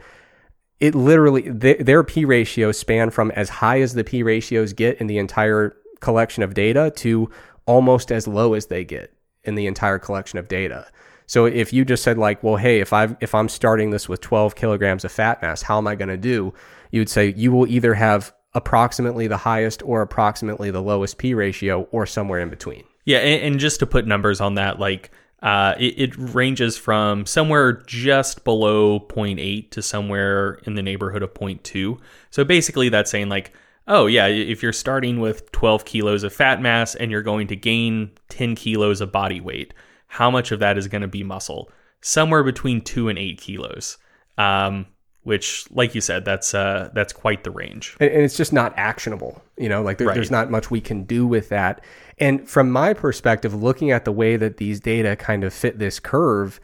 it 0.82 0.96
literally 0.96 1.44
th- 1.44 1.86
their 1.86 2.04
p 2.04 2.26
ratios 2.26 2.78
span 2.78 3.12
from 3.12 3.32
as 3.32 3.48
high 3.48 3.80
as 3.80 3.94
the 3.94 4.04
p 4.04 4.24
ratios 4.24 4.74
get 4.74 5.00
in 5.00 5.08
the 5.08 5.20
entire 5.20 5.78
collection 6.02 6.44
of 6.44 6.54
data 6.54 6.92
to 6.98 7.30
almost 7.66 8.12
as 8.12 8.28
low 8.28 8.56
as 8.56 8.66
they 8.66 8.84
get 8.84 9.14
in 9.44 9.56
the 9.56 9.68
entire 9.68 10.00
collection 10.00 10.40
of 10.40 10.48
data. 10.48 10.88
So 11.28 11.46
if 11.46 11.72
you 11.72 11.86
just 11.86 12.04
said 12.04 12.18
like, 12.18 12.44
well, 12.44 12.58
hey, 12.58 12.82
if 12.82 12.92
I 12.92 13.16
if 13.22 13.34
I'm 13.34 13.48
starting 13.48 13.92
this 13.92 14.10
with 14.10 14.20
12 14.20 14.56
kilograms 14.56 15.06
of 15.06 15.12
fat 15.12 15.42
mass, 15.42 15.62
how 15.62 15.78
am 15.78 15.88
I 15.88 15.96
going 15.96 16.10
to 16.10 16.18
do? 16.18 16.54
You'd 16.90 17.10
say 17.10 17.34
you 17.38 17.52
will 17.52 17.68
either 17.68 17.94
have 17.94 18.34
approximately 18.54 19.28
the 19.28 19.38
highest 19.38 19.82
or 19.84 20.02
approximately 20.02 20.72
the 20.72 20.82
lowest 20.82 21.18
p 21.18 21.34
ratio 21.34 21.84
or 21.92 22.06
somewhere 22.06 22.40
in 22.42 22.50
between. 22.50 22.84
Yeah, 23.06 23.20
and, 23.20 23.44
and 23.44 23.60
just 23.60 23.80
to 23.80 23.86
put 23.86 24.06
numbers 24.06 24.42
on 24.42 24.56
that, 24.56 24.80
like 24.80 25.12
uh, 25.42 25.74
it, 25.80 26.00
it, 26.00 26.18
ranges 26.18 26.78
from 26.78 27.26
somewhere 27.26 27.74
just 27.88 28.44
below 28.44 29.00
0.8 29.00 29.72
to 29.72 29.82
somewhere 29.82 30.60
in 30.66 30.76
the 30.76 30.84
neighborhood 30.84 31.24
of 31.24 31.34
0.2. 31.34 32.00
So 32.30 32.44
basically, 32.44 32.90
that's 32.90 33.10
saying, 33.10 33.30
like, 33.30 33.52
oh, 33.88 34.06
yeah, 34.06 34.28
if 34.28 34.62
you're 34.62 34.72
starting 34.72 35.20
with 35.20 35.52
12 35.52 35.84
kilos 35.86 36.24
of 36.24 36.32
fat 36.32 36.62
mass 36.62 36.94
and 36.94 37.10
you're 37.10 37.24
going 37.24 37.48
to 37.48 37.56
gain 37.56 38.12
10 38.30 38.54
kilos 38.56 39.02
of 39.02 39.12
body 39.12 39.42
weight, 39.42 39.74
how 40.06 40.30
much 40.30 40.52
of 40.52 40.60
that 40.60 40.78
is 40.78 40.88
going 40.88 41.02
to 41.02 41.08
be 41.08 41.24
muscle? 41.24 41.72
Somewhere 42.02 42.44
between 42.44 42.82
2 42.82 43.10
and 43.10 43.18
8 43.18 43.40
kilos. 43.40 43.98
Um, 44.38 44.86
which, 45.24 45.66
like 45.70 45.94
you 45.94 46.02
said, 46.02 46.26
that's 46.26 46.56
uh, 46.56 46.90
that's 46.94 47.14
quite 47.14 47.44
the 47.44 47.52
range. 47.52 47.96
And, 48.00 48.10
and 48.12 48.24
it's 48.24 48.36
just 48.36 48.52
not 48.52 48.74
actionable. 48.76 49.44
You 49.56 49.70
know, 49.70 49.84
like 49.84 50.00
there, 50.00 50.08
right. 50.08 50.16
there's 50.16 50.32
not 50.32 50.50
much 50.50 50.72
we 50.72 50.82
can 50.82 51.04
do 51.04 51.28
with 51.28 51.50
that. 51.50 51.84
And 52.22 52.48
from 52.48 52.70
my 52.70 52.94
perspective, 52.94 53.62
looking 53.62 53.90
at 53.90 54.06
the 54.06 54.12
way 54.12 54.36
that 54.36 54.58
these 54.58 54.80
data 54.80 55.16
kind 55.16 55.44
of 55.44 55.54
fit 55.54 55.80
this 55.80 56.00
curve, 56.00 56.62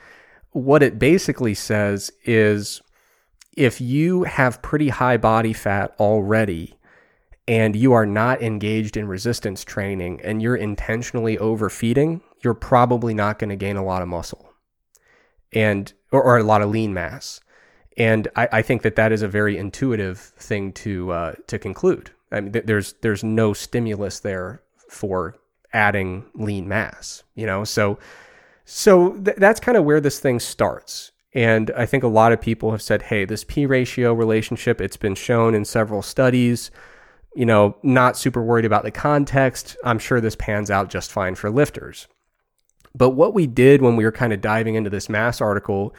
what 0.51 0.84
it 0.84 0.99
basically 0.99 1.55
says 1.55 2.12
is 2.26 2.80
if 3.58 3.82
you 3.82 4.24
have 4.24 4.62
pretty 4.62 4.89
high 4.89 5.18
body 5.18 5.53
fat 5.53 5.95
already 5.99 6.78
and 7.47 7.76
you 7.76 7.91
are 7.93 8.05
not 8.05 8.43
engaged 8.43 8.95
in 8.95 9.08
resistance 9.08 9.64
training 9.64 10.22
and 10.22 10.43
you're 10.43 10.55
intentionally 10.55 11.39
overfeeding, 11.39 12.22
you're 12.43 12.53
probably 12.53 13.16
not 13.16 13.39
going 13.39 13.49
to 13.49 13.55
gain 13.55 13.78
a 13.78 13.84
lot 13.84 14.03
of 14.03 14.08
muscle 14.08 14.53
and 15.51 15.91
or, 16.12 16.22
or 16.22 16.38
a 16.38 16.43
lot 16.43 16.62
of 16.62 16.70
lean 16.70 16.93
mass 16.93 17.39
and 17.97 18.28
I, 18.36 18.47
I, 18.51 18.62
think 18.62 18.84
that 18.84 18.95
that 18.97 19.12
is 19.12 19.24
a 19.24 19.28
very 19.28 19.58
intuitive 19.58 20.20
thing 20.20 20.72
to 20.74 21.12
uh, 21.12 21.34
to 21.47 21.58
conclude. 21.58 22.12
I 22.32 22.41
mean, 22.41 22.53
th- 22.53 22.66
there's 22.66 22.93
there's 23.01 23.24
no 23.24 23.53
stimulus 23.53 24.20
there 24.20 24.62
for 24.89 25.36
adding 25.78 26.25
lean 26.34 26.67
mass, 26.67 27.23
you 27.36 27.45
know. 27.45 27.63
So 27.63 27.99
so 28.65 29.13
th- 29.13 29.38
that's 29.38 29.59
kind 29.59 29.78
of 29.78 29.86
where 29.86 30.01
this 30.01 30.19
thing 30.19 30.39
starts. 30.39 31.11
And 31.34 31.69
I 31.78 31.86
think 31.86 32.03
a 32.03 32.07
lot 32.07 32.32
of 32.32 32.41
people 32.41 32.71
have 32.71 32.82
said, 32.82 33.03
"Hey, 33.03 33.23
this 33.23 33.43
P 33.43 33.65
ratio 33.67 34.11
relationship, 34.13 34.82
it's 34.82 34.97
been 34.97 35.15
shown 35.15 35.53
in 35.53 35.63
several 35.63 36.01
studies." 36.01 36.71
You 37.36 37.45
know, 37.45 37.78
not 37.84 38.17
super 38.17 38.41
worried 38.41 38.65
about 38.65 38.84
the 38.84 38.91
context. 38.91 39.78
I'm 39.84 39.99
sure 39.99 40.19
this 40.19 40.36
pans 40.36 40.71
out 40.71 40.89
just 40.89 41.11
fine 41.11 41.36
for 41.36 41.51
lifters. 41.51 42.07
But 42.95 43.11
what 43.11 43.36
we 43.36 43.45
did 43.45 43.84
when 43.84 43.95
we 43.95 44.03
were 44.03 44.11
kind 44.11 44.34
of 44.34 44.41
diving 44.41 44.73
into 44.73 44.89
this 44.89 45.07
mass 45.07 45.39
article 45.39 45.93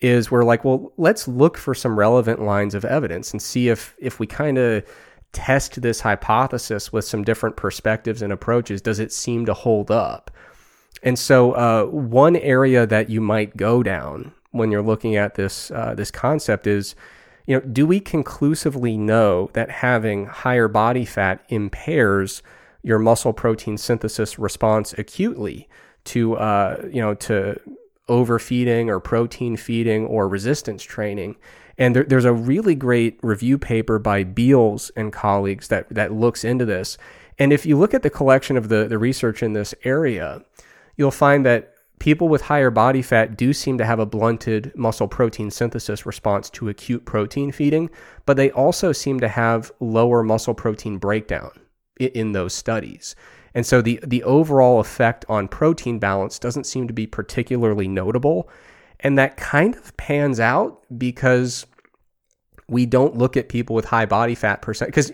is 0.00 0.30
we're 0.30 0.44
like, 0.44 0.64
well, 0.64 0.92
let's 0.98 1.26
look 1.26 1.56
for 1.56 1.74
some 1.74 1.98
relevant 1.98 2.42
lines 2.42 2.74
of 2.74 2.84
evidence 2.84 3.32
and 3.32 3.40
see 3.40 3.70
if 3.70 3.94
if 3.98 4.20
we 4.20 4.26
kind 4.26 4.58
of 4.58 4.84
test 5.32 5.82
this 5.82 6.00
hypothesis 6.00 6.92
with 6.92 7.04
some 7.04 7.24
different 7.24 7.56
perspectives 7.56 8.22
and 8.22 8.32
approaches, 8.32 8.80
does 8.80 8.98
it 8.98 9.12
seem 9.12 9.46
to 9.46 9.54
hold 9.54 9.90
up? 9.90 10.30
And 11.02 11.18
so, 11.18 11.52
uh, 11.52 11.84
one 11.86 12.36
area 12.36 12.86
that 12.86 13.10
you 13.10 13.20
might 13.20 13.56
go 13.56 13.82
down 13.82 14.32
when 14.50 14.70
you're 14.70 14.82
looking 14.82 15.16
at 15.16 15.34
this 15.34 15.70
uh, 15.70 15.94
this 15.94 16.10
concept 16.10 16.66
is, 16.66 16.94
you 17.46 17.56
know, 17.56 17.60
do 17.60 17.86
we 17.86 17.98
conclusively 17.98 18.96
know 18.96 19.50
that 19.54 19.70
having 19.70 20.26
higher 20.26 20.68
body 20.68 21.04
fat 21.04 21.44
impairs 21.48 22.42
your 22.82 22.98
muscle 22.98 23.32
protein 23.32 23.78
synthesis 23.78 24.38
response 24.38 24.92
acutely 24.98 25.68
to, 26.04 26.34
uh, 26.34 26.82
you 26.90 27.00
know, 27.00 27.14
to 27.14 27.58
overfeeding 28.08 28.90
or 28.90 29.00
protein 29.00 29.56
feeding 29.56 30.06
or 30.06 30.28
resistance 30.28 30.82
training. 30.82 31.36
And 31.78 31.96
there, 31.96 32.04
there's 32.04 32.24
a 32.24 32.32
really 32.32 32.74
great 32.74 33.18
review 33.22 33.58
paper 33.58 33.98
by 33.98 34.24
Beals 34.24 34.90
and 34.96 35.12
colleagues 35.12 35.68
that, 35.68 35.88
that 35.90 36.12
looks 36.12 36.44
into 36.44 36.64
this. 36.64 36.98
And 37.38 37.52
if 37.52 37.64
you 37.64 37.78
look 37.78 37.94
at 37.94 38.02
the 38.02 38.10
collection 38.10 38.56
of 38.56 38.68
the, 38.68 38.86
the 38.86 38.98
research 38.98 39.42
in 39.42 39.52
this 39.52 39.74
area, 39.84 40.44
you'll 40.96 41.10
find 41.10 41.46
that 41.46 41.74
people 41.98 42.28
with 42.28 42.42
higher 42.42 42.70
body 42.70 43.00
fat 43.00 43.36
do 43.36 43.52
seem 43.52 43.78
to 43.78 43.84
have 43.84 44.00
a 44.00 44.06
blunted 44.06 44.72
muscle 44.76 45.06
protein 45.06 45.50
synthesis 45.50 46.04
response 46.04 46.50
to 46.50 46.68
acute 46.68 47.04
protein 47.04 47.52
feeding, 47.52 47.88
but 48.26 48.36
they 48.36 48.50
also 48.50 48.90
seem 48.90 49.20
to 49.20 49.28
have 49.28 49.70
lower 49.78 50.24
muscle 50.24 50.52
protein 50.52 50.98
breakdown 50.98 51.52
in, 52.00 52.32
those 52.32 52.52
studies. 52.52 53.14
And 53.54 53.64
so 53.64 53.80
the 53.80 54.00
the 54.04 54.24
overall 54.24 54.80
effect 54.80 55.24
on 55.28 55.46
protein 55.46 56.00
balance 56.00 56.40
doesn't 56.40 56.64
seem 56.64 56.88
to 56.88 56.92
be 56.92 57.06
particularly 57.06 57.86
notable. 57.86 58.50
And 59.02 59.18
that 59.18 59.36
kind 59.36 59.74
of 59.76 59.96
pans 59.96 60.38
out 60.38 60.82
because 60.96 61.66
we 62.68 62.86
don't 62.86 63.16
look 63.16 63.36
at 63.36 63.48
people 63.48 63.74
with 63.74 63.86
high 63.86 64.06
body 64.06 64.34
fat 64.34 64.62
percent 64.62 64.88
because 64.88 65.12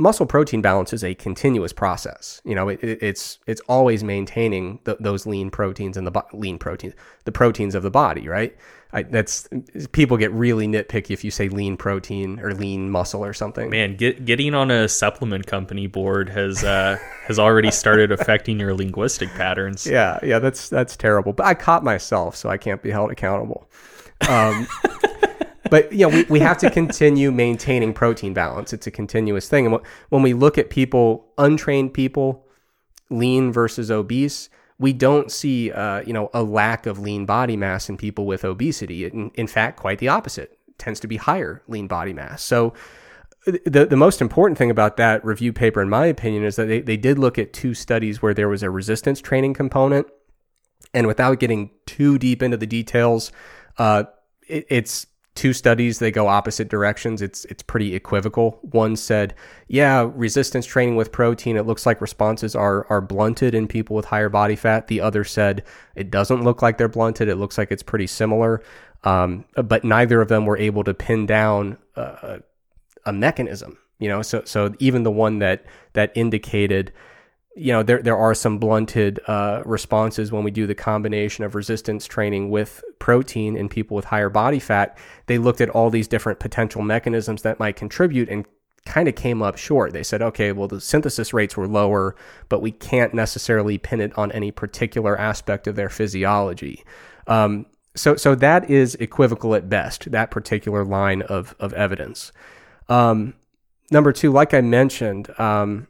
muscle 0.00 0.26
protein 0.26 0.62
balance 0.62 0.92
is 0.92 1.04
a 1.04 1.14
continuous 1.14 1.72
process. 1.72 2.40
You 2.44 2.54
know, 2.54 2.68
it, 2.68 2.80
it's 2.82 3.38
it's 3.46 3.60
always 3.68 4.02
maintaining 4.02 4.80
the, 4.84 4.96
those 4.98 5.26
lean 5.26 5.50
proteins 5.50 5.96
and 5.96 6.06
the 6.06 6.10
bo- 6.10 6.26
lean 6.32 6.58
proteins, 6.58 6.94
the 7.24 7.32
proteins 7.32 7.74
of 7.74 7.82
the 7.82 7.90
body, 7.90 8.28
right? 8.28 8.56
I, 8.92 9.04
that's 9.04 9.48
people 9.92 10.16
get 10.16 10.32
really 10.32 10.66
nitpicky 10.66 11.12
if 11.12 11.22
you 11.22 11.30
say 11.30 11.48
lean 11.48 11.76
protein 11.76 12.40
or 12.40 12.54
lean 12.54 12.90
muscle 12.90 13.24
or 13.24 13.32
something. 13.32 13.70
Man, 13.70 13.94
get, 13.94 14.24
getting 14.24 14.52
on 14.52 14.72
a 14.72 14.88
supplement 14.88 15.46
company 15.46 15.86
board 15.86 16.28
has 16.30 16.64
uh, 16.64 16.98
has 17.26 17.38
already 17.38 17.70
started 17.70 18.10
affecting 18.10 18.58
your 18.58 18.74
linguistic 18.74 19.28
patterns. 19.30 19.86
Yeah, 19.86 20.18
yeah, 20.24 20.40
that's 20.40 20.68
that's 20.68 20.96
terrible. 20.96 21.32
But 21.32 21.46
I 21.46 21.54
caught 21.54 21.84
myself, 21.84 22.34
so 22.34 22.48
I 22.48 22.56
can't 22.56 22.82
be 22.82 22.90
held 22.90 23.12
accountable. 23.12 23.68
Um, 24.28 24.66
but 25.70 25.92
you 25.92 26.00
know, 26.00 26.08
we, 26.08 26.24
we 26.24 26.40
have 26.40 26.58
to 26.58 26.70
continue 26.70 27.30
maintaining 27.30 27.92
protein 27.92 28.34
balance. 28.34 28.72
It's 28.72 28.86
a 28.86 28.90
continuous 28.90 29.48
thing. 29.48 29.66
And 29.66 29.78
when 30.08 30.22
we 30.22 30.32
look 30.32 30.58
at 30.58 30.70
people, 30.70 31.32
untrained 31.38 31.94
people, 31.94 32.46
lean 33.08 33.52
versus 33.52 33.90
obese, 33.90 34.50
we 34.78 34.92
don't 34.92 35.30
see, 35.30 35.70
uh, 35.70 36.00
you 36.02 36.12
know, 36.12 36.30
a 36.32 36.42
lack 36.42 36.86
of 36.86 36.98
lean 36.98 37.26
body 37.26 37.56
mass 37.56 37.88
in 37.88 37.96
people 37.96 38.26
with 38.26 38.44
obesity. 38.44 39.04
In, 39.04 39.30
in 39.34 39.46
fact, 39.46 39.78
quite 39.78 39.98
the 39.98 40.08
opposite. 40.08 40.58
It 40.68 40.78
tends 40.78 41.00
to 41.00 41.06
be 41.06 41.16
higher 41.16 41.62
lean 41.68 41.86
body 41.86 42.12
mass. 42.12 42.42
So 42.42 42.72
the 43.46 43.86
the 43.86 43.96
most 43.96 44.20
important 44.20 44.58
thing 44.58 44.70
about 44.70 44.96
that 44.96 45.24
review 45.24 45.52
paper, 45.52 45.80
in 45.80 45.88
my 45.88 46.06
opinion, 46.06 46.44
is 46.44 46.56
that 46.56 46.66
they, 46.66 46.80
they 46.80 46.96
did 46.96 47.18
look 47.18 47.38
at 47.38 47.52
two 47.52 47.74
studies 47.74 48.20
where 48.22 48.34
there 48.34 48.48
was 48.48 48.62
a 48.62 48.70
resistance 48.70 49.20
training 49.20 49.54
component. 49.54 50.06
And 50.92 51.06
without 51.06 51.38
getting 51.38 51.70
too 51.86 52.18
deep 52.18 52.42
into 52.42 52.56
the 52.56 52.66
details, 52.66 53.32
uh, 53.78 54.04
it, 54.46 54.66
it's 54.68 55.06
two 55.40 55.54
studies 55.54 56.00
they 56.00 56.10
go 56.10 56.28
opposite 56.28 56.68
directions. 56.68 57.22
It's 57.22 57.46
it's 57.46 57.62
pretty 57.62 57.94
equivocal. 57.94 58.58
One 58.60 58.94
said 58.94 59.34
yeah 59.68 60.10
resistance 60.14 60.66
training 60.66 60.96
with 60.96 61.12
protein 61.12 61.56
it 61.56 61.66
looks 61.66 61.86
like 61.86 62.02
responses 62.02 62.54
are 62.54 62.86
are 62.90 63.00
blunted 63.00 63.54
in 63.54 63.66
people 63.66 63.96
with 63.96 64.04
higher 64.04 64.28
body 64.28 64.54
fat. 64.54 64.88
The 64.88 65.00
other 65.00 65.24
said 65.24 65.64
it 65.96 66.10
doesn't 66.10 66.44
look 66.44 66.60
like 66.60 66.76
they're 66.76 66.88
blunted 66.88 67.28
it 67.28 67.36
looks 67.36 67.56
like 67.56 67.72
it's 67.72 67.82
pretty 67.82 68.06
similar. 68.06 68.62
Um, 69.02 69.46
but 69.54 69.82
neither 69.82 70.20
of 70.20 70.28
them 70.28 70.44
were 70.44 70.58
able 70.58 70.84
to 70.84 70.92
pin 70.92 71.24
down 71.24 71.78
a, 71.96 72.40
a 73.06 73.12
mechanism 73.14 73.78
you 73.98 74.08
know? 74.08 74.20
So 74.20 74.42
so 74.44 74.74
even 74.78 75.04
the 75.04 75.10
one 75.10 75.38
that 75.38 75.64
that 75.94 76.12
indicated 76.14 76.92
you 77.56 77.72
know, 77.72 77.82
there 77.82 78.00
there 78.00 78.16
are 78.16 78.34
some 78.34 78.58
blunted 78.58 79.20
uh, 79.26 79.62
responses 79.64 80.30
when 80.30 80.44
we 80.44 80.50
do 80.50 80.66
the 80.66 80.74
combination 80.74 81.44
of 81.44 81.54
resistance 81.54 82.06
training 82.06 82.50
with 82.50 82.82
protein 82.98 83.56
in 83.56 83.68
people 83.68 83.96
with 83.96 84.04
higher 84.04 84.28
body 84.30 84.60
fat. 84.60 84.96
They 85.26 85.38
looked 85.38 85.60
at 85.60 85.70
all 85.70 85.90
these 85.90 86.08
different 86.08 86.38
potential 86.38 86.82
mechanisms 86.82 87.42
that 87.42 87.58
might 87.58 87.76
contribute 87.76 88.28
and 88.28 88.46
kind 88.86 89.08
of 89.08 89.14
came 89.14 89.42
up 89.42 89.58
short. 89.58 89.92
They 89.92 90.02
said, 90.02 90.22
okay, 90.22 90.52
well, 90.52 90.68
the 90.68 90.80
synthesis 90.80 91.34
rates 91.34 91.56
were 91.56 91.68
lower, 91.68 92.14
but 92.48 92.62
we 92.62 92.70
can't 92.70 93.12
necessarily 93.12 93.78
pin 93.78 94.00
it 94.00 94.16
on 94.16 94.32
any 94.32 94.50
particular 94.52 95.18
aspect 95.18 95.66
of 95.66 95.76
their 95.76 95.90
physiology. 95.90 96.84
Um, 97.26 97.66
so, 97.94 98.16
so 98.16 98.34
that 98.36 98.70
is 98.70 98.94
equivocal 98.94 99.54
at 99.54 99.68
best. 99.68 100.10
That 100.12 100.30
particular 100.30 100.84
line 100.84 101.22
of 101.22 101.56
of 101.58 101.72
evidence. 101.74 102.30
Um, 102.88 103.34
number 103.90 104.12
two, 104.12 104.30
like 104.30 104.54
I 104.54 104.60
mentioned. 104.60 105.38
Um, 105.38 105.88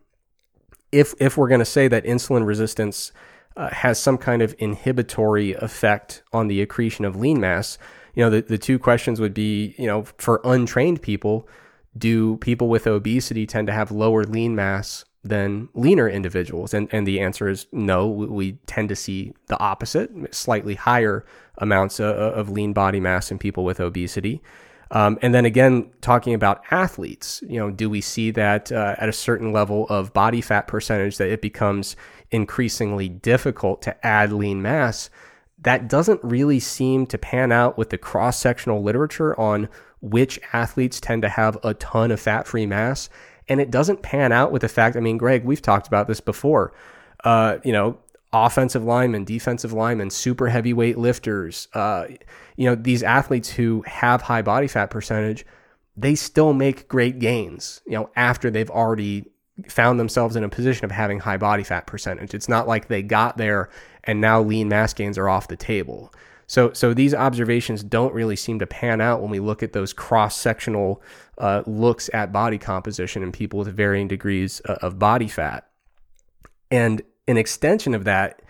if 0.92 1.14
if 1.20 1.36
we're 1.36 1.48
going 1.48 1.60
to 1.60 1.64
say 1.64 1.88
that 1.88 2.04
insulin 2.04 2.46
resistance 2.46 3.12
uh, 3.56 3.68
has 3.70 3.98
some 3.98 4.18
kind 4.18 4.42
of 4.42 4.54
inhibitory 4.58 5.52
effect 5.54 6.22
on 6.32 6.48
the 6.48 6.62
accretion 6.62 7.04
of 7.04 7.16
lean 7.16 7.40
mass, 7.40 7.78
you 8.14 8.24
know, 8.24 8.30
the, 8.30 8.42
the 8.42 8.58
two 8.58 8.78
questions 8.78 9.20
would 9.20 9.34
be, 9.34 9.74
you 9.78 9.86
know, 9.86 10.04
for 10.18 10.40
untrained 10.44 11.02
people, 11.02 11.48
do 11.96 12.36
people 12.38 12.68
with 12.68 12.86
obesity 12.86 13.46
tend 13.46 13.66
to 13.66 13.72
have 13.72 13.90
lower 13.90 14.24
lean 14.24 14.54
mass 14.54 15.04
than 15.22 15.68
leaner 15.74 16.08
individuals? 16.08 16.72
And 16.72 16.88
and 16.92 17.06
the 17.06 17.20
answer 17.20 17.48
is 17.48 17.66
no. 17.72 18.06
We 18.06 18.52
tend 18.66 18.88
to 18.88 18.96
see 18.96 19.34
the 19.46 19.58
opposite, 19.58 20.34
slightly 20.34 20.74
higher 20.74 21.24
amounts 21.58 22.00
of, 22.00 22.16
of 22.16 22.50
lean 22.50 22.72
body 22.72 23.00
mass 23.00 23.30
in 23.30 23.38
people 23.38 23.64
with 23.64 23.80
obesity. 23.80 24.42
Um, 24.92 25.18
and 25.22 25.32
then 25.32 25.44
again, 25.44 25.90
talking 26.00 26.34
about 26.34 26.62
athletes, 26.70 27.42
you 27.46 27.58
know, 27.58 27.70
do 27.70 27.88
we 27.88 28.00
see 28.00 28.30
that 28.32 28.72
uh, 28.72 28.96
at 28.98 29.08
a 29.08 29.12
certain 29.12 29.52
level 29.52 29.86
of 29.88 30.12
body 30.12 30.40
fat 30.40 30.66
percentage 30.66 31.16
that 31.18 31.28
it 31.28 31.40
becomes 31.40 31.94
increasingly 32.30 33.08
difficult 33.08 33.82
to 33.82 34.06
add 34.06 34.32
lean 34.32 34.62
mass? 34.62 35.08
That 35.62 35.88
doesn't 35.88 36.22
really 36.24 36.58
seem 36.58 37.06
to 37.06 37.18
pan 37.18 37.52
out 37.52 37.78
with 37.78 37.90
the 37.90 37.98
cross 37.98 38.38
sectional 38.38 38.82
literature 38.82 39.38
on 39.38 39.68
which 40.00 40.40
athletes 40.52 41.00
tend 41.00 41.22
to 41.22 41.28
have 41.28 41.58
a 41.62 41.74
ton 41.74 42.10
of 42.10 42.18
fat 42.18 42.46
free 42.46 42.66
mass. 42.66 43.08
And 43.48 43.60
it 43.60 43.70
doesn't 43.70 44.02
pan 44.02 44.32
out 44.32 44.50
with 44.50 44.62
the 44.62 44.68
fact, 44.68 44.96
I 44.96 45.00
mean, 45.00 45.18
Greg, 45.18 45.44
we've 45.44 45.62
talked 45.62 45.86
about 45.86 46.08
this 46.08 46.20
before. 46.20 46.72
Uh, 47.22 47.58
you 47.62 47.72
know, 47.72 47.98
offensive 48.32 48.84
linemen, 48.84 49.24
defensive 49.24 49.72
linemen, 49.72 50.10
super 50.10 50.48
heavyweight 50.48 50.96
lifters, 50.98 51.68
uh, 51.74 52.04
you 52.56 52.66
know, 52.66 52.74
these 52.74 53.02
athletes 53.02 53.48
who 53.50 53.82
have 53.86 54.22
high 54.22 54.42
body 54.42 54.68
fat 54.68 54.86
percentage, 54.90 55.44
they 55.96 56.14
still 56.14 56.52
make 56.52 56.88
great 56.88 57.18
gains, 57.18 57.82
you 57.86 57.92
know, 57.92 58.10
after 58.16 58.50
they've 58.50 58.70
already 58.70 59.26
found 59.68 60.00
themselves 60.00 60.36
in 60.36 60.44
a 60.44 60.48
position 60.48 60.84
of 60.84 60.90
having 60.90 61.18
high 61.18 61.36
body 61.36 61.64
fat 61.64 61.86
percentage. 61.86 62.34
It's 62.34 62.48
not 62.48 62.68
like 62.68 62.88
they 62.88 63.02
got 63.02 63.36
there 63.36 63.68
and 64.04 64.20
now 64.20 64.40
lean 64.40 64.68
mass 64.68 64.94
gains 64.94 65.18
are 65.18 65.28
off 65.28 65.48
the 65.48 65.56
table. 65.56 66.12
So, 66.46 66.72
so 66.72 66.94
these 66.94 67.14
observations 67.14 67.84
don't 67.84 68.14
really 68.14 68.36
seem 68.36 68.58
to 68.58 68.66
pan 68.66 69.00
out 69.00 69.20
when 69.20 69.30
we 69.30 69.38
look 69.38 69.62
at 69.62 69.72
those 69.72 69.92
cross-sectional 69.92 71.02
uh, 71.38 71.62
looks 71.66 72.10
at 72.12 72.32
body 72.32 72.58
composition 72.58 73.22
in 73.22 73.32
people 73.32 73.58
with 73.58 73.68
varying 73.68 74.08
degrees 74.08 74.60
uh, 74.68 74.78
of 74.82 74.98
body 74.98 75.28
fat. 75.28 75.68
And 76.70 77.02
an 77.30 77.36
extension 77.36 77.94
of 77.94 78.04
that, 78.04 78.42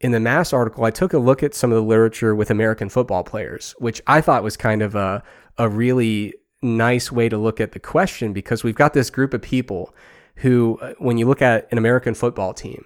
in 0.00 0.12
the 0.12 0.20
Mass 0.20 0.52
article, 0.52 0.84
I 0.84 0.90
took 0.90 1.12
a 1.12 1.18
look 1.18 1.42
at 1.42 1.54
some 1.54 1.72
of 1.72 1.76
the 1.76 1.82
literature 1.82 2.34
with 2.34 2.50
American 2.50 2.88
football 2.88 3.24
players, 3.24 3.74
which 3.78 4.00
I 4.06 4.20
thought 4.20 4.44
was 4.44 4.56
kind 4.56 4.80
of 4.82 4.94
a, 4.94 5.22
a 5.56 5.68
really 5.68 6.34
nice 6.62 7.10
way 7.10 7.28
to 7.28 7.38
look 7.38 7.60
at 7.60 7.72
the 7.72 7.80
question 7.80 8.32
because 8.32 8.62
we've 8.62 8.74
got 8.74 8.94
this 8.94 9.10
group 9.10 9.34
of 9.34 9.42
people 9.42 9.94
who, 10.36 10.78
uh, 10.80 10.94
when 10.98 11.18
you 11.18 11.26
look 11.26 11.42
at 11.42 11.68
an 11.72 11.78
American 11.78 12.14
football 12.14 12.54
team, 12.54 12.84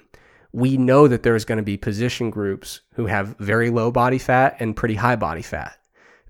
we 0.52 0.76
know 0.76 1.08
that 1.08 1.22
there's 1.22 1.44
going 1.44 1.56
to 1.56 1.62
be 1.62 1.76
position 1.76 2.30
groups 2.30 2.80
who 2.94 3.06
have 3.06 3.36
very 3.38 3.70
low 3.70 3.90
body 3.90 4.18
fat 4.18 4.56
and 4.58 4.76
pretty 4.76 4.96
high 4.96 5.16
body 5.16 5.42
fat. 5.42 5.78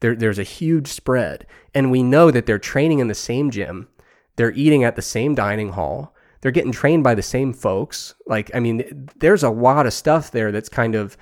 There, 0.01 0.14
there's 0.14 0.39
a 0.39 0.45
huge 0.45 0.89
spread. 0.89 1.47
And 1.75 1.91
we 1.91 2.03
know 2.03 2.31
that 2.31 2.47
they're 2.47 2.59
training 2.59 2.99
in 2.99 3.09
the 3.09 3.14
same 3.14 3.51
gym, 3.51 3.89
they're 4.37 4.53
eating 4.53 4.83
at 4.85 4.97
the 4.97 5.03
same 5.03 5.35
dining 5.35 5.70
hall, 5.70 6.12
they're 6.43 6.53
getting 6.53 6.72
trained 6.72 7.03
by 7.03 7.14
the 7.14 7.22
same 7.22 7.55
folks. 7.55 8.14
Like, 8.26 8.51
I 8.55 8.61
mean, 8.61 9.09
there's 9.16 9.43
a 9.43 9.51
lot 9.51 9.86
of 9.86 9.95
stuff 9.95 10.30
there 10.30 10.53
that's 10.53 10.68
kind 10.68 10.95
of 10.95 11.16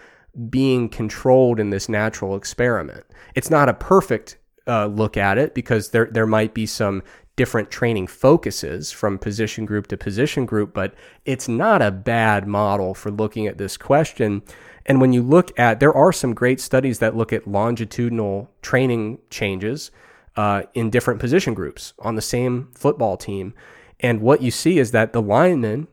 being 0.49 0.89
controlled 0.89 1.61
in 1.61 1.71
this 1.71 1.89
natural 1.89 2.35
experiment. 2.35 3.05
It's 3.35 3.51
not 3.51 3.69
a 3.69 3.75
perfect 3.75 4.39
uh, 4.67 4.87
look 4.87 5.17
at 5.17 5.39
it 5.39 5.55
because 5.55 5.91
there 5.91 6.09
there 6.11 6.27
might 6.27 6.55
be 6.55 6.67
some 6.67 7.03
different 7.37 7.71
training 7.71 8.07
focuses 8.07 8.93
from 8.93 9.19
position 9.19 9.65
group 9.65 9.87
to 9.87 9.97
position 9.97 10.45
group, 10.45 10.75
but 10.75 10.95
it's 11.25 11.49
not 11.49 11.81
a 11.81 11.91
bad 11.91 12.47
model 12.47 12.95
for 12.95 13.11
looking 13.11 13.47
at 13.47 13.57
this 13.57 13.77
question. 13.77 14.43
And 14.87 15.01
when 15.01 15.13
you 15.13 15.23
look 15.23 15.59
at, 15.59 15.81
there 15.81 15.95
are 15.95 16.13
some 16.13 16.35
great 16.35 16.61
studies 16.61 16.99
that 16.99 17.17
look 17.17 17.33
at 17.33 17.47
longitudinal 17.47 18.51
training 18.61 19.21
changes 19.31 19.91
uh, 20.37 20.63
in 20.75 20.91
different 20.91 21.21
position 21.21 21.55
groups 21.55 21.95
on 21.99 22.15
the 22.15 22.23
same 22.23 22.71
football 22.75 23.17
team. 23.17 23.55
And 24.03 24.21
what 24.21 24.43
you 24.43 24.51
see 24.51 24.79
is 24.79 24.93
that 24.93 25.13
the 25.13 25.23
linemen 25.23 25.89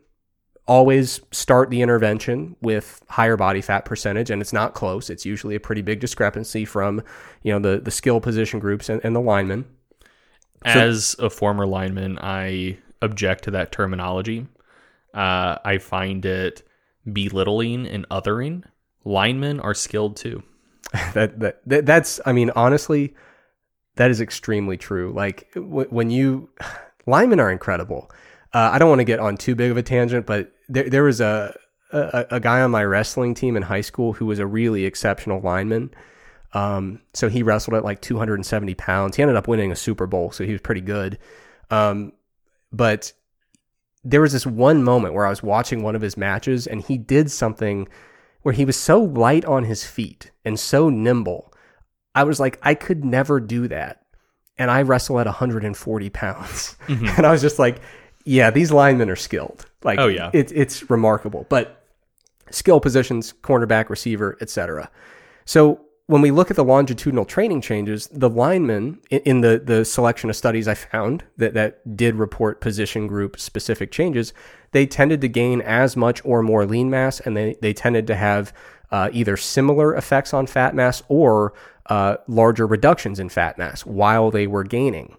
always 0.68 1.22
start 1.32 1.70
the 1.70 1.82
intervention 1.82 2.56
with 2.62 3.02
higher 3.10 3.38
body 3.38 3.62
fat 3.62 3.86
percentage, 3.86 4.30
and 4.30 4.42
it's 4.42 4.54
not 4.54 4.74
close. 4.74 5.10
It's 5.10 5.26
usually 5.26 5.56
a 5.56 5.60
pretty 5.60 5.82
big 5.82 6.00
discrepancy 6.00 6.66
from, 6.66 7.02
you 7.44 7.52
know, 7.54 7.60
the 7.60 7.80
the 7.80 7.92
skill 7.92 8.20
position 8.20 8.60
groups 8.60 8.90
and, 8.90 9.02
and 9.04 9.16
the 9.16 9.22
linemen. 9.22 9.66
As 10.64 11.10
so, 11.10 11.26
a 11.26 11.30
former 11.30 11.66
lineman, 11.66 12.18
I 12.20 12.80
object 13.02 13.44
to 13.46 13.52
that 13.52 13.72
terminology. 13.72 14.48
Uh, 15.14 15.58
I 15.64 15.78
find 15.78 16.26
it 16.26 16.64
belittling 17.12 17.88
and 17.88 18.08
othering. 18.10 18.64
Linemen 19.06 19.60
are 19.60 19.74
skilled 19.74 20.18
too. 20.18 20.44
that, 21.14 21.40
that, 21.40 21.62
that 21.66 21.86
that's 21.86 22.20
I 22.26 22.32
mean 22.32 22.50
honestly, 22.56 23.14
that 23.96 24.10
is 24.10 24.22
extremely 24.22 24.78
true. 24.78 25.12
Like 25.14 25.52
w- 25.54 25.88
when 25.90 26.10
you 26.10 26.50
linemen 27.08 27.40
are 27.40 27.52
incredible. 27.52 28.12
Uh, 28.54 28.70
I 28.74 28.80
don't 28.80 28.90
want 28.90 29.00
to 29.00 29.06
get 29.06 29.20
on 29.20 29.38
too 29.38 29.56
big 29.56 29.72
of 29.72 29.78
a 29.78 29.84
tangent, 29.84 30.26
but 30.26 30.52
there, 30.70 30.90
there 30.90 31.04
was 31.04 31.20
a, 31.20 31.58
a, 31.92 32.26
a 32.32 32.40
guy 32.40 32.62
on 32.62 32.72
my 32.72 32.84
wrestling 32.84 33.34
team 33.34 33.58
in 33.58 33.64
high 33.64 33.82
school 33.82 34.14
who 34.14 34.26
was 34.26 34.40
a 34.40 34.46
really 34.46 34.86
exceptional 34.86 35.42
lineman. 35.42 35.92
Um, 36.54 37.02
so 37.14 37.30
he 37.30 37.44
wrestled 37.44 37.76
at 37.76 37.84
like 37.84 38.02
270 38.02 38.74
pounds. 38.76 39.16
He 39.16 39.22
ended 39.22 39.36
up 39.36 39.48
winning 39.48 39.72
a 39.72 39.76
Super 39.76 40.08
Bowl, 40.08 40.32
so 40.32 40.46
he 40.46 40.52
was 40.52 40.62
pretty 40.62 40.82
good. 40.82 41.18
Um, 41.70 42.14
but 42.72 43.14
there 44.04 44.22
was 44.22 44.34
this 44.34 44.46
one 44.46 44.84
moment 44.84 45.14
where 45.14 45.26
I 45.26 45.30
was 45.30 45.44
watching 45.44 45.84
one 45.84 45.96
of 45.96 46.02
his 46.02 46.18
matches 46.18 46.68
and 46.68 46.82
he 46.82 46.98
did 46.98 47.30
something 47.30 47.88
where 48.42 48.54
he 48.54 48.66
was 48.66 48.78
so 48.78 49.02
light 49.02 49.44
on 49.44 49.66
his 49.66 49.86
feet 49.86 50.32
and 50.46 50.60
so 50.60 50.90
nimble. 50.90 51.54
I 52.16 52.24
was 52.24 52.40
like, 52.40 52.58
I 52.62 52.74
could 52.74 53.04
never 53.04 53.40
do 53.40 53.68
that. 53.68 54.06
And 54.60 54.72
I 54.72 54.82
wrestle 54.82 55.20
at 55.20 55.26
140 55.26 56.10
pounds. 56.10 56.76
Mm-hmm. 56.88 57.08
And 57.18 57.26
I 57.26 57.32
was 57.32 57.42
just 57.42 57.60
like, 57.60 57.82
yeah, 58.24 58.50
these 58.50 58.72
linemen 58.72 59.10
are 59.10 59.16
skilled. 59.16 59.66
Like, 59.84 60.00
Oh, 60.00 60.08
yeah. 60.08 60.30
it, 60.34 60.52
it's 60.54 60.90
remarkable. 60.90 61.46
But 61.50 61.84
skill 62.50 62.80
positions, 62.80 63.34
cornerback, 63.44 63.90
receiver, 63.90 64.38
etc. 64.42 64.90
So 65.46 65.82
when 66.08 66.22
we 66.22 66.32
look 66.32 66.50
at 66.50 66.56
the 66.56 66.64
longitudinal 66.64 67.26
training 67.26 67.60
changes, 67.62 68.08
the 68.08 68.30
linemen 68.30 69.00
in, 69.10 69.20
in 69.22 69.42
the 69.42 69.62
the 69.64 69.84
selection 69.84 70.30
of 70.30 70.36
studies 70.38 70.66
I 70.68 70.74
found 70.74 71.26
that 71.36 71.54
that 71.56 71.98
did 71.98 72.16
report 72.16 72.62
position 72.62 73.08
group 73.08 73.38
specific 73.40 73.92
changes, 73.92 74.34
they 74.72 74.86
tended 74.86 75.20
to 75.22 75.28
gain 75.28 75.60
as 75.62 75.98
much 75.98 76.22
or 76.24 76.42
more 76.42 76.66
lean 76.66 76.90
mass, 76.90 77.20
and 77.20 77.36
they 77.36 77.58
they 77.62 77.74
tended 77.74 78.08
to 78.08 78.16
have 78.16 78.54
uh, 78.92 79.10
either 79.14 79.38
similar 79.38 79.96
effects 79.96 80.34
on 80.34 80.48
fat 80.48 80.76
mass 80.76 81.04
or 81.08 81.54
uh, 81.88 82.18
larger 82.28 82.68
reductions 82.68 83.20
in 83.20 83.30
fat 83.30 83.58
mass 83.58 83.86
while 83.86 84.32
they 84.32 84.48
were 84.48 84.64
gaining 84.64 85.18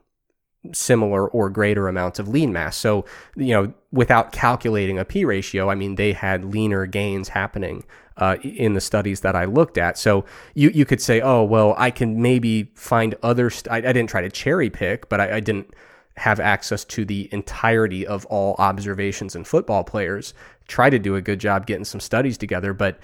similar 0.73 1.29
or 1.29 1.49
greater 1.49 1.89
amounts 1.89 2.19
of 2.19 2.29
lean 2.29 2.53
mass. 2.53 2.77
So, 2.77 3.05
you 3.37 3.55
know, 3.55 3.73
without 3.93 4.33
calculating 4.33 4.99
a 4.99 5.05
P 5.05 5.25
ratio, 5.25 5.71
I 5.71 5.75
mean, 5.75 5.95
they 5.95 6.13
had 6.13 6.45
leaner 6.45 6.85
gains 6.85 7.29
happening 7.29 7.85
uh, 8.17 8.37
in 8.43 8.75
the 8.75 8.81
studies 8.81 9.21
that 9.21 9.37
I 9.37 9.45
looked 9.45 9.79
at. 9.79 9.97
So 9.97 10.25
you, 10.55 10.71
you 10.71 10.85
could 10.85 11.01
say, 11.01 11.21
oh, 11.21 11.45
well, 11.45 11.75
I 11.79 11.91
can 11.91 12.21
maybe 12.21 12.73
find 12.75 13.15
other, 13.23 13.51
st- 13.51 13.73
I, 13.73 13.77
I 13.77 13.93
didn't 13.93 14.11
try 14.11 14.21
to 14.21 14.31
cherry 14.31 14.69
pick, 14.69 15.09
but 15.09 15.21
I, 15.21 15.37
I 15.37 15.41
didn't 15.41 15.73
have 16.17 16.41
access 16.41 16.85
to 16.85 17.05
the 17.05 17.29
entirety 17.33 18.05
of 18.05 18.27
all 18.27 18.57
observations 18.59 19.37
in 19.37 19.45
football 19.45 19.85
players. 19.85 20.35
Try 20.67 20.91
to 20.91 20.99
do 20.99 21.15
a 21.15 21.23
good 21.23 21.39
job 21.39 21.67
getting 21.67 21.85
some 21.85 22.01
studies 22.01 22.37
together. 22.37 22.75
But 22.75 22.99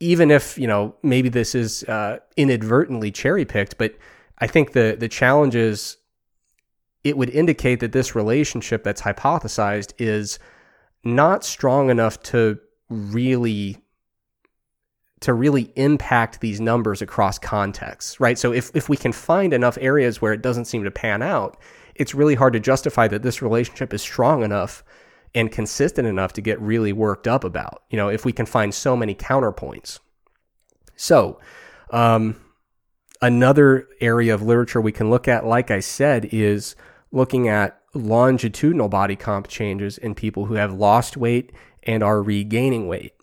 even 0.00 0.30
if, 0.30 0.58
you 0.58 0.66
know, 0.66 0.94
maybe 1.02 1.28
this 1.28 1.54
is 1.54 1.84
uh, 1.84 2.18
inadvertently 2.36 3.10
cherry 3.10 3.44
picked, 3.44 3.76
but 3.78 3.94
I 4.38 4.46
think 4.46 4.72
the, 4.72 4.96
the 4.98 5.08
challenge 5.08 5.54
is 5.54 5.98
it 7.04 7.16
would 7.16 7.30
indicate 7.30 7.80
that 7.80 7.92
this 7.92 8.14
relationship 8.14 8.82
that's 8.82 9.02
hypothesized 9.02 9.92
is 9.98 10.38
not 11.04 11.44
strong 11.44 11.90
enough 11.90 12.22
to 12.22 12.58
really 12.88 13.78
to 15.20 15.34
really 15.34 15.70
impact 15.76 16.40
these 16.40 16.62
numbers 16.62 17.02
across 17.02 17.38
contexts, 17.38 18.18
right? 18.20 18.38
So 18.38 18.52
if 18.52 18.70
if 18.74 18.88
we 18.88 18.96
can 18.96 19.12
find 19.12 19.52
enough 19.52 19.76
areas 19.80 20.20
where 20.20 20.32
it 20.32 20.42
doesn't 20.42 20.64
seem 20.64 20.82
to 20.84 20.90
pan 20.90 21.22
out, 21.22 21.58
it's 21.94 22.14
really 22.14 22.34
hard 22.34 22.54
to 22.54 22.60
justify 22.60 23.06
that 23.08 23.22
this 23.22 23.42
relationship 23.42 23.92
is 23.92 24.02
strong 24.02 24.42
enough 24.42 24.82
and 25.34 25.50
consistent 25.50 26.08
enough 26.08 26.32
to 26.34 26.40
get 26.40 26.60
really 26.60 26.92
worked 26.92 27.28
up 27.28 27.44
about. 27.44 27.82
You 27.90 27.96
know, 27.96 28.08
if 28.08 28.24
we 28.24 28.32
can 28.32 28.46
find 28.46 28.74
so 28.74 28.96
many 28.96 29.14
counterpoints. 29.14 30.00
So, 30.96 31.40
um, 31.90 32.36
another 33.22 33.88
area 34.00 34.34
of 34.34 34.42
literature 34.42 34.80
we 34.80 34.92
can 34.92 35.10
look 35.10 35.28
at, 35.28 35.46
like 35.46 35.70
I 35.70 35.80
said, 35.80 36.28
is 36.32 36.74
looking 37.12 37.48
at 37.48 37.80
longitudinal 37.94 38.88
body 38.88 39.16
comp 39.16 39.48
changes 39.48 39.98
in 39.98 40.14
people 40.14 40.46
who 40.46 40.54
have 40.54 40.72
lost 40.72 41.16
weight 41.16 41.52
and 41.82 42.02
are 42.02 42.22
regaining 42.22 42.86
weight. 42.86 43.14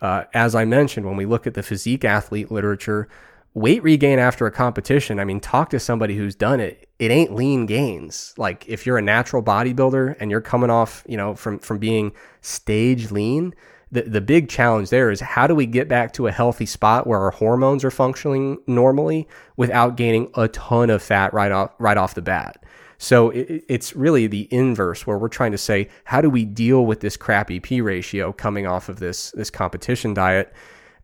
Uh, 0.00 0.24
as 0.32 0.54
I 0.54 0.64
mentioned, 0.64 1.06
when 1.06 1.16
we 1.16 1.26
look 1.26 1.46
at 1.46 1.54
the 1.54 1.62
physique 1.62 2.04
athlete 2.04 2.50
literature, 2.50 3.08
weight 3.54 3.82
regain 3.82 4.18
after 4.18 4.46
a 4.46 4.50
competition, 4.50 5.20
I 5.20 5.24
mean, 5.24 5.40
talk 5.40 5.70
to 5.70 5.80
somebody 5.80 6.16
who's 6.16 6.34
done 6.34 6.60
it. 6.60 6.88
It 6.98 7.10
ain't 7.10 7.34
lean 7.34 7.66
gains. 7.66 8.34
Like 8.36 8.68
if 8.68 8.84
you're 8.84 8.98
a 8.98 9.02
natural 9.02 9.42
bodybuilder 9.42 10.16
and 10.18 10.30
you're 10.30 10.40
coming 10.40 10.70
off, 10.70 11.04
you 11.08 11.16
know, 11.16 11.34
from 11.34 11.58
from 11.60 11.78
being 11.78 12.12
stage 12.40 13.10
lean, 13.10 13.54
the 13.92 14.02
the 14.02 14.20
big 14.20 14.48
challenge 14.48 14.90
there 14.90 15.10
is 15.10 15.20
how 15.20 15.46
do 15.46 15.54
we 15.54 15.66
get 15.66 15.88
back 15.88 16.12
to 16.14 16.26
a 16.26 16.32
healthy 16.32 16.66
spot 16.66 17.06
where 17.06 17.20
our 17.20 17.30
hormones 17.30 17.84
are 17.84 17.90
functioning 17.90 18.58
normally 18.66 19.28
without 19.56 19.96
gaining 19.96 20.30
a 20.34 20.48
ton 20.48 20.90
of 20.90 21.02
fat 21.02 21.32
right 21.32 21.52
off 21.52 21.70
right 21.78 21.96
off 21.96 22.14
the 22.14 22.22
bat. 22.22 22.64
So 22.98 23.30
it, 23.30 23.64
it's 23.68 23.94
really 23.94 24.26
the 24.26 24.48
inverse 24.52 25.06
where 25.06 25.18
we're 25.18 25.28
trying 25.28 25.52
to 25.52 25.58
say, 25.58 25.88
how 26.04 26.20
do 26.20 26.30
we 26.30 26.44
deal 26.44 26.86
with 26.86 27.00
this 27.00 27.16
crappy 27.16 27.60
P 27.60 27.80
ratio 27.80 28.32
coming 28.32 28.66
off 28.66 28.88
of 28.88 28.98
this, 28.98 29.30
this 29.32 29.50
competition 29.50 30.14
diet? 30.14 30.54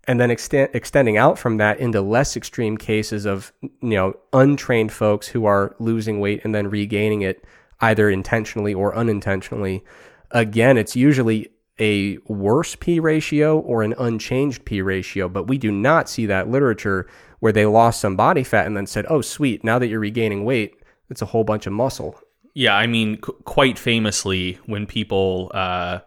And 0.04 0.18
then 0.18 0.30
extend, 0.30 0.70
extending 0.72 1.18
out 1.18 1.38
from 1.38 1.58
that 1.58 1.78
into 1.78 2.00
less 2.00 2.36
extreme 2.36 2.76
cases 2.76 3.26
of, 3.26 3.52
you 3.62 3.70
know, 3.80 4.14
untrained 4.32 4.92
folks 4.92 5.28
who 5.28 5.44
are 5.44 5.76
losing 5.78 6.20
weight 6.20 6.40
and 6.42 6.54
then 6.54 6.68
regaining 6.68 7.22
it 7.22 7.44
either 7.80 8.10
intentionally 8.10 8.74
or 8.74 8.94
unintentionally. 8.96 9.84
Again, 10.30 10.78
it's 10.78 10.96
usually 10.96 11.50
a 11.78 12.18
worse 12.26 12.76
P 12.76 13.00
ratio 13.00 13.58
or 13.58 13.82
an 13.82 13.94
unchanged 13.98 14.64
P 14.64 14.82
ratio, 14.82 15.28
but 15.28 15.48
we 15.48 15.58
do 15.58 15.70
not 15.70 16.08
see 16.08 16.26
that 16.26 16.48
literature 16.48 17.06
where 17.40 17.52
they 17.52 17.66
lost 17.66 18.00
some 18.00 18.16
body 18.16 18.44
fat 18.44 18.66
and 18.66 18.76
then 18.76 18.86
said, 18.86 19.06
oh, 19.08 19.20
sweet, 19.20 19.64
now 19.64 19.78
that 19.78 19.88
you're 19.88 20.00
regaining 20.00 20.44
weight, 20.44 20.82
it's 21.08 21.22
a 21.22 21.26
whole 21.26 21.44
bunch 21.44 21.66
of 21.66 21.72
muscle. 21.72 22.18
Yeah, 22.54 22.74
I 22.76 22.86
mean, 22.86 23.18
qu- 23.18 23.32
quite 23.44 23.78
famously, 23.78 24.58
when 24.66 24.86
people 24.86 25.50
uh, 25.54 26.00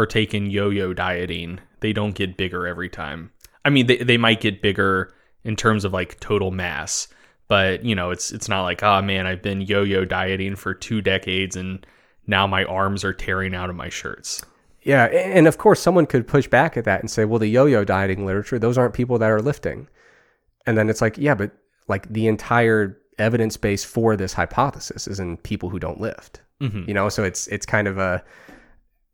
partake 0.00 0.32
in 0.32 0.48
yo-yo 0.48 0.94
dieting, 0.94 1.60
they 1.80 1.92
don't 1.92 2.14
get 2.14 2.38
bigger 2.38 2.66
every 2.66 2.88
time. 2.88 3.30
I 3.66 3.68
mean, 3.68 3.86
they 3.86 3.98
they 3.98 4.16
might 4.16 4.40
get 4.40 4.62
bigger 4.62 5.12
in 5.44 5.56
terms 5.56 5.84
of 5.84 5.92
like 5.92 6.18
total 6.20 6.50
mass, 6.50 7.06
but 7.48 7.84
you 7.84 7.94
know, 7.94 8.10
it's 8.10 8.32
it's 8.32 8.48
not 8.48 8.62
like, 8.62 8.82
oh 8.82 9.02
man, 9.02 9.26
I've 9.26 9.42
been 9.42 9.60
yo-yo 9.60 10.06
dieting 10.06 10.56
for 10.56 10.72
two 10.72 11.02
decades 11.02 11.54
and 11.54 11.86
now 12.26 12.46
my 12.46 12.64
arms 12.64 13.04
are 13.04 13.12
tearing 13.12 13.54
out 13.54 13.68
of 13.68 13.76
my 13.76 13.90
shirts. 13.90 14.42
Yeah, 14.80 15.04
and 15.04 15.46
of 15.46 15.58
course, 15.58 15.80
someone 15.80 16.06
could 16.06 16.26
push 16.26 16.48
back 16.48 16.78
at 16.78 16.84
that 16.84 17.00
and 17.00 17.10
say, 17.10 17.26
well, 17.26 17.38
the 17.38 17.48
yo-yo 17.48 17.84
dieting 17.84 18.24
literature, 18.24 18.58
those 18.58 18.78
aren't 18.78 18.94
people 18.94 19.18
that 19.18 19.30
are 19.30 19.42
lifting. 19.42 19.86
And 20.64 20.78
then 20.78 20.88
it's 20.88 21.02
like, 21.02 21.18
yeah, 21.18 21.34
but 21.34 21.50
like 21.88 22.10
the 22.10 22.26
entire 22.26 22.98
evidence 23.18 23.58
base 23.58 23.84
for 23.84 24.16
this 24.16 24.32
hypothesis 24.32 25.06
is 25.06 25.20
in 25.20 25.36
people 25.36 25.68
who 25.68 25.78
don't 25.78 26.00
lift. 26.00 26.40
Mhm. 26.62 26.88
You 26.88 26.94
know, 26.94 27.10
so 27.10 27.22
it's 27.22 27.48
it's 27.48 27.66
kind 27.66 27.86
of 27.86 27.98
a 27.98 28.24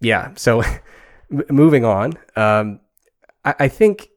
yeah. 0.06 0.30
So 0.36 0.62
moving 1.50 1.84
on, 1.84 2.14
um, 2.36 2.80
I, 3.44 3.54
I 3.60 3.68
think 3.68 4.10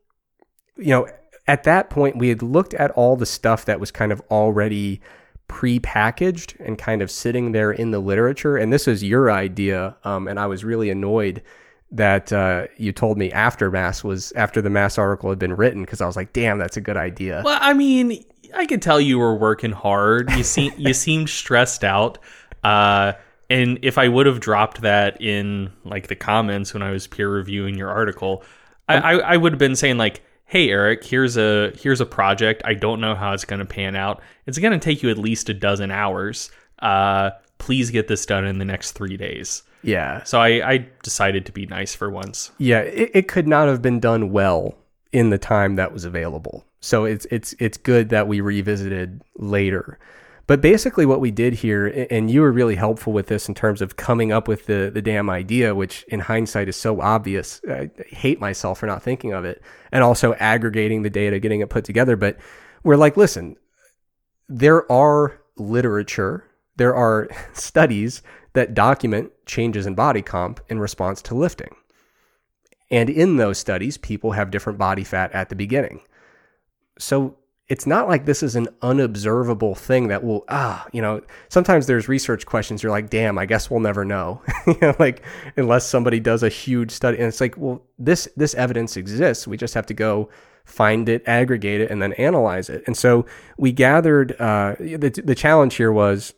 you 0.77 0.89
know 0.89 1.07
at 1.47 1.63
that 1.63 1.89
point 1.89 2.17
we 2.17 2.29
had 2.29 2.41
looked 2.41 2.73
at 2.75 2.91
all 2.91 3.15
the 3.15 3.25
stuff 3.25 3.65
that 3.65 3.79
was 3.79 3.91
kind 3.91 4.11
of 4.11 4.21
already 4.29 5.01
pre-packaged 5.47 6.55
and 6.59 6.77
kind 6.77 7.01
of 7.01 7.09
sitting 7.09 7.53
there 7.53 7.71
in 7.71 7.89
the 7.89 7.99
literature. 7.99 8.55
And 8.55 8.71
this 8.71 8.85
was 8.85 9.03
your 9.03 9.31
idea, 9.31 9.97
um, 10.03 10.27
and 10.27 10.39
I 10.39 10.45
was 10.45 10.63
really 10.63 10.91
annoyed 10.91 11.41
that 11.91 12.31
uh, 12.31 12.67
you 12.77 12.91
told 12.91 13.17
me 13.17 13.31
after 13.31 13.71
mass 13.71 14.03
was 14.03 14.31
after 14.33 14.61
the 14.61 14.69
mass 14.69 14.99
article 14.99 15.31
had 15.31 15.39
been 15.39 15.55
written 15.55 15.81
because 15.81 16.01
I 16.01 16.05
was 16.05 16.15
like, 16.15 16.33
damn, 16.33 16.59
that's 16.59 16.77
a 16.77 16.81
good 16.81 16.97
idea. 16.97 17.41
Well, 17.43 17.57
I 17.59 17.73
mean, 17.73 18.23
I 18.53 18.67
could 18.67 18.83
tell 18.83 19.01
you 19.01 19.17
were 19.17 19.35
working 19.35 19.71
hard. 19.71 20.29
You 20.31 20.43
seem 20.43 20.71
you 20.77 20.93
seemed 20.93 21.29
stressed 21.29 21.83
out. 21.83 22.19
Uh, 22.63 23.13
and 23.49 23.79
if 23.81 23.97
I 23.97 24.07
would 24.07 24.25
have 24.25 24.39
dropped 24.39 24.81
that 24.81 25.21
in 25.21 25.71
like 25.83 26.07
the 26.07 26.15
comments 26.15 26.73
when 26.73 26.83
I 26.83 26.91
was 26.91 27.07
peer 27.07 27.29
reviewing 27.29 27.75
your 27.77 27.89
article, 27.89 28.43
I, 28.87 28.97
I, 28.97 29.13
I 29.33 29.37
would 29.37 29.53
have 29.53 29.59
been 29.59 29.75
saying 29.75 29.97
like, 29.97 30.21
"Hey, 30.45 30.69
Eric, 30.69 31.03
here's 31.03 31.37
a 31.37 31.71
here's 31.79 32.01
a 32.01 32.05
project. 32.05 32.61
I 32.65 32.73
don't 32.73 33.01
know 33.01 33.15
how 33.15 33.33
it's 33.33 33.45
going 33.45 33.59
to 33.59 33.65
pan 33.65 33.95
out. 33.95 34.21
It's 34.45 34.57
going 34.59 34.73
to 34.73 34.79
take 34.79 35.01
you 35.03 35.09
at 35.09 35.17
least 35.17 35.49
a 35.49 35.53
dozen 35.53 35.91
hours. 35.91 36.51
Uh, 36.79 37.31
please 37.57 37.91
get 37.91 38.07
this 38.07 38.25
done 38.25 38.45
in 38.45 38.57
the 38.59 38.65
next 38.65 38.91
three 38.93 39.17
days." 39.17 39.63
Yeah, 39.81 40.23
So 40.23 40.41
I, 40.41 40.71
I 40.71 40.87
decided 41.03 41.45
to 41.45 41.53
be 41.53 41.65
nice 41.65 41.95
for 41.95 42.09
once. 42.09 42.51
yeah, 42.57 42.79
it, 42.81 43.11
it 43.13 43.27
could 43.29 43.47
not 43.47 43.69
have 43.69 43.81
been 43.81 44.01
done 44.01 44.29
well 44.29 44.75
in 45.13 45.29
the 45.29 45.37
time 45.37 45.77
that 45.77 45.93
was 45.93 46.03
available. 46.03 46.65
So 46.81 47.05
it's 47.05 47.25
it's 47.31 47.55
it's 47.59 47.77
good 47.77 48.09
that 48.09 48.27
we 48.27 48.41
revisited 48.41 49.21
later. 49.37 49.97
But 50.49 50.61
basically, 50.61 51.05
what 51.05 51.19
we 51.19 51.29
did 51.29 51.53
here, 51.53 52.07
and 52.09 52.31
you 52.31 52.41
were 52.41 52.51
really 52.51 52.73
helpful 52.73 53.13
with 53.13 53.27
this 53.27 53.47
in 53.47 53.53
terms 53.53 53.83
of 53.83 53.97
coming 53.97 54.31
up 54.31 54.47
with 54.47 54.65
the 54.65 54.89
the 54.91 54.99
damn 54.99 55.29
idea, 55.29 55.75
which 55.75 56.01
in 56.07 56.21
hindsight 56.21 56.67
is 56.67 56.75
so 56.75 57.01
obvious. 57.01 57.61
I 57.69 57.91
hate 58.07 58.39
myself 58.39 58.79
for 58.79 58.87
not 58.87 59.03
thinking 59.03 59.31
of 59.31 59.45
it, 59.45 59.61
and 59.91 60.03
also 60.03 60.33
aggregating 60.39 61.03
the 61.03 61.09
data, 61.11 61.39
getting 61.39 61.59
it 61.59 61.69
put 61.69 61.85
together. 61.85 62.15
But 62.15 62.39
we're 62.83 62.95
like, 62.95 63.15
listen, 63.15 63.57
there 64.47 64.91
are 64.91 65.39
literature, 65.55 66.45
there 66.77 66.95
are 66.95 67.29
studies 67.53 68.23
that 68.53 68.73
document 68.73 69.31
changes 69.45 69.85
in 69.85 69.93
body 69.93 70.23
comp 70.23 70.61
in 70.67 70.79
response 70.79 71.21
to 71.21 71.35
lifting. 71.35 71.75
And 72.89 73.07
in 73.07 73.37
those 73.37 73.59
studies, 73.59 73.99
people 73.99 74.31
have 74.31 74.49
different 74.49 74.79
body 74.79 75.03
fat 75.03 75.31
at 75.31 75.49
the 75.49 75.55
beginning. 75.55 76.01
So 76.97 77.37
it's 77.69 77.85
not 77.85 78.07
like 78.07 78.25
this 78.25 78.41
is 78.41 78.55
an 78.55 78.67
unobservable 78.81 79.75
thing 79.75 80.07
that 80.07 80.23
will, 80.23 80.43
ah, 80.49 80.87
you 80.91 81.03
know, 81.03 81.21
sometimes 81.49 81.85
there's 81.85 82.07
research 82.07 82.47
questions. 82.47 82.81
You're 82.81 82.91
like, 82.91 83.11
damn, 83.11 83.37
I 83.37 83.45
guess 83.45 83.69
we'll 83.69 83.79
never 83.79 84.03
know. 84.03 84.41
you 84.67 84.77
know, 84.81 84.95
like 84.97 85.23
unless 85.55 85.85
somebody 85.85 86.19
does 86.19 86.41
a 86.41 86.49
huge 86.49 86.89
study. 86.89 87.19
And 87.19 87.27
it's 87.27 87.39
like, 87.39 87.55
well, 87.57 87.83
this, 87.99 88.27
this 88.35 88.55
evidence 88.55 88.97
exists. 88.97 89.47
We 89.47 89.55
just 89.55 89.75
have 89.75 89.85
to 89.85 89.93
go 89.93 90.29
find 90.65 91.07
it, 91.07 91.21
aggregate 91.27 91.81
it, 91.81 91.91
and 91.91 92.01
then 92.01 92.13
analyze 92.13 92.69
it. 92.69 92.83
And 92.87 92.97
so 92.97 93.27
we 93.57 93.71
gathered, 93.71 94.31
uh, 94.41 94.75
the, 94.79 95.21
the 95.23 95.35
challenge 95.35 95.75
here 95.75 95.91
was 95.91 96.33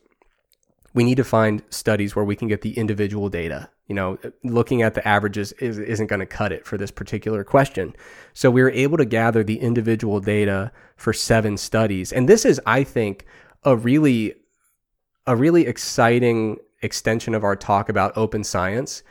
we 0.93 1.05
need 1.05 1.15
to 1.15 1.23
find 1.23 1.63
studies 1.69 2.13
where 2.13 2.25
we 2.25 2.35
can 2.35 2.49
get 2.49 2.61
the 2.61 2.77
individual 2.77 3.29
data. 3.29 3.69
You 3.91 3.95
know, 3.95 4.17
looking 4.45 4.83
at 4.83 4.93
the 4.93 5.05
averages 5.05 5.51
is, 5.59 5.77
isn't 5.77 6.07
going 6.07 6.21
to 6.21 6.25
cut 6.25 6.53
it 6.53 6.65
for 6.65 6.77
this 6.77 6.91
particular 6.91 7.43
question. 7.43 7.93
So 8.33 8.49
we 8.49 8.61
were 8.61 8.71
able 8.71 8.97
to 8.97 9.03
gather 9.03 9.43
the 9.43 9.59
individual 9.59 10.21
data 10.21 10.71
for 10.95 11.11
seven 11.11 11.57
studies, 11.57 12.13
and 12.13 12.29
this 12.29 12.45
is, 12.45 12.61
I 12.65 12.85
think, 12.85 13.25
a 13.65 13.75
really 13.75 14.35
a 15.27 15.35
really 15.35 15.67
exciting 15.67 16.55
extension 16.81 17.35
of 17.35 17.43
our 17.43 17.57
talk 17.57 17.89
about 17.89 18.15
open 18.15 18.45
science. 18.45 19.03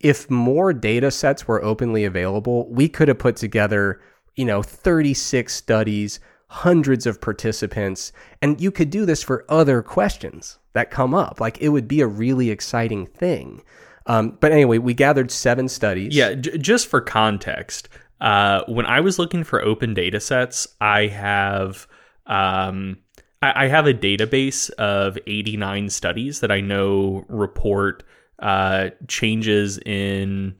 If 0.00 0.28
more 0.28 0.72
data 0.72 1.12
sets 1.12 1.46
were 1.46 1.62
openly 1.62 2.04
available, 2.04 2.68
we 2.68 2.88
could 2.88 3.06
have 3.06 3.20
put 3.20 3.36
together, 3.36 4.00
you 4.34 4.44
know, 4.44 4.64
36 4.64 5.54
studies, 5.54 6.18
hundreds 6.48 7.06
of 7.06 7.20
participants, 7.20 8.10
and 8.42 8.60
you 8.60 8.72
could 8.72 8.90
do 8.90 9.06
this 9.06 9.22
for 9.22 9.44
other 9.48 9.80
questions 9.80 10.58
that 10.72 10.90
come 10.90 11.14
up. 11.14 11.38
Like 11.38 11.58
it 11.60 11.68
would 11.68 11.86
be 11.86 12.00
a 12.00 12.08
really 12.08 12.50
exciting 12.50 13.06
thing. 13.06 13.62
Um, 14.06 14.36
but 14.40 14.52
anyway, 14.52 14.78
we 14.78 14.94
gathered 14.94 15.30
seven 15.30 15.68
studies. 15.68 16.14
Yeah, 16.14 16.34
j- 16.34 16.58
just 16.58 16.88
for 16.88 17.00
context, 17.00 17.88
uh, 18.20 18.62
when 18.68 18.86
I 18.86 19.00
was 19.00 19.18
looking 19.18 19.44
for 19.44 19.62
open 19.62 19.94
data 19.94 20.20
sets, 20.20 20.66
I 20.80 21.06
have 21.06 21.86
um, 22.26 22.98
I, 23.42 23.66
have 23.66 23.86
a 23.86 23.92
database 23.92 24.70
of 24.70 25.18
89 25.26 25.90
studies 25.90 26.40
that 26.40 26.50
I 26.50 26.62
know 26.62 27.24
report 27.28 28.02
uh, 28.38 28.90
changes 29.06 29.78
in 29.84 30.54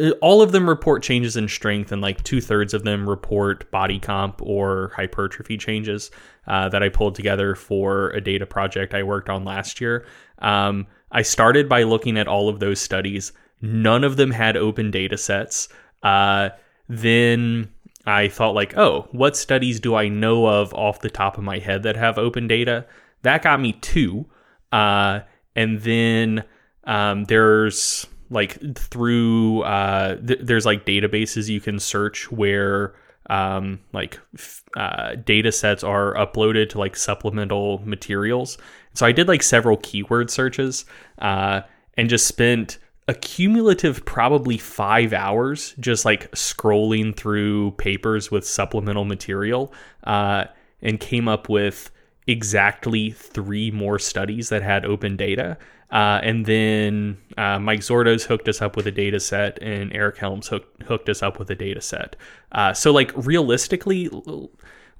uh, 0.00 0.10
all 0.20 0.42
of 0.42 0.52
them 0.52 0.68
report 0.68 1.02
changes 1.02 1.36
in 1.36 1.48
strength, 1.48 1.92
and 1.92 2.02
like 2.02 2.22
two 2.22 2.40
thirds 2.40 2.74
of 2.74 2.84
them 2.84 3.08
report 3.08 3.70
body 3.70 3.98
comp 3.98 4.40
or 4.42 4.92
hypertrophy 4.94 5.56
changes 5.56 6.10
uh, 6.46 6.68
that 6.68 6.82
I 6.82 6.88
pulled 6.88 7.14
together 7.14 7.54
for 7.54 8.10
a 8.10 8.20
data 8.20 8.46
project 8.46 8.94
I 8.94 9.02
worked 9.02 9.28
on 9.28 9.44
last 9.44 9.80
year. 9.80 10.06
Um, 10.38 10.86
I 11.12 11.22
started 11.22 11.68
by 11.68 11.82
looking 11.82 12.16
at 12.18 12.28
all 12.28 12.48
of 12.48 12.60
those 12.60 12.80
studies. 12.80 13.32
None 13.60 14.04
of 14.04 14.16
them 14.16 14.30
had 14.30 14.56
open 14.56 14.90
data 14.90 15.18
sets. 15.18 15.68
Uh, 16.02 16.50
then 16.88 17.70
I 18.06 18.28
thought 18.28 18.54
like, 18.54 18.76
oh, 18.76 19.08
what 19.12 19.36
studies 19.36 19.80
do 19.80 19.94
I 19.94 20.08
know 20.08 20.46
of 20.46 20.72
off 20.74 21.00
the 21.00 21.10
top 21.10 21.36
of 21.36 21.44
my 21.44 21.58
head 21.58 21.82
that 21.82 21.96
have 21.96 22.18
open 22.18 22.46
data? 22.48 22.86
That 23.22 23.42
got 23.42 23.60
me 23.60 23.72
two. 23.72 24.26
Uh, 24.72 25.20
and 25.54 25.80
then 25.80 26.44
um, 26.84 27.24
there's 27.24 28.06
like 28.30 28.76
through 28.76 29.62
uh, 29.62 30.16
th- 30.16 30.40
there's 30.42 30.64
like 30.64 30.86
databases 30.86 31.48
you 31.48 31.60
can 31.60 31.78
search 31.78 32.30
where 32.30 32.94
um, 33.28 33.80
like 33.92 34.18
f- 34.34 34.62
uh, 34.76 35.14
data 35.16 35.52
sets 35.52 35.84
are 35.84 36.14
uploaded 36.14 36.70
to 36.70 36.78
like 36.78 36.96
supplemental 36.96 37.78
materials. 37.84 38.56
So 38.94 39.06
I 39.06 39.12
did 39.12 39.28
like 39.28 39.42
several 39.42 39.76
keyword 39.78 40.30
searches 40.30 40.84
uh, 41.18 41.62
and 41.96 42.08
just 42.08 42.26
spent 42.26 42.78
a 43.08 43.14
cumulative 43.14 44.04
probably 44.04 44.56
five 44.56 45.12
hours 45.12 45.74
just 45.80 46.04
like 46.04 46.30
scrolling 46.32 47.16
through 47.16 47.72
papers 47.72 48.30
with 48.30 48.46
supplemental 48.46 49.04
material 49.04 49.72
uh, 50.04 50.44
and 50.82 51.00
came 51.00 51.26
up 51.26 51.48
with 51.48 51.90
exactly 52.26 53.10
three 53.10 53.70
more 53.70 53.98
studies 53.98 54.48
that 54.48 54.62
had 54.62 54.84
open 54.84 55.16
data. 55.16 55.58
Uh, 55.90 56.20
and 56.22 56.46
then 56.46 57.18
uh, 57.36 57.58
Mike 57.58 57.80
Zourdos 57.80 58.24
hooked 58.24 58.48
us 58.48 58.62
up 58.62 58.76
with 58.76 58.86
a 58.86 58.92
data 58.92 59.18
set, 59.18 59.60
and 59.60 59.92
Eric 59.92 60.18
Helms 60.18 60.46
hooked, 60.46 60.84
hooked 60.84 61.08
us 61.08 61.20
up 61.20 61.40
with 61.40 61.50
a 61.50 61.56
data 61.56 61.80
set. 61.80 62.14
Uh, 62.52 62.72
so, 62.72 62.92
like, 62.92 63.10
realistically, 63.16 64.08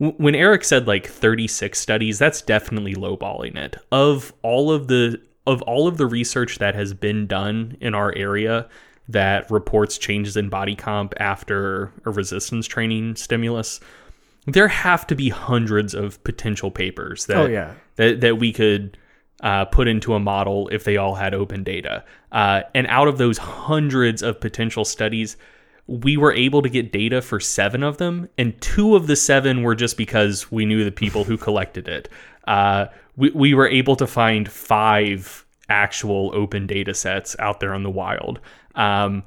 when 0.00 0.34
Eric 0.34 0.64
said 0.64 0.86
like 0.86 1.06
36 1.06 1.78
studies, 1.78 2.18
that's 2.18 2.40
definitely 2.42 2.94
lowballing 2.94 3.56
it. 3.56 3.76
Of 3.92 4.32
all 4.42 4.72
of 4.72 4.88
the 4.88 5.20
of 5.46 5.62
all 5.62 5.86
of 5.88 5.96
the 5.96 6.06
research 6.06 6.58
that 6.58 6.74
has 6.74 6.94
been 6.94 7.26
done 7.26 7.76
in 7.80 7.94
our 7.94 8.14
area 8.16 8.68
that 9.08 9.50
reports 9.50 9.98
changes 9.98 10.36
in 10.36 10.48
body 10.48 10.76
comp 10.76 11.12
after 11.18 11.92
a 12.04 12.10
resistance 12.10 12.66
training 12.66 13.16
stimulus, 13.16 13.80
there 14.46 14.68
have 14.68 15.06
to 15.08 15.14
be 15.14 15.28
hundreds 15.28 15.94
of 15.94 16.22
potential 16.24 16.70
papers 16.70 17.26
that 17.26 17.36
Oh, 17.36 17.46
yeah. 17.46 17.74
that, 17.96 18.20
that 18.20 18.38
we 18.38 18.52
could 18.52 18.96
uh, 19.42 19.64
put 19.66 19.88
into 19.88 20.14
a 20.14 20.20
model 20.20 20.68
if 20.68 20.84
they 20.84 20.96
all 20.96 21.14
had 21.14 21.34
open 21.34 21.64
data. 21.64 22.04
Uh, 22.30 22.62
and 22.74 22.86
out 22.86 23.08
of 23.08 23.18
those 23.18 23.38
hundreds 23.38 24.22
of 24.22 24.40
potential 24.40 24.84
studies, 24.84 25.36
we 25.90 26.16
were 26.16 26.32
able 26.32 26.62
to 26.62 26.68
get 26.68 26.92
data 26.92 27.20
for 27.20 27.40
seven 27.40 27.82
of 27.82 27.96
them, 27.96 28.28
and 28.38 28.58
two 28.60 28.94
of 28.94 29.08
the 29.08 29.16
seven 29.16 29.62
were 29.64 29.74
just 29.74 29.96
because 29.96 30.50
we 30.50 30.64
knew 30.64 30.84
the 30.84 30.92
people 30.92 31.24
who 31.24 31.36
collected 31.36 31.88
it. 31.88 32.08
Uh, 32.46 32.86
we, 33.16 33.30
we 33.30 33.54
were 33.54 33.66
able 33.68 33.96
to 33.96 34.06
find 34.06 34.48
five 34.50 35.44
actual 35.68 36.30
open 36.32 36.66
data 36.68 36.94
sets 36.94 37.34
out 37.40 37.58
there 37.58 37.74
in 37.74 37.82
the 37.82 37.90
wild, 37.90 38.38
um, 38.76 39.24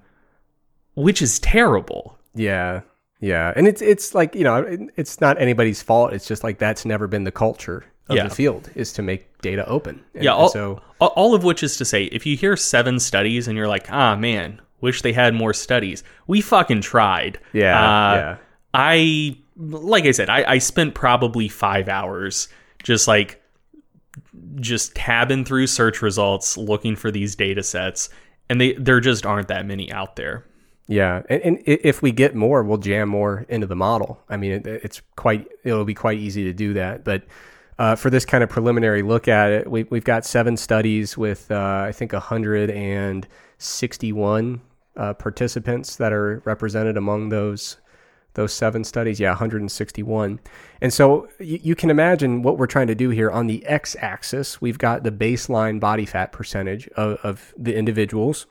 which 0.95 1.21
is 1.21 1.37
terrible. 1.39 2.17
Yeah. 2.33 2.81
Yeah. 3.19 3.51
And 3.55 3.67
it's 3.67 3.81
it's 3.81 4.15
like, 4.15 4.33
you 4.35 4.43
know, 4.43 4.87
it's 4.95 5.19
not 5.21 5.41
anybody's 5.41 5.81
fault. 5.81 6.13
It's 6.13 6.27
just 6.27 6.43
like 6.43 6.59
that's 6.59 6.85
never 6.85 7.07
been 7.07 7.23
the 7.25 7.31
culture 7.31 7.83
of 8.09 8.15
Yeah. 8.17 8.27
the 8.27 8.35
field 8.35 8.69
is 8.75 8.91
to 8.93 9.01
make 9.01 9.41
data 9.41 9.65
open. 9.67 10.01
And, 10.13 10.23
Yeah, 10.23 10.33
all, 10.33 10.49
so 10.49 10.81
all 10.99 11.33
of 11.35 11.43
which 11.43 11.61
is 11.63 11.77
to 11.77 11.85
say, 11.85 12.05
if 12.05 12.25
you 12.25 12.35
hear 12.37 12.55
seven 12.57 12.99
studies 12.99 13.47
and 13.47 13.57
you're 13.57 13.67
like, 13.67 13.89
ah, 13.91 14.15
man, 14.15 14.61
wish 14.83 15.01
they 15.01 15.13
had 15.13 15.33
more 15.33 15.53
studies, 15.53 16.03
we 16.27 16.41
fucking 16.41 16.81
tried. 16.81 17.39
Yeah, 17.53 17.79
Uh, 17.79 18.15
yeah. 18.15 18.37
I, 18.75 19.37
like 19.57 20.05
I 20.05 20.11
said, 20.11 20.29
I, 20.29 20.43
I 20.51 20.57
spent 20.59 20.93
probably 20.93 21.47
five 21.47 21.89
hours 21.89 22.49
just 22.83 23.07
like, 23.07 23.41
just 24.55 24.93
tabbing 24.93 25.43
through 25.45 25.65
search 25.67 26.01
results, 26.03 26.57
looking 26.57 26.95
for 26.95 27.09
these 27.09 27.35
data 27.35 27.63
sets, 27.63 28.09
and 28.49 28.61
they 28.61 28.73
there 28.73 28.99
just 28.99 29.25
aren't 29.25 29.47
that 29.47 29.65
many 29.65 29.91
out 29.91 30.15
there. 30.17 30.45
Yeah, 30.87 31.21
and, 31.29 31.41
and 31.43 31.59
if 31.65 32.01
we 32.01 32.11
get 32.11 32.35
more, 32.35 32.61
we'll 32.61 32.77
jam 32.77 33.07
more 33.09 33.45
into 33.47 33.65
the 33.67 33.75
model. 33.75 34.19
I 34.29 34.35
mean, 34.37 34.51
it, 34.51 34.67
it's 34.67 35.01
quite 35.15 35.47
it'll 35.63 35.85
be 35.85 35.93
quite 35.93 36.19
easy 36.19 36.43
to 36.43 36.53
do 36.53 36.73
that. 36.73 37.05
But 37.05 37.23
uh, 37.79 37.95
for 37.95 38.09
this 38.09 38.25
kind 38.25 38.43
of 38.43 38.49
preliminary 38.49 39.01
look 39.01 39.27
at 39.27 39.51
it, 39.51 39.71
we, 39.71 39.83
we've 39.83 40.03
got 40.03 40.25
seven 40.25 40.57
studies 40.57 41.17
with 41.17 41.49
uh, 41.49 41.85
I 41.87 41.91
think 41.93 42.11
161 42.13 44.61
uh, 44.95 45.13
participants 45.13 45.95
that 45.95 46.13
are 46.13 46.41
represented 46.45 46.97
among 46.97 47.29
those 47.29 47.77
those 48.35 48.51
seven 48.51 48.83
studies. 48.83 49.19
Yeah, 49.19 49.29
161. 49.29 50.39
And 50.81 50.91
so 50.91 51.27
you, 51.39 51.59
you 51.61 51.75
can 51.75 51.89
imagine 51.89 52.41
what 52.41 52.57
we're 52.57 52.65
trying 52.65 52.87
to 52.87 52.95
do 52.95 53.09
here 53.09 53.29
on 53.29 53.45
the 53.45 53.63
x-axis. 53.65 54.59
We've 54.59 54.79
got 54.79 55.03
the 55.03 55.11
baseline 55.11 55.79
body 55.79 56.05
fat 56.05 56.31
percentage 56.31 56.87
of, 56.89 57.19
of 57.23 57.53
the 57.55 57.75
individuals. 57.75 58.47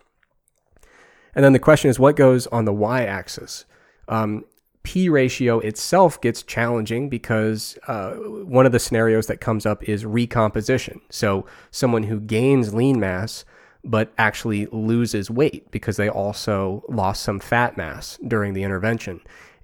And 1.34 1.44
then 1.44 1.52
the 1.52 1.58
question 1.58 1.90
is, 1.90 1.98
what 1.98 2.14
goes 2.16 2.46
on 2.48 2.64
the 2.64 2.72
y 2.72 3.04
axis? 3.04 3.64
Um, 4.08 4.44
P 4.82 5.08
ratio 5.08 5.60
itself 5.60 6.20
gets 6.20 6.42
challenging 6.42 7.08
because 7.08 7.78
uh, 7.86 8.12
one 8.12 8.66
of 8.66 8.72
the 8.72 8.80
scenarios 8.80 9.26
that 9.28 9.40
comes 9.40 9.64
up 9.64 9.88
is 9.88 10.04
recomposition. 10.04 11.00
So, 11.08 11.46
someone 11.70 12.04
who 12.04 12.20
gains 12.20 12.74
lean 12.74 12.98
mass 12.98 13.44
but 13.84 14.12
actually 14.16 14.66
loses 14.66 15.30
weight 15.30 15.70
because 15.70 15.96
they 15.96 16.08
also 16.08 16.84
lost 16.88 17.22
some 17.22 17.40
fat 17.40 17.76
mass 17.76 18.18
during 18.26 18.54
the 18.54 18.62
intervention. 18.62 19.20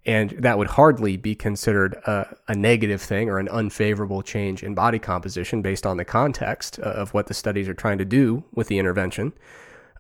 And 0.06 0.30
that 0.30 0.56
would 0.56 0.68
hardly 0.68 1.16
be 1.16 1.34
considered 1.34 1.94
a, 2.06 2.34
a 2.48 2.54
negative 2.54 3.02
thing 3.02 3.28
or 3.28 3.38
an 3.38 3.48
unfavorable 3.48 4.22
change 4.22 4.62
in 4.62 4.74
body 4.74 4.98
composition 4.98 5.60
based 5.60 5.84
on 5.84 5.98
the 5.98 6.04
context 6.04 6.78
uh, 6.78 6.84
of 6.84 7.12
what 7.12 7.26
the 7.26 7.34
studies 7.34 7.68
are 7.68 7.74
trying 7.74 7.98
to 7.98 8.04
do 8.04 8.42
with 8.54 8.68
the 8.68 8.78
intervention. 8.78 9.32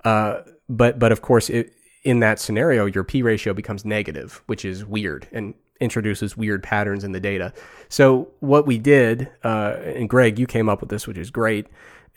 Uh, 0.04 0.40
but 0.68 0.98
but 0.98 1.12
of 1.12 1.20
course, 1.20 1.50
it, 1.50 1.74
in 2.04 2.20
that 2.20 2.38
scenario, 2.38 2.86
your 2.86 3.04
p 3.04 3.22
ratio 3.22 3.52
becomes 3.52 3.84
negative, 3.84 4.42
which 4.46 4.64
is 4.64 4.84
weird 4.84 5.28
and 5.32 5.54
introduces 5.80 6.36
weird 6.36 6.62
patterns 6.62 7.04
in 7.04 7.12
the 7.12 7.20
data. 7.20 7.52
So 7.88 8.28
what 8.40 8.66
we 8.66 8.78
did, 8.78 9.30
uh, 9.44 9.76
and 9.84 10.08
Greg, 10.08 10.38
you 10.38 10.46
came 10.46 10.68
up 10.68 10.80
with 10.80 10.90
this, 10.90 11.06
which 11.06 11.18
is 11.18 11.30
great. 11.30 11.66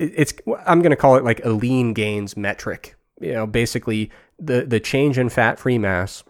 It, 0.02 0.14
it's 0.16 0.34
I'm 0.66 0.82
going 0.82 0.91
to 0.91 0.95
call 0.95 1.16
it 1.16 1.24
like 1.24 1.43
a 1.45 1.49
lean 1.49 1.93
gains 1.93 2.36
metric. 2.36 2.95
You 3.20 3.34
know, 3.34 3.47
basically 3.47 4.10
the 4.39 4.66
the 4.66 4.80
change 4.80 5.18
in 5.18 5.30
fat 5.30 5.60
free 5.60 5.78
mass 5.78 6.24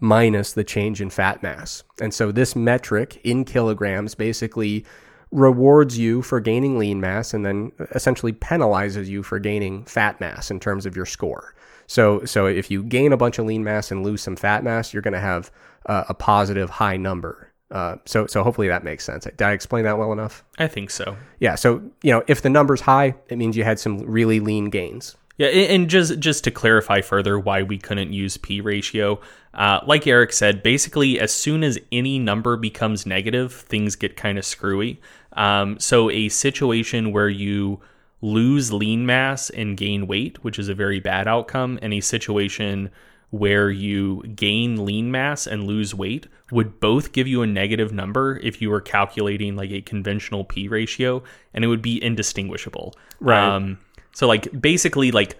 minus 0.00 0.52
the 0.52 0.64
change 0.64 1.00
in 1.00 1.10
fat 1.10 1.42
mass. 1.42 1.82
And 2.00 2.12
so 2.12 2.30
this 2.30 2.54
metric 2.54 3.20
in 3.24 3.44
kilograms 3.44 4.14
basically 4.14 4.84
rewards 5.30 5.98
you 5.98 6.22
for 6.22 6.40
gaining 6.40 6.78
lean 6.78 7.00
mass 7.00 7.34
and 7.34 7.44
then 7.44 7.72
essentially 7.92 8.32
penalizes 8.32 9.06
you 9.06 9.22
for 9.22 9.38
gaining 9.38 9.84
fat 9.84 10.20
mass 10.20 10.50
in 10.50 10.60
terms 10.60 10.86
of 10.86 10.94
your 10.94 11.06
score. 11.06 11.54
So 11.86 12.24
so 12.24 12.46
if 12.46 12.70
you 12.70 12.82
gain 12.84 13.12
a 13.12 13.16
bunch 13.16 13.38
of 13.38 13.46
lean 13.46 13.64
mass 13.64 13.90
and 13.90 14.04
lose 14.04 14.22
some 14.22 14.36
fat 14.36 14.62
mass, 14.62 14.92
you're 14.92 15.02
going 15.02 15.14
to 15.14 15.20
have 15.20 15.50
uh, 15.86 16.04
a 16.08 16.14
positive 16.14 16.70
high 16.70 16.96
number. 16.96 17.50
Uh, 17.70 17.96
so 18.04 18.26
so 18.26 18.42
hopefully 18.42 18.68
that 18.68 18.84
makes 18.84 19.04
sense. 19.04 19.24
Did 19.24 19.42
I 19.42 19.52
explain 19.52 19.84
that 19.84 19.98
well 19.98 20.12
enough? 20.12 20.44
I 20.58 20.68
think 20.68 20.90
so. 20.90 21.16
Yeah. 21.40 21.54
So 21.54 21.82
you 22.02 22.12
know 22.12 22.22
if 22.26 22.42
the 22.42 22.50
number's 22.50 22.82
high, 22.82 23.14
it 23.28 23.38
means 23.38 23.56
you 23.56 23.64
had 23.64 23.78
some 23.78 23.98
really 24.00 24.40
lean 24.40 24.70
gains. 24.70 25.16
Yeah, 25.36 25.48
and 25.48 25.90
just 25.90 26.20
just 26.20 26.44
to 26.44 26.52
clarify 26.52 27.00
further 27.00 27.38
why 27.38 27.62
we 27.62 27.76
couldn't 27.76 28.12
use 28.12 28.36
p 28.36 28.60
ratio, 28.60 29.20
uh, 29.52 29.80
like 29.84 30.06
Eric 30.06 30.32
said, 30.32 30.62
basically 30.62 31.18
as 31.18 31.34
soon 31.34 31.64
as 31.64 31.78
any 31.90 32.20
number 32.20 32.56
becomes 32.56 33.04
negative, 33.04 33.52
things 33.52 33.96
get 33.96 34.16
kind 34.16 34.38
of 34.38 34.44
screwy. 34.44 35.00
Um, 35.32 35.80
so 35.80 36.08
a 36.10 36.28
situation 36.28 37.10
where 37.10 37.28
you 37.28 37.80
lose 38.20 38.72
lean 38.72 39.04
mass 39.06 39.50
and 39.50 39.76
gain 39.76 40.06
weight, 40.06 40.42
which 40.44 40.58
is 40.58 40.68
a 40.68 40.74
very 40.74 41.00
bad 41.00 41.26
outcome, 41.26 41.80
and 41.82 41.92
a 41.92 42.00
situation 42.00 42.90
where 43.38 43.68
you 43.68 44.22
gain 44.36 44.84
lean 44.84 45.10
mass 45.10 45.44
and 45.44 45.64
lose 45.64 45.92
weight 45.92 46.28
would 46.52 46.78
both 46.78 47.10
give 47.10 47.26
you 47.26 47.42
a 47.42 47.46
negative 47.46 47.92
number 47.92 48.38
if 48.44 48.62
you 48.62 48.70
were 48.70 48.80
calculating 48.80 49.56
like 49.56 49.72
a 49.72 49.80
conventional 49.80 50.44
p 50.44 50.68
ratio 50.68 51.20
and 51.52 51.64
it 51.64 51.66
would 51.68 51.82
be 51.82 52.02
indistinguishable 52.02 52.94
Right. 53.18 53.42
um, 53.44 53.78
so 54.12 54.28
like 54.28 54.60
basically 54.60 55.10
like 55.10 55.36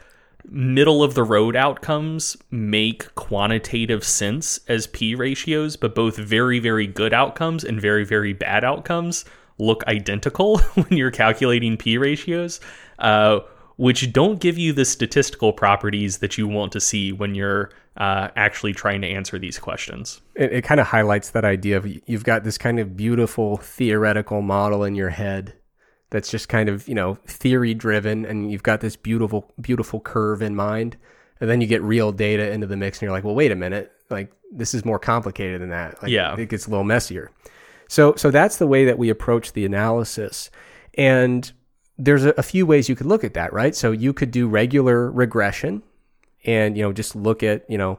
middle 0.50 1.04
of 1.04 1.14
the 1.14 1.22
road 1.22 1.54
outcomes 1.54 2.36
make 2.50 3.14
quantitative 3.14 4.02
sense 4.04 4.58
as 4.66 4.88
p 4.88 5.14
ratios 5.14 5.76
but 5.76 5.94
both 5.94 6.16
very 6.16 6.58
very 6.58 6.88
good 6.88 7.14
outcomes 7.14 7.62
and 7.62 7.80
very 7.80 8.04
very 8.04 8.32
bad 8.32 8.64
outcomes 8.64 9.24
look 9.58 9.84
identical 9.86 10.58
when 10.74 10.98
you're 10.98 11.12
calculating 11.12 11.76
p 11.76 11.96
ratios 11.96 12.58
uh, 12.98 13.38
which 13.76 14.12
don't 14.12 14.40
give 14.40 14.56
you 14.58 14.72
the 14.72 14.84
statistical 14.84 15.52
properties 15.52 16.18
that 16.18 16.36
you 16.38 16.46
want 16.48 16.72
to 16.72 16.80
see 16.80 17.12
when 17.12 17.34
you're 17.36 17.70
uh, 17.96 18.28
actually 18.36 18.72
trying 18.72 19.00
to 19.02 19.06
answer 19.08 19.38
these 19.38 19.58
questions. 19.58 20.20
It, 20.34 20.52
it 20.52 20.62
kind 20.62 20.80
of 20.80 20.86
highlights 20.88 21.30
that 21.30 21.44
idea 21.44 21.76
of 21.76 21.86
you've 22.06 22.24
got 22.24 22.44
this 22.44 22.58
kind 22.58 22.80
of 22.80 22.96
beautiful 22.96 23.56
theoretical 23.56 24.42
model 24.42 24.82
in 24.84 24.94
your 24.94 25.10
head 25.10 25.54
that's 26.10 26.30
just 26.30 26.48
kind 26.48 26.68
of 26.68 26.86
you 26.88 26.94
know 26.94 27.14
theory 27.26 27.74
driven, 27.74 28.24
and 28.24 28.50
you've 28.50 28.62
got 28.62 28.80
this 28.80 28.96
beautiful 28.96 29.52
beautiful 29.60 30.00
curve 30.00 30.42
in 30.42 30.54
mind, 30.56 30.96
and 31.40 31.48
then 31.50 31.60
you 31.60 31.66
get 31.66 31.82
real 31.82 32.12
data 32.12 32.50
into 32.50 32.66
the 32.66 32.76
mix, 32.76 32.98
and 32.98 33.02
you're 33.02 33.12
like, 33.12 33.24
well, 33.24 33.34
wait 33.34 33.52
a 33.52 33.56
minute, 33.56 33.92
like 34.10 34.32
this 34.52 34.74
is 34.74 34.84
more 34.84 34.98
complicated 34.98 35.60
than 35.60 35.70
that. 35.70 36.00
Like, 36.02 36.10
Yeah. 36.12 36.36
it 36.36 36.48
gets 36.48 36.66
a 36.66 36.70
little 36.70 36.84
messier. 36.84 37.30
So 37.88 38.14
so 38.16 38.30
that's 38.30 38.56
the 38.58 38.66
way 38.66 38.84
that 38.86 38.98
we 38.98 39.08
approach 39.10 39.52
the 39.52 39.64
analysis, 39.64 40.50
and 40.96 41.50
there's 41.98 42.24
a, 42.24 42.30
a 42.36 42.42
few 42.42 42.66
ways 42.66 42.88
you 42.88 42.96
could 42.96 43.06
look 43.06 43.22
at 43.24 43.34
that, 43.34 43.52
right? 43.52 43.74
So 43.74 43.92
you 43.92 44.12
could 44.12 44.30
do 44.32 44.48
regular 44.48 45.10
regression, 45.12 45.82
and 46.44 46.76
you 46.76 46.82
know 46.82 46.92
just 46.92 47.16
look 47.16 47.42
at 47.42 47.68
you 47.70 47.78
know 47.78 47.98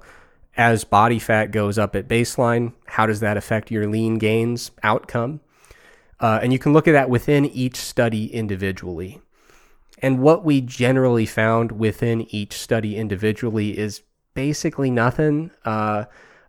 as 0.57 0.83
body 0.83 1.19
fat 1.19 1.51
goes 1.51 1.77
up 1.77 1.95
at 1.95 2.07
baseline, 2.07 2.73
how 2.85 3.05
does 3.05 3.19
that 3.19 3.35
affect 3.35 3.71
your 3.71 3.87
lean 3.87 4.17
gains 4.17 4.71
outcome? 4.83 5.41
Uh, 6.19 6.39
and 6.41 6.53
you 6.53 6.59
can 6.59 6.71
look 6.71 6.87
at 6.87 6.93
that 6.93 7.09
within 7.09 7.45
each 7.45 7.75
study 7.75 8.33
individually. 8.33 9.21
And 9.99 10.19
what 10.19 10.45
we 10.45 10.61
generally 10.61 11.25
found 11.25 11.73
within 11.73 12.21
each 12.33 12.53
study 12.53 12.95
individually 12.95 13.77
is 13.77 14.01
basically 14.33 14.89
nothing. 14.89 15.51
Uh, 15.65 16.05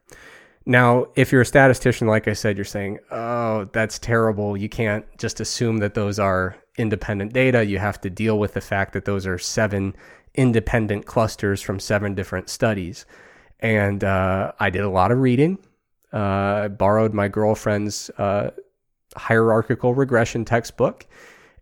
Now, 0.65 1.07
if 1.15 1.31
you're 1.31 1.41
a 1.41 1.45
statistician, 1.45 2.07
like 2.07 2.27
I 2.27 2.33
said, 2.33 2.55
you're 2.55 2.65
saying, 2.65 2.99
oh, 3.09 3.67
that's 3.73 3.97
terrible. 3.97 4.55
You 4.55 4.69
can't 4.69 5.03
just 5.17 5.39
assume 5.39 5.77
that 5.77 5.95
those 5.95 6.19
are 6.19 6.55
independent 6.77 7.33
data. 7.33 7.65
You 7.65 7.79
have 7.79 7.99
to 8.01 8.11
deal 8.11 8.37
with 8.37 8.53
the 8.53 8.61
fact 8.61 8.93
that 8.93 9.05
those 9.05 9.25
are 9.25 9.39
seven 9.39 9.95
independent 10.35 11.05
clusters 11.05 11.61
from 11.61 11.79
seven 11.79 12.15
different 12.15 12.49
studies. 12.49 13.05
And 13.59 14.03
uh, 14.03 14.53
I 14.59 14.69
did 14.69 14.81
a 14.81 14.89
lot 14.89 15.11
of 15.11 15.19
reading. 15.19 15.59
Uh, 16.13 16.17
I 16.17 16.67
borrowed 16.67 17.13
my 17.13 17.27
girlfriend's 17.27 18.09
uh, 18.17 18.51
hierarchical 19.15 19.93
regression 19.93 20.45
textbook. 20.45 21.05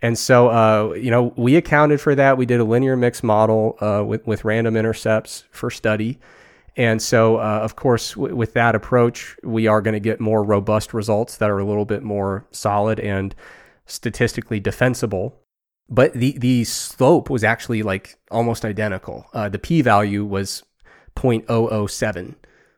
And 0.01 0.17
so, 0.17 0.47
uh, 0.49 0.93
you 0.93 1.11
know, 1.11 1.33
we 1.35 1.55
accounted 1.57 1.99
for 1.99 2.15
that. 2.15 2.37
We 2.37 2.45
did 2.45 2.59
a 2.59 2.63
linear 2.63 2.95
mix 2.95 3.21
model 3.21 3.77
uh, 3.81 4.03
with, 4.05 4.25
with 4.25 4.45
random 4.45 4.77
intercepts 4.77 5.43
for 5.51 5.69
study. 5.69 6.19
And 6.77 7.01
so, 7.01 7.37
uh, 7.37 7.59
of 7.61 7.75
course, 7.75 8.13
w- 8.13 8.33
with 8.33 8.53
that 8.53 8.75
approach, 8.75 9.35
we 9.43 9.67
are 9.67 9.81
going 9.81 9.95
to 9.95 9.99
get 9.99 10.21
more 10.21 10.43
robust 10.43 10.93
results 10.93 11.35
that 11.37 11.49
are 11.49 11.59
a 11.59 11.65
little 11.65 11.83
bit 11.83 12.03
more 12.03 12.45
solid 12.51 12.99
and 12.99 13.35
statistically 13.85 14.61
defensible. 14.61 15.35
But 15.89 16.13
the, 16.13 16.37
the 16.37 16.63
slope 16.65 17.29
was 17.29 17.43
actually 17.43 17.83
like 17.83 18.17
almost 18.29 18.63
identical. 18.63 19.25
Uh, 19.33 19.49
the 19.49 19.59
p 19.59 19.81
value 19.81 20.23
was 20.23 20.63
0.007. 21.15 22.35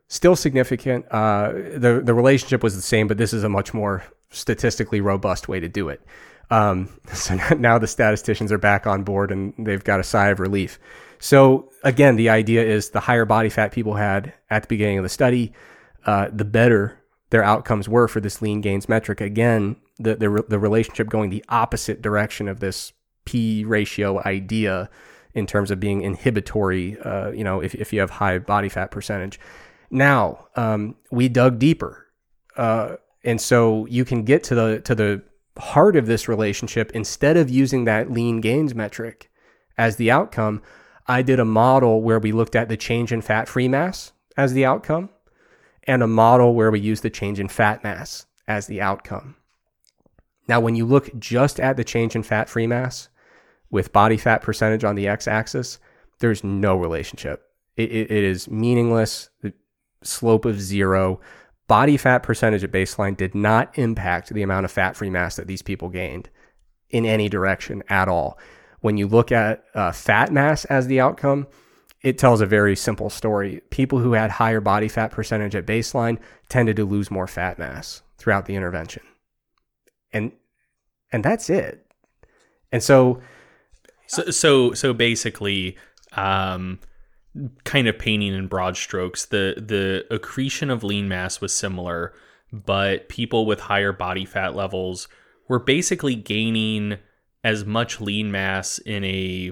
Still 0.07 0.35
significant. 0.35 1.05
Uh, 1.11 1.51
the, 1.51 2.01
the 2.03 2.13
relationship 2.13 2.63
was 2.63 2.75
the 2.75 2.81
same, 2.81 3.07
but 3.07 3.17
this 3.17 3.33
is 3.33 3.43
a 3.43 3.49
much 3.49 3.73
more 3.73 4.03
statistically 4.29 5.01
robust 5.01 5.47
way 5.47 5.59
to 5.59 5.67
do 5.67 5.89
it. 5.89 6.01
Um, 6.49 6.89
so 7.13 7.37
now 7.57 7.77
the 7.77 7.87
statisticians 7.87 8.51
are 8.51 8.57
back 8.57 8.87
on 8.87 9.03
board 9.03 9.31
and 9.31 9.53
they've 9.57 9.83
got 9.83 9.99
a 9.99 10.03
sigh 10.03 10.29
of 10.29 10.39
relief. 10.39 10.79
So 11.19 11.69
again, 11.83 12.15
the 12.15 12.29
idea 12.29 12.63
is 12.63 12.89
the 12.89 12.99
higher 13.01 13.25
body 13.25 13.49
fat 13.49 13.71
people 13.71 13.95
had 13.95 14.33
at 14.49 14.63
the 14.63 14.67
beginning 14.67 14.97
of 14.97 15.03
the 15.03 15.09
study, 15.09 15.53
uh, 16.05 16.29
the 16.31 16.45
better 16.45 16.97
their 17.29 17.43
outcomes 17.43 17.87
were 17.87 18.07
for 18.07 18.19
this 18.19 18.41
lean 18.41 18.61
gains 18.61 18.89
metric. 18.89 19.21
Again, 19.21 19.77
the, 19.97 20.15
the 20.15 20.43
the 20.49 20.59
relationship 20.59 21.09
going 21.09 21.29
the 21.29 21.45
opposite 21.47 22.01
direction 22.01 22.47
of 22.47 22.59
this 22.59 22.91
p 23.25 23.63
ratio 23.65 24.21
idea 24.23 24.89
in 25.33 25.47
terms 25.47 25.71
of 25.71 25.79
being 25.79 26.01
inhibitory. 26.01 26.97
Uh, 26.99 27.31
you 27.31 27.43
know, 27.43 27.61
if 27.61 27.75
if 27.75 27.93
you 27.93 27.99
have 27.99 28.09
high 28.09 28.37
body 28.39 28.69
fat 28.69 28.91
percentage. 28.91 29.39
Now 29.89 30.47
um, 30.55 30.95
we 31.11 31.27
dug 31.27 31.59
deeper, 31.59 32.07
uh, 32.57 32.95
and 33.23 33.39
so 33.39 33.85
you 33.87 34.05
can 34.05 34.23
get 34.23 34.43
to 34.45 34.55
the 34.55 34.81
to 34.81 34.95
the 34.95 35.21
heart 35.57 35.95
of 35.95 36.05
this 36.05 36.27
relationship 36.27 36.91
instead 36.93 37.37
of 37.37 37.49
using 37.49 37.83
that 37.85 38.09
lean 38.09 38.41
gains 38.41 38.73
metric 38.73 39.29
as 39.77 39.97
the 39.97 40.09
outcome. 40.11 40.61
I 41.07 41.23
did 41.23 41.39
a 41.39 41.45
model 41.45 42.01
where 42.01 42.19
we 42.19 42.31
looked 42.31 42.55
at 42.55 42.69
the 42.69 42.77
change 42.77 43.11
in 43.11 43.21
fat 43.21 43.49
free 43.49 43.67
mass 43.67 44.13
as 44.37 44.53
the 44.53 44.65
outcome 44.65 45.09
and 45.83 46.03
a 46.03 46.07
model 46.07 46.53
where 46.53 46.71
we 46.71 46.79
use 46.79 47.01
the 47.01 47.09
change 47.09 47.39
in 47.39 47.47
fat 47.47 47.83
mass 47.83 48.25
as 48.47 48.67
the 48.67 48.81
outcome. 48.81 49.35
Now, 50.47 50.59
when 50.59 50.75
you 50.75 50.85
look 50.85 51.09
just 51.19 51.59
at 51.59 51.77
the 51.77 51.83
change 51.83 52.15
in 52.15 52.23
fat 52.23 52.49
free 52.49 52.67
mass 52.67 53.09
with 53.71 53.93
body 53.93 54.17
fat 54.17 54.41
percentage 54.41 54.83
on 54.83 54.95
the 54.95 55.07
x 55.07 55.27
axis, 55.27 55.79
there's 56.19 56.43
no 56.43 56.75
relationship. 56.75 57.43
It, 57.75 57.91
it, 57.91 58.11
it 58.11 58.23
is 58.23 58.49
meaningless, 58.49 59.29
the 59.41 59.53
slope 60.03 60.45
of 60.45 60.61
zero. 60.61 61.19
Body 61.67 61.97
fat 61.97 62.19
percentage 62.19 62.63
at 62.63 62.71
baseline 62.71 63.15
did 63.15 63.33
not 63.33 63.77
impact 63.77 64.29
the 64.29 64.43
amount 64.43 64.65
of 64.65 64.71
fat 64.71 64.95
free 64.95 65.09
mass 65.09 65.37
that 65.37 65.47
these 65.47 65.61
people 65.61 65.89
gained 65.89 66.29
in 66.89 67.05
any 67.05 67.29
direction 67.29 67.81
at 67.89 68.07
all. 68.07 68.37
When 68.81 68.97
you 68.97 69.07
look 69.07 69.31
at 69.31 69.63
uh, 69.73 69.91
fat 69.91 70.31
mass 70.31 70.65
as 70.65 70.87
the 70.87 70.99
outcome, 70.99 71.47
it 72.01 72.17
tells 72.17 72.41
a 72.41 72.45
very 72.45 72.75
simple 72.75 73.09
story. 73.09 73.61
People 73.69 73.99
who 73.99 74.13
had 74.13 74.31
higher 74.31 74.59
body 74.59 74.87
fat 74.87 75.11
percentage 75.11 75.55
at 75.55 75.65
baseline 75.65 76.17
tended 76.49 76.75
to 76.75 76.85
lose 76.85 77.11
more 77.11 77.27
fat 77.27 77.59
mass 77.59 78.01
throughout 78.17 78.45
the 78.45 78.55
intervention. 78.55 79.03
And 80.11 80.31
and 81.11 81.23
that's 81.23 81.49
it. 81.49 81.85
And 82.71 82.81
so 82.81 83.21
so 84.11 84.31
so, 84.31 84.73
so 84.73 84.93
basically 84.93 85.77
um 86.13 86.79
kind 87.63 87.87
of 87.87 87.97
painting 87.97 88.33
in 88.33 88.47
broad 88.47 88.75
strokes, 88.75 89.25
the 89.25 89.55
the 89.57 90.05
accretion 90.13 90.69
of 90.69 90.83
lean 90.83 91.07
mass 91.07 91.39
was 91.39 91.53
similar, 91.53 92.13
but 92.51 93.09
people 93.09 93.45
with 93.45 93.61
higher 93.61 93.93
body 93.93 94.25
fat 94.25 94.55
levels 94.55 95.07
were 95.47 95.59
basically 95.59 96.15
gaining 96.15 96.97
as 97.43 97.65
much 97.65 98.01
lean 98.01 98.31
mass 98.31 98.79
in 98.79 99.03
a 99.03 99.51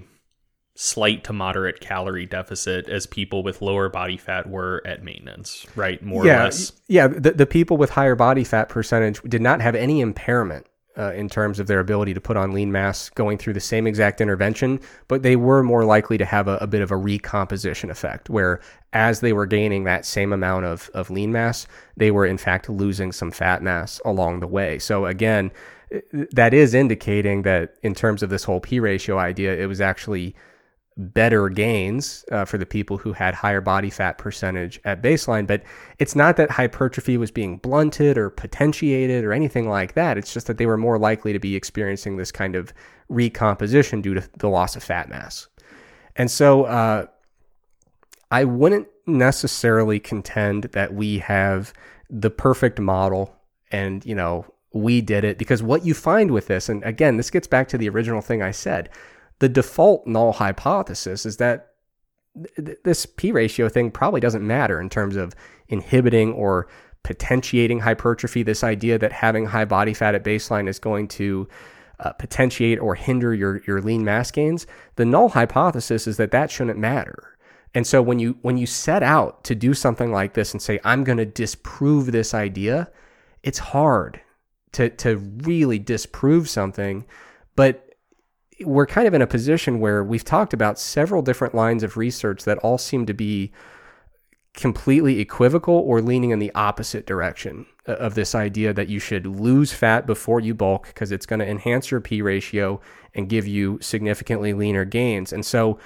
slight 0.76 1.26
to 1.26 1.34
moderate 1.34 1.82
calorie 1.82 2.26
deficit 2.26 2.88
as 2.88 3.06
people 3.06 3.44
with 3.44 3.62
lower 3.62 3.90
body 3.90 4.16
fat 4.16 4.50
were 4.50 4.82
at 4.86 5.04
maintenance, 5.04 5.66
right? 5.76 6.02
More 6.02 6.26
yeah, 6.26 6.42
or 6.42 6.44
less. 6.46 6.72
Yeah, 6.88 7.08
the, 7.08 7.32
the 7.32 7.46
people 7.46 7.76
with 7.76 7.90
higher 7.90 8.16
body 8.16 8.46
fat 8.46 8.70
percentage 8.70 9.22
did 9.24 9.42
not 9.42 9.60
have 9.60 9.76
any 9.76 10.00
impairment 10.00 10.68
uh, 10.98 11.14
in 11.14 11.30
terms 11.30 11.60
of 11.60 11.68
their 11.68 11.80
ability 11.80 12.14
to 12.14 12.22
put 12.22 12.36
on 12.36 12.52
lean 12.52 12.72
mass 12.72 13.10
going 13.10 13.38
through 13.38 13.54
the 13.54 13.60
same 13.60 13.88
exact 13.88 14.20
intervention, 14.22 14.80
but 15.08 15.24
they 15.24 15.36
were 15.36 15.64
more 15.64 15.86
likely 15.86 16.18
to 16.18 16.26
have 16.26 16.48
a, 16.48 16.58
a, 16.58 16.68
bit 16.68 16.82
of 16.82 16.92
a 16.92 16.98
recomposition 16.98 17.90
effect, 17.90 18.30
where 18.30 18.60
as 18.92 19.20
they 19.20 19.32
were 19.32 19.46
gaining 19.46 19.84
that 19.84 20.06
same 20.06 20.34
amount 20.34 20.66
of, 20.66 20.90
of 20.94 21.10
lean 21.10 21.32
mass, 21.32 21.68
they 21.96 22.12
were 22.12 22.26
in 22.26 22.38
fact 22.38 22.70
losing 22.70 23.12
some 23.12 23.32
fat 23.32 23.62
mass 23.62 24.02
along 24.04 24.40
the 24.40 24.48
way. 24.48 24.80
So, 24.80 25.06
again, 25.06 25.52
that 26.32 26.54
is 26.54 26.74
indicating 26.74 27.44
that 27.44 27.76
in 27.82 27.96
terms 27.96 28.22
of 28.22 28.30
this 28.30 28.44
whole 28.44 28.60
P 28.60 28.80
ratio 28.80 29.18
idea, 29.18 29.56
it 29.56 29.66
was 29.66 29.82
actually 29.82 30.36
better 31.00 31.48
gains 31.48 32.26
uh, 32.30 32.44
for 32.44 32.58
the 32.58 32.66
people 32.66 32.98
who 32.98 33.14
had 33.14 33.34
higher 33.34 33.62
body 33.62 33.90
fat 33.90 34.18
percentage 34.18 34.82
at 34.84 35.02
baseline. 35.02 35.48
But 35.48 35.64
it's 35.98 36.14
not 36.14 36.36
that 36.36 36.52
hypertrophy 36.52 37.16
was 37.16 37.32
being 37.32 37.58
blunted 37.58 38.18
or 38.18 38.30
potentiated 38.30 39.24
or 39.24 39.32
anything 39.32 39.70
like 39.70 39.94
that. 39.94 40.18
It's 40.18 40.34
just 40.34 40.48
that 40.48 40.58
they 40.58 40.66
were 40.66 40.78
more 40.78 41.00
likely 41.00 41.32
to 41.32 41.40
be 41.40 41.56
experiencing 41.56 42.18
this 42.18 42.34
kind 42.34 42.54
of 42.54 42.74
recomposition 43.08 44.02
due 44.02 44.14
to 44.14 44.30
the 44.38 44.50
loss 44.50 44.76
of 44.76 44.84
fat 44.84 45.08
mass. 45.10 45.48
And 46.18 46.30
so 46.30 46.66
uh, 46.66 47.06
I 48.30 48.44
wouldn't 48.44 48.90
necessarily 49.08 50.02
contend 50.02 50.64
that 50.74 50.94
we 50.94 51.20
have 51.20 51.72
the 52.10 52.30
perfect 52.30 52.78
model 52.78 53.34
and, 53.72 54.06
you 54.06 54.16
know, 54.16 54.46
we 54.74 55.02
did 55.02 55.24
it 55.24 55.38
because 55.38 55.64
what 55.64 55.86
you 55.86 55.94
find 55.94 56.30
with 56.30 56.48
this, 56.48 56.68
and 56.68 56.84
again, 56.84 57.18
this 57.18 57.32
gets 57.32 57.48
back 57.48 57.70
to 57.70 57.78
the 57.78 57.88
original 57.90 58.22
thing 58.22 58.44
I 58.44 58.52
said 58.52 58.90
the 59.40 59.50
default 59.50 60.06
null 60.06 60.34
hypothesis 60.34 61.26
is 61.26 61.38
that 61.38 61.70
th- 62.56 62.78
this 62.84 63.06
p 63.06 63.32
ratio 63.32 63.70
thing 63.70 63.92
probably 63.92 64.20
doesn't 64.20 64.46
matter 64.46 64.80
in 64.80 64.90
terms 64.90 65.16
of 65.16 65.36
inhibiting 65.68 66.34
or 66.34 66.68
potentiating 67.04 67.80
hypertrophy. 67.80 68.44
This 68.44 68.64
idea 68.64 68.98
that 69.00 69.12
having 69.12 69.46
high 69.46 69.66
body 69.66 69.94
fat 69.94 70.16
at 70.16 70.24
baseline 70.24 70.68
is 70.68 70.80
going 70.80 71.08
to 71.10 71.48
uh, 72.00 72.14
potentiate 72.14 72.80
or 72.80 72.96
hinder 72.96 73.34
your 73.34 73.62
your 73.66 73.82
lean 73.82 74.04
mass 74.04 74.32
gains. 74.32 74.68
The 74.96 75.06
null 75.06 75.30
hypothesis 75.30 76.08
is 76.08 76.18
that 76.18 76.32
that 76.32 76.52
shouldn't 76.52 76.80
matter. 76.80 77.38
And 77.74 77.86
so 77.86 78.02
when 78.02 78.20
you 78.20 78.38
when 78.42 78.58
you 78.58 78.66
set 78.66 79.04
out 79.04 79.44
to 79.46 79.56
do 79.56 79.74
something 79.74 80.12
like 80.12 80.34
this 80.34 80.54
and 80.54 80.62
say 80.62 80.80
I'm 80.84 81.04
going 81.04 81.18
to 81.18 81.26
disprove 81.26 82.12
this 82.12 82.34
idea, 82.34 82.90
it's 83.44 83.60
hard 83.60 84.22
to 84.74 84.90
to 84.90 85.18
really 85.18 85.80
disprove 85.80 86.50
something, 86.50 87.06
but 87.56 87.89
we're 88.66 88.86
kind 88.86 89.08
of 89.08 89.14
in 89.14 89.22
a 89.22 89.28
position 89.28 89.80
where 89.80 90.04
we've 90.04 90.24
talked 90.24 90.54
about 90.54 90.80
several 90.80 91.22
different 91.22 91.56
lines 91.56 91.84
of 91.84 91.98
research 91.98 92.44
that 92.44 92.58
all 92.60 92.78
seem 92.78 93.06
to 93.06 93.14
be 93.14 93.52
completely 94.54 95.20
equivocal 95.20 95.76
or 95.76 96.02
leaning 96.02 96.32
in 96.32 96.40
the 96.40 96.52
opposite 96.56 97.06
direction 97.06 97.66
uh, 97.88 97.94
of 97.94 98.16
this 98.16 98.36
idea 98.36 98.74
that 98.74 98.90
you 98.90 99.00
should 99.00 99.26
lose 99.26 99.72
fat 99.72 100.06
before 100.06 100.40
you 100.40 100.54
bulk 100.54 100.88
because 100.88 101.12
it's 101.12 101.26
going 101.26 101.40
to 101.40 101.48
enhance 101.48 101.92
your 101.92 102.02
P 102.02 102.22
ratio 102.22 102.82
and 103.16 103.30
give 103.30 103.48
you 103.48 103.78
significantly 103.82 104.54
leaner 104.54 104.86
gains. 104.86 105.32
And 105.32 105.46
so 105.46 105.80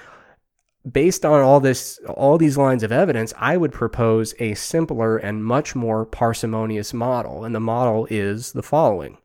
based 0.90 1.24
on 1.24 1.40
all 1.40 1.60
this 1.60 1.98
all 2.08 2.36
these 2.36 2.56
lines 2.56 2.82
of 2.82 2.92
evidence, 2.92 3.32
I 3.38 3.56
would 3.56 3.72
propose 3.72 4.34
a 4.38 4.54
simpler 4.54 5.16
and 5.16 5.44
much 5.44 5.74
more 5.74 6.04
parsimonious 6.04 6.92
model. 6.92 7.44
And 7.44 7.54
the 7.54 7.60
model 7.60 8.06
is 8.10 8.52
the 8.52 8.62
following. 8.62 9.18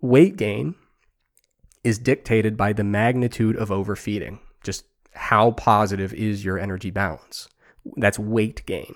Weight 0.00 0.36
gain 0.36 0.74
is 1.84 1.98
dictated 1.98 2.56
by 2.56 2.72
the 2.72 2.84
magnitude 2.84 3.56
of 3.56 3.72
overfeeding. 3.72 4.40
Just 4.62 4.84
how 5.14 5.52
positive 5.52 6.12
is 6.14 6.44
your 6.44 6.58
energy 6.58 6.90
balance? 6.90 7.48
That's 7.96 8.18
weight 8.18 8.64
gain. 8.66 8.94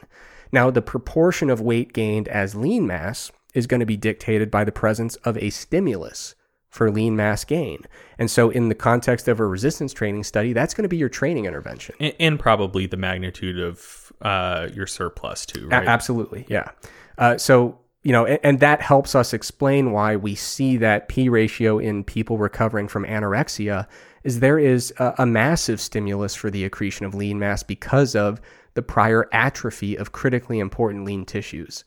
Now, 0.52 0.70
the 0.70 0.82
proportion 0.82 1.50
of 1.50 1.60
weight 1.60 1.92
gained 1.92 2.28
as 2.28 2.54
lean 2.54 2.86
mass 2.86 3.32
is 3.54 3.66
going 3.66 3.80
to 3.80 3.86
be 3.86 3.96
dictated 3.96 4.50
by 4.50 4.64
the 4.64 4.72
presence 4.72 5.16
of 5.16 5.36
a 5.38 5.50
stimulus 5.50 6.34
for 6.68 6.90
lean 6.90 7.16
mass 7.16 7.44
gain. 7.44 7.82
And 8.18 8.30
so, 8.30 8.50
in 8.50 8.68
the 8.68 8.74
context 8.74 9.28
of 9.28 9.40
a 9.40 9.46
resistance 9.46 9.92
training 9.92 10.24
study, 10.24 10.52
that's 10.52 10.74
going 10.74 10.82
to 10.84 10.88
be 10.88 10.96
your 10.96 11.08
training 11.08 11.46
intervention. 11.46 11.94
And, 11.98 12.14
and 12.20 12.40
probably 12.40 12.86
the 12.86 12.96
magnitude 12.96 13.58
of 13.58 14.12
uh, 14.22 14.68
your 14.72 14.86
surplus, 14.86 15.46
too, 15.46 15.68
right? 15.68 15.84
A- 15.84 15.88
absolutely. 15.88 16.46
Yeah. 16.48 16.70
Uh, 17.18 17.38
so, 17.38 17.78
you 18.06 18.12
know, 18.12 18.24
and, 18.24 18.38
and, 18.44 18.60
that 18.60 18.80
helps 18.80 19.16
us 19.16 19.34
explain 19.34 19.90
why 19.90 20.14
we 20.14 20.36
see 20.36 20.76
that 20.76 21.08
P 21.08 21.28
ratio 21.28 21.80
in 21.80 22.04
people 22.04 22.38
recovering 22.38 22.86
from 22.86 23.04
anorexia 23.04 23.88
is 24.22 24.38
there 24.38 24.60
is 24.60 24.94
a, 25.00 25.14
a 25.18 25.26
massive 25.26 25.80
stimulus 25.80 26.32
for 26.36 26.48
the 26.48 26.64
accretion 26.64 27.04
of 27.04 27.16
lean 27.16 27.40
mass 27.40 27.64
because 27.64 28.14
of 28.14 28.40
the 28.74 28.82
prior 28.82 29.28
atrophy 29.32 29.96
of 29.98 30.12
critically 30.12 30.60
important 30.60 31.04
lean 31.04 31.24
tissues. 31.24 31.82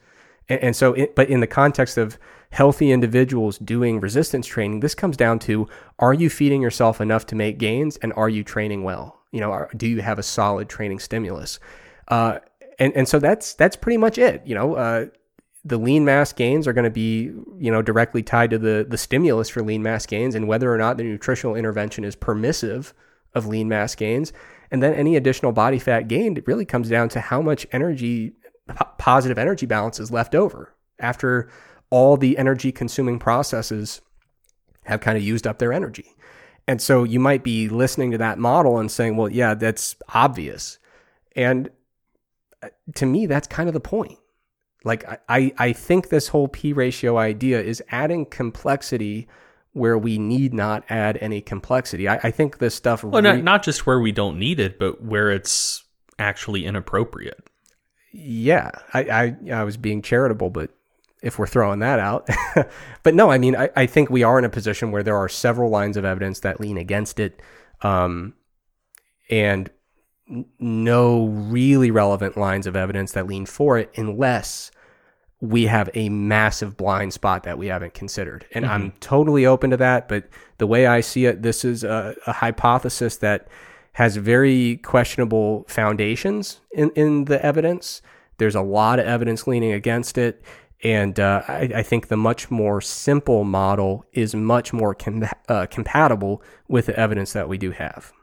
And, 0.49 0.61
and 0.61 0.75
so, 0.75 0.91
it, 0.91 1.15
but 1.15 1.29
in 1.29 1.39
the 1.39 1.47
context 1.47 1.97
of 1.97 2.17
healthy 2.49 2.91
individuals 2.91 3.57
doing 3.57 4.01
resistance 4.01 4.45
training, 4.45 4.81
this 4.81 4.95
comes 4.95 5.15
down 5.15 5.39
to 5.39 5.69
are 5.99 6.13
you 6.13 6.29
feeding 6.29 6.61
yourself 6.61 6.99
enough 6.99 7.27
to 7.27 7.35
make 7.35 7.59
gains 7.59 7.95
and 7.95 8.11
are 8.17 8.27
you 8.27 8.43
training 8.43 8.83
well? 8.83 9.21
You 9.31 9.39
know, 9.39 9.53
are, 9.53 9.69
do 9.77 9.87
you 9.87 10.01
have 10.01 10.19
a 10.19 10.23
solid 10.23 10.67
training 10.67 10.99
stimulus? 10.99 11.61
Uh, 12.09 12.39
and, 12.77 12.91
and 12.93 13.07
so 13.07 13.19
that's 13.19 13.53
that's 13.53 13.77
pretty 13.77 13.97
much 13.97 14.17
it. 14.17 14.41
You 14.45 14.55
know, 14.55 14.75
uh, 14.75 15.05
the 15.69 15.77
lean 15.77 16.03
mass 16.03 16.33
gains 16.33 16.67
are 16.67 16.73
going 16.73 16.83
to 16.83 16.89
be, 16.89 17.31
you 17.57 17.71
know, 17.71 17.81
directly 17.81 18.23
tied 18.23 18.49
to 18.49 18.57
the 18.57 18.85
the 18.87 18.97
stimulus 18.97 19.49
for 19.49 19.61
lean 19.61 19.83
mass 19.83 20.05
gains 20.05 20.35
and 20.35 20.47
whether 20.47 20.73
or 20.73 20.77
not 20.77 20.97
the 20.97 21.03
nutritional 21.03 21.55
intervention 21.55 22.03
is 22.03 22.15
permissive 22.15 22.93
of 23.33 23.45
lean 23.45 23.69
mass 23.69 23.95
gains. 23.95 24.33
And 24.71 24.83
then 24.83 24.93
any 24.93 25.15
additional 25.15 25.51
body 25.51 25.79
fat 25.79 26.07
gained, 26.07 26.41
really 26.45 26.65
comes 26.65 26.89
down 26.89 27.09
to 27.09 27.21
how 27.21 27.41
much 27.41 27.65
energy, 27.71 28.33
positive 28.97 29.37
energy 29.37 29.65
balance 29.65 29.99
is 29.99 30.11
left 30.11 30.35
over 30.35 30.75
after 30.99 31.49
all 31.89 32.17
the 32.17 32.37
energy 32.37 32.71
consuming 32.71 33.19
processes 33.19 34.01
have 34.85 35.01
kind 35.01 35.17
of 35.17 35.23
used 35.23 35.47
up 35.47 35.59
their 35.59 35.73
energy. 35.73 36.15
And 36.67 36.81
so 36.81 37.03
you 37.03 37.19
might 37.19 37.43
be 37.43 37.67
listening 37.67 38.11
to 38.11 38.17
that 38.19 38.37
model 38.37 38.77
and 38.77 38.91
saying, 38.91 39.17
well, 39.17 39.29
yeah, 39.29 39.55
that's 39.55 39.95
obvious. 40.13 40.77
And 41.35 41.69
uh, 42.61 42.69
to 42.95 43.05
me, 43.05 43.25
that's 43.25 43.47
kind 43.47 43.69
of 43.69 43.73
the 43.73 43.79
point 43.79 44.19
like 44.83 45.03
I, 45.27 45.53
I 45.57 45.73
think 45.73 46.09
this 46.09 46.29
whole 46.29 46.47
P 46.47 46.73
ratio 46.73 47.17
idea 47.17 47.61
is 47.61 47.83
adding 47.89 48.25
complexity 48.25 49.27
where 49.73 49.97
we 49.97 50.17
need 50.17 50.53
not 50.53 50.83
add 50.89 51.17
any 51.21 51.41
complexity. 51.41 52.07
I, 52.07 52.15
I 52.23 52.31
think 52.31 52.57
this 52.57 52.75
stuff. 52.75 53.03
Well, 53.03 53.21
re- 53.21 53.35
not, 53.35 53.43
not 53.43 53.63
just 53.63 53.85
where 53.85 53.99
we 53.99 54.11
don't 54.11 54.39
need 54.39 54.59
it, 54.59 54.79
but 54.79 55.03
where 55.03 55.31
it's 55.31 55.83
actually 56.17 56.65
inappropriate. 56.65 57.47
Yeah, 58.11 58.71
I, 58.93 59.03
I, 59.03 59.51
I 59.53 59.63
was 59.63 59.77
being 59.77 60.01
charitable, 60.01 60.49
but 60.49 60.71
if 61.21 61.37
we're 61.37 61.47
throwing 61.47 61.79
that 61.79 61.99
out, 61.99 62.27
but 63.03 63.13
no, 63.13 63.29
I 63.29 63.37
mean, 63.37 63.55
I, 63.55 63.69
I 63.75 63.85
think 63.85 64.09
we 64.09 64.23
are 64.23 64.39
in 64.39 64.45
a 64.45 64.49
position 64.49 64.91
where 64.91 65.03
there 65.03 65.17
are 65.17 65.29
several 65.29 65.69
lines 65.69 65.95
of 65.95 66.05
evidence 66.05 66.39
that 66.39 66.59
lean 66.59 66.77
against 66.77 67.19
it, 67.19 67.41
um, 67.81 68.33
and 69.29 69.69
no 70.59 71.25
really 71.25 71.91
relevant 71.91 72.37
lines 72.37 72.67
of 72.67 72.75
evidence 72.75 73.13
that 73.13 73.27
lean 73.27 73.45
for 73.45 73.77
it 73.77 73.91
unless 73.95 74.71
we 75.41 75.67
have 75.67 75.89
a 75.93 76.09
massive 76.09 76.75
blind 76.75 77.13
spot 77.13 77.43
that 77.43 77.57
we 77.57 77.67
haven't 77.67 77.93
considered. 77.93 78.45
And 78.53 78.65
mm-hmm. 78.65 78.73
I'm 78.73 78.91
totally 78.99 79.45
open 79.45 79.69
to 79.69 79.77
that. 79.77 80.07
But 80.07 80.29
the 80.57 80.67
way 80.67 80.85
I 80.85 81.01
see 81.01 81.25
it, 81.25 81.41
this 81.41 81.63
is 81.63 81.83
a, 81.83 82.15
a 82.27 82.33
hypothesis 82.33 83.17
that 83.17 83.47
has 83.93 84.17
very 84.17 84.77
questionable 84.77 85.65
foundations 85.67 86.59
in, 86.71 86.89
in 86.91 87.25
the 87.25 87.43
evidence. 87.43 88.01
There's 88.37 88.55
a 88.55 88.61
lot 88.61 88.99
of 88.99 89.05
evidence 89.05 89.47
leaning 89.47 89.71
against 89.71 90.17
it. 90.17 90.43
And 90.83 91.19
uh, 91.19 91.43
I, 91.47 91.69
I, 91.75 91.83
think 91.83 92.07
the 92.07 92.15
much 92.15 92.49
more 92.49 92.79
simple 92.79 93.43
model 93.43 94.05
is 94.13 94.33
much 94.33 94.71
more 94.71 94.95
com- 94.95 95.27
uh, 95.49 95.65
compatible 95.65 96.41
with 96.69 96.85
the 96.85 96.97
evidence 96.97 97.33
that 97.33 97.49
we 97.49 97.57
do 97.57 97.71
have. 97.71 98.13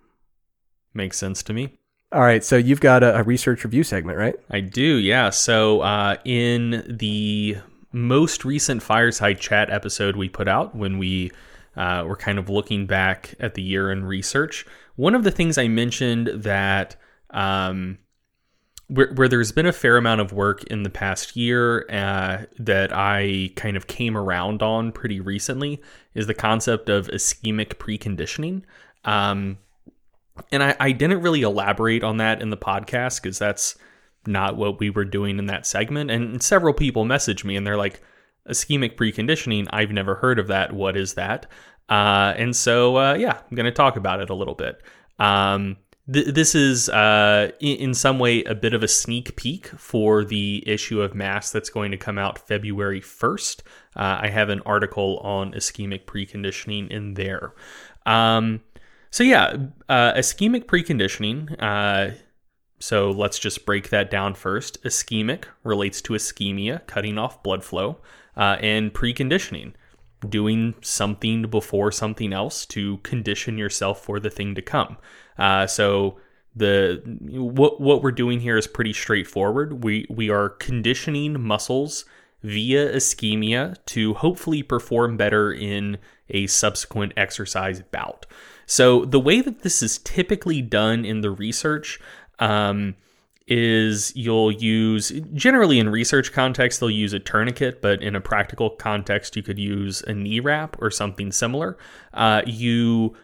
Makes 0.94 1.18
sense 1.18 1.42
to 1.42 1.52
me. 1.52 1.78
All 2.16 2.22
right, 2.22 2.42
so 2.42 2.56
you've 2.56 2.80
got 2.80 3.02
a, 3.02 3.18
a 3.18 3.22
research 3.24 3.62
review 3.62 3.84
segment, 3.84 4.16
right? 4.16 4.36
I 4.50 4.60
do, 4.60 4.96
yeah. 4.96 5.28
So 5.28 5.82
uh, 5.82 6.16
in 6.24 6.82
the 6.88 7.58
most 7.92 8.42
recent 8.42 8.82
fireside 8.82 9.38
chat 9.38 9.68
episode 9.68 10.16
we 10.16 10.30
put 10.30 10.48
out 10.48 10.74
when 10.74 10.96
we 10.96 11.30
uh, 11.76 12.04
we're 12.08 12.16
kind 12.16 12.38
of 12.38 12.48
looking 12.48 12.86
back 12.86 13.34
at 13.38 13.52
the 13.52 13.60
year 13.60 13.92
in 13.92 14.06
research. 14.06 14.64
One 14.94 15.14
of 15.14 15.24
the 15.24 15.30
things 15.30 15.58
I 15.58 15.68
mentioned 15.68 16.28
that 16.28 16.96
um, 17.32 17.98
where, 18.88 19.12
where, 19.12 19.28
there's 19.28 19.52
been 19.52 19.66
a 19.66 19.72
fair 19.72 19.98
amount 19.98 20.22
of 20.22 20.32
work 20.32 20.64
in 20.64 20.84
the 20.84 20.90
past 20.90 21.36
year 21.36 21.84
uh, 21.90 22.46
that 22.58 22.94
I 22.94 23.50
kind 23.56 23.76
of 23.76 23.88
came 23.88 24.16
around 24.16 24.62
on 24.62 24.90
pretty 24.90 25.20
recently 25.20 25.82
is 26.14 26.26
the 26.26 26.32
concept 26.32 26.88
of 26.88 27.08
ischemic 27.08 27.74
preconditioning. 27.74 28.62
Um, 29.04 29.58
and 30.52 30.62
I, 30.62 30.76
I 30.78 30.92
didn't 30.92 31.22
really 31.22 31.42
elaborate 31.42 32.04
on 32.04 32.18
that 32.18 32.42
in 32.42 32.50
the 32.50 32.56
podcast 32.56 33.22
because 33.22 33.38
that's 33.38 33.76
not 34.26 34.56
what 34.56 34.80
we 34.80 34.90
were 34.90 35.04
doing 35.04 35.38
in 35.38 35.46
that 35.46 35.66
segment. 35.66 36.10
And 36.10 36.42
several 36.42 36.74
people 36.74 37.04
messaged 37.04 37.44
me 37.44 37.56
and 37.56 37.66
they're 37.66 37.76
like, 37.76 38.02
ischemic 38.48 38.96
preconditioning, 38.96 39.66
I've 39.70 39.90
never 39.90 40.16
heard 40.16 40.38
of 40.38 40.48
that. 40.48 40.72
What 40.72 40.96
is 40.96 41.14
that? 41.14 41.46
Uh, 41.88 42.34
and 42.36 42.54
so, 42.54 42.96
uh, 42.96 43.14
yeah, 43.14 43.38
I'm 43.38 43.54
going 43.54 43.66
to 43.66 43.72
talk 43.72 43.96
about 43.96 44.20
it 44.20 44.30
a 44.30 44.34
little 44.34 44.54
bit. 44.54 44.82
Um, 45.18 45.76
th- 46.12 46.34
this 46.34 46.54
is, 46.54 46.88
uh, 46.88 47.50
in, 47.60 47.76
in, 47.76 47.94
some 47.94 48.18
way, 48.18 48.42
a 48.44 48.54
bit 48.54 48.74
of 48.74 48.82
a 48.82 48.88
sneak 48.88 49.36
peek 49.36 49.68
for 49.68 50.24
the 50.24 50.64
issue 50.66 51.00
of 51.00 51.14
Mass 51.14 51.50
that's 51.50 51.70
going 51.70 51.92
to 51.92 51.96
come 51.96 52.18
out 52.18 52.38
February 52.38 53.00
1st. 53.00 53.60
Uh, 53.94 54.18
I 54.22 54.28
have 54.28 54.48
an 54.48 54.62
article 54.66 55.18
on 55.18 55.52
ischemic 55.52 56.04
preconditioning 56.06 56.90
in 56.90 57.14
there. 57.14 57.54
Um, 58.04 58.62
so, 59.16 59.24
yeah, 59.24 59.56
uh, 59.88 60.12
ischemic 60.12 60.66
preconditioning. 60.66 61.56
Uh, 61.58 62.14
so, 62.78 63.10
let's 63.10 63.38
just 63.38 63.64
break 63.64 63.88
that 63.88 64.10
down 64.10 64.34
first. 64.34 64.82
Ischemic 64.82 65.44
relates 65.64 66.02
to 66.02 66.12
ischemia, 66.12 66.86
cutting 66.86 67.16
off 67.16 67.42
blood 67.42 67.64
flow, 67.64 67.96
and 68.36 68.92
preconditioning 68.92 69.72
doing 70.28 70.74
something 70.82 71.42
before 71.42 71.90
something 71.90 72.34
else 72.34 72.66
to 72.66 72.98
condition 72.98 73.56
yourself 73.56 74.04
for 74.04 74.20
the 74.20 74.28
thing 74.28 74.54
to 74.54 74.60
come. 74.60 74.98
Uh, 75.38 75.66
so 75.66 76.18
the 76.54 77.02
what 77.32 77.80
what 77.80 78.02
we're 78.02 78.12
doing 78.12 78.40
here 78.40 78.58
is 78.58 78.66
pretty 78.66 78.92
straightforward. 78.92 79.82
We 79.84 80.06
we 80.10 80.28
are 80.28 80.50
conditioning 80.50 81.40
muscles 81.40 82.04
via 82.42 82.92
ischemia 82.94 83.76
to 83.86 84.14
hopefully 84.14 84.62
perform 84.62 85.16
better 85.16 85.52
in 85.52 85.98
a 86.28 86.46
subsequent 86.46 87.12
exercise 87.16 87.80
bout. 87.82 88.26
So 88.66 89.04
the 89.04 89.20
way 89.20 89.40
that 89.40 89.62
this 89.62 89.82
is 89.82 89.98
typically 89.98 90.60
done 90.60 91.04
in 91.04 91.20
the 91.20 91.30
research 91.30 92.00
um, 92.38 92.96
is 93.46 94.14
you'll 94.16 94.50
use 94.50 95.10
generally 95.32 95.78
in 95.78 95.88
research 95.88 96.32
context 96.32 96.80
they'll 96.80 96.90
use 96.90 97.12
a 97.12 97.20
tourniquet 97.20 97.80
but 97.80 98.02
in 98.02 98.16
a 98.16 98.20
practical 98.20 98.70
context 98.70 99.36
you 99.36 99.42
could 99.42 99.58
use 99.58 100.02
a 100.02 100.12
knee 100.12 100.40
wrap 100.40 100.76
or 100.82 100.90
something 100.90 101.30
similar. 101.30 101.78
Uh, 102.12 102.42
you 102.44 103.16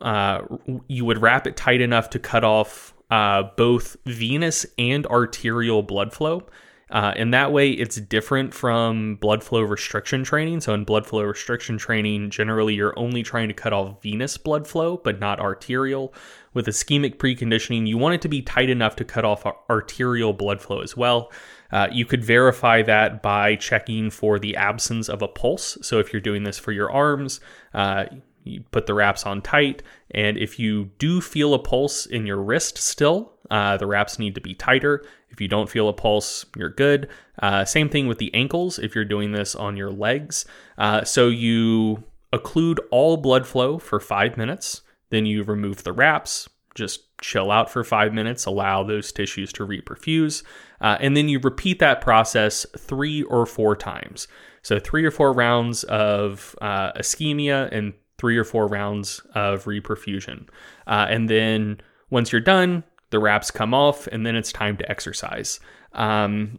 uh, 0.00 0.40
you 0.88 1.04
would 1.04 1.20
wrap 1.22 1.46
it 1.46 1.56
tight 1.56 1.80
enough 1.80 2.10
to 2.10 2.18
cut 2.18 2.42
off 2.42 2.94
uh, 3.10 3.44
both 3.56 3.96
venous 4.04 4.66
and 4.78 5.06
arterial 5.06 5.82
blood 5.82 6.12
flow 6.12 6.44
uh, 6.90 7.12
and 7.16 7.34
that 7.34 7.52
way, 7.52 7.70
it's 7.70 7.96
different 7.96 8.54
from 8.54 9.16
blood 9.16 9.42
flow 9.42 9.60
restriction 9.60 10.22
training. 10.22 10.60
So, 10.60 10.72
in 10.72 10.84
blood 10.84 11.04
flow 11.04 11.22
restriction 11.22 11.78
training, 11.78 12.30
generally 12.30 12.74
you're 12.74 12.96
only 12.96 13.24
trying 13.24 13.48
to 13.48 13.54
cut 13.54 13.72
off 13.72 14.00
venous 14.02 14.36
blood 14.36 14.68
flow, 14.68 14.96
but 14.98 15.18
not 15.18 15.40
arterial. 15.40 16.14
With 16.54 16.66
ischemic 16.66 17.16
preconditioning, 17.16 17.88
you 17.88 17.98
want 17.98 18.14
it 18.14 18.22
to 18.22 18.28
be 18.28 18.40
tight 18.40 18.70
enough 18.70 18.94
to 18.96 19.04
cut 19.04 19.24
off 19.24 19.44
arterial 19.68 20.32
blood 20.32 20.60
flow 20.60 20.80
as 20.80 20.96
well. 20.96 21.32
Uh, 21.72 21.88
you 21.90 22.04
could 22.04 22.24
verify 22.24 22.82
that 22.82 23.20
by 23.20 23.56
checking 23.56 24.08
for 24.08 24.38
the 24.38 24.54
absence 24.54 25.08
of 25.08 25.22
a 25.22 25.28
pulse. 25.28 25.76
So, 25.82 25.98
if 25.98 26.12
you're 26.12 26.22
doing 26.22 26.44
this 26.44 26.56
for 26.58 26.70
your 26.70 26.92
arms, 26.92 27.40
uh, 27.74 28.04
you 28.44 28.62
put 28.70 28.86
the 28.86 28.94
wraps 28.94 29.26
on 29.26 29.42
tight. 29.42 29.82
And 30.12 30.38
if 30.38 30.60
you 30.60 30.92
do 30.98 31.20
feel 31.20 31.52
a 31.52 31.58
pulse 31.58 32.06
in 32.06 32.26
your 32.26 32.40
wrist 32.40 32.78
still, 32.78 33.32
uh, 33.50 33.76
the 33.76 33.86
wraps 33.86 34.18
need 34.18 34.34
to 34.36 34.40
be 34.40 34.54
tighter. 34.54 35.04
If 35.36 35.40
you 35.42 35.48
don't 35.48 35.68
feel 35.68 35.90
a 35.90 35.92
pulse, 35.92 36.46
you're 36.56 36.70
good. 36.70 37.10
Uh, 37.42 37.66
same 37.66 37.90
thing 37.90 38.06
with 38.06 38.16
the 38.16 38.32
ankles 38.32 38.78
if 38.78 38.94
you're 38.94 39.04
doing 39.04 39.32
this 39.32 39.54
on 39.54 39.76
your 39.76 39.90
legs. 39.90 40.46
Uh, 40.78 41.04
so 41.04 41.28
you 41.28 42.04
occlude 42.32 42.78
all 42.90 43.18
blood 43.18 43.46
flow 43.46 43.78
for 43.78 44.00
five 44.00 44.38
minutes, 44.38 44.80
then 45.10 45.26
you 45.26 45.42
remove 45.42 45.84
the 45.84 45.92
wraps, 45.92 46.48
just 46.74 47.02
chill 47.20 47.50
out 47.50 47.68
for 47.68 47.84
five 47.84 48.14
minutes, 48.14 48.46
allow 48.46 48.82
those 48.82 49.12
tissues 49.12 49.52
to 49.52 49.66
reperfuse, 49.66 50.42
uh, 50.80 50.96
and 51.00 51.14
then 51.14 51.28
you 51.28 51.38
repeat 51.40 51.80
that 51.80 52.00
process 52.00 52.64
three 52.78 53.22
or 53.24 53.44
four 53.44 53.76
times. 53.76 54.28
So, 54.62 54.78
three 54.78 55.04
or 55.04 55.10
four 55.10 55.34
rounds 55.34 55.84
of 55.84 56.56
uh, 56.62 56.92
ischemia 56.94 57.68
and 57.72 57.92
three 58.16 58.38
or 58.38 58.44
four 58.44 58.68
rounds 58.68 59.20
of 59.34 59.66
reperfusion. 59.66 60.48
Uh, 60.86 61.06
and 61.10 61.28
then 61.28 61.78
once 62.08 62.32
you're 62.32 62.40
done, 62.40 62.84
the 63.10 63.18
wraps 63.18 63.50
come 63.50 63.74
off, 63.74 64.06
and 64.08 64.26
then 64.26 64.36
it's 64.36 64.52
time 64.52 64.76
to 64.76 64.90
exercise. 64.90 65.60
Um, 65.92 66.58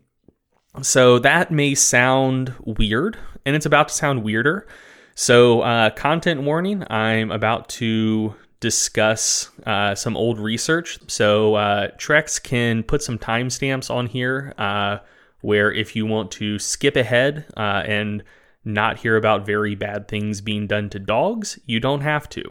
so 0.82 1.20
that 1.20 1.52
may 1.52 1.76
sound 1.76 2.54
weird, 2.60 3.18
and 3.46 3.56
it's 3.56 3.66
about 3.66 3.90
to 3.90 3.94
sound 3.94 4.24
weirder. 4.24 4.68
So, 5.16 5.62
uh, 5.62 5.90
content 5.92 6.44
warning 6.44 6.84
I'm 6.92 7.32
about 7.32 7.70
to 7.70 8.36
discuss 8.60 9.50
uh, 9.66 9.96
some 9.96 10.16
old 10.16 10.40
research. 10.40 11.00
So, 11.08 11.56
uh, 11.56 11.90
Trex 11.98 12.42
can 12.42 12.84
put 12.84 13.02
some 13.02 13.18
timestamps 13.18 13.90
on 13.90 14.06
here 14.06 14.54
uh, 14.60 15.00
where 15.42 15.72
if 15.72 15.96
you 15.96 16.06
want 16.06 16.30
to 16.34 16.60
skip 16.60 16.96
ahead 16.96 17.46
uh, 17.58 17.84
and 17.86 18.24
not 18.64 19.00
hear 19.00 19.16
about 19.16 19.46
very 19.46 19.74
bad 19.74 20.08
things 20.08 20.42
being 20.42 20.68
done 20.68 20.90
to 20.90 21.00
dogs, 21.00 21.58
you 21.66 21.80
don't 21.80 22.02
have 22.02 22.30
to. 22.30 22.44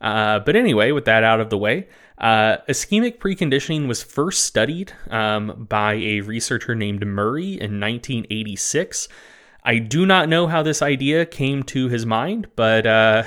Uh, 0.00 0.40
but 0.40 0.56
anyway, 0.56 0.92
with 0.92 1.04
that 1.04 1.24
out 1.24 1.40
of 1.40 1.48
the 1.48 1.58
way, 1.58 1.88
uh, 2.22 2.58
ischemic 2.68 3.18
preconditioning 3.18 3.88
was 3.88 4.02
first 4.02 4.44
studied 4.44 4.92
um, 5.10 5.66
by 5.68 5.94
a 5.94 6.20
researcher 6.20 6.74
named 6.74 7.04
Murry 7.04 7.54
in 7.54 7.80
1986. 7.80 9.08
I 9.64 9.78
do 9.78 10.06
not 10.06 10.28
know 10.28 10.46
how 10.46 10.62
this 10.62 10.82
idea 10.82 11.26
came 11.26 11.64
to 11.64 11.88
his 11.88 12.06
mind, 12.06 12.48
but 12.54 12.86
uh, 12.86 13.24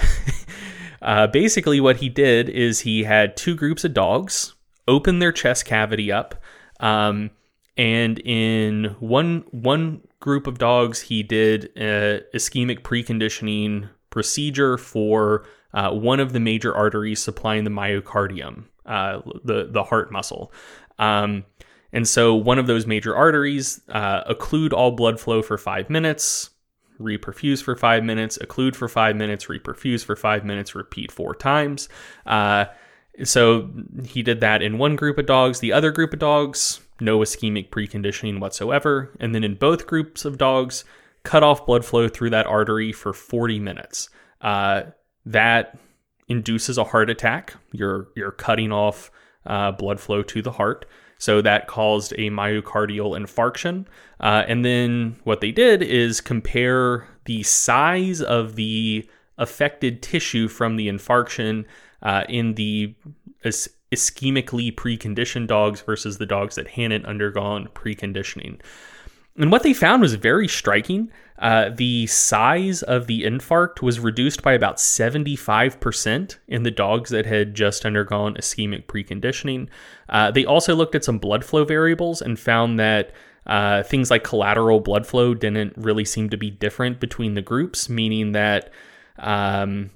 uh, 1.01 1.27
basically, 1.27 1.81
what 1.81 1.97
he 1.97 2.07
did 2.07 2.49
is 2.49 2.79
he 2.79 3.03
had 3.03 3.35
two 3.35 3.55
groups 3.55 3.83
of 3.83 3.93
dogs 3.93 4.53
open 4.87 5.19
their 5.19 5.31
chest 5.31 5.65
cavity 5.65 6.11
up, 6.11 6.35
um, 6.79 7.31
and 7.77 8.19
in 8.19 8.95
one 8.99 9.43
one 9.51 10.01
group 10.21 10.47
of 10.47 10.57
dogs, 10.57 11.01
he 11.01 11.21
did 11.21 11.65
a 11.77 12.21
ischemic 12.33 12.79
preconditioning 12.79 13.89
procedure 14.09 14.77
for 14.77 15.45
uh, 15.73 15.91
one 15.91 16.21
of 16.21 16.31
the 16.31 16.39
major 16.39 16.73
arteries 16.73 17.21
supplying 17.21 17.65
the 17.65 17.69
myocardium, 17.69 18.65
uh, 18.85 19.21
the 19.43 19.67
the 19.69 19.83
heart 19.83 20.11
muscle. 20.11 20.51
Um, 20.99 21.45
and 21.91 22.07
so 22.07 22.35
one 22.35 22.59
of 22.59 22.67
those 22.67 22.85
major 22.85 23.15
arteries 23.15 23.81
uh, 23.89 24.23
occlude 24.25 24.73
all 24.73 24.91
blood 24.91 25.19
flow 25.19 25.41
for 25.41 25.57
five 25.57 25.89
minutes, 25.89 26.49
reperfuse 26.99 27.63
for 27.63 27.75
five 27.75 28.03
minutes, 28.03 28.37
occlude 28.39 28.75
for 28.75 28.87
five 28.89 29.15
minutes, 29.15 29.45
reperfuse 29.45 30.03
for 30.03 30.15
five 30.15 30.43
minutes, 30.43 30.75
repeat 30.75 31.11
four 31.11 31.33
times. 31.33 31.87
Uh, 32.25 32.65
so 33.23 33.69
he 34.05 34.21
did 34.21 34.41
that 34.41 34.61
in 34.61 34.77
one 34.77 34.95
group 34.95 35.17
of 35.17 35.25
dogs. 35.25 35.59
The 35.59 35.71
other 35.71 35.91
group 35.91 36.11
of 36.11 36.19
dogs, 36.19 36.81
no 36.99 37.19
ischemic 37.19 37.69
preconditioning 37.69 38.39
whatsoever. 38.39 39.15
And 39.19 39.33
then 39.33 39.43
in 39.43 39.55
both 39.55 39.87
groups 39.87 40.25
of 40.25 40.37
dogs, 40.37 40.83
cut 41.23 41.43
off 41.43 41.65
blood 41.65 41.85
flow 41.85 42.09
through 42.09 42.31
that 42.31 42.45
artery 42.45 42.91
for 42.91 43.13
40 43.13 43.59
minutes. 43.59 44.09
Uh, 44.41 44.83
that 45.25 45.77
induces 46.27 46.77
a 46.77 46.83
heart 46.83 47.09
attack. 47.09 47.53
You're 47.71 48.07
you're 48.15 48.31
cutting 48.31 48.71
off 48.71 49.11
uh, 49.45 49.71
blood 49.71 49.99
flow 49.99 50.23
to 50.23 50.41
the 50.41 50.51
heart. 50.51 50.85
So 51.17 51.41
that 51.41 51.67
caused 51.67 52.11
a 52.13 52.29
myocardial 52.29 53.17
infarction. 53.17 53.85
Uh, 54.19 54.43
and 54.47 54.65
then 54.65 55.15
what 55.23 55.39
they 55.39 55.51
did 55.51 55.81
is 55.81 56.19
compare 56.19 57.07
the 57.23 57.41
size 57.43 58.21
of 58.21 58.55
the 58.55 59.09
affected 59.37 60.01
tissue 60.01 60.47
from 60.47 60.75
the 60.75 60.87
infarction 60.87 61.65
uh, 62.01 62.23
in 62.27 62.55
the 62.55 62.93
is- 63.43 63.69
ischemically 63.91 64.73
preconditioned 64.73 65.47
dogs 65.47 65.81
versus 65.81 66.17
the 66.17 66.25
dogs 66.25 66.55
that 66.55 66.67
hadn't 66.67 67.05
undergone 67.05 67.69
preconditioning. 67.69 68.59
And 69.37 69.51
what 69.51 69.63
they 69.63 69.73
found 69.73 70.01
was 70.01 70.15
very 70.15 70.47
striking. 70.47 71.11
Uh, 71.37 71.69
the 71.69 72.07
size 72.07 72.81
of 72.83 73.07
the 73.07 73.23
infarct 73.23 73.81
was 73.81 73.99
reduced 73.99 74.41
by 74.41 74.53
about 74.53 74.77
75% 74.77 76.37
in 76.47 76.63
the 76.63 76.71
dogs 76.71 77.09
that 77.09 77.25
had 77.25 77.53
just 77.53 77.85
undergone 77.85 78.35
ischemic 78.35 78.85
preconditioning. 78.85 79.67
Uh, 80.07 80.31
they 80.31 80.45
also 80.45 80.73
looked 80.75 80.95
at 80.95 81.03
some 81.03 81.19
blood 81.19 81.43
flow 81.43 81.65
variables 81.65 82.21
and 82.21 82.39
found 82.39 82.79
that 82.79 83.11
uh, 83.47 83.83
things 83.83 84.09
like 84.09 84.23
collateral 84.23 84.79
blood 84.79 85.05
flow 85.05 85.33
didn't 85.33 85.73
really 85.77 86.05
seem 86.05 86.29
to 86.29 86.37
be 86.37 86.49
different 86.49 86.99
between 86.99 87.33
the 87.33 87.41
groups, 87.41 87.89
meaning 87.89 88.31
that, 88.31 88.71
um, 89.19 89.91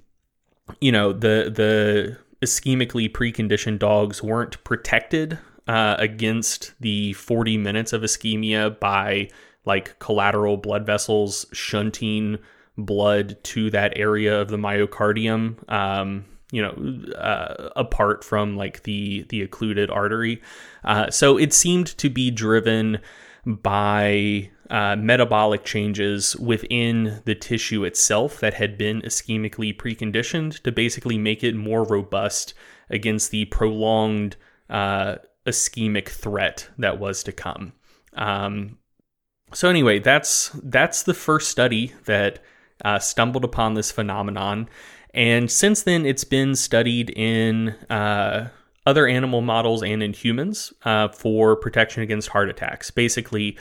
you 0.81 0.91
know, 0.91 1.13
the 1.13 1.51
the 1.53 2.17
ischemically 2.45 3.11
preconditioned 3.11 3.79
dogs 3.79 4.21
weren't 4.21 4.63
protected 4.63 5.39
uh, 5.67 5.95
against 5.99 6.73
the 6.79 7.13
40 7.13 7.57
minutes 7.57 7.91
of 7.91 8.01
ischemia 8.01 8.79
by 8.79 9.29
like 9.69 9.97
collateral 9.99 10.57
blood 10.57 10.83
vessels 10.85 11.45
shunting 11.53 12.39
blood 12.75 13.37
to 13.43 13.69
that 13.69 13.93
area 13.95 14.41
of 14.41 14.49
the 14.49 14.57
myocardium. 14.57 15.57
Um, 15.71 16.25
you 16.51 16.63
know, 16.63 17.13
uh, 17.15 17.69
apart 17.75 18.23
from 18.23 18.57
like 18.57 18.81
the 18.83 19.25
the 19.29 19.43
occluded 19.43 19.91
artery, 19.91 20.41
uh, 20.83 21.11
so 21.11 21.37
it 21.37 21.53
seemed 21.53 21.87
to 21.99 22.09
be 22.09 22.31
driven 22.31 22.97
by 23.45 24.49
uh, 24.71 24.95
metabolic 24.95 25.63
changes 25.63 26.35
within 26.37 27.21
the 27.25 27.35
tissue 27.35 27.83
itself 27.83 28.39
that 28.39 28.55
had 28.55 28.77
been 28.77 29.01
ischemically 29.03 29.75
preconditioned 29.75 30.59
to 30.63 30.71
basically 30.71 31.19
make 31.19 31.43
it 31.43 31.55
more 31.55 31.83
robust 31.83 32.55
against 32.89 33.29
the 33.29 33.45
prolonged 33.45 34.35
uh, 34.71 35.15
ischemic 35.45 36.09
threat 36.09 36.67
that 36.79 36.99
was 36.99 37.21
to 37.23 37.31
come. 37.31 37.73
Um, 38.13 38.79
so 39.53 39.69
anyway, 39.69 39.99
that's 39.99 40.51
that's 40.63 41.03
the 41.03 41.13
first 41.13 41.49
study 41.49 41.93
that 42.05 42.43
uh, 42.83 42.99
stumbled 42.99 43.43
upon 43.43 43.73
this 43.73 43.91
phenomenon 43.91 44.69
and 45.13 45.49
since 45.49 45.83
then, 45.83 46.05
it's 46.05 46.23
been 46.23 46.55
studied 46.55 47.09
in 47.09 47.69
uh, 47.89 48.49
other 48.85 49.07
animal 49.07 49.41
models 49.41 49.83
and 49.83 50.03
in 50.03 50.13
humans 50.13 50.71
uh, 50.83 51.07
for 51.09 51.55
protection 51.55 52.03
against 52.03 52.29
heart 52.29 52.49
attacks. 52.49 52.91
Basically, 52.91 53.57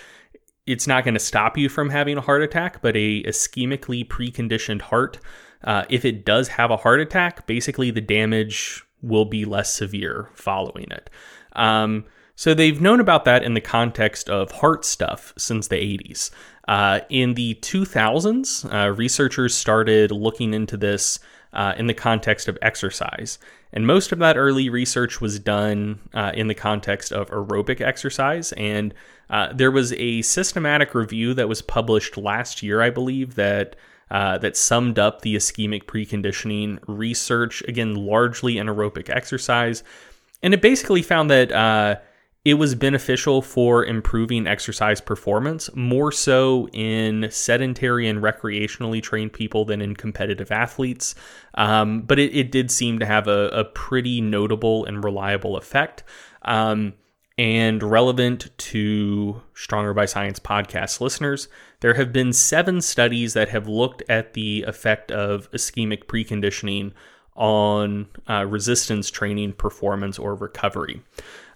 it's 0.67 0.87
not 0.87 1.05
going 1.05 1.15
to 1.15 1.21
stop 1.21 1.57
you 1.57 1.69
from 1.69 1.89
having 1.89 2.19
a 2.19 2.21
heart 2.21 2.43
attack, 2.43 2.83
but 2.83 2.97
a 2.97 3.23
ischemically 3.23 4.07
preconditioned 4.07 4.83
heart, 4.83 5.19
uh, 5.65 5.85
if 5.89 6.05
it 6.05 6.25
does 6.25 6.49
have 6.49 6.71
a 6.71 6.77
heart 6.77 7.01
attack, 7.01 7.47
basically 7.47 7.91
the 7.91 8.01
damage 8.01 8.85
will 9.01 9.25
be 9.25 9.45
less 9.45 9.73
severe 9.73 10.29
following 10.35 10.87
it. 10.91 11.09
Um, 11.55 12.05
so 12.39 12.55
they've 12.55 12.81
known 12.81 13.01
about 13.01 13.25
that 13.25 13.43
in 13.43 13.55
the 13.55 13.61
context 13.61 14.31
of 14.31 14.53
heart 14.53 14.85
stuff 14.85 15.35
since 15.37 15.67
the 15.67 15.75
80s. 15.75 16.31
Uh, 16.69 17.01
in 17.09 17.35
the 17.35 17.57
2000s, 17.57 18.73
uh, 18.73 18.91
researchers 18.93 19.57
started 19.57 20.13
looking 20.13 20.55
into 20.55 20.77
this 20.77 21.19
uh, 21.53 21.75
in 21.77 21.89
the 21.89 21.95
context 21.95 22.47
of 22.47 22.57
exercise. 22.63 23.41
And 23.73 23.89
most 23.89 24.13
of 24.13 24.21
that 24.21 24.37
early 24.37 24.71
research 24.71 25.21
was 25.21 25.41
done 25.41 25.99
uh, 26.15 26.31
in 26.33 26.47
the 26.47 26.55
context 26.55 27.11
of 27.11 27.29
aerobic 27.31 27.81
exercise. 27.81 28.53
And 28.53 28.95
uh, 29.31 29.53
there 29.53 29.73
was 29.73 29.93
a 29.95 30.23
systematic 30.23 30.95
review 30.95 31.35
that 31.35 31.49
was 31.49 31.61
published 31.61 32.17
last 32.17 32.63
year, 32.63 32.81
I 32.81 32.91
believe, 32.91 33.35
that 33.35 33.75
uh, 34.13 34.39
that 34.39 34.57
summed 34.57 35.01
up 35.01 35.23
the 35.23 35.35
ischemic 35.35 35.87
preconditioning 35.87 36.79
research, 36.87 37.65
again, 37.67 37.97
largely 37.97 38.59
in 38.59 38.69
aerobic 38.69 39.11
exercise. 39.11 39.83
And 40.41 40.55
it 40.55 40.63
basically 40.63 41.03
found 41.03 41.31
that 41.31 41.51
uh, 41.51 41.97
it 42.49 42.55
was 42.55 42.75
beneficial 42.75 43.43
for 43.43 43.85
improving 43.85 44.47
exercise 44.47 45.03
performance, 45.03 45.69
more 45.75 46.11
so 46.11 46.67
in 46.73 47.29
sedentary 47.31 48.09
and 48.09 48.23
recreationally 48.23 49.03
trained 49.03 49.35
people 49.35 49.67
than 49.67 49.83
in 49.83 49.95
competitive 49.95 50.51
athletes. 50.51 51.15
Um, 51.57 52.01
but 52.01 52.19
it, 52.19 52.35
it, 52.35 52.51
did 52.51 52.71
seem 52.71 53.01
to 53.01 53.05
have 53.07 53.29
a, 53.29 53.49
a 53.49 53.65
pretty 53.65 54.23
notable 54.23 54.87
and 54.87 55.05
reliable 55.05 55.59
effect. 55.59 56.05
Um, 56.41 56.95
and 57.37 57.83
relevant 57.83 58.49
to 58.57 59.43
Stronger 59.53 59.93
by 59.93 60.07
Science 60.07 60.39
podcast 60.39 61.03
listeners, 61.03 61.49
there 61.81 61.95
have 61.95 62.15
been 62.15 62.33
seven 62.33 62.81
studies 62.81 63.35
that 63.35 63.51
have 63.51 63.69
looked 63.69 64.03
at 64.09 64.33
the 64.33 64.63
effect 64.63 65.13
of 65.13 65.51
ischemic 65.51 66.07
preconditioning 66.07 66.93
on 67.37 68.09
uh, 68.27 68.47
resistance 68.47 69.11
training 69.11 69.53
performance 69.53 70.19
or 70.19 70.35
recovery. 70.35 71.03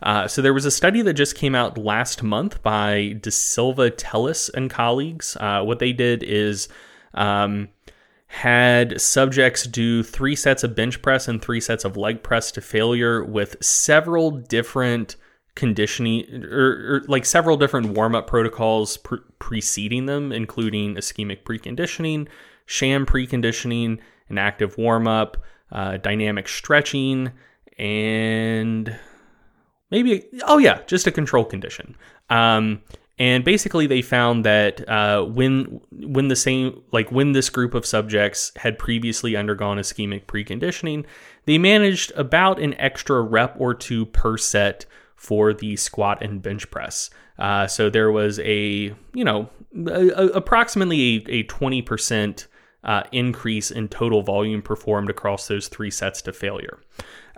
Uh, 0.03 0.27
so 0.27 0.43
there 0.43 0.55
was 0.55 0.65
a 0.65 0.71
study 0.71 1.03
that 1.03 1.15
just 1.15 1.37
came 1.37 1.55
out 1.55 1.79
last 1.79 2.23
month 2.23 2.63
by 2.63 3.17
De 3.21 3.31
Silva 3.31 3.91
Telles 3.91 4.49
and 4.51 4.69
colleagues. 4.69 5.37
Uh, 5.39 5.63
what 5.63 5.79
they 5.79 5.93
did 5.93 6.23
is 6.23 6.69
um, 7.15 7.69
had 8.27 9.01
subjects 9.01 9.65
do 9.65 10.03
three 10.03 10.35
sets 10.35 10.65
of 10.65 10.75
bench 10.75 11.03
press 11.03 11.29
and 11.29 11.43
three 11.43 11.61
sets 11.61 11.85
of 11.85 11.97
leg 11.97 12.23
press 12.23 12.51
to 12.51 12.61
failure 12.61 13.23
with 13.23 13.63
several 13.63 14.31
different 14.31 15.17
conditioning 15.55 16.45
or, 16.51 16.97
or 16.97 17.03
like 17.09 17.27
several 17.27 17.59
different 17.59 17.91
warm-up 17.91 18.27
protocols 18.27 18.97
pre- 18.97 19.19
preceding 19.39 20.07
them 20.07 20.33
including 20.33 20.95
ischemic 20.95 21.43
preconditioning 21.43 22.27
sham 22.65 23.05
preconditioning 23.05 23.99
an 24.31 24.39
active 24.39 24.79
warm-up 24.79 25.37
uh, 25.71 25.99
dynamic 25.99 26.49
stretching 26.49 27.31
and 27.77 28.99
maybe 29.93 30.25
oh 30.47 30.59
yeah, 30.59 30.81
just 30.89 31.07
a 31.07 31.13
control 31.13 31.45
condition. 31.45 31.95
Um, 32.31 32.83
and 33.19 33.45
basically, 33.45 33.87
they 33.87 34.03
found 34.03 34.45
that 34.45 34.89
uh, 34.89 35.23
when 35.23 35.81
when 35.93 36.27
the 36.27 36.35
same 36.35 36.83
like 36.91 37.13
when 37.13 37.33
this 37.33 37.51
group 37.51 37.75
of 37.75 37.87
subjects 37.87 38.51
had 38.57 38.79
previously 38.79 39.37
undergone 39.37 39.77
ischemic 39.77 40.25
preconditioning, 40.27 41.05
they 41.45 41.59
managed 41.59 42.11
about 42.17 42.59
an 42.59 42.75
extra 42.81 43.23
rep 43.23 43.55
or 43.61 43.75
two 43.75 44.07
per 44.07 44.37
set 44.37 44.87
for 45.15 45.53
the 45.55 45.77
squat 45.77 46.21
and 46.23 46.43
bench 46.43 46.69
press. 46.71 47.11
Uh, 47.39 47.67
so 47.67 47.91
there 47.91 48.11
was 48.11 48.41
a 48.41 48.95
you 49.13 49.25
know 49.25 49.49
a, 49.87 50.09
a, 50.09 50.27
approximately 50.29 51.25
a 51.29 51.43
twenty 51.45 51.83
percent 51.83 52.49
uh, 52.83 53.03
increase 53.13 53.71
in 53.71 53.89
total 53.89 54.23
volume 54.23 54.63
performed 54.63 55.11
across 55.11 55.47
those 55.49 55.69
three 55.69 55.91
sets 55.91 56.23
to 56.23 56.33
failure. 56.33 56.81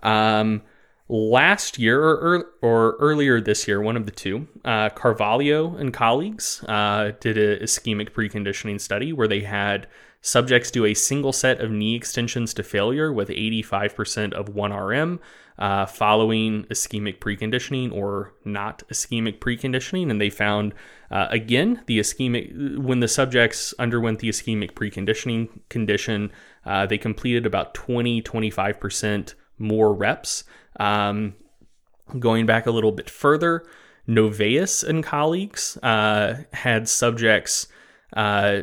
Um, 0.02 0.62
last 1.08 1.78
year 1.78 2.02
or, 2.02 2.46
or 2.62 2.96
earlier 3.00 3.40
this 3.40 3.68
year, 3.68 3.80
one 3.80 3.96
of 3.96 4.06
the 4.06 4.12
two, 4.12 4.48
uh, 4.64 4.88
Carvalho 4.90 5.76
and 5.76 5.92
colleagues 5.92 6.64
uh, 6.68 7.12
did 7.20 7.36
a 7.36 7.60
ischemic 7.60 8.10
preconditioning 8.10 8.80
study 8.80 9.12
where 9.12 9.28
they 9.28 9.40
had 9.40 9.86
subjects 10.22 10.70
do 10.70 10.86
a 10.86 10.94
single 10.94 11.32
set 11.32 11.60
of 11.60 11.70
knee 11.70 11.94
extensions 11.94 12.54
to 12.54 12.62
failure 12.62 13.12
with 13.12 13.28
85% 13.28 14.32
of 14.32 14.46
1RM 14.46 15.18
uh, 15.58 15.86
following 15.86 16.64
ischemic 16.64 17.18
preconditioning 17.18 17.92
or 17.92 18.32
not 18.44 18.82
ischemic 18.88 19.38
preconditioning. 19.38 20.10
And 20.10 20.20
they 20.20 20.30
found, 20.30 20.72
uh, 21.10 21.26
again, 21.30 21.82
the 21.86 22.00
ischemic, 22.00 22.78
when 22.78 23.00
the 23.00 23.08
subjects 23.08 23.74
underwent 23.78 24.20
the 24.20 24.30
ischemic 24.30 24.72
preconditioning 24.72 25.48
condition, 25.68 26.32
uh, 26.64 26.86
they 26.86 26.98
completed 26.98 27.44
about 27.44 27.74
20, 27.74 28.22
25% 28.22 29.34
more 29.58 29.94
reps. 29.94 30.44
Um, 30.78 31.34
going 32.18 32.46
back 32.46 32.66
a 32.66 32.70
little 32.70 32.92
bit 32.92 33.08
further, 33.08 33.64
Novaes 34.08 34.84
and 34.84 35.02
colleagues 35.02 35.78
uh, 35.82 36.42
had 36.52 36.88
subjects, 36.88 37.68
uh, 38.14 38.62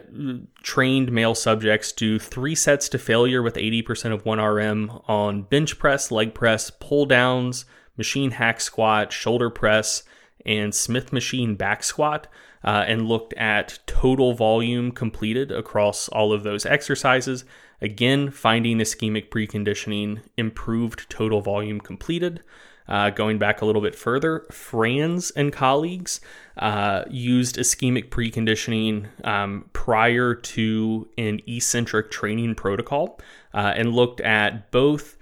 trained 0.61 1.11
male 1.11 1.35
subjects, 1.35 1.91
do 1.91 2.19
three 2.19 2.55
sets 2.55 2.87
to 2.89 2.99
failure 2.99 3.41
with 3.41 3.55
80% 3.55 4.13
of 4.13 4.23
1RM 4.23 5.09
on 5.09 5.43
bench 5.43 5.79
press, 5.79 6.11
leg 6.11 6.33
press, 6.33 6.69
pull 6.69 7.05
downs, 7.05 7.65
machine 7.97 8.31
hack 8.31 8.61
squat, 8.61 9.11
shoulder 9.11 9.49
press, 9.49 10.03
and 10.45 10.73
Smith 10.73 11.11
machine 11.11 11.55
back 11.55 11.83
squat. 11.83 12.27
Uh, 12.63 12.85
and 12.87 13.07
looked 13.07 13.33
at 13.33 13.79
total 13.87 14.35
volume 14.35 14.91
completed 14.91 15.51
across 15.51 16.07
all 16.09 16.31
of 16.31 16.43
those 16.43 16.63
exercises 16.63 17.43
Again, 17.81 18.29
finding 18.29 18.77
ischemic 18.77 19.29
preconditioning 19.29 20.21
improved 20.37 21.09
total 21.09 21.41
volume 21.41 21.79
completed. 21.79 22.43
Uh, 22.87 23.09
going 23.09 23.37
back 23.37 23.61
a 23.61 23.65
little 23.65 23.81
bit 23.81 23.95
further, 23.95 24.45
Franz 24.51 25.31
and 25.31 25.53
colleagues 25.53 26.19
uh, 26.57 27.03
used 27.09 27.55
ischemic 27.55 28.09
preconditioning 28.09 29.07
um, 29.25 29.69
prior 29.71 30.35
to 30.35 31.07
an 31.17 31.39
eccentric 31.47 32.11
training 32.11 32.53
protocol 32.55 33.19
uh, 33.53 33.73
and 33.75 33.93
looked 33.93 34.19
at 34.21 34.71
both 34.71 35.17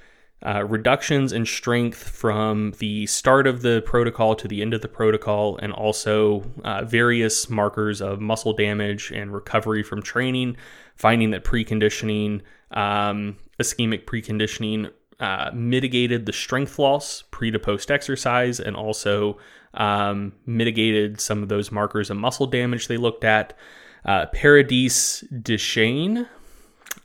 uh, 0.45 0.64
reductions 0.64 1.34
in 1.34 1.45
strength 1.45 2.10
from 2.10 2.73
the 2.80 3.06
start 3.07 3.45
of 3.45 3.61
the 3.61 3.84
protocol 3.86 4.36
to 4.36 4.48
the 4.48 4.61
end 4.61 4.73
of 4.73 4.81
the 4.81 4.88
protocol, 4.88 5.57
and 5.57 5.73
also 5.73 6.44
uh, 6.64 6.84
various 6.86 7.49
markers 7.49 8.02
of 8.02 8.22
muscle 8.22 8.53
damage 8.53 9.11
and 9.11 9.34
recovery 9.34 9.84
from 9.84 10.02
training, 10.02 10.56
finding 10.99 11.31
that 11.31 11.45
preconditioning, 11.45 12.41
um, 12.71 13.38
ischemic 13.59 14.03
preconditioning, 14.03 14.91
uh, 15.21 15.49
mitigated 15.53 16.26
the 16.26 16.34
strength 16.34 16.77
loss 16.77 17.23
pre 17.31 17.49
to 17.49 17.57
post 17.57 17.89
exercise 17.89 18.59
and 18.59 18.76
also 18.76 19.38
um, 19.73 20.34
mitigated 20.45 21.21
some 21.21 21.41
of 21.41 21.47
those 21.49 21.71
markers 21.71 22.09
of 22.09 22.17
muscle 22.17 22.47
damage 22.47 22.88
they 22.88 22.97
looked 22.97 23.23
at. 23.23 23.57
Uh, 24.05 24.26
Paradis 24.27 25.23
Deschênes, 25.34 26.27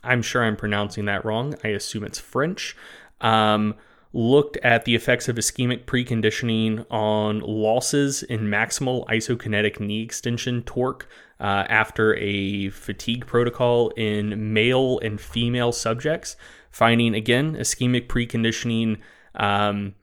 I'm 0.03 0.21
sure 0.21 0.43
I'm 0.43 0.57
pronouncing 0.57 1.05
that 1.05 1.23
wrong. 1.23 1.55
I 1.63 1.69
assume 1.69 2.03
it's 2.03 2.19
French 2.19 2.75
um, 3.21 3.75
looked 4.11 4.57
at 4.57 4.83
the 4.83 4.95
effects 4.95 5.29
of 5.29 5.37
ischemic 5.37 5.85
preconditioning 5.85 6.85
on 6.89 7.39
losses 7.39 8.23
in 8.23 8.41
maximal 8.41 9.05
isokinetic 9.07 9.79
knee 9.79 10.03
extension 10.03 10.63
torque 10.63 11.07
uh, 11.39 11.65
after 11.69 12.15
a 12.15 12.69
fatigue 12.69 13.25
protocol 13.25 13.89
in 13.89 14.53
male 14.53 14.99
and 14.99 15.19
female 15.19 15.71
subjects, 15.71 16.35
finding 16.71 17.13
again 17.13 17.55
ischemic 17.55 18.07
preconditioning 18.07 18.99
um, 19.35 19.93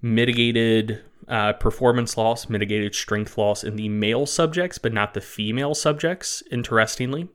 mitigated 0.00 1.02
uh, 1.28 1.52
performance 1.54 2.16
loss, 2.16 2.48
mitigated 2.48 2.94
strength 2.94 3.36
loss 3.36 3.62
in 3.62 3.76
the 3.76 3.88
male 3.88 4.24
subjects, 4.26 4.78
but 4.78 4.92
not 4.92 5.14
the 5.14 5.20
female 5.20 5.74
subjects, 5.74 6.42
interestingly. 6.50 7.28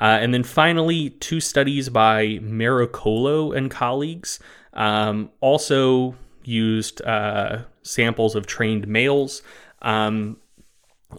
Uh, 0.00 0.18
and 0.20 0.32
then 0.32 0.44
finally, 0.44 1.10
two 1.10 1.40
studies 1.40 1.88
by 1.88 2.38
Marocolo 2.38 3.56
and 3.56 3.70
colleagues 3.70 4.38
um, 4.72 5.30
also 5.40 6.14
used 6.44 7.02
uh, 7.02 7.64
samples 7.82 8.34
of 8.34 8.46
trained 8.46 8.86
males. 8.86 9.42
Um, 9.82 10.36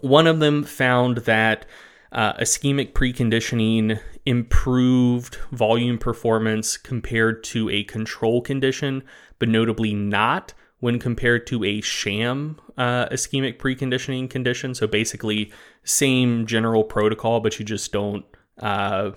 one 0.00 0.26
of 0.26 0.40
them 0.40 0.64
found 0.64 1.18
that 1.18 1.66
uh, 2.12 2.34
ischemic 2.34 2.92
preconditioning 2.92 3.98
improved 4.26 5.36
volume 5.50 5.98
performance 5.98 6.76
compared 6.76 7.42
to 7.44 7.70
a 7.70 7.84
control 7.84 8.40
condition, 8.40 9.02
but 9.38 9.48
notably 9.48 9.94
not 9.94 10.52
when 10.80 10.98
compared 10.98 11.46
to 11.46 11.64
a 11.64 11.80
sham 11.80 12.60
uh, 12.76 13.06
ischemic 13.08 13.58
preconditioning 13.58 14.28
condition. 14.28 14.74
So 14.74 14.86
basically, 14.86 15.52
same 15.84 16.46
general 16.46 16.84
protocol, 16.84 17.40
but 17.40 17.58
you 17.58 17.64
just 17.64 17.92
don't 17.92 18.24
uh, 18.58 19.12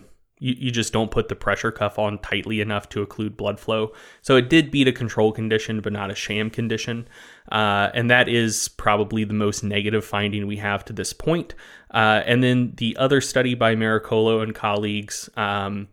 you, 0.46 0.56
you 0.60 0.72
just 0.72 0.94
don't 0.94 1.10
put 1.10 1.28
the 1.28 1.36
pressure 1.36 1.72
cuff 1.72 1.98
on 1.98 2.20
tightly 2.20 2.62
enough 2.62 2.88
to 2.90 3.04
occlude 3.04 3.36
blood 3.36 3.60
flow. 3.60 3.92
So 4.22 4.36
it 4.36 4.48
did 4.48 4.70
beat 4.70 4.88
a 4.88 4.92
control 4.92 5.32
condition, 5.32 5.82
but 5.82 5.92
not 5.92 6.12
a 6.12 6.16
sham 6.16 6.52
condition. 6.52 7.08
Uh, 7.52 7.90
and 7.96 8.12
that 8.12 8.30
is 8.30 8.68
probably 8.68 9.24
the 9.24 9.34
most 9.34 9.64
negative 9.64 10.06
finding 10.06 10.46
we 10.46 10.58
have 10.58 10.86
to 10.86 10.94
this 10.94 11.14
point. 11.14 11.56
Uh, 11.92 12.22
and 12.26 12.44
then 12.44 12.74
the 12.78 12.96
other 12.98 13.22
study 13.22 13.56
by 13.56 13.76
Marocolo 13.76 14.44
and 14.44 14.54
colleagues 14.54 15.30
um, 15.36 15.88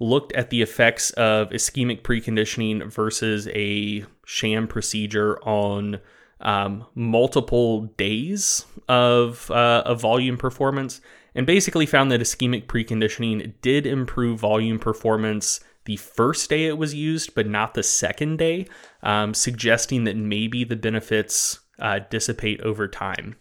looked 0.00 0.32
at 0.32 0.48
the 0.48 0.62
effects 0.62 1.10
of 1.10 1.50
ischemic 1.50 2.00
preconditioning 2.00 2.90
versus 2.90 3.46
a 3.48 4.06
sham 4.24 4.66
procedure 4.66 5.38
on 5.42 6.00
um, 6.40 6.86
multiple 6.94 7.82
days 7.98 8.64
of, 8.88 9.50
uh, 9.50 9.82
of 9.84 10.00
volume 10.00 10.38
performance 10.38 11.02
and 11.38 11.46
basically 11.46 11.86
found 11.86 12.10
that 12.10 12.20
ischemic 12.20 12.66
preconditioning 12.66 13.54
did 13.62 13.86
improve 13.86 14.40
volume 14.40 14.76
performance 14.76 15.60
the 15.84 15.94
first 15.96 16.50
day 16.50 16.66
it 16.66 16.76
was 16.76 16.94
used, 16.94 17.32
but 17.36 17.46
not 17.46 17.74
the 17.74 17.82
second 17.84 18.38
day, 18.38 18.66
um, 19.04 19.32
suggesting 19.32 20.02
that 20.02 20.16
maybe 20.16 20.64
the 20.64 20.74
benefits 20.74 21.60
uh, 21.78 22.00
dissipate 22.10 22.60
over 22.62 22.88
time. 22.88 23.36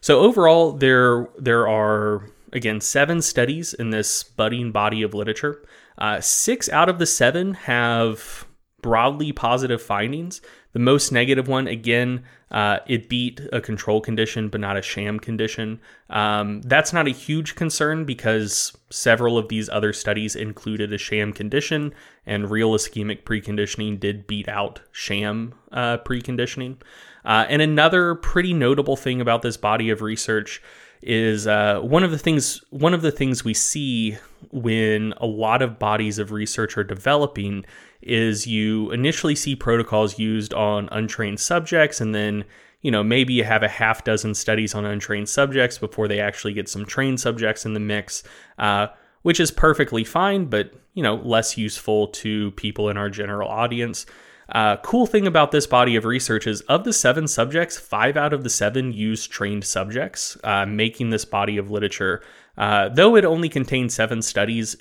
So 0.00 0.20
overall, 0.20 0.72
there 0.72 1.28
there 1.38 1.68
are 1.68 2.30
again 2.54 2.80
seven 2.80 3.20
studies 3.20 3.74
in 3.74 3.90
this 3.90 4.22
budding 4.22 4.72
body 4.72 5.02
of 5.02 5.12
literature. 5.12 5.62
Uh, 5.98 6.22
six 6.22 6.70
out 6.70 6.88
of 6.88 6.98
the 6.98 7.06
seven 7.06 7.52
have 7.52 8.46
broadly 8.80 9.32
positive 9.32 9.82
findings. 9.82 10.40
The 10.74 10.80
most 10.80 11.12
negative 11.12 11.46
one, 11.46 11.68
again, 11.68 12.24
uh, 12.50 12.80
it 12.88 13.08
beat 13.08 13.40
a 13.52 13.60
control 13.60 14.00
condition, 14.00 14.48
but 14.48 14.60
not 14.60 14.76
a 14.76 14.82
sham 14.82 15.20
condition. 15.20 15.80
Um, 16.10 16.62
that's 16.62 16.92
not 16.92 17.06
a 17.06 17.12
huge 17.12 17.54
concern 17.54 18.04
because 18.04 18.76
several 18.90 19.38
of 19.38 19.48
these 19.48 19.68
other 19.68 19.92
studies 19.92 20.34
included 20.34 20.92
a 20.92 20.98
sham 20.98 21.32
condition, 21.32 21.94
and 22.26 22.50
real 22.50 22.72
ischemic 22.72 23.22
preconditioning 23.22 24.00
did 24.00 24.26
beat 24.26 24.48
out 24.48 24.80
sham 24.90 25.54
uh, 25.70 25.98
preconditioning. 25.98 26.76
Uh, 27.24 27.46
and 27.48 27.62
another 27.62 28.16
pretty 28.16 28.52
notable 28.52 28.96
thing 28.96 29.20
about 29.20 29.42
this 29.42 29.56
body 29.56 29.90
of 29.90 30.02
research 30.02 30.60
is 31.04 31.46
uh, 31.46 31.80
one 31.80 32.02
of 32.02 32.10
the 32.10 32.18
things 32.18 32.64
one 32.70 32.94
of 32.94 33.02
the 33.02 33.12
things 33.12 33.44
we 33.44 33.52
see 33.52 34.16
when 34.50 35.12
a 35.18 35.26
lot 35.26 35.60
of 35.60 35.78
bodies 35.78 36.18
of 36.18 36.32
research 36.32 36.78
are 36.78 36.84
developing 36.84 37.64
is 38.00 38.46
you 38.46 38.90
initially 38.90 39.34
see 39.34 39.54
protocols 39.54 40.18
used 40.18 40.54
on 40.54 40.88
untrained 40.92 41.38
subjects 41.38 42.00
and 42.00 42.14
then 42.14 42.42
you 42.80 42.90
know 42.90 43.04
maybe 43.04 43.34
you 43.34 43.44
have 43.44 43.62
a 43.62 43.68
half 43.68 44.02
dozen 44.02 44.34
studies 44.34 44.74
on 44.74 44.86
untrained 44.86 45.28
subjects 45.28 45.76
before 45.76 46.08
they 46.08 46.20
actually 46.20 46.54
get 46.54 46.68
some 46.70 46.86
trained 46.86 47.20
subjects 47.20 47.66
in 47.66 47.74
the 47.74 47.80
mix 47.80 48.22
uh, 48.58 48.86
which 49.22 49.38
is 49.38 49.50
perfectly 49.50 50.04
fine 50.04 50.46
but 50.46 50.72
you 50.94 51.02
know 51.02 51.16
less 51.16 51.58
useful 51.58 52.08
to 52.08 52.50
people 52.52 52.88
in 52.88 52.96
our 52.96 53.10
general 53.10 53.48
audience 53.48 54.06
uh, 54.54 54.76
cool 54.78 55.06
thing 55.06 55.26
about 55.26 55.50
this 55.50 55.66
body 55.66 55.96
of 55.96 56.04
research 56.04 56.46
is 56.46 56.60
of 56.62 56.84
the 56.84 56.92
seven 56.92 57.26
subjects, 57.26 57.76
five 57.76 58.16
out 58.16 58.32
of 58.32 58.44
the 58.44 58.50
seven 58.50 58.92
used 58.92 59.30
trained 59.30 59.64
subjects, 59.64 60.36
uh, 60.44 60.64
making 60.64 61.10
this 61.10 61.24
body 61.24 61.58
of 61.58 61.70
literature, 61.70 62.22
uh, 62.56 62.88
though 62.88 63.16
it 63.16 63.24
only 63.24 63.48
contains 63.48 63.94
seven 63.94 64.22
studies, 64.22 64.76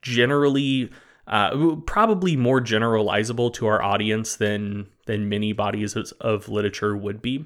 generally 0.00 0.90
uh, 1.26 1.76
probably 1.86 2.36
more 2.36 2.60
generalizable 2.60 3.52
to 3.52 3.66
our 3.66 3.82
audience 3.82 4.36
than 4.36 4.86
than 5.06 5.28
many 5.28 5.52
bodies 5.52 5.94
of, 5.94 6.12
of 6.20 6.48
literature 6.48 6.96
would 6.96 7.20
be. 7.20 7.44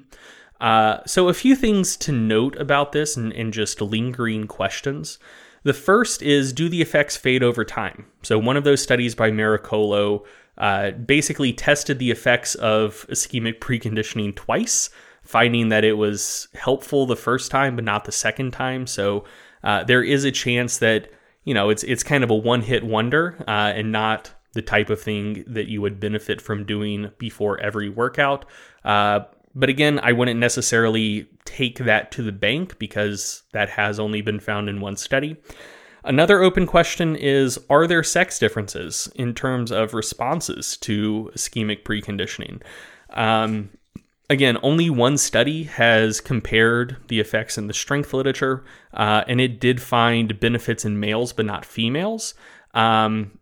Uh, 0.61 0.99
so, 1.05 1.27
a 1.27 1.33
few 1.33 1.55
things 1.55 1.97
to 1.97 2.11
note 2.11 2.55
about 2.57 2.91
this 2.91 3.17
and, 3.17 3.33
and 3.33 3.51
just 3.51 3.81
lingering 3.81 4.47
questions. 4.47 5.19
The 5.63 5.73
first 5.73 6.21
is 6.23 6.53
do 6.53 6.69
the 6.69 6.81
effects 6.81 7.17
fade 7.17 7.43
over 7.43 7.65
time? 7.65 8.05
So, 8.21 8.37
one 8.37 8.57
of 8.57 8.63
those 8.63 8.81
studies 8.81 9.15
by 9.15 9.31
Marocolo 9.31 10.23
uh, 10.57 10.91
basically 10.91 11.53
tested 11.53 11.99
the 11.99 12.11
effects 12.11 12.55
of 12.55 13.05
ischemic 13.09 13.59
preconditioning 13.59 14.35
twice, 14.35 14.89
finding 15.23 15.69
that 15.69 15.83
it 15.83 15.93
was 15.93 16.47
helpful 16.53 17.05
the 17.05 17.15
first 17.15 17.51
time 17.51 17.75
but 17.75 17.85
not 17.85 18.05
the 18.05 18.11
second 18.11 18.51
time. 18.51 18.87
So, 18.87 19.23
uh, 19.63 19.83
there 19.83 20.03
is 20.03 20.23
a 20.23 20.31
chance 20.31 20.77
that 20.79 21.11
you 21.43 21.53
know, 21.53 21.69
it's 21.69 21.83
it's 21.83 22.03
kind 22.03 22.23
of 22.23 22.29
a 22.29 22.35
one 22.35 22.61
hit 22.61 22.83
wonder 22.83 23.43
uh, 23.47 23.73
and 23.75 23.91
not 23.91 24.31
the 24.53 24.61
type 24.61 24.89
of 24.89 25.01
thing 25.01 25.43
that 25.47 25.67
you 25.67 25.81
would 25.81 25.99
benefit 25.99 26.41
from 26.41 26.65
doing 26.65 27.11
before 27.17 27.59
every 27.59 27.89
workout. 27.89 28.45
Uh, 28.83 29.21
but 29.55 29.69
again, 29.69 29.99
I 30.01 30.11
wouldn't 30.11 30.39
necessarily 30.39 31.27
take 31.45 31.79
that 31.79 32.11
to 32.13 32.23
the 32.23 32.31
bank 32.31 32.77
because 32.79 33.43
that 33.53 33.69
has 33.69 33.99
only 33.99 34.21
been 34.21 34.39
found 34.39 34.69
in 34.69 34.81
one 34.81 34.97
study. 34.97 35.37
Another 36.03 36.41
open 36.41 36.65
question 36.65 37.15
is 37.15 37.59
Are 37.69 37.87
there 37.87 38.03
sex 38.03 38.39
differences 38.39 39.11
in 39.15 39.33
terms 39.33 39.71
of 39.71 39.93
responses 39.93 40.77
to 40.77 41.31
ischemic 41.35 41.83
preconditioning? 41.83 42.61
Um, 43.11 43.69
again, 44.29 44.57
only 44.63 44.89
one 44.89 45.17
study 45.17 45.63
has 45.63 46.19
compared 46.21 46.97
the 47.07 47.19
effects 47.19 47.57
in 47.57 47.67
the 47.67 47.73
strength 47.73 48.13
literature, 48.13 48.63
uh, 48.93 49.23
and 49.27 49.39
it 49.39 49.59
did 49.59 49.81
find 49.81 50.39
benefits 50.39 50.85
in 50.85 50.99
males 50.99 51.33
but 51.33 51.45
not 51.45 51.65
females. 51.65 52.33
Um, 52.73 53.37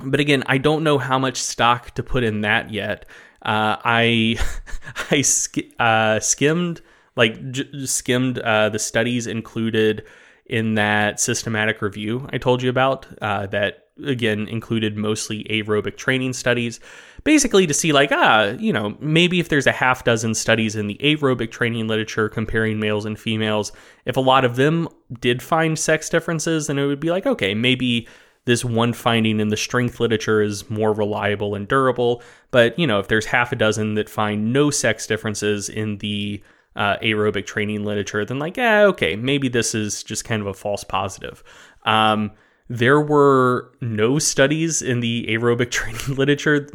but 0.00 0.20
again, 0.20 0.42
I 0.46 0.58
don't 0.58 0.84
know 0.84 0.98
how 0.98 1.18
much 1.18 1.36
stock 1.36 1.92
to 1.92 2.02
put 2.02 2.24
in 2.24 2.40
that 2.40 2.72
yet. 2.72 3.06
Uh, 3.42 3.76
I 3.84 4.38
I 5.10 5.22
sk- 5.22 5.58
uh, 5.78 6.18
skimmed 6.18 6.80
like 7.14 7.50
j- 7.52 7.86
skimmed 7.86 8.38
uh, 8.38 8.68
the 8.68 8.78
studies 8.78 9.26
included 9.26 10.04
in 10.48 10.74
that 10.74 11.20
systematic 11.20 11.82
review 11.82 12.28
I 12.32 12.38
told 12.38 12.62
you 12.62 12.70
about 12.70 13.06
uh, 13.20 13.46
that 13.46 13.88
again 14.04 14.46
included 14.48 14.96
mostly 14.96 15.44
aerobic 15.44 15.96
training 15.96 16.32
studies 16.32 16.78
basically 17.24 17.66
to 17.66 17.74
see 17.74 17.92
like 17.92 18.10
ah 18.12 18.50
you 18.58 18.72
know 18.72 18.96
maybe 19.00 19.40
if 19.40 19.48
there's 19.48 19.66
a 19.66 19.72
half 19.72 20.04
dozen 20.04 20.34
studies 20.34 20.76
in 20.76 20.86
the 20.86 20.98
aerobic 21.02 21.50
training 21.50 21.88
literature 21.88 22.28
comparing 22.28 22.78
males 22.78 23.04
and 23.04 23.18
females 23.18 23.72
if 24.04 24.16
a 24.16 24.20
lot 24.20 24.44
of 24.44 24.56
them 24.56 24.88
did 25.20 25.42
find 25.42 25.78
sex 25.78 26.08
differences 26.08 26.68
then 26.68 26.78
it 26.78 26.86
would 26.86 27.00
be 27.00 27.10
like 27.10 27.26
okay 27.26 27.54
maybe 27.54 28.06
this 28.48 28.64
one 28.64 28.94
finding 28.94 29.40
in 29.40 29.48
the 29.48 29.58
strength 29.58 30.00
literature 30.00 30.40
is 30.40 30.70
more 30.70 30.94
reliable 30.94 31.54
and 31.54 31.68
durable. 31.68 32.22
But 32.50 32.78
you 32.78 32.86
know 32.86 32.98
if 32.98 33.06
there's 33.06 33.26
half 33.26 33.52
a 33.52 33.56
dozen 33.56 33.92
that 33.94 34.08
find 34.08 34.54
no 34.54 34.70
sex 34.70 35.06
differences 35.06 35.68
in 35.68 35.98
the 35.98 36.42
uh, 36.78 36.96
aerobic 37.02 37.44
training 37.44 37.84
literature 37.84 38.24
then 38.24 38.38
like 38.38 38.56
yeah 38.56 38.84
okay 38.84 39.16
maybe 39.16 39.48
this 39.48 39.74
is 39.74 40.02
just 40.02 40.24
kind 40.24 40.40
of 40.40 40.46
a 40.46 40.54
false 40.54 40.84
positive 40.84 41.44
um, 41.84 42.30
there 42.68 43.00
were 43.00 43.72
no 43.80 44.18
studies 44.18 44.82
in 44.82 45.00
the 45.00 45.26
aerobic 45.28 45.70
training 45.72 46.16
literature, 46.16 46.68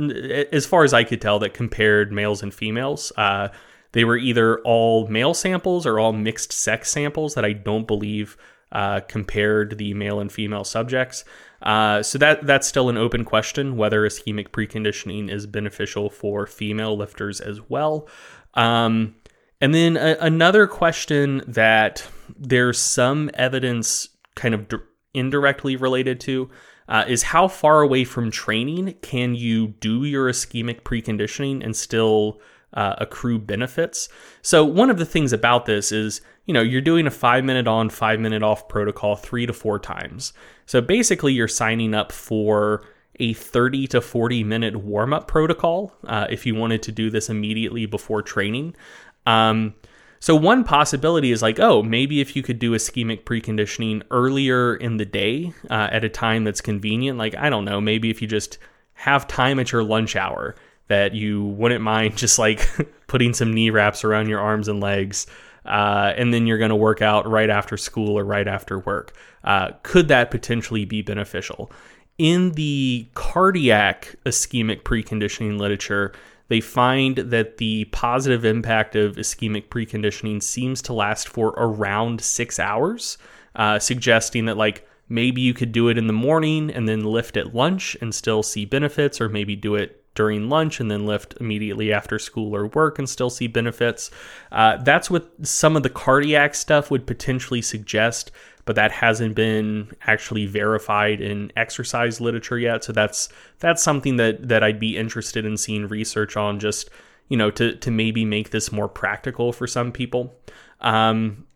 as 0.51 0.65
far 0.65 0.83
as 0.83 0.93
I 0.93 1.03
could 1.03 1.21
tell, 1.21 1.39
that 1.39 1.53
compared 1.53 2.11
males 2.11 2.41
and 2.41 2.53
females. 2.53 3.11
Uh, 3.15 3.49
they 3.91 4.03
were 4.03 4.17
either 4.17 4.59
all 4.61 5.07
male 5.07 5.33
samples 5.33 5.85
or 5.85 5.99
all 5.99 6.11
mixed 6.11 6.51
sex 6.51 6.89
samples 6.89 7.35
that 7.35 7.45
I 7.45 7.53
don't 7.53 7.85
believe 7.85 8.37
uh, 8.71 9.01
compared 9.01 9.77
the 9.77 9.93
male 9.93 10.19
and 10.19 10.31
female 10.31 10.63
subjects. 10.63 11.25
Uh, 11.61 12.01
so 12.01 12.17
that 12.17 12.45
that's 12.45 12.67
still 12.67 12.89
an 12.89 12.97
open 12.97 13.23
question 13.23 13.77
whether 13.77 14.01
ischemic 14.01 14.49
preconditioning 14.49 15.31
is 15.31 15.45
beneficial 15.45 16.09
for 16.09 16.47
female 16.47 16.97
lifters 16.97 17.39
as 17.39 17.61
well. 17.69 18.09
Um, 18.55 19.15
and 19.63 19.73
then 19.73 19.95
a, 19.95 20.17
another 20.19 20.67
question 20.67 21.41
that 21.47 22.05
there's 22.37 22.77
some 22.77 23.31
evidence 23.33 24.09
kind 24.35 24.53
of 24.53 24.67
indirectly 25.13 25.77
related 25.77 26.19
to 26.19 26.49
uh, 26.89 27.05
is 27.07 27.23
how 27.23 27.47
far 27.47 27.81
away 27.81 28.03
from 28.03 28.29
training 28.29 28.93
can 29.01 29.35
you 29.35 29.69
do 29.69 30.03
your 30.03 30.29
ischemic 30.29 30.81
preconditioning 30.81 31.63
and 31.63 31.77
still 31.77 32.41
uh, 32.73 32.95
accrue 32.97 33.39
benefits. 33.39 34.09
So 34.41 34.65
one 34.65 34.89
of 34.89 34.97
the 34.97 35.05
things 35.05 35.31
about 35.31 35.65
this 35.65 35.93
is, 35.93 36.19
you 36.45 36.53
know, 36.53 36.61
you're 36.61 36.81
doing 36.81 37.07
a 37.07 37.11
five 37.11 37.45
minute 37.45 37.65
on, 37.65 37.89
five 37.89 38.19
minute 38.19 38.43
off 38.43 38.67
protocol 38.67 39.15
three 39.15 39.45
to 39.45 39.53
four 39.53 39.79
times. 39.79 40.33
So 40.65 40.81
basically, 40.81 41.31
you're 41.31 41.47
signing 41.47 41.93
up 41.93 42.11
for 42.11 42.83
a 43.19 43.31
30 43.31 43.87
to 43.87 44.01
40 44.01 44.43
minute 44.43 44.75
warm 44.75 45.13
up 45.13 45.27
protocol 45.27 45.95
uh, 46.05 46.27
if 46.29 46.45
you 46.45 46.53
wanted 46.55 46.83
to 46.83 46.91
do 46.91 47.09
this 47.09 47.29
immediately 47.29 47.85
before 47.85 48.21
training. 48.21 48.75
Um, 49.25 49.73
so, 50.19 50.35
one 50.35 50.63
possibility 50.63 51.31
is 51.33 51.41
like, 51.41 51.59
oh, 51.59 51.83
maybe 51.83 52.21
if 52.21 52.33
you 52.33 52.43
could 52.43 52.57
do 52.57 52.71
ischemic 52.71 53.23
preconditioning 53.23 54.03
earlier 54.09 54.73
in 54.73 54.95
the 54.95 55.05
day 55.05 55.53
uh, 55.69 55.89
at 55.91 56.05
a 56.05 56.09
time 56.09 56.45
that's 56.45 56.61
convenient, 56.61 57.17
like, 57.17 57.35
I 57.35 57.49
don't 57.49 57.65
know, 57.65 57.81
maybe 57.81 58.09
if 58.09 58.21
you 58.21 58.27
just 58.29 58.57
have 58.93 59.27
time 59.27 59.59
at 59.59 59.73
your 59.73 59.83
lunch 59.83 60.15
hour 60.15 60.55
that 60.87 61.13
you 61.13 61.43
wouldn't 61.43 61.81
mind 61.81 62.15
just 62.17 62.39
like 62.39 62.69
putting 63.07 63.33
some 63.33 63.53
knee 63.53 63.69
wraps 63.69 64.05
around 64.05 64.29
your 64.29 64.39
arms 64.39 64.69
and 64.69 64.79
legs. 64.79 65.27
Uh, 65.65 66.13
and 66.17 66.33
then 66.33 66.45
you're 66.45 66.57
going 66.57 66.69
to 66.69 66.75
work 66.75 67.01
out 67.01 67.29
right 67.29 67.49
after 67.49 67.77
school 67.77 68.17
or 68.17 68.23
right 68.23 68.47
after 68.47 68.79
work. 68.79 69.13
Uh, 69.43 69.71
could 69.83 70.07
that 70.09 70.31
potentially 70.31 70.85
be 70.85 71.01
beneficial? 71.01 71.71
In 72.17 72.51
the 72.51 73.07
cardiac 73.13 74.15
ischemic 74.25 74.83
preconditioning 74.83 75.59
literature, 75.59 76.13
they 76.53 76.61
find 76.61 77.17
that 77.17 77.57
the 77.57 77.85
positive 77.85 78.45
impact 78.45 78.95
of 78.95 79.15
ischemic 79.15 79.69
preconditioning 79.69 80.41
seems 80.43 80.83
to 80.83 80.93
last 80.93 81.27
for 81.27 81.47
around 81.57 82.21
six 82.21 82.59
hours, 82.59 83.17
uh, 83.55 83.79
suggesting 83.79 84.45
that 84.45 84.55
like 84.55 84.87
maybe 85.09 85.41
you 85.41 85.55
could 85.55 85.71
do 85.71 85.89
it 85.89 85.97
in 85.97 86.05
the 86.05 86.13
morning 86.13 86.69
and 86.69 86.87
then 86.87 87.03
lift 87.03 87.37
at 87.37 87.55
lunch 87.55 87.97
and 88.01 88.13
still 88.13 88.43
see 88.43 88.65
benefits, 88.65 89.19
or 89.19 89.29
maybe 89.29 89.55
do 89.55 89.73
it 89.73 90.02
during 90.15 90.49
lunch 90.49 90.79
and 90.79 90.91
then 90.91 91.05
lift 91.05 91.35
immediately 91.39 91.91
after 91.91 92.19
school 92.19 92.55
or 92.55 92.67
work 92.67 92.99
and 92.99 93.09
still 93.09 93.29
see 93.29 93.47
benefits. 93.47 94.11
Uh, 94.51 94.77
that's 94.77 95.09
what 95.09 95.31
some 95.41 95.75
of 95.75 95.83
the 95.83 95.89
cardiac 95.89 96.53
stuff 96.55 96.91
would 96.91 97.07
potentially 97.07 97.61
suggest, 97.61 98.31
but 98.65 98.75
that 98.75 98.91
hasn't 98.91 99.35
been 99.35 99.91
actually 100.05 100.45
verified 100.45 101.19
in 101.19 101.51
exercise 101.55 102.21
literature 102.21 102.59
yet. 102.59 102.83
So 102.83 102.93
that's 102.93 103.29
that's 103.59 103.81
something 103.81 104.17
that 104.17 104.47
that 104.47 104.63
I'd 104.63 104.79
be 104.79 104.97
interested 104.97 105.45
in 105.45 105.57
seeing 105.57 105.87
research 105.87 106.37
on, 106.37 106.59
just 106.59 106.89
you 107.27 107.37
know, 107.37 107.49
to 107.51 107.75
to 107.75 107.91
maybe 107.91 108.25
make 108.25 108.51
this 108.51 108.71
more 108.71 108.87
practical 108.87 109.51
for 109.51 109.67
some 109.67 109.91
people. 109.91 110.35
Um, 110.81 111.47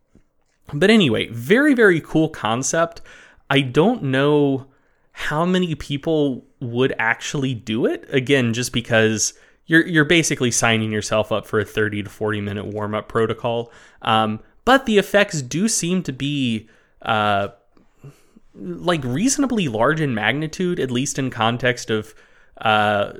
but 0.74 0.90
anyway, 0.90 1.28
very 1.28 1.74
very 1.74 2.02
cool 2.02 2.30
concept. 2.30 3.02
I 3.50 3.62
don't 3.62 4.04
know 4.04 4.68
how 5.18 5.44
many 5.44 5.74
people 5.74 6.46
would 6.60 6.94
actually 7.00 7.56
do 7.56 7.88
it. 7.88 8.08
Again, 8.14 8.54
just 8.54 8.72
because 8.72 9.34
you're 9.66 9.86
you're 9.88 10.06
basically 10.06 10.52
signing 10.52 10.92
yourself 10.92 11.32
up 11.32 11.48
for 11.48 11.60
a 11.60 11.66
30 11.66 12.04
to 12.04 12.10
40 12.10 12.40
minute 12.40 12.68
warm 12.68 12.94
up 12.94 13.10
protocol. 13.10 13.72
Um, 14.04 14.42
but 14.64 14.86
the 14.86 15.00
effects 15.00 15.42
do 15.42 15.68
seem 15.68 16.04
to 16.04 16.14
be 16.14 16.70
uh, 17.02 17.48
like 18.54 19.04
reasonably 19.04 19.68
large 19.68 20.00
in 20.02 20.14
magnitude, 20.14 20.80
at 20.80 20.92
least 20.92 21.18
in 21.18 21.32
context 21.32 21.90
of 21.90 22.14
uh, 22.62 23.12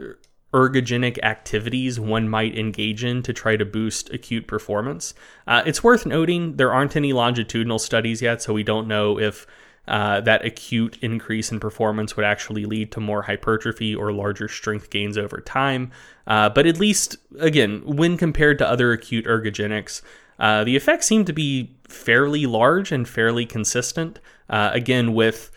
ergogenic 0.54 1.18
activities 1.24 2.00
one 2.00 2.30
might 2.30 2.56
engage 2.56 3.04
in 3.04 3.24
to 3.24 3.34
try 3.34 3.58
to 3.58 3.66
boost 3.66 4.12
acute 4.12 4.46
performance. 4.46 5.16
Uh, 5.48 5.64
it's 5.66 5.84
worth 5.84 6.06
noting 6.06 6.58
there 6.58 6.72
aren't 6.72 6.96
any 6.96 7.12
longitudinal 7.12 7.80
studies 7.80 8.22
yet, 8.22 8.40
so 8.44 8.54
we 8.54 8.62
don't 8.62 8.88
know 8.88 9.18
if 9.20 9.48
uh, 9.88 10.22
that 10.22 10.46
acute 10.46 10.98
increase 11.02 11.52
in 11.52 11.60
performance 11.60 12.16
would 12.16 12.26
actually 12.26 12.66
lead 12.66 12.92
to 12.92 13.00
more 13.00 13.22
hypertrophy 13.22 13.96
or 13.96 14.12
larger 14.12 14.48
strength 14.48 14.90
gains 14.90 15.18
over 15.18 15.40
time. 15.40 15.92
Uh, 16.26 16.50
but 16.50 16.66
at 16.66 16.80
least, 16.80 17.18
again, 17.40 17.82
when 17.86 18.18
compared 18.18 18.58
to 18.58 18.68
other 18.68 18.92
acute 18.92 19.26
ergogenics, 19.26 20.02
uh, 20.40 20.64
the 20.64 20.76
effects 20.76 21.08
seem 21.08 21.26
to 21.26 21.34
be 21.34 21.76
fairly 21.88 22.46
large 22.46 22.92
and 22.92 23.08
fairly 23.08 23.46
consistent. 23.46 24.20
Uh, 24.50 24.70
again, 24.74 25.14
with 25.14 25.52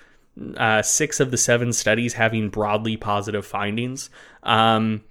uh, 0.57 0.81
six 0.81 1.21
of 1.21 1.31
the 1.31 1.37
seven 1.37 1.73
studies 1.73 2.15
having 2.15 2.49
broadly 2.49 2.97
positive 2.97 3.45
findings. 3.45 4.11
Um, 4.43 5.03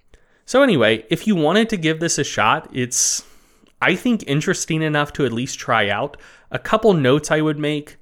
so, 0.45 0.63
anyway, 0.63 1.05
if 1.09 1.27
you 1.27 1.35
wanted 1.35 1.69
to 1.69 1.77
give 1.77 1.99
this 1.99 2.17
a 2.17 2.23
shot, 2.23 2.69
it's, 2.73 3.23
I 3.81 3.95
think, 3.95 4.23
interesting 4.25 4.81
enough 4.81 5.13
to 5.13 5.25
at 5.25 5.33
least 5.33 5.59
try 5.59 5.89
out. 5.89 6.17
A 6.51 6.57
couple 6.57 6.93
notes 6.93 7.29
I 7.29 7.41
would 7.41 7.59
make. 7.59 7.97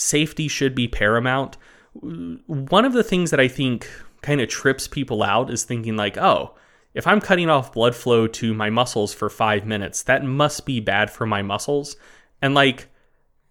Safety 0.00 0.48
should 0.48 0.74
be 0.74 0.88
paramount. 0.88 1.58
One 1.92 2.84
of 2.86 2.94
the 2.94 3.04
things 3.04 3.30
that 3.30 3.40
I 3.40 3.48
think 3.48 3.86
kind 4.22 4.40
of 4.40 4.48
trips 4.48 4.88
people 4.88 5.22
out 5.22 5.50
is 5.50 5.64
thinking, 5.64 5.94
like, 5.96 6.16
oh, 6.16 6.54
if 6.94 7.06
I'm 7.06 7.20
cutting 7.20 7.50
off 7.50 7.74
blood 7.74 7.94
flow 7.94 8.26
to 8.26 8.54
my 8.54 8.70
muscles 8.70 9.12
for 9.12 9.28
five 9.28 9.66
minutes, 9.66 10.02
that 10.04 10.24
must 10.24 10.64
be 10.64 10.80
bad 10.80 11.10
for 11.10 11.26
my 11.26 11.42
muscles. 11.42 11.96
And 12.40 12.54
like, 12.54 12.88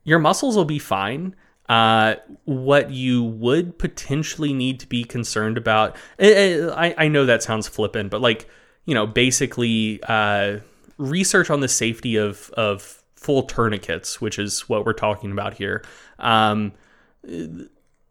your 0.03 0.17
muscles 0.17 0.55
will 0.55 0.65
be 0.65 0.79
fine. 0.79 1.35
Uh, 1.67 2.15
what 2.45 2.89
you 2.89 3.23
would 3.23 3.77
potentially 3.77 4.51
need 4.51 4.79
to 4.79 4.87
be 4.87 5.03
concerned 5.03 5.55
about, 5.55 5.95
eh, 6.17 6.31
eh, 6.31 6.69
I, 6.75 7.05
I 7.05 7.07
know 7.09 7.27
that 7.27 7.43
sounds 7.43 7.67
flippant, 7.67 8.09
but 8.09 8.21
like, 8.21 8.49
you 8.85 8.95
know, 8.95 9.05
basically, 9.05 9.99
uh, 10.07 10.61
research 10.97 11.51
on 11.51 11.59
the 11.59 11.67
safety 11.67 12.15
of, 12.15 12.49
of 12.53 13.03
full 13.15 13.43
tourniquets, 13.43 14.19
which 14.19 14.39
is 14.39 14.67
what 14.67 14.83
we're 14.83 14.93
talking 14.93 15.31
about 15.31 15.53
here. 15.53 15.83
Um, 16.19 16.73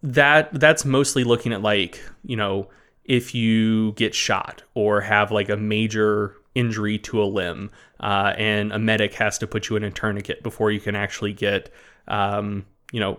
that 0.03 0.53
that's 0.53 0.85
mostly 0.85 1.25
looking 1.25 1.53
at 1.53 1.63
like 1.63 2.01
you 2.23 2.37
know 2.37 2.69
if 3.05 3.35
you 3.35 3.93
get 3.93 4.15
shot 4.15 4.63
or 4.75 5.01
have 5.01 5.33
like 5.33 5.49
a 5.49 5.57
major 5.57 6.37
injury 6.55 6.99
to 6.99 7.23
a 7.23 7.25
limb, 7.25 7.71
uh, 8.01 8.35
and 8.37 8.73
a 8.73 8.79
medic 8.79 9.15
has 9.15 9.39
to 9.39 9.47
put 9.47 9.69
you 9.69 9.77
in 9.77 9.85
a 9.85 9.91
tourniquet 9.91 10.43
before 10.43 10.71
you 10.71 10.81
can 10.81 10.95
actually 10.95 11.33
get 11.33 11.73
um, 12.07 12.67
you 12.93 13.01
know 13.01 13.19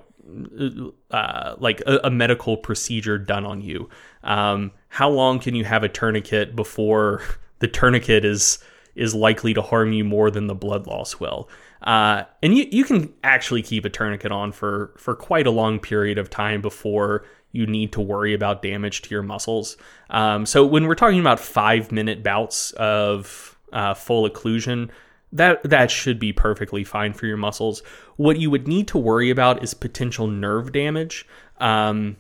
uh, 1.12 1.56
like 1.58 1.82
a, 1.88 2.00
a, 2.06 2.12
medical 2.12 2.58
procedure 2.58 3.18
done 3.18 3.46
on 3.46 3.62
you. 3.62 3.90
Um, 4.24 4.72
how 4.90 5.10
long 5.10 5.40
can 5.40 5.56
you 5.56 5.66
have 5.66 5.84
a 5.84 5.90
tourniquet 5.90 6.56
before 6.56 7.24
the 7.60 7.68
tourniquet 7.68 8.26
is 8.26 8.60
is 8.96 9.16
likely 9.16 9.54
to 9.54 9.62
harm 9.62 9.94
you 9.94 10.04
more 10.04 10.30
than 10.30 10.48
the 10.48 10.56
blood 10.56 10.88
loss 10.88 11.20
will? 11.20 11.50
Uh, 11.82 12.24
and 12.44 12.58
you, 12.58 12.68
you 12.72 12.84
can 12.84 13.14
actually 13.24 13.62
keep 13.62 13.86
a 13.86 13.90
tourniquet 13.90 14.32
on 14.32 14.52
for, 14.52 14.94
for 14.98 15.16
quite 15.16 15.48
a 15.48 15.52
long 15.52 15.80
period 15.80 16.18
of 16.18 16.30
time 16.30 16.62
before 16.62 17.26
you 17.52 17.66
need 17.66 17.92
to 17.94 18.02
worry 18.02 18.34
about 18.34 18.62
damage 18.62 19.02
to 19.02 19.10
your 19.10 19.24
muscles. 19.24 19.78
Um, 20.10 20.46
so 20.46 20.66
when 20.66 20.88
we're 20.88 20.96
talking 20.96 21.20
about 21.20 21.40
five 21.40 21.92
minute 21.92 22.22
bouts 22.22 22.72
of 22.72 23.58
uh, 23.74 23.94
full 23.94 24.30
occlusion, 24.30 24.90
that 25.32 25.62
that 25.64 25.92
should 25.92 26.20
be 26.20 26.34
perfectly 26.34 26.84
fine 26.84 27.14
for 27.14 27.28
your 27.28 27.38
muscles. 27.38 27.82
What 28.18 28.40
you 28.40 28.50
would 28.50 28.68
need 28.68 28.88
to 28.90 28.98
worry 28.98 29.30
about 29.30 29.64
is 29.64 29.74
potential 29.74 30.28
nerve 30.28 30.72
damage. 30.72 31.26
Um, 31.60 32.18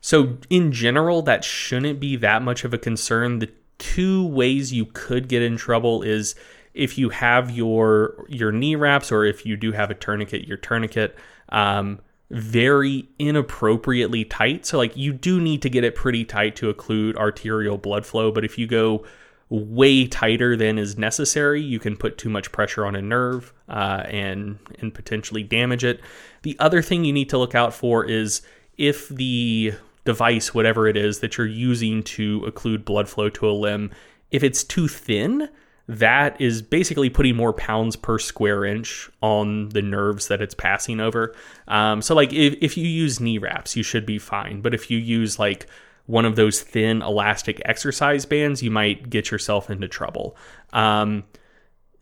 so 0.00 0.38
in 0.50 0.70
general, 0.70 1.22
that 1.22 1.44
shouldn't 1.44 1.98
be 1.98 2.16
that 2.16 2.42
much 2.42 2.64
of 2.64 2.74
a 2.74 2.78
concern. 2.78 3.38
The 3.38 3.50
two 3.78 4.26
ways 4.26 4.72
you 4.72 4.86
could 4.86 5.28
get 5.28 5.42
in 5.42 5.56
trouble 5.56 6.02
is 6.02 6.34
if 6.74 6.98
you 6.98 7.08
have 7.08 7.50
your 7.50 8.26
your 8.28 8.52
knee 8.52 8.76
wraps 8.76 9.10
or 9.10 9.24
if 9.24 9.46
you 9.46 9.56
do 9.56 9.72
have 9.72 9.90
a 9.90 9.94
tourniquet, 9.94 10.46
your 10.46 10.56
tourniquet 10.56 11.16
um, 11.50 12.00
very 12.30 13.08
inappropriately 13.18 14.24
tight. 14.24 14.66
So 14.66 14.78
like 14.78 14.96
you 14.96 15.12
do 15.12 15.40
need 15.40 15.62
to 15.62 15.70
get 15.70 15.84
it 15.84 15.94
pretty 15.94 16.24
tight 16.24 16.56
to 16.56 16.72
occlude 16.72 17.16
arterial 17.16 17.78
blood 17.78 18.04
flow, 18.04 18.32
but 18.32 18.44
if 18.44 18.58
you 18.58 18.66
go 18.66 19.04
way 19.50 20.06
tighter 20.06 20.56
than 20.56 20.78
is 20.78 20.98
necessary, 20.98 21.60
you 21.60 21.78
can 21.78 21.96
put 21.96 22.18
too 22.18 22.28
much 22.28 22.50
pressure 22.50 22.84
on 22.84 22.96
a 22.96 23.02
nerve 23.02 23.52
uh, 23.68 24.02
and 24.06 24.58
and 24.80 24.92
potentially 24.92 25.42
damage 25.42 25.84
it. 25.84 26.00
The 26.42 26.56
other 26.58 26.82
thing 26.82 27.04
you 27.04 27.12
need 27.12 27.30
to 27.30 27.38
look 27.38 27.54
out 27.54 27.72
for 27.72 28.04
is 28.04 28.42
if 28.76 29.08
the 29.08 29.74
device, 30.04 30.52
whatever 30.52 30.88
it 30.88 30.96
is 30.96 31.20
that 31.20 31.38
you're 31.38 31.46
using 31.46 32.02
to 32.02 32.40
occlude 32.40 32.84
blood 32.84 33.08
flow 33.08 33.28
to 33.30 33.48
a 33.48 33.52
limb, 33.52 33.90
if 34.30 34.42
it's 34.42 34.64
too 34.64 34.88
thin, 34.88 35.48
that 35.86 36.40
is 36.40 36.62
basically 36.62 37.10
putting 37.10 37.36
more 37.36 37.52
pounds 37.52 37.94
per 37.94 38.18
square 38.18 38.64
inch 38.64 39.10
on 39.20 39.68
the 39.70 39.82
nerves 39.82 40.28
that 40.28 40.40
it's 40.40 40.54
passing 40.54 40.98
over. 40.98 41.34
Um, 41.68 42.00
so, 42.00 42.14
like, 42.14 42.32
if, 42.32 42.54
if 42.60 42.76
you 42.76 42.86
use 42.86 43.20
knee 43.20 43.38
wraps, 43.38 43.76
you 43.76 43.82
should 43.82 44.06
be 44.06 44.18
fine. 44.18 44.62
But 44.62 44.72
if 44.72 44.90
you 44.90 44.98
use 44.98 45.38
like 45.38 45.66
one 46.06 46.24
of 46.24 46.36
those 46.36 46.62
thin 46.62 47.02
elastic 47.02 47.60
exercise 47.64 48.24
bands, 48.24 48.62
you 48.62 48.70
might 48.70 49.10
get 49.10 49.30
yourself 49.30 49.70
into 49.70 49.88
trouble. 49.88 50.36
Um, 50.72 51.24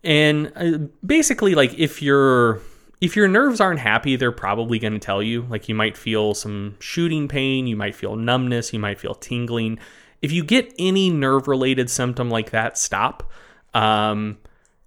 and 0.03 0.51
uh, 0.55 0.77
basically, 1.05 1.55
like, 1.55 1.77
if 1.77 2.01
your 2.01 2.61
if 3.01 3.17
your 3.17 3.27
nerves 3.27 3.59
aren't 3.59 3.81
happy, 3.81 4.15
they're 4.15 4.31
probably 4.31 4.79
going 4.79 4.93
to 4.93 4.99
tell 4.99 5.21
you. 5.21 5.41
Like, 5.49 5.67
you 5.67 5.75
might 5.75 5.97
feel 5.97 6.33
some 6.33 6.77
shooting 6.79 7.27
pain, 7.27 7.67
you 7.67 7.75
might 7.75 7.95
feel 7.95 8.15
numbness, 8.15 8.71
you 8.71 8.79
might 8.79 8.97
feel 8.97 9.13
tingling. 9.13 9.77
If 10.21 10.31
you 10.31 10.41
get 10.41 10.73
any 10.79 11.09
nerve 11.09 11.49
related 11.49 11.89
symptom 11.89 12.29
like 12.29 12.51
that, 12.51 12.77
stop. 12.77 13.29
Um, 13.73 14.37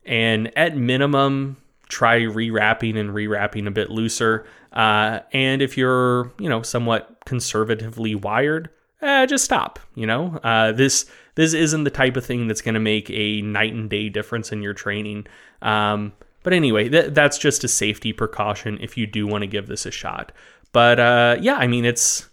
and 0.05 0.57
at 0.57 0.77
minimum, 0.77 1.57
try 1.89 2.21
rewrapping 2.21 2.97
and 2.97 3.11
rewrapping 3.11 3.67
a 3.67 3.71
bit 3.71 3.91
looser. 3.91 4.47
Uh, 4.73 5.21
and 5.33 5.63
if 5.63 5.77
you're, 5.77 6.33
you 6.39 6.49
know, 6.49 6.63
somewhat 6.63 7.19
conservatively 7.25 8.15
wired, 8.15 8.71
eh, 9.03 9.27
just 9.27 9.45
stop. 9.45 9.79
You 9.95 10.07
know, 10.07 10.39
uh, 10.43 10.73
this 10.73 11.07
this 11.35 11.55
isn't 11.55 11.85
the 11.85 11.91
type 11.91 12.17
of 12.17 12.25
thing 12.25 12.49
that's 12.49 12.63
going 12.63 12.75
to 12.75 12.81
make 12.81 13.11
a 13.11 13.43
night 13.43 13.73
and 13.73 13.91
day 13.91 14.09
difference 14.09 14.53
in 14.53 14.63
your 14.63 14.75
training. 14.75 15.27
Um, 15.63 16.13
but 16.43 16.53
anyway, 16.53 16.89
th- 16.89 17.13
that's 17.13 17.39
just 17.39 17.65
a 17.65 17.69
safety 17.69 18.13
precaution 18.13 18.79
if 18.81 18.97
you 18.97 19.07
do 19.07 19.27
want 19.27 19.43
to 19.43 19.49
give 19.49 19.67
this 19.67 19.87
a 19.87 19.91
shot. 19.91 20.33
But 20.73 21.01
uh, 21.01 21.37
yeah, 21.41 21.57
I 21.57 21.67
mean, 21.67 21.85
it's 21.85 22.29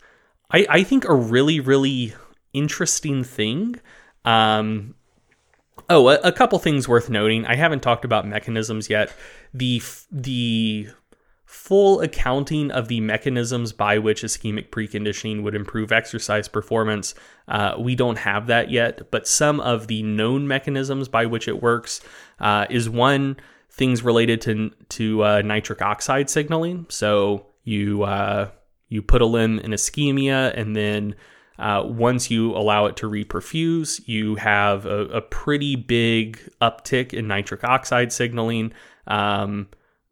I, 0.51 0.65
I 0.69 0.83
think 0.83 1.05
a 1.05 1.15
really, 1.15 1.59
really 1.59 2.13
interesting 2.53 3.23
thing. 3.23 3.79
Um, 4.25 4.95
oh, 5.89 6.09
a, 6.09 6.19
a 6.23 6.31
couple 6.31 6.59
things 6.59 6.87
worth 6.87 7.09
noting. 7.09 7.45
I 7.45 7.55
haven't 7.55 7.81
talked 7.81 8.05
about 8.05 8.27
mechanisms 8.27 8.89
yet. 8.89 9.13
The 9.53 9.81
the 10.11 10.87
full 11.45 12.01
accounting 12.01 12.71
of 12.71 12.87
the 12.87 12.99
mechanisms 12.99 13.71
by 13.71 13.99
which 13.99 14.23
ischemic 14.23 14.69
preconditioning 14.69 15.43
would 15.43 15.53
improve 15.53 15.91
exercise 15.91 16.47
performance. 16.47 17.13
Uh, 17.47 17.75
we 17.77 17.95
don't 17.95 18.17
have 18.17 18.47
that 18.47 18.71
yet, 18.71 19.11
but 19.11 19.27
some 19.27 19.59
of 19.59 19.85
the 19.85 20.01
known 20.01 20.47
mechanisms 20.47 21.07
by 21.07 21.27
which 21.27 21.47
it 21.47 21.61
works 21.61 22.01
uh, 22.39 22.65
is 22.71 22.89
one 22.89 23.37
things 23.69 24.03
related 24.03 24.41
to 24.41 24.71
to 24.89 25.23
uh, 25.23 25.41
nitric 25.43 25.81
oxide 25.81 26.29
signaling. 26.29 26.85
So 26.89 27.45
you 27.63 28.03
uh, 28.03 28.49
you 28.89 29.01
put 29.01 29.21
a 29.21 29.25
limb 29.25 29.59
in 29.59 29.71
ischemia, 29.71 30.57
and 30.57 30.75
then 30.75 31.15
uh, 31.59 31.83
once 31.85 32.31
you 32.31 32.51
allow 32.55 32.85
it 32.85 32.95
to 32.97 33.09
reperfuse, 33.09 34.01
you 34.07 34.35
have 34.35 34.85
a, 34.85 35.05
a 35.05 35.21
pretty 35.21 35.75
big 35.75 36.39
uptick 36.61 37.13
in 37.13 37.27
nitric 37.27 37.63
oxide 37.63 38.11
signaling. 38.11 38.73
Um, 39.07 39.67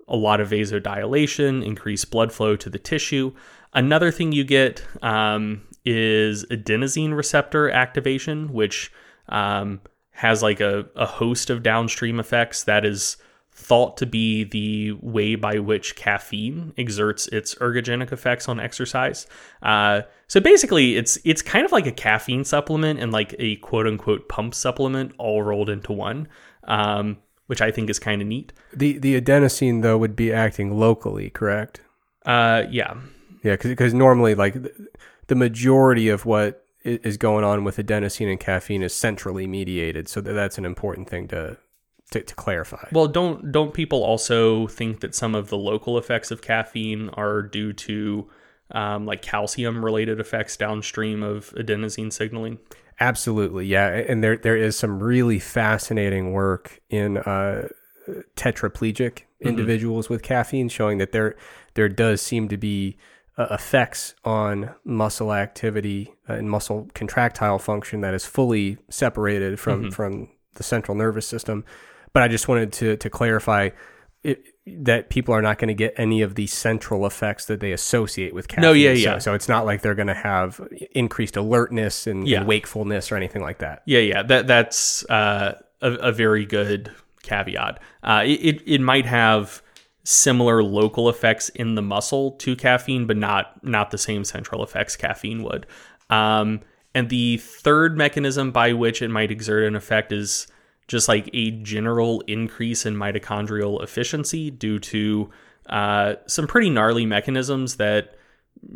a 0.08 0.16
lot 0.16 0.42
of 0.42 0.50
vasodilation, 0.50 1.66
increased 1.66 2.12
blood 2.12 2.32
flow 2.32 2.56
to 2.58 2.70
the 2.70 2.78
tissue. 2.80 3.34
Another 3.74 4.12
thing 4.12 4.34
you 4.34 4.44
get 4.44 4.84
um, 5.02 5.62
is 5.86 6.46
adenosine 6.46 7.16
receptor 7.16 7.70
activation, 7.70 8.52
which 8.52 8.92
um, 9.30 9.80
has 10.12 10.44
like 10.44 10.60
a, 10.60 10.86
a 10.96 11.06
host 11.06 11.50
of 11.50 11.64
downstream 11.64 12.20
effects 12.20 12.64
that 12.64 12.86
is 12.86 13.18
thought 13.54 13.98
to 13.98 14.06
be 14.06 14.44
the 14.44 14.94
way 15.02 15.36
by 15.36 15.60
which 15.60 15.96
caffeine 15.96 16.74
exerts 16.78 17.28
its 17.28 17.56
ergogenic 17.56 18.12
effects 18.12 18.48
on 18.48 18.60
exercise. 18.60 19.28
Uh, 19.62 20.02
so 20.28 20.40
basically, 20.40 20.96
it's 20.96 21.18
it's 21.24 21.42
kind 21.42 21.66
of 21.66 21.72
like 21.72 21.86
a 21.86 21.92
caffeine 21.92 22.44
supplement 22.46 23.00
and 23.00 23.12
like 23.12 23.36
a 23.40 23.58
quote 23.58 23.88
unquote 23.88 24.30
pump 24.30 24.54
supplement 24.54 25.14
all 25.18 25.44
rolled 25.44 25.70
into 25.70 25.92
one. 25.92 26.28
Um, 26.64 27.18
which 27.48 27.62
I 27.62 27.70
think 27.70 27.90
is 27.90 28.00
kind 28.00 28.22
of 28.22 28.30
neat. 28.30 28.54
The 28.74 28.98
the 28.98 29.20
adenosine 29.20 29.82
though 29.82 29.98
would 29.98 30.16
be 30.16 30.32
acting 30.32 30.78
locally, 30.80 31.30
correct? 31.30 31.82
Uh, 32.26 32.64
yeah, 32.70 32.94
yeah, 33.44 33.58
because 33.58 33.94
normally 33.94 34.36
like 34.36 34.54
the, 34.54 34.72
the 35.28 35.36
majority 35.36 36.08
of 36.08 36.26
what 36.26 36.66
is 36.84 37.18
going 37.18 37.44
on 37.44 37.66
with 37.66 37.76
adenosine 37.76 38.30
and 38.30 38.40
caffeine 38.40 38.84
is 38.84 38.94
centrally 38.94 39.48
mediated, 39.48 40.08
so 40.08 40.22
that's 40.22 40.58
an 40.58 40.64
important 40.64 41.10
thing 41.10 41.28
to, 41.28 41.58
to 42.12 42.22
to 42.22 42.36
clarify. 42.36 42.88
Well, 42.92 43.08
don't 43.08 43.52
don't 43.52 43.74
people 43.74 44.04
also 44.04 44.68
think 44.68 45.00
that 45.00 45.16
some 45.16 45.36
of 45.36 45.50
the 45.50 45.58
local 45.58 45.98
effects 45.98 46.32
of 46.32 46.42
caffeine 46.42 47.10
are 47.10 47.42
due 47.42 47.74
to 47.74 48.30
um, 48.72 49.06
like 49.06 49.22
calcium 49.22 49.84
related 49.84 50.20
effects 50.20 50.56
downstream 50.56 51.24
of 51.24 51.52
adenosine 51.56 52.14
signaling? 52.14 52.60
Absolutely, 53.00 53.66
yeah, 53.66 53.88
and 53.88 54.24
there 54.24 54.38
there 54.38 54.58
is 54.58 54.78
some 54.78 55.02
really 55.02 55.40
fascinating 55.40 56.34
work 56.34 56.80
in 56.90 57.18
uh, 57.18 57.68
tetraplegic 58.36 59.14
mm-hmm. 59.14 59.48
individuals 59.48 60.10
with 60.10 60.22
caffeine 60.22 60.70
showing 60.70 60.98
that 61.00 61.12
there 61.12 61.36
there 61.74 61.90
does 61.90 62.22
seem 62.22 62.48
to 62.50 62.58
be 62.58 62.98
uh, 63.38 63.48
effects 63.52 64.14
on 64.26 64.76
muscle 64.84 65.34
activity 65.34 66.14
uh, 66.30 66.34
and 66.34 66.50
muscle 66.50 66.90
contractile 66.94 67.58
function 67.58 68.02
that 68.02 68.14
is 68.14 68.26
fully 68.26 68.78
separated 68.90 69.60
from 69.60 69.84
mm-hmm. 69.84 69.90
from 69.90 70.30
the 70.56 70.64
central 70.64 70.96
nervous 70.96 71.26
system. 71.26 71.64
But 72.14 72.24
I 72.24 72.28
just 72.28 72.48
wanted 72.48 72.74
to 72.74 72.98
to 72.98 73.10
clarify 73.10 73.70
it, 74.24 74.46
that 74.66 75.10
people 75.10 75.34
are 75.34 75.42
not 75.42 75.58
going 75.58 75.70
to 75.70 75.74
get 75.74 75.94
any 75.98 76.22
of 76.22 76.36
the 76.36 76.48
central 76.48 77.06
effects 77.06 77.46
that 77.46 77.60
they 77.60 77.72
associate 77.72 78.34
with 78.34 78.48
caffeine. 78.48 78.62
No, 78.62 78.74
yeah, 78.74 78.92
yeah. 78.92 79.18
So, 79.18 79.32
so 79.32 79.34
it's 79.34 79.50
not 79.50 79.66
like 79.66 79.82
they're 79.82 79.96
going 79.96 80.08
to 80.08 80.14
have 80.14 80.62
increased 80.92 81.36
alertness 81.36 82.06
and, 82.06 82.28
yeah. 82.28 82.40
and, 82.40 82.48
wakefulness 82.48 83.12
or 83.12 83.16
anything 83.16 83.42
like 83.42 83.60
that. 83.60 83.82
Yeah, 83.86 84.00
yeah. 84.00 84.24
That 84.24 84.48
that's 84.48 85.04
uh, 85.10 85.56
a, 85.82 85.92
a, 85.94 86.12
very 86.12 86.46
good 86.46 86.92
caveat. 87.24 87.80
Uh, 88.04 88.24
it 88.26 88.62
it 88.68 88.82
might 88.82 89.08
have 89.08 89.64
similar 90.04 90.64
local 90.64 91.10
effects 91.10 91.50
in 91.50 91.76
the 91.76 91.82
muscle 91.82 92.32
to 92.32 92.56
caffeine, 92.56 93.08
but 93.08 93.18
not 93.18 93.64
not 93.64 93.90
the 93.90 93.98
same 93.98 94.24
central 94.24 94.64
effects 94.64 94.96
caffeine 94.96 95.44
would. 95.44 95.66
Um, 96.12 96.62
and 96.94 97.10
the 97.10 97.38
third 97.38 97.98
mechanism 97.98 98.52
by 98.52 98.74
which 98.74 99.02
it 99.02 99.10
might 99.10 99.32
exert 99.32 99.64
an 99.64 99.76
effect 99.76 100.12
is 100.12 100.48
just 100.88 101.08
like 101.08 101.30
a 101.34 101.52
general 101.52 102.22
increase 102.28 102.86
in 102.86 102.96
mitochondrial 102.96 103.82
efficiency 103.82 104.52
due 104.52 104.80
to 104.80 105.30
uh, 105.68 106.16
some 106.28 106.48
pretty 106.48 106.70
gnarly 106.70 107.06
mechanisms 107.06 107.78
that 107.78 108.16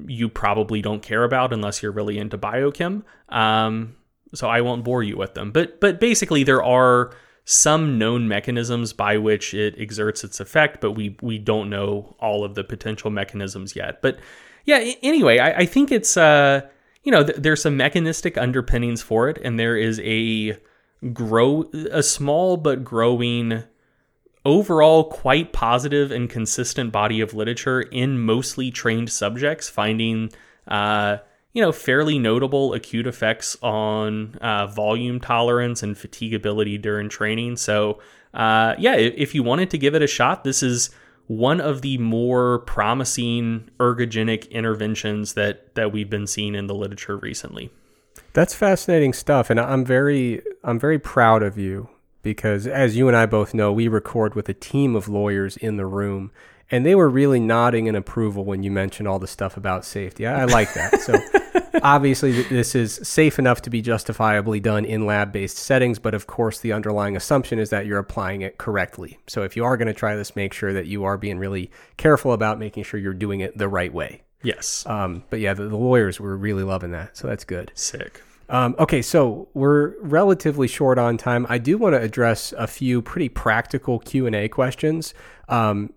you 0.07 0.29
probably 0.29 0.81
don't 0.81 1.01
care 1.01 1.23
about 1.23 1.53
unless 1.53 1.83
you're 1.83 1.91
really 1.91 2.17
into 2.17 2.37
biochem. 2.37 3.03
Um, 3.29 3.95
so 4.33 4.47
I 4.47 4.61
won't 4.61 4.83
bore 4.83 5.03
you 5.03 5.17
with 5.17 5.33
them. 5.33 5.51
But 5.51 5.79
but 5.79 5.99
basically 5.99 6.43
there 6.43 6.63
are 6.63 7.13
some 7.45 7.97
known 7.99 8.27
mechanisms 8.27 8.91
by 8.91 9.17
which 9.17 9.53
it 9.53 9.75
exerts 9.77 10.23
its 10.23 10.39
effect, 10.39 10.81
but 10.81 10.91
we 10.91 11.15
we 11.21 11.37
don't 11.37 11.69
know 11.69 12.15
all 12.19 12.43
of 12.43 12.55
the 12.55 12.63
potential 12.63 13.11
mechanisms 13.11 13.75
yet. 13.75 14.01
But 14.01 14.19
yeah, 14.65 14.93
anyway, 15.03 15.37
I, 15.37 15.59
I 15.59 15.65
think 15.65 15.91
it's 15.91 16.17
uh, 16.17 16.61
you 17.03 17.11
know 17.11 17.23
th- 17.23 17.37
there's 17.37 17.61
some 17.61 17.77
mechanistic 17.77 18.37
underpinnings 18.37 19.01
for 19.01 19.29
it, 19.29 19.37
and 19.43 19.59
there 19.59 19.77
is 19.77 19.99
a 20.03 20.57
grow 21.13 21.69
a 21.91 22.01
small 22.01 22.57
but 22.57 22.83
growing 22.83 23.63
overall 24.45 25.05
quite 25.05 25.51
positive 25.53 26.11
and 26.11 26.29
consistent 26.29 26.91
body 26.91 27.19
of 27.19 27.33
literature 27.33 27.81
in 27.81 28.19
mostly 28.19 28.71
trained 28.71 29.09
subjects 29.09 29.69
finding 29.69 30.31
uh, 30.67 31.17
you 31.53 31.61
know 31.61 31.71
fairly 31.71 32.19
notable 32.19 32.73
acute 32.73 33.07
effects 33.07 33.57
on 33.61 34.35
uh, 34.35 34.67
volume 34.67 35.19
tolerance 35.19 35.81
and 35.83 35.95
fatigability 35.95 36.79
during 36.79 37.09
training. 37.09 37.57
So 37.57 37.99
uh, 38.33 38.75
yeah 38.77 38.95
if 38.95 39.33
you 39.33 39.43
wanted 39.43 39.69
to 39.71 39.77
give 39.77 39.95
it 39.95 40.01
a 40.01 40.07
shot 40.07 40.43
this 40.43 40.61
is 40.61 40.89
one 41.27 41.59
of 41.59 41.81
the 41.81 41.97
more 41.97 42.59
promising 42.59 43.69
ergogenic 43.79 44.49
interventions 44.51 45.33
that 45.33 45.73
that 45.75 45.91
we've 45.91 46.09
been 46.09 46.27
seeing 46.27 46.53
in 46.53 46.67
the 46.67 46.75
literature 46.75 47.17
recently 47.17 47.71
that's 48.35 48.53
fascinating 48.53 49.13
stuff, 49.13 49.49
and 49.49 49.59
I'm 49.59 49.83
very 49.83 50.41
I'm 50.63 50.77
very 50.77 50.99
proud 50.99 51.41
of 51.41 51.57
you 51.57 51.89
because, 52.21 52.67
as 52.67 52.95
you 52.95 53.07
and 53.07 53.15
I 53.15 53.25
both 53.25 53.53
know, 53.53 53.71
we 53.71 53.87
record 53.87 54.35
with 54.35 54.49
a 54.49 54.53
team 54.53 54.95
of 54.95 55.07
lawyers 55.07 55.57
in 55.57 55.77
the 55.77 55.85
room, 55.85 56.31
and 56.69 56.85
they 56.85 56.95
were 56.95 57.09
really 57.09 57.39
nodding 57.39 57.87
in 57.87 57.95
approval 57.95 58.43
when 58.43 58.61
you 58.61 58.69
mentioned 58.69 59.07
all 59.07 59.19
the 59.19 59.27
stuff 59.27 59.57
about 59.57 59.85
safety. 59.85 60.27
I, 60.27 60.41
I 60.41 60.45
like 60.45 60.73
that. 60.75 61.01
So. 61.01 61.15
obviously, 61.83 62.43
this 62.43 62.75
is 62.75 62.99
safe 63.03 63.39
enough 63.39 63.61
to 63.63 63.69
be 63.69 63.81
justifiably 63.81 64.59
done 64.59 64.85
in 64.85 65.05
lab 65.05 65.31
based 65.31 65.57
settings, 65.57 65.97
but 65.97 66.13
of 66.13 66.27
course, 66.27 66.59
the 66.59 66.73
underlying 66.73 67.15
assumption 67.15 67.57
is 67.57 67.69
that 67.69 67.85
you're 67.85 67.99
applying 67.99 68.41
it 68.41 68.57
correctly. 68.57 69.17
So, 69.27 69.43
if 69.43 69.55
you 69.55 69.63
are 69.63 69.77
going 69.77 69.87
to 69.87 69.93
try 69.93 70.15
this, 70.15 70.35
make 70.35 70.53
sure 70.53 70.73
that 70.73 70.87
you 70.87 71.05
are 71.05 71.17
being 71.17 71.39
really 71.39 71.71
careful 71.95 72.33
about 72.33 72.59
making 72.59 72.83
sure 72.83 72.99
you're 72.99 73.13
doing 73.13 73.39
it 73.39 73.57
the 73.57 73.69
right 73.69 73.93
way. 73.93 74.23
Yes. 74.45 74.85
Um, 74.85 75.23
but 75.29 75.39
yeah, 75.39 75.53
the, 75.55 75.67
the, 75.67 75.75
lawyers 75.75 76.19
were 76.19 76.37
really 76.37 76.63
loving 76.63 76.91
that, 76.91 77.17
so 77.17 77.27
that's 77.27 77.43
good. 77.43 77.71
Sick. 77.73 78.21
Um, 78.49 78.75
okay, 78.77 79.01
so 79.01 79.47
we're 79.53 79.99
relatively 80.01 80.67
short 80.67 80.97
on 80.99 81.17
time. 81.17 81.45
I 81.49 81.57
do 81.57 81.77
want 81.77 81.95
to 81.95 82.01
address 82.01 82.53
a 82.57 82.67
few 82.67 83.01
pretty 83.01 83.29
practical 83.29 83.99
Q 83.99 84.27
and 84.27 84.35
A 84.35 84.47
questions. 84.47 85.13
Um, 85.49 85.93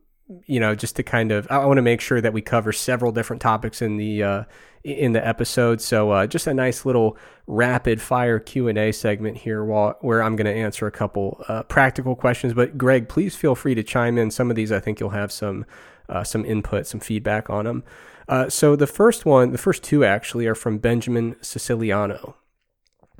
you 0.47 0.61
know, 0.61 0.75
just 0.75 0.97
to 0.97 1.03
kind 1.03 1.33
of, 1.33 1.47
I 1.51 1.65
want 1.65 1.79
to 1.79 1.83
make 1.83 2.01
sure 2.01 2.21
that 2.21 2.33
we 2.33 2.43
cover 2.43 2.73
several 2.73 3.13
different 3.13 3.41
topics 3.41 3.81
in 3.81 3.97
the 3.97 4.23
uh, 4.23 4.45
in 4.85 5.13
the 5.13 5.27
episode. 5.27 5.81
So 5.81 6.11
uh, 6.11 6.27
just 6.27 6.47
a 6.47 6.55
nice 6.55 6.87
little 6.87 7.17
rapid 7.47 8.01
fire 8.01 8.39
Q 8.39 8.69
and 8.69 8.79
A 8.79 8.93
segment 8.93 9.39
here, 9.39 9.65
while, 9.65 9.97
where 10.01 10.23
I'm 10.23 10.37
going 10.37 10.47
to 10.47 10.55
answer 10.55 10.87
a 10.87 10.91
couple 10.91 11.43
uh, 11.49 11.63
practical 11.65 12.15
questions. 12.15 12.55
But 12.55 12.79
Greg, 12.79 13.09
please 13.09 13.37
feel 13.37 13.55
free 13.55 13.75
to 13.75 13.83
chime 13.83 14.19
in. 14.19 14.31
Some 14.31 14.51
of 14.51 14.57
these, 14.57 14.71
I 14.71 14.81
think 14.81 15.01
you'll 15.01 15.11
have 15.11 15.33
some 15.33 15.65
uh, 16.09 16.25
some 16.25 16.45
input, 16.45 16.87
some 16.87 17.01
feedback 17.01 17.51
on 17.51 17.65
them. 17.65 17.85
Uh, 18.29 18.49
so 18.49 18.77
the 18.77 18.87
first 18.87 19.25
one, 19.25 19.53
the 19.53 19.59
first 19.59 19.83
two 19.83 20.05
actually, 20.05 20.47
are 20.47 20.55
from 20.55 20.79
Benjamin 20.79 21.37
Siciliano. 21.41 22.37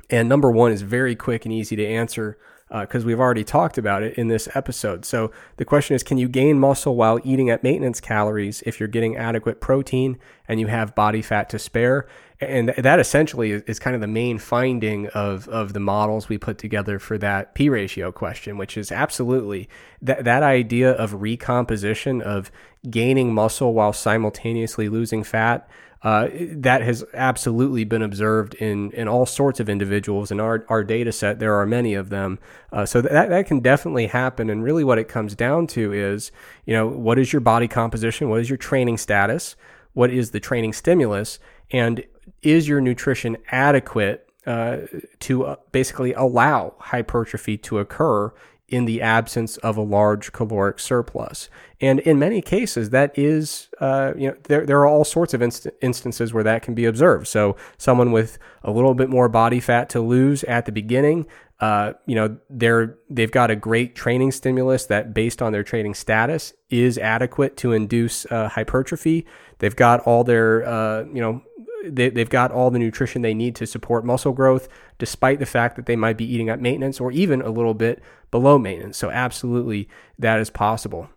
And 0.09 0.29
number 0.29 0.51
one 0.51 0.71
is 0.71 0.81
very 0.81 1.15
quick 1.15 1.45
and 1.45 1.53
easy 1.53 1.75
to 1.75 1.85
answer 1.85 2.37
because 2.69 3.03
uh, 3.03 3.07
we've 3.07 3.19
already 3.19 3.43
talked 3.43 3.79
about 3.79 4.03
it 4.03 4.15
in 4.15 4.27
this 4.27 4.47
episode. 4.53 5.03
So 5.03 5.31
the 5.57 5.65
question 5.65 5.95
is 5.95 6.03
can 6.03 6.19
you 6.19 6.29
gain 6.29 6.59
muscle 6.59 6.95
while 6.95 7.19
eating 7.23 7.49
at 7.49 7.63
maintenance 7.63 7.99
calories 7.99 8.61
if 8.65 8.79
you're 8.79 8.87
getting 8.89 9.17
adequate 9.17 9.59
protein 9.59 10.19
and 10.47 10.59
you 10.59 10.67
have 10.67 10.93
body 10.93 11.23
fat 11.23 11.49
to 11.49 11.59
spare? 11.59 12.07
And 12.41 12.69
that 12.69 12.99
essentially 12.99 13.51
is 13.51 13.79
kind 13.79 13.95
of 13.95 14.01
the 14.01 14.07
main 14.07 14.39
finding 14.39 15.07
of, 15.07 15.49
of 15.49 15.73
the 15.73 15.79
models 15.81 16.29
we 16.29 16.37
put 16.37 16.57
together 16.57 16.97
for 16.97 17.17
that 17.17 17.53
P 17.53 17.67
ratio 17.67 18.13
question, 18.13 18.57
which 18.57 18.77
is 18.77 18.93
absolutely 18.93 19.67
that, 20.01 20.23
that 20.23 20.41
idea 20.41 20.91
of 20.91 21.21
recomposition, 21.21 22.21
of 22.21 22.49
gaining 22.89 23.33
muscle 23.33 23.73
while 23.73 23.91
simultaneously 23.91 24.87
losing 24.87 25.21
fat 25.21 25.69
uh, 26.01 26.29
that 26.33 26.81
has 26.81 27.03
absolutely 27.13 27.83
been 27.83 28.01
observed 28.01 28.53
in, 28.55 28.91
in 28.91 29.07
all 29.07 29.25
sorts 29.25 29.59
of 29.59 29.67
individuals. 29.67 30.31
In 30.31 30.39
our, 30.39 30.65
our 30.69 30.83
data 30.83 31.11
set, 31.11 31.39
there 31.39 31.55
are 31.55 31.65
many 31.65 31.93
of 31.93 32.09
them. 32.09 32.39
Uh, 32.71 32.85
so 32.85 33.01
that, 33.01 33.29
that 33.29 33.47
can 33.47 33.59
definitely 33.59 34.07
happen. 34.07 34.49
And 34.49 34.63
really, 34.63 34.85
what 34.85 34.97
it 34.97 35.09
comes 35.09 35.35
down 35.35 35.67
to 35.67 35.91
is, 35.91 36.31
you 36.65 36.73
know, 36.73 36.87
what 36.87 37.19
is 37.19 37.33
your 37.33 37.41
body 37.41 37.67
composition? 37.67 38.29
What 38.29 38.39
is 38.39 38.49
your 38.49 38.57
training 38.57 38.97
status? 38.97 39.57
What 39.91 40.09
is 40.09 40.31
the 40.31 40.39
training 40.39 40.71
stimulus? 40.71 41.39
And 41.71 42.03
is 42.41 42.67
your 42.67 42.81
nutrition 42.81 43.37
adequate 43.51 44.29
uh, 44.45 44.77
to 45.19 45.45
uh, 45.45 45.55
basically 45.71 46.13
allow 46.13 46.73
hypertrophy 46.79 47.57
to 47.57 47.79
occur 47.79 48.33
in 48.69 48.85
the 48.85 49.01
absence 49.01 49.57
of 49.57 49.77
a 49.77 49.81
large 49.81 50.31
caloric 50.31 50.79
surplus. 50.79 51.49
And 51.81 51.99
in 52.01 52.19
many 52.19 52.41
cases, 52.41 52.91
that 52.91 53.17
is, 53.17 53.67
uh, 53.79 54.13
you 54.15 54.29
know, 54.29 54.35
there, 54.43 54.65
there 54.65 54.79
are 54.79 54.87
all 54.87 55.03
sorts 55.03 55.33
of 55.33 55.41
inst- 55.41 55.67
instances 55.81 56.33
where 56.33 56.43
that 56.43 56.61
can 56.61 56.73
be 56.75 56.85
observed. 56.85 57.27
So, 57.27 57.57
someone 57.77 58.11
with 58.11 58.37
a 58.63 58.71
little 58.71 58.93
bit 58.93 59.09
more 59.09 59.27
body 59.27 59.59
fat 59.59 59.89
to 59.89 60.01
lose 60.01 60.43
at 60.43 60.65
the 60.65 60.71
beginning, 60.71 61.25
uh, 61.59 61.93
you 62.05 62.15
know, 62.15 62.37
they're 62.49 62.97
they've 63.09 63.31
got 63.31 63.51
a 63.51 63.55
great 63.55 63.93
training 63.95 64.31
stimulus 64.31 64.85
that, 64.85 65.13
based 65.13 65.41
on 65.41 65.51
their 65.51 65.63
training 65.63 65.93
status, 65.93 66.53
is 66.69 66.97
adequate 66.97 67.57
to 67.57 67.73
induce 67.73 68.25
uh, 68.27 68.47
hypertrophy. 68.47 69.25
They've 69.57 69.75
got 69.75 69.99
all 70.01 70.23
their, 70.23 70.65
uh, 70.65 71.03
you 71.13 71.21
know, 71.21 71.41
they, 71.85 72.09
they've 72.09 72.29
got 72.29 72.51
all 72.51 72.71
the 72.71 72.79
nutrition 72.79 73.21
they 73.21 73.33
need 73.33 73.55
to 73.57 73.67
support 73.67 74.05
muscle 74.05 74.31
growth, 74.31 74.69
despite 74.97 75.39
the 75.39 75.45
fact 75.45 75.75
that 75.75 75.85
they 75.85 75.97
might 75.97 76.17
be 76.17 76.25
eating 76.25 76.49
at 76.49 76.61
maintenance 76.61 76.99
or 76.99 77.11
even 77.11 77.41
a 77.41 77.49
little 77.49 77.73
bit 77.73 78.01
below 78.31 78.57
maintenance. 78.57 78.97
So, 78.97 79.09
absolutely, 79.09 79.89
that 80.17 80.39
is 80.39 80.49
possible. 80.49 81.09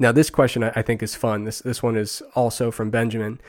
Now, 0.00 0.10
this 0.10 0.30
question 0.30 0.64
I 0.64 0.82
think 0.82 1.04
is 1.04 1.14
fun. 1.14 1.44
This 1.44 1.60
this 1.60 1.84
one 1.84 1.96
is 1.96 2.20
also 2.34 2.72
from 2.72 2.90
Benjamin. 2.90 3.40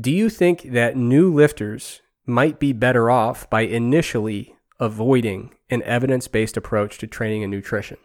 Do 0.00 0.10
you 0.10 0.28
think 0.28 0.62
that 0.72 0.96
new 0.96 1.32
lifters 1.32 2.02
might 2.26 2.58
be 2.58 2.72
better 2.72 3.08
off 3.08 3.48
by 3.48 3.62
initially 3.62 4.56
avoiding 4.82 5.54
an 5.70 5.82
evidence-based 5.84 6.56
approach 6.56 6.98
to 6.98 7.06
training 7.06 7.42
and 7.42 7.50
nutrition? 7.50 7.98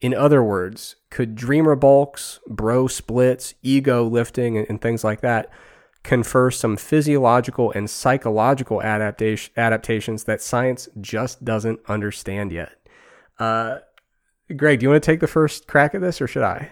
In 0.00 0.14
other 0.14 0.42
words, 0.42 0.96
could 1.10 1.34
dreamer 1.34 1.76
bulks, 1.76 2.40
bro 2.46 2.86
splits, 2.88 3.54
ego 3.62 4.04
lifting, 4.04 4.56
and, 4.58 4.66
and 4.68 4.80
things 4.80 5.04
like 5.04 5.20
that 5.20 5.50
confer 6.02 6.50
some 6.50 6.76
physiological 6.76 7.72
and 7.72 7.88
psychological 7.88 8.82
adaptation, 8.82 9.52
adaptations 9.56 10.24
that 10.24 10.42
science 10.42 10.88
just 11.00 11.44
doesn't 11.44 11.80
understand 11.88 12.52
yet. 12.52 12.72
Uh, 13.38 13.78
Greg, 14.54 14.80
do 14.80 14.84
you 14.84 14.90
want 14.90 15.02
to 15.02 15.06
take 15.10 15.20
the 15.20 15.26
first 15.26 15.66
crack 15.66 15.94
at 15.94 16.02
this, 16.02 16.20
or 16.20 16.26
should 16.26 16.42
I? 16.42 16.70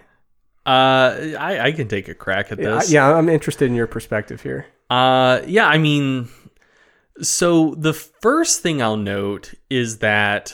Uh, 0.65 1.35
I, 1.39 1.59
I 1.59 1.71
can 1.71 1.87
take 1.87 2.07
a 2.07 2.13
crack 2.13 2.51
at 2.51 2.59
this. 2.59 2.91
Yeah, 2.91 3.11
I'm 3.11 3.27
interested 3.27 3.65
in 3.65 3.75
your 3.75 3.87
perspective 3.87 4.41
here. 4.43 4.67
Uh, 4.89 5.41
yeah, 5.47 5.67
I 5.67 5.79
mean, 5.79 6.29
so 7.21 7.75
the 7.75 7.93
first 7.93 8.61
thing 8.61 8.81
I'll 8.81 8.97
note 8.97 9.53
is 9.69 9.99
that, 9.99 10.53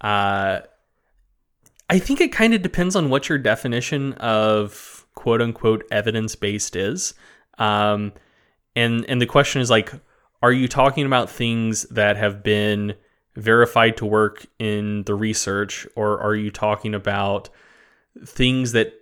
uh, 0.00 0.60
I 1.90 1.98
think 1.98 2.20
it 2.20 2.32
kind 2.32 2.52
of 2.54 2.62
depends 2.62 2.94
on 2.96 3.08
what 3.08 3.28
your 3.28 3.38
definition 3.38 4.12
of 4.14 5.06
quote 5.14 5.40
unquote 5.40 5.84
evidence 5.90 6.36
based 6.36 6.76
is. 6.76 7.14
Um, 7.58 8.12
and 8.76 9.04
and 9.08 9.20
the 9.20 9.26
question 9.26 9.60
is 9.62 9.70
like, 9.70 9.92
are 10.42 10.52
you 10.52 10.68
talking 10.68 11.06
about 11.06 11.30
things 11.30 11.82
that 11.84 12.16
have 12.16 12.42
been 12.42 12.94
verified 13.34 13.96
to 13.96 14.06
work 14.06 14.46
in 14.58 15.04
the 15.04 15.14
research, 15.14 15.86
or 15.96 16.20
are 16.20 16.34
you 16.34 16.50
talking 16.50 16.94
about 16.94 17.48
things 18.26 18.72
that 18.72 18.92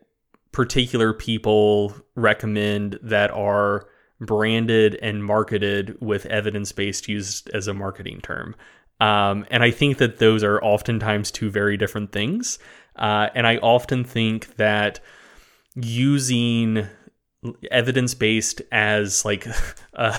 particular 0.53 1.12
people 1.12 1.94
recommend 2.15 2.98
that 3.03 3.31
are 3.31 3.89
branded 4.21 4.97
and 5.03 5.25
marketed 5.25 5.97
with 6.01 6.27
evidence 6.27 6.73
based 6.73 7.09
used 7.09 7.51
as 7.51 7.69
a 7.69 7.75
marketing 7.75 8.21
term? 8.21 8.55
Um, 9.01 9.45
and 9.51 9.63
I 9.63 9.71
think 9.71 9.99
that 9.99 10.19
those 10.19 10.43
are 10.43 10.63
oftentimes 10.63 11.31
two 11.31 11.51
very 11.51 11.77
different 11.77 12.13
things. 12.13 12.59
Uh, 12.97 13.29
and 13.35 13.47
I 13.47 13.59
often 13.59 14.05
think 14.05 14.57
that 14.57 15.01
using 15.75 16.87
evidence 17.71 18.15
based 18.15 18.63
as 18.73 19.25
like 19.25 19.47
a, 19.95 20.19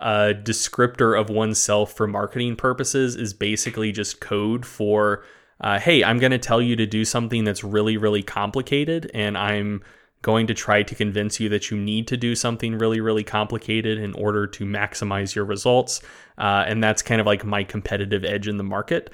a 0.00 0.34
descriptor 0.34 1.18
of 1.18 1.30
oneself 1.30 1.92
for 1.92 2.06
marketing 2.06 2.56
purposes 2.56 3.16
is 3.16 3.32
basically 3.32 3.92
just 3.92 4.20
code 4.20 4.64
for 4.64 5.24
uh, 5.60 5.78
hey 5.78 6.02
i'm 6.02 6.18
going 6.18 6.32
to 6.32 6.38
tell 6.38 6.60
you 6.60 6.76
to 6.76 6.86
do 6.86 7.04
something 7.04 7.44
that's 7.44 7.62
really 7.62 7.96
really 7.96 8.22
complicated 8.22 9.10
and 9.14 9.38
i'm 9.38 9.82
going 10.26 10.46
to 10.46 10.54
try 10.54 10.82
to 10.82 10.94
convince 10.94 11.38
you 11.38 11.48
that 11.48 11.70
you 11.70 11.76
need 11.78 12.06
to 12.08 12.16
do 12.16 12.34
something 12.34 12.76
really 12.76 13.00
really 13.00 13.24
complicated 13.24 13.96
in 13.98 14.12
order 14.14 14.46
to 14.46 14.64
maximize 14.64 15.34
your 15.34 15.44
results 15.44 16.00
uh, 16.38 16.64
and 16.66 16.82
that's 16.82 17.00
kind 17.00 17.20
of 17.20 17.26
like 17.26 17.44
my 17.44 17.62
competitive 17.62 18.24
edge 18.24 18.48
in 18.48 18.56
the 18.56 18.64
market 18.64 19.12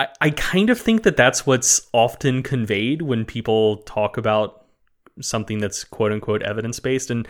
I, 0.00 0.08
I 0.20 0.30
kind 0.30 0.70
of 0.70 0.80
think 0.80 1.02
that 1.02 1.16
that's 1.16 1.46
what's 1.46 1.88
often 1.92 2.42
conveyed 2.42 3.02
when 3.02 3.24
people 3.24 3.78
talk 3.78 4.16
about 4.16 4.62
something 5.20 5.58
that's 5.58 5.84
quote 5.84 6.12
unquote 6.12 6.42
evidence 6.42 6.80
based. 6.80 7.10
And 7.10 7.28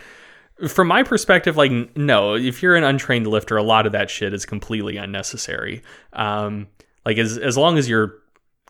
from 0.69 0.89
my 0.89 1.03
perspective, 1.03 1.57
like 1.57 1.73
no, 1.97 2.35
if 2.35 2.63
you're 2.63 2.77
an 2.77 2.85
untrained 2.85 3.27
lifter, 3.27 3.57
a 3.57 3.63
lot 3.63 3.87
of 3.87 3.93
that 3.93 4.11
shit 4.11 4.33
is 4.33 4.47
completely 4.47 4.97
unnecessary. 4.97 5.83
Um, 6.13 6.69
like 7.05 7.19
as 7.19 7.39
as 7.39 7.57
long 7.57 7.79
as 7.79 7.89
you're 7.89 8.15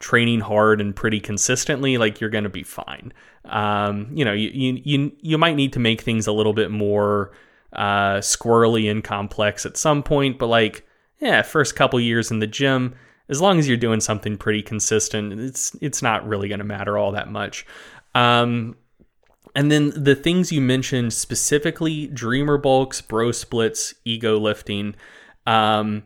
training 0.00 0.40
hard 0.40 0.80
and 0.80 0.96
pretty 0.96 1.20
consistently, 1.20 1.98
like 1.98 2.20
you're 2.20 2.30
gonna 2.30 2.48
be 2.48 2.62
fine. 2.62 3.12
Um, 3.52 4.10
you 4.14 4.24
know, 4.24 4.32
you 4.32 4.50
you 4.50 4.80
you 4.84 5.12
you 5.20 5.38
might 5.38 5.56
need 5.56 5.74
to 5.74 5.78
make 5.78 6.00
things 6.00 6.26
a 6.26 6.32
little 6.32 6.54
bit 6.54 6.70
more 6.70 7.32
uh, 7.72 8.16
squirrely 8.18 8.90
and 8.90 9.04
complex 9.04 9.64
at 9.66 9.76
some 9.76 10.02
point, 10.02 10.38
but 10.38 10.46
like 10.46 10.86
yeah, 11.20 11.42
first 11.42 11.76
couple 11.76 12.00
years 12.00 12.30
in 12.30 12.40
the 12.40 12.46
gym, 12.46 12.94
as 13.28 13.40
long 13.40 13.58
as 13.58 13.68
you're 13.68 13.76
doing 13.76 14.00
something 14.00 14.36
pretty 14.36 14.62
consistent, 14.62 15.38
it's 15.38 15.76
it's 15.80 16.02
not 16.02 16.26
really 16.26 16.48
going 16.48 16.58
to 16.58 16.64
matter 16.64 16.98
all 16.98 17.12
that 17.12 17.30
much. 17.30 17.64
Um, 18.14 18.76
and 19.54 19.70
then 19.70 19.92
the 19.94 20.14
things 20.14 20.50
you 20.50 20.60
mentioned 20.60 21.12
specifically 21.12 22.06
dreamer 22.08 22.58
bulks, 22.58 23.00
bro 23.00 23.32
splits, 23.32 23.94
ego 24.04 24.38
lifting. 24.38 24.94
Um, 25.46 26.04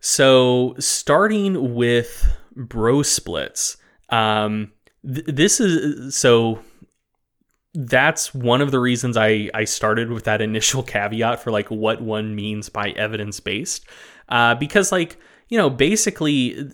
so 0.00 0.74
starting 0.78 1.74
with 1.74 2.26
bro 2.54 3.02
splits, 3.02 3.76
um, 4.10 4.72
th- 5.04 5.26
this 5.26 5.60
is 5.60 6.14
so 6.16 6.60
that's 7.80 8.34
one 8.34 8.60
of 8.60 8.72
the 8.72 8.80
reasons 8.80 9.16
I, 9.16 9.48
I 9.54 9.64
started 9.64 10.10
with 10.10 10.24
that 10.24 10.40
initial 10.42 10.82
caveat 10.82 11.40
for 11.40 11.52
like 11.52 11.70
what 11.70 12.02
one 12.02 12.34
means 12.34 12.68
by 12.68 12.90
evidence 12.90 13.38
based. 13.38 13.86
Uh, 14.28 14.56
because 14.56 14.90
like, 14.90 15.16
you 15.48 15.56
know, 15.56 15.70
basically 15.70 16.70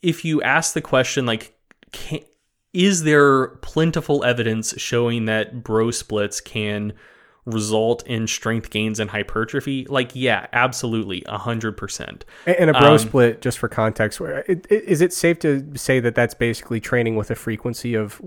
if 0.00 0.24
you 0.24 0.40
ask 0.42 0.74
the 0.74 0.80
question 0.80 1.26
like, 1.26 1.54
can, 1.90 2.20
is 2.72 3.02
there 3.02 3.48
plentiful 3.48 4.24
evidence 4.24 4.74
showing 4.80 5.26
that 5.26 5.62
bro 5.62 5.90
splits 5.90 6.40
can 6.40 6.92
result 7.44 8.06
in 8.06 8.26
strength 8.26 8.70
gains 8.70 9.00
and 9.00 9.10
hypertrophy? 9.10 9.84
Like, 9.86 10.12
yeah, 10.14 10.46
absolutely, 10.52 11.22
100%. 11.22 12.22
And 12.46 12.70
a 12.70 12.72
bro 12.72 12.92
um, 12.92 12.98
split, 12.98 13.42
just 13.42 13.58
for 13.58 13.68
context, 13.68 14.20
is 14.70 15.00
it 15.00 15.12
safe 15.12 15.40
to 15.40 15.76
say 15.76 16.00
that 16.00 16.14
that's 16.14 16.34
basically 16.34 16.80
training 16.80 17.16
with 17.16 17.30
a 17.30 17.34
frequency 17.34 17.94
of 17.94 18.22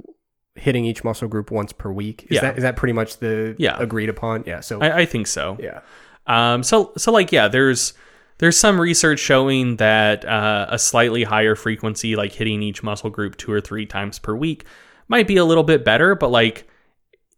hitting 0.56 0.86
each 0.86 1.03
muscle 1.03 1.27
group 1.27 1.52
once 1.52 1.72
per 1.72 1.91
week? 1.91 2.23
Is, 2.23 2.36
yeah. 2.36 2.41
that, 2.41 2.57
is 2.57 2.64
that 2.64 2.76
pretty 2.76 2.94
much 2.94 3.18
the 3.18 3.56
yeah. 3.57 3.77
agreed 3.80 4.10
upon? 4.10 4.44
Yeah, 4.45 4.61
so 4.61 4.82
I, 4.82 4.99
I 4.99 5.06
think 5.06 5.27
so. 5.27 5.57
Yeah. 5.60 5.82
Um, 6.27 6.64
so, 6.64 6.91
so 6.98 7.11
like, 7.11 7.32
yeah, 7.32 7.48
there's 7.48 7.94
there's 8.38 8.57
some 8.57 8.80
research 8.82 9.19
showing 9.19 9.77
that 9.77 10.26
uh, 10.26 10.68
a 10.69 10.77
slightly 10.80 11.23
higher 11.23 11.56
frequency, 11.56 12.15
like 12.15 12.34
hitting 12.34 12.61
each 12.61 12.84
muscle 12.84 13.10
group 13.10 13.38
two 13.38 13.52
or 13.52 13.61
three 13.61 13.86
times 13.86 14.19
per 14.19 14.36
week, 14.36 14.65
might 15.07 15.27
be 15.27 15.38
a 15.38 15.45
little 15.45 15.64
bit 15.64 15.86
better. 15.86 16.15
But 16.15 16.32
like, 16.32 16.68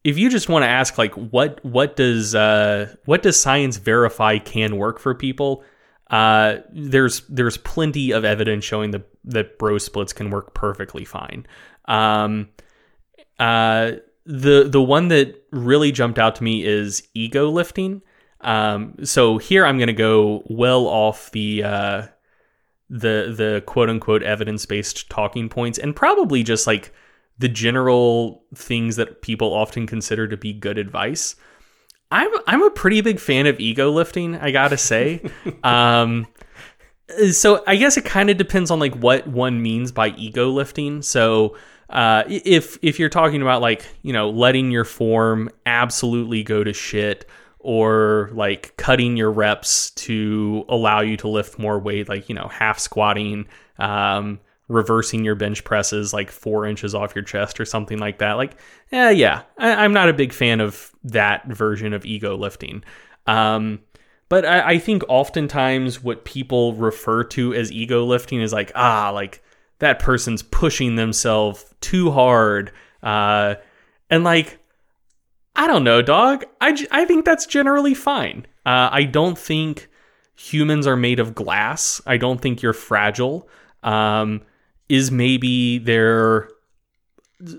if 0.03 0.17
you 0.17 0.29
just 0.29 0.49
want 0.49 0.63
to 0.63 0.67
ask, 0.67 0.97
like, 0.97 1.13
what 1.13 1.63
what 1.63 1.95
does 1.95 2.33
uh, 2.33 2.95
what 3.05 3.23
does 3.23 3.39
science 3.39 3.77
verify 3.77 4.39
can 4.39 4.77
work 4.77 4.99
for 4.99 5.13
people? 5.13 5.63
Uh, 6.09 6.57
there's 6.71 7.21
there's 7.27 7.57
plenty 7.57 8.11
of 8.11 8.23
evidence 8.23 8.63
showing 8.63 8.91
that 8.91 9.03
that 9.25 9.59
bro 9.59 9.77
splits 9.77 10.13
can 10.13 10.29
work 10.29 10.53
perfectly 10.53 11.05
fine. 11.05 11.45
Um, 11.85 12.49
uh, 13.39 13.91
the 14.25 14.67
the 14.67 14.81
one 14.81 15.07
that 15.09 15.43
really 15.51 15.91
jumped 15.91 16.19
out 16.19 16.35
to 16.35 16.43
me 16.43 16.65
is 16.65 17.07
ego 17.13 17.49
lifting. 17.49 18.01
Um, 18.41 18.95
so 19.03 19.37
here 19.37 19.65
I'm 19.65 19.77
going 19.77 19.87
to 19.87 19.93
go 19.93 20.43
well 20.47 20.85
off 20.85 21.31
the 21.31 21.63
uh, 21.63 22.07
the 22.89 23.33
the 23.35 23.63
quote 23.65 23.89
unquote 23.89 24.23
evidence 24.23 24.65
based 24.65 25.09
talking 25.09 25.49
points 25.49 25.77
and 25.77 25.95
probably 25.95 26.43
just 26.43 26.67
like 26.67 26.93
the 27.39 27.47
general 27.49 28.43
things 28.55 28.95
that 28.95 29.21
people 29.21 29.53
often 29.53 29.85
consider 29.85 30.27
to 30.27 30.37
be 30.37 30.53
good 30.53 30.77
advice. 30.77 31.35
I'm 32.11 32.29
I'm 32.47 32.63
a 32.63 32.69
pretty 32.69 33.01
big 33.01 33.19
fan 33.19 33.47
of 33.47 33.59
ego 33.59 33.91
lifting, 33.91 34.35
I 34.35 34.51
gotta 34.51 34.77
say. 34.77 35.21
um, 35.63 36.27
so 37.31 37.63
I 37.67 37.75
guess 37.75 37.97
it 37.97 38.05
kind 38.05 38.29
of 38.29 38.37
depends 38.37 38.71
on 38.71 38.79
like 38.79 38.95
what 38.95 39.27
one 39.27 39.61
means 39.61 39.91
by 39.91 40.09
ego 40.09 40.49
lifting. 40.49 41.01
So 41.01 41.55
uh, 41.89 42.23
if 42.27 42.77
if 42.81 42.99
you're 42.99 43.09
talking 43.09 43.41
about 43.41 43.61
like 43.61 43.85
you 44.01 44.13
know 44.13 44.29
letting 44.29 44.71
your 44.71 44.85
form 44.85 45.49
absolutely 45.65 46.43
go 46.43 46.63
to 46.63 46.73
shit 46.73 47.29
or 47.67 48.29
like 48.33 48.75
cutting 48.77 49.17
your 49.17 49.29
reps 49.29 49.91
to 49.91 50.63
allow 50.69 51.01
you 51.01 51.17
to 51.17 51.27
lift 51.27 51.59
more 51.59 51.77
weight, 51.77 52.07
like, 52.07 52.29
you 52.29 52.35
know, 52.35 52.47
half 52.47 52.79
squatting, 52.79 53.45
um, 53.77 54.39
reversing 54.69 55.25
your 55.25 55.35
bench 55.35 55.63
presses 55.65 56.13
like 56.13 56.31
four 56.31 56.65
inches 56.65 56.95
off 56.95 57.13
your 57.13 57.25
chest 57.25 57.59
or 57.59 57.65
something 57.65 57.97
like 57.97 58.19
that. 58.19 58.33
Like, 58.33 58.55
eh, 58.93 59.09
yeah, 59.09 59.41
I, 59.57 59.83
am 59.83 59.91
not 59.91 60.07
a 60.07 60.13
big 60.13 60.31
fan 60.31 60.61
of 60.61 60.91
that 61.03 61.45
version 61.47 61.91
of 61.91 62.05
ego 62.05 62.37
lifting. 62.37 62.85
Um, 63.25 63.81
but 64.29 64.45
I, 64.45 64.69
I 64.71 64.77
think 64.79 65.03
oftentimes 65.09 66.01
what 66.01 66.23
people 66.23 66.73
refer 66.73 67.25
to 67.25 67.53
as 67.53 67.69
ego 67.69 68.05
lifting 68.05 68.41
is 68.41 68.53
like, 68.53 68.71
ah, 68.75 69.09
like 69.13 69.43
that 69.79 69.99
person's 69.99 70.41
pushing 70.41 70.95
themselves 70.95 71.66
too 71.81 72.11
hard. 72.11 72.71
Uh, 73.01 73.55
and 74.09 74.23
like, 74.23 74.59
I 75.55 75.67
don't 75.67 75.83
know, 75.83 76.01
dog. 76.01 76.45
I, 76.61 76.77
I 76.91 77.05
think 77.05 77.25
that's 77.25 77.45
generally 77.45 77.93
fine. 77.93 78.45
Uh, 78.65 78.89
I 78.91 79.03
don't 79.03 79.37
think 79.37 79.89
humans 80.35 80.85
are 80.85 80.95
made 80.95 81.19
of 81.19 81.33
glass. 81.33 82.01
I 82.05 82.17
don't 82.17 82.39
think 82.39 82.61
you're 82.61 82.73
fragile. 82.73 83.49
Um, 83.83 84.41
is 84.89 85.11
maybe 85.11 85.79
there 85.79 86.49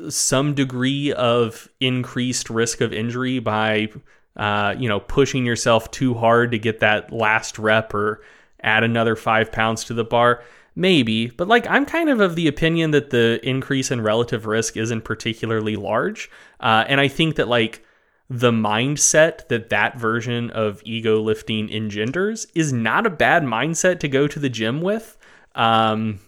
some 0.09 0.55
degree 0.55 1.13
of 1.13 1.69
increased 1.81 2.51
risk 2.51 2.81
of 2.81 2.93
injury 2.93 3.39
by 3.39 3.89
uh, 4.37 4.75
you 4.79 4.89
know 4.89 5.01
pushing 5.01 5.45
yourself 5.45 5.91
too 5.91 6.15
hard 6.15 6.51
to 6.51 6.59
get 6.59 6.81
that 6.81 7.13
last 7.13 7.59
rep 7.59 7.95
or 7.95 8.23
add 8.63 8.83
another 8.83 9.15
five 9.15 9.53
pounds 9.53 9.85
to 9.85 9.95
the 9.95 10.05
bar 10.05 10.43
maybe 10.79 11.27
but 11.27 11.49
like 11.49 11.67
i'm 11.67 11.85
kind 11.85 12.09
of 12.09 12.21
of 12.21 12.37
the 12.37 12.47
opinion 12.47 12.93
that 12.93 13.11
the 13.11 13.41
increase 13.43 13.91
in 13.91 14.01
relative 14.01 14.47
risk 14.47 14.77
isn't 14.77 15.03
particularly 15.03 15.75
large 15.75 16.31
uh, 16.61 16.85
and 16.87 17.01
i 17.01 17.09
think 17.09 17.35
that 17.35 17.49
like 17.49 17.85
the 18.31 18.53
mindset 18.53 19.49
that 19.49 19.71
that 19.71 19.99
version 19.99 20.51
of 20.51 20.81
ego 20.85 21.21
lifting 21.21 21.69
engenders 21.69 22.47
is 22.55 22.73
not 22.73 23.07
a 23.07 23.11
bad 23.11 23.43
mindset 23.43 23.99
to 23.99 24.07
go 24.07 24.29
to 24.29 24.39
the 24.39 24.49
gym 24.49 24.81
with 24.81 25.17
um, 25.57 26.21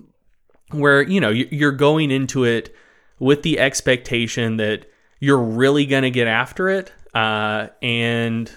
where 0.73 1.03
you 1.03 1.21
know 1.21 1.31
you're 1.31 1.71
going 1.71 2.11
into 2.11 2.45
it 2.45 2.75
with 3.21 3.43
the 3.43 3.61
expectation 3.61 4.57
that 4.57 4.91
you're 5.21 5.39
really 5.39 5.87
going 5.87 6.03
to 6.03 6.11
get 6.11 6.27
after 6.27 6.69
it 6.69 6.93
uh, 7.15 7.69
and 7.83 8.51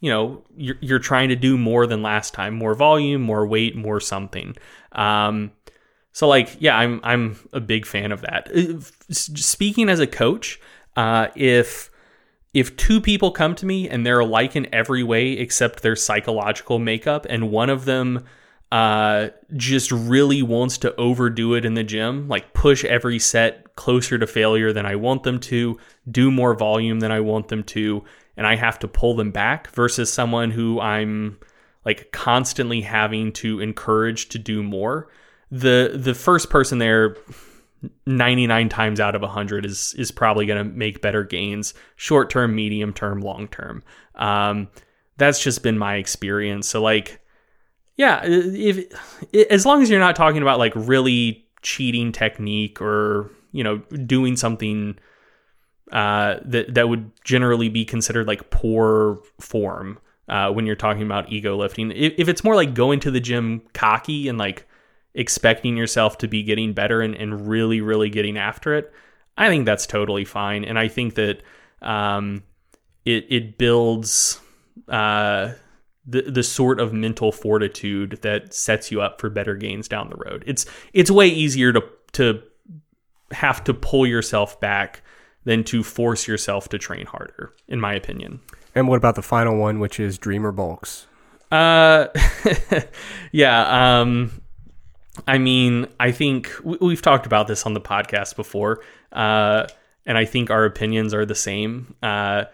you 0.00 0.10
know 0.10 0.42
you're, 0.56 0.76
you're 0.80 0.98
trying 0.98 1.28
to 1.28 1.36
do 1.36 1.56
more 1.56 1.86
than 1.86 2.02
last 2.02 2.34
time 2.34 2.54
more 2.54 2.74
volume 2.74 3.22
more 3.22 3.46
weight 3.46 3.76
more 3.76 4.00
something. 4.00 4.56
Um, 4.92 5.52
so 6.12 6.26
like 6.26 6.56
yeah 6.58 6.76
i'm 6.76 7.00
i'm 7.04 7.36
a 7.52 7.60
big 7.60 7.86
fan 7.86 8.12
of 8.12 8.22
that. 8.22 8.50
Uh, 8.54 8.80
speaking 9.10 9.88
as 9.88 10.00
a 10.00 10.06
coach 10.06 10.60
uh, 10.96 11.28
if 11.36 11.90
if 12.52 12.76
two 12.76 13.00
people 13.00 13.30
come 13.30 13.54
to 13.54 13.64
me 13.64 13.88
and 13.88 14.04
they're 14.04 14.18
alike 14.20 14.56
in 14.56 14.72
every 14.74 15.04
way 15.04 15.32
except 15.32 15.82
their 15.82 15.94
psychological 15.94 16.78
makeup 16.78 17.26
and 17.30 17.50
one 17.50 17.70
of 17.70 17.84
them 17.84 18.24
uh, 18.72 19.28
just 19.56 19.90
really 19.90 20.42
wants 20.42 20.78
to 20.78 20.94
overdo 20.96 21.54
it 21.54 21.64
in 21.64 21.74
the 21.74 21.82
gym, 21.82 22.28
like 22.28 22.54
push 22.54 22.84
every 22.84 23.18
set 23.18 23.74
closer 23.74 24.16
to 24.18 24.26
failure 24.26 24.72
than 24.72 24.86
I 24.86 24.94
want 24.94 25.24
them 25.24 25.40
to, 25.40 25.78
do 26.08 26.30
more 26.30 26.54
volume 26.54 27.00
than 27.00 27.10
I 27.10 27.20
want 27.20 27.48
them 27.48 27.64
to, 27.64 28.04
and 28.40 28.46
I 28.46 28.56
have 28.56 28.78
to 28.78 28.88
pull 28.88 29.12
them 29.12 29.32
back 29.32 29.68
versus 29.72 30.10
someone 30.10 30.50
who 30.50 30.80
I'm 30.80 31.38
like 31.84 32.10
constantly 32.10 32.80
having 32.80 33.32
to 33.34 33.60
encourage 33.60 34.30
to 34.30 34.38
do 34.38 34.62
more. 34.62 35.10
The 35.50 35.92
the 35.94 36.14
first 36.14 36.48
person 36.48 36.78
there 36.78 37.18
99 38.06 38.70
times 38.70 38.98
out 38.98 39.14
of 39.14 39.20
100 39.20 39.66
is 39.66 39.94
is 39.98 40.10
probably 40.10 40.46
going 40.46 40.56
to 40.56 40.72
make 40.72 41.02
better 41.02 41.22
gains 41.22 41.74
short 41.96 42.30
term, 42.30 42.54
medium 42.54 42.94
term, 42.94 43.20
long 43.20 43.46
term. 43.46 43.82
Um, 44.14 44.68
that's 45.18 45.44
just 45.44 45.62
been 45.62 45.76
my 45.76 45.96
experience. 45.96 46.66
So 46.66 46.80
like 46.80 47.20
yeah, 47.98 48.22
if, 48.24 48.90
as 49.50 49.66
long 49.66 49.82
as 49.82 49.90
you're 49.90 50.00
not 50.00 50.16
talking 50.16 50.40
about 50.40 50.58
like 50.58 50.72
really 50.74 51.46
cheating 51.60 52.10
technique 52.10 52.80
or 52.80 53.30
you 53.52 53.62
know 53.62 53.80
doing 54.06 54.34
something 54.34 54.98
uh, 55.92 56.36
that 56.44 56.74
that 56.74 56.88
would 56.88 57.10
generally 57.24 57.68
be 57.68 57.84
considered 57.84 58.26
like 58.26 58.50
poor 58.50 59.20
form 59.40 59.98
uh, 60.28 60.50
when 60.50 60.66
you're 60.66 60.76
talking 60.76 61.02
about 61.02 61.30
ego 61.32 61.56
lifting. 61.56 61.90
If, 61.90 62.14
if, 62.16 62.28
it's 62.28 62.44
more 62.44 62.54
like 62.54 62.74
going 62.74 63.00
to 63.00 63.10
the 63.10 63.20
gym 63.20 63.62
cocky 63.74 64.28
and 64.28 64.38
like 64.38 64.68
expecting 65.14 65.76
yourself 65.76 66.18
to 66.18 66.28
be 66.28 66.42
getting 66.44 66.72
better 66.72 67.00
and, 67.00 67.14
and 67.14 67.48
really 67.48 67.80
really 67.80 68.10
getting 68.10 68.38
after 68.38 68.74
it, 68.74 68.92
I 69.36 69.48
think 69.48 69.66
that's 69.66 69.86
totally 69.86 70.24
fine. 70.24 70.64
And 70.64 70.78
I 70.78 70.88
think 70.88 71.14
that 71.14 71.42
um, 71.82 72.42
it 73.04 73.26
it 73.28 73.58
builds. 73.58 74.40
Uh, 74.88 75.54
the 76.06 76.22
the 76.22 76.42
sort 76.42 76.80
of 76.80 76.92
mental 76.92 77.30
fortitude 77.30 78.18
that 78.22 78.54
sets 78.54 78.90
you 78.90 79.00
up 79.00 79.20
for 79.20 79.28
better 79.28 79.54
gains 79.54 79.86
down 79.86 80.08
the 80.08 80.16
road. 80.16 80.42
It's 80.46 80.66
it's 80.92 81.10
way 81.10 81.28
easier 81.28 81.72
to 81.72 81.82
to 82.12 82.42
have 83.32 83.62
to 83.64 83.74
pull 83.74 84.06
yourself 84.06 84.58
back 84.60 85.02
than 85.44 85.64
to 85.64 85.82
force 85.82 86.28
yourself 86.28 86.68
to 86.68 86.78
train 86.78 87.06
harder, 87.06 87.52
in 87.68 87.80
my 87.80 87.94
opinion. 87.94 88.40
And 88.74 88.88
what 88.88 88.96
about 88.96 89.14
the 89.14 89.22
final 89.22 89.56
one, 89.56 89.80
which 89.80 89.98
is 89.98 90.18
Dreamer 90.18 90.52
Bulks? 90.52 91.06
Uh, 91.50 92.06
yeah. 93.32 94.00
Um, 94.00 94.30
I 95.26 95.38
mean, 95.38 95.88
I 95.98 96.12
think 96.12 96.52
we've 96.62 97.02
talked 97.02 97.26
about 97.26 97.48
this 97.48 97.66
on 97.66 97.74
the 97.74 97.80
podcast 97.80 98.36
before, 98.36 98.82
uh, 99.12 99.66
and 100.06 100.16
I 100.16 100.24
think 100.24 100.50
our 100.50 100.64
opinions 100.64 101.12
are 101.12 101.26
the 101.26 101.34
same. 101.34 101.94
Uh, 102.02 102.44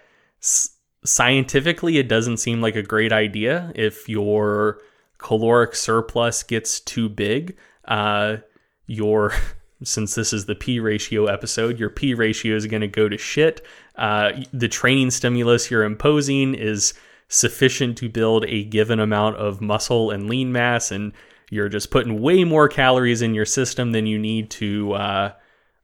scientifically, 1.05 1.99
it 1.99 2.09
doesn't 2.09 2.39
seem 2.39 2.61
like 2.61 2.77
a 2.77 2.83
great 2.83 3.13
idea 3.13 3.73
if 3.75 4.09
your 4.09 4.81
caloric 5.19 5.75
surplus 5.75 6.43
gets 6.43 6.81
too 6.81 7.09
big. 7.09 7.57
Uh, 7.85 8.39
your 8.87 9.33
since 9.83 10.15
this 10.15 10.33
is 10.33 10.47
the 10.47 10.55
P 10.55 10.81
ratio 10.81 11.27
episode, 11.27 11.79
your 11.79 11.91
P 11.91 12.15
ratio 12.15 12.57
is 12.57 12.67
going 12.67 12.81
to 12.81 12.89
go 12.89 13.09
to 13.09 13.19
shit. 13.19 13.65
Uh, 13.97 14.33
the 14.53 14.69
training 14.69 15.11
stimulus 15.11 15.71
you're 15.71 15.85
imposing 15.85 16.55
is 16.55 16.95
sufficient 17.29 17.99
to 17.99 18.09
build 18.09 18.45
a 18.47 18.65
given 18.65 19.01
amount 19.01 19.37
of 19.37 19.61
muscle 19.61 20.11
and 20.11 20.29
lean 20.29 20.53
mass, 20.53 20.91
and 20.91 21.13
you're 21.51 21.69
just 21.69 21.91
putting 21.91 22.21
way 22.21 22.45
more 22.45 22.69
calories 22.69 23.23
in 23.23 23.35
your 23.35 23.45
system 23.45 23.93
than 23.93 24.07
you 24.07 24.19
need 24.19 24.51
to 24.51 24.93
uh, 24.93 25.33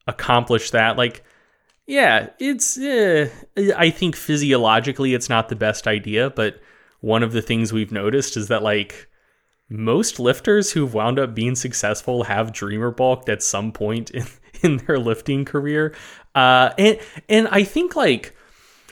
accomplish 0.06 0.70
that. 0.70 0.96
Like, 0.96 1.24
yeah, 1.86 2.30
it's. 2.38 2.78
Uh, 2.78 3.28
I 3.76 3.90
think 3.90 4.16
physiologically, 4.16 5.14
it's 5.14 5.28
not 5.28 5.48
the 5.48 5.56
best 5.56 5.86
idea, 5.86 6.30
but 6.30 6.60
one 7.00 7.22
of 7.22 7.32
the 7.32 7.42
things 7.42 7.72
we've 7.72 7.92
noticed 7.92 8.36
is 8.36 8.48
that 8.48 8.62
like 8.62 9.08
most 9.72 10.20
lifters 10.20 10.72
who've 10.72 10.92
wound 10.92 11.18
up 11.18 11.34
being 11.34 11.54
successful 11.54 12.24
have 12.24 12.52
dreamer 12.52 12.90
bulked 12.90 13.28
at 13.28 13.42
some 13.42 13.72
point 13.72 14.10
in, 14.10 14.26
in 14.62 14.76
their 14.78 14.98
lifting 14.98 15.44
career. 15.44 15.94
Uh, 16.34 16.70
and 16.78 16.98
and 17.28 17.48
I 17.48 17.64
think 17.64 17.96
like 17.96 18.34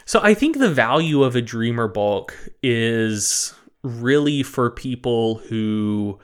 so 0.04 0.20
I 0.22 0.34
think 0.34 0.58
the 0.58 0.70
value 0.70 1.22
of 1.22 1.36
a 1.36 1.42
dreamer 1.42 1.88
bulk 1.88 2.36
is 2.62 3.54
really 3.82 4.42
for 4.42 4.70
people 4.70 5.36
who 5.36 6.18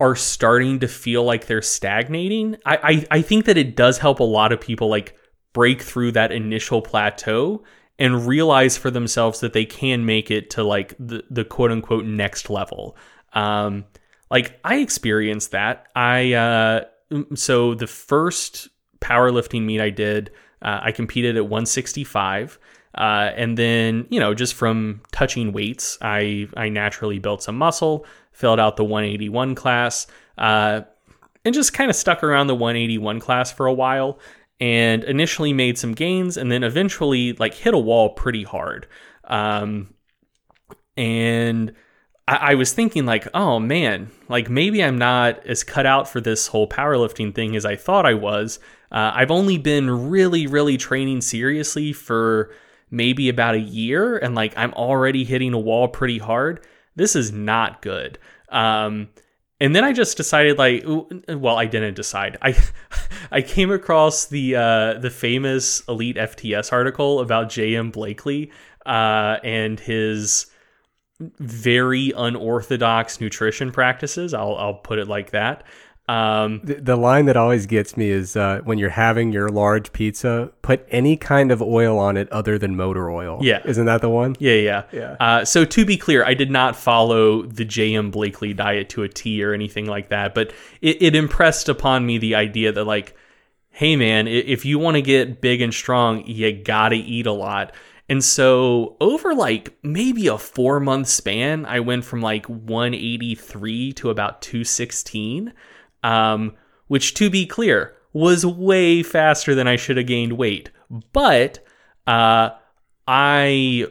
are 0.00 0.16
starting 0.16 0.80
to 0.80 0.88
feel 0.88 1.22
like 1.22 1.46
they're 1.46 1.62
stagnating. 1.62 2.56
I, 2.66 2.76
I, 2.82 3.18
I 3.18 3.22
think 3.22 3.44
that 3.44 3.56
it 3.56 3.76
does 3.76 3.98
help 3.98 4.18
a 4.18 4.24
lot 4.24 4.50
of 4.50 4.60
people 4.60 4.88
like 4.88 5.16
break 5.52 5.80
through 5.80 6.12
that 6.12 6.32
initial 6.32 6.82
plateau 6.82 7.62
and 7.98 8.26
realize 8.26 8.76
for 8.76 8.90
themselves 8.90 9.40
that 9.40 9.52
they 9.52 9.64
can 9.64 10.04
make 10.04 10.30
it 10.30 10.50
to 10.50 10.64
like 10.64 10.94
the, 10.98 11.22
the 11.30 11.44
quote 11.44 11.70
unquote 11.70 12.04
next 12.04 12.50
level. 12.50 12.96
Um, 13.34 13.84
like 14.30 14.58
I 14.64 14.76
experienced 14.76 15.50
that. 15.52 15.86
I 15.94 16.32
uh, 16.32 16.84
so 17.34 17.74
the 17.74 17.86
first 17.86 18.68
powerlifting 19.00 19.62
meet 19.62 19.80
I 19.80 19.90
did, 19.90 20.30
uh, 20.62 20.80
I 20.82 20.92
competed 20.92 21.36
at 21.36 21.44
165. 21.44 22.58
Uh, 22.94 23.30
and 23.36 23.56
then, 23.56 24.06
you 24.10 24.20
know, 24.20 24.34
just 24.34 24.54
from 24.54 25.00
touching 25.12 25.52
weights, 25.52 25.96
I, 26.02 26.48
I 26.56 26.68
naturally 26.68 27.18
built 27.18 27.42
some 27.42 27.56
muscle, 27.56 28.06
filled 28.32 28.60
out 28.60 28.76
the 28.76 28.84
181 28.84 29.54
class, 29.54 30.06
uh, 30.36 30.82
and 31.44 31.54
just 31.54 31.72
kind 31.72 31.90
of 31.90 31.96
stuck 31.96 32.22
around 32.22 32.46
the 32.46 32.54
181 32.54 33.18
class 33.18 33.50
for 33.50 33.66
a 33.66 33.72
while 33.72 34.18
and 34.60 35.04
initially 35.04 35.52
made 35.52 35.78
some 35.78 35.92
gains 35.92 36.36
and 36.36 36.52
then 36.52 36.62
eventually 36.62 37.32
like 37.34 37.54
hit 37.54 37.74
a 37.74 37.78
wall 37.78 38.10
pretty 38.10 38.44
hard. 38.44 38.86
Um, 39.24 39.94
and 40.96 41.74
I, 42.32 42.52
I 42.52 42.54
was 42.54 42.72
thinking 42.72 43.04
like, 43.04 43.28
oh 43.34 43.58
man, 43.58 44.10
like 44.28 44.48
maybe 44.48 44.82
I'm 44.82 44.98
not 44.98 45.46
as 45.46 45.64
cut 45.64 45.86
out 45.86 46.08
for 46.08 46.20
this 46.20 46.46
whole 46.46 46.68
powerlifting 46.68 47.34
thing 47.34 47.56
as 47.56 47.64
I 47.64 47.76
thought 47.76 48.06
I 48.06 48.14
was. 48.14 48.58
Uh, 48.90 49.12
I've 49.14 49.30
only 49.30 49.58
been 49.58 50.10
really, 50.10 50.46
really 50.46 50.76
training 50.76 51.20
seriously 51.20 51.92
for 51.92 52.52
maybe 52.90 53.28
about 53.28 53.54
a 53.54 53.60
year, 53.60 54.18
and 54.18 54.34
like 54.34 54.56
I'm 54.56 54.72
already 54.74 55.24
hitting 55.24 55.52
a 55.52 55.58
wall 55.58 55.88
pretty 55.88 56.18
hard. 56.18 56.64
This 56.94 57.16
is 57.16 57.32
not 57.32 57.82
good. 57.82 58.18
Um, 58.50 59.08
and 59.60 59.76
then 59.76 59.84
I 59.84 59.92
just 59.92 60.16
decided 60.16 60.58
like 60.58 60.84
well 61.28 61.56
I 61.56 61.66
didn't 61.66 61.94
decide 61.94 62.36
I 62.42 62.56
I 63.30 63.42
came 63.42 63.70
across 63.70 64.26
the 64.26 64.56
uh, 64.56 64.94
the 64.94 65.10
famous 65.10 65.82
elite 65.88 66.16
FTS 66.16 66.72
article 66.72 67.20
about 67.20 67.48
J.M. 67.48 67.92
Blakley 67.92 68.50
uh, 68.84 69.38
and 69.44 69.78
his 69.78 70.51
very 71.20 72.12
unorthodox 72.16 73.20
nutrition 73.20 73.70
practices 73.72 74.34
I'll 74.34 74.56
I'll 74.56 74.74
put 74.74 74.98
it 74.98 75.08
like 75.08 75.30
that 75.30 75.64
Um, 76.08 76.60
The, 76.64 76.74
the 76.74 76.96
line 76.96 77.26
that 77.26 77.36
always 77.36 77.66
gets 77.66 77.96
me 77.96 78.10
is 78.10 78.34
uh, 78.36 78.60
when 78.64 78.76
you're 78.76 78.90
having 78.90 79.32
your 79.32 79.48
large 79.48 79.92
pizza, 79.92 80.50
put 80.60 80.84
any 80.90 81.16
kind 81.16 81.52
of 81.52 81.62
oil 81.62 81.96
on 81.96 82.16
it 82.16 82.28
other 82.32 82.58
than 82.58 82.74
motor 82.76 83.08
oil. 83.08 83.38
Yeah. 83.40 83.60
Isn't 83.64 83.86
that 83.86 84.00
the 84.00 84.10
one? 84.10 84.34
Yeah, 84.40 84.54
yeah. 84.54 84.82
Yeah. 84.92 85.16
Uh, 85.20 85.44
so 85.44 85.64
to 85.64 85.84
be 85.84 85.96
clear, 85.96 86.24
I 86.24 86.34
did 86.34 86.50
not 86.50 86.74
follow 86.74 87.42
the 87.42 87.64
J.M. 87.64 88.10
Blakley 88.10 88.54
diet 88.54 88.88
to 88.90 89.04
a 89.04 89.08
T 89.08 89.44
or 89.44 89.54
anything 89.54 89.86
like 89.86 90.08
that, 90.08 90.34
but 90.34 90.52
it, 90.80 91.00
it 91.00 91.14
impressed 91.14 91.68
upon 91.68 92.04
me 92.04 92.18
the 92.18 92.34
idea 92.34 92.72
that, 92.72 92.84
like, 92.84 93.16
hey, 93.70 93.94
man, 93.94 94.26
if 94.26 94.64
you 94.64 94.80
want 94.80 94.96
to 94.96 95.02
get 95.02 95.40
big 95.40 95.62
and 95.62 95.72
strong, 95.72 96.26
you 96.26 96.52
gotta 96.52 96.96
eat 96.96 97.26
a 97.26 97.32
lot. 97.32 97.72
And 98.12 98.22
so 98.22 98.98
over 99.00 99.34
like 99.34 99.74
maybe 99.82 100.26
a 100.26 100.36
four 100.36 100.80
month 100.80 101.08
span, 101.08 101.64
I 101.64 101.80
went 101.80 102.04
from 102.04 102.20
like 102.20 102.44
183 102.44 103.94
to 103.94 104.10
about 104.10 104.42
216, 104.42 105.54
um, 106.02 106.54
which 106.88 107.14
to 107.14 107.30
be 107.30 107.46
clear 107.46 107.96
was 108.12 108.44
way 108.44 109.02
faster 109.02 109.54
than 109.54 109.66
I 109.66 109.76
should 109.76 109.96
have 109.96 110.04
gained 110.04 110.34
weight. 110.34 110.70
But 111.14 111.64
uh, 112.06 112.50
I 113.08 113.86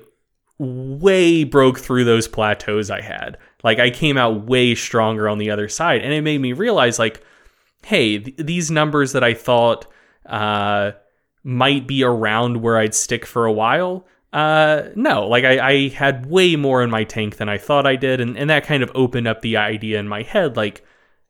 way 0.60 1.44
broke 1.44 1.80
through 1.80 2.04
those 2.04 2.28
plateaus 2.28 2.92
I 2.92 3.02
had. 3.02 3.40
Like 3.64 3.80
I 3.80 3.90
came 3.90 4.18
out 4.18 4.46
way 4.46 4.76
stronger 4.76 5.28
on 5.28 5.40
the 5.40 5.50
other 5.50 5.68
side, 5.68 6.04
and 6.04 6.14
it 6.14 6.22
made 6.22 6.42
me 6.42 6.54
realize 6.54 7.00
like, 7.00 7.24
hey, 7.84 8.20
th- 8.20 8.38
these 8.38 8.70
numbers 8.70 9.14
that 9.14 9.24
I 9.24 9.34
thought 9.34 9.92
uh, 10.28 10.92
might 11.44 11.88
be 11.88 12.04
around 12.04 12.62
where 12.62 12.78
I'd 12.78 12.94
stick 12.94 13.26
for 13.26 13.48
a 13.48 13.52
while. 13.52 14.06
Uh, 14.34 14.90
no, 14.96 15.28
like 15.28 15.44
I, 15.44 15.70
I 15.70 15.88
had 15.90 16.26
way 16.26 16.56
more 16.56 16.82
in 16.84 16.90
my 16.90 17.04
tank 17.04 17.36
than 17.36 17.50
I 17.50 17.58
thought 17.58 17.86
I 17.86 17.98
did, 17.98 18.22
and, 18.22 18.38
and 18.38 18.50
that 18.50 18.66
kind 18.66 18.82
of 18.82 18.92
opened 18.96 19.28
up 19.28 19.42
the 19.42 19.58
idea 19.58 20.00
in 20.00 20.08
my 20.08 20.22
head, 20.24 20.56
like, 20.56 20.86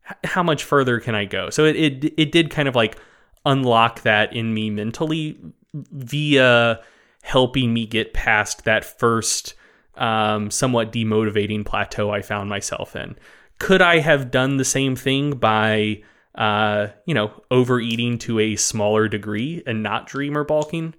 h- 0.07 0.17
how 0.23 0.43
much 0.43 0.63
further 0.63 0.99
can 0.99 1.15
I 1.15 1.25
go? 1.25 1.49
So 1.49 1.65
it, 1.65 1.75
it 1.75 2.13
it 2.17 2.31
did 2.31 2.51
kind 2.51 2.67
of 2.67 2.75
like 2.75 2.97
unlock 3.43 4.01
that 4.03 4.33
in 4.33 4.53
me 4.53 4.69
mentally 4.69 5.39
via 5.73 6.79
helping 7.23 7.73
me 7.73 7.87
get 7.87 8.13
past 8.13 8.65
that 8.65 8.85
first 8.85 9.55
um, 9.95 10.51
somewhat 10.51 10.91
demotivating 10.91 11.65
plateau 11.65 12.11
I 12.11 12.21
found 12.21 12.49
myself 12.49 12.95
in. 12.95 13.15
Could 13.59 13.81
I 13.81 13.99
have 13.99 14.31
done 14.31 14.57
the 14.57 14.65
same 14.65 14.95
thing 14.95 15.31
by, 15.31 16.03
uh, 16.35 16.87
you 17.05 17.13
know, 17.13 17.43
overeating 17.49 18.17
to 18.19 18.39
a 18.39 18.55
smaller 18.55 19.07
degree 19.07 19.63
and 19.65 19.83
not 19.83 20.07
dreamer 20.07 20.43
bulking? 20.43 20.93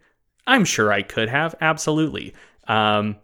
I'm 0.47 0.65
sure 0.65 0.93
I 0.93 1.03
could 1.03 1.29
have, 1.29 1.55
absolutely. 1.61 2.35
Um, 2.67 3.17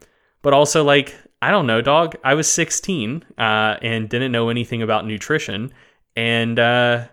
but 0.43 0.53
also, 0.53 0.85
like, 0.85 1.17
I 1.41 1.51
don't 1.51 1.67
know, 1.67 1.81
dog. 1.81 2.17
I 2.25 2.35
was 2.35 2.51
16 2.51 3.25
uh, 3.37 3.43
and 3.83 4.09
didn't 4.09 4.33
know 4.33 4.49
anything 4.49 4.83
about 4.83 5.07
nutrition. 5.07 5.73
And 6.17 6.59
uh, 6.59 7.09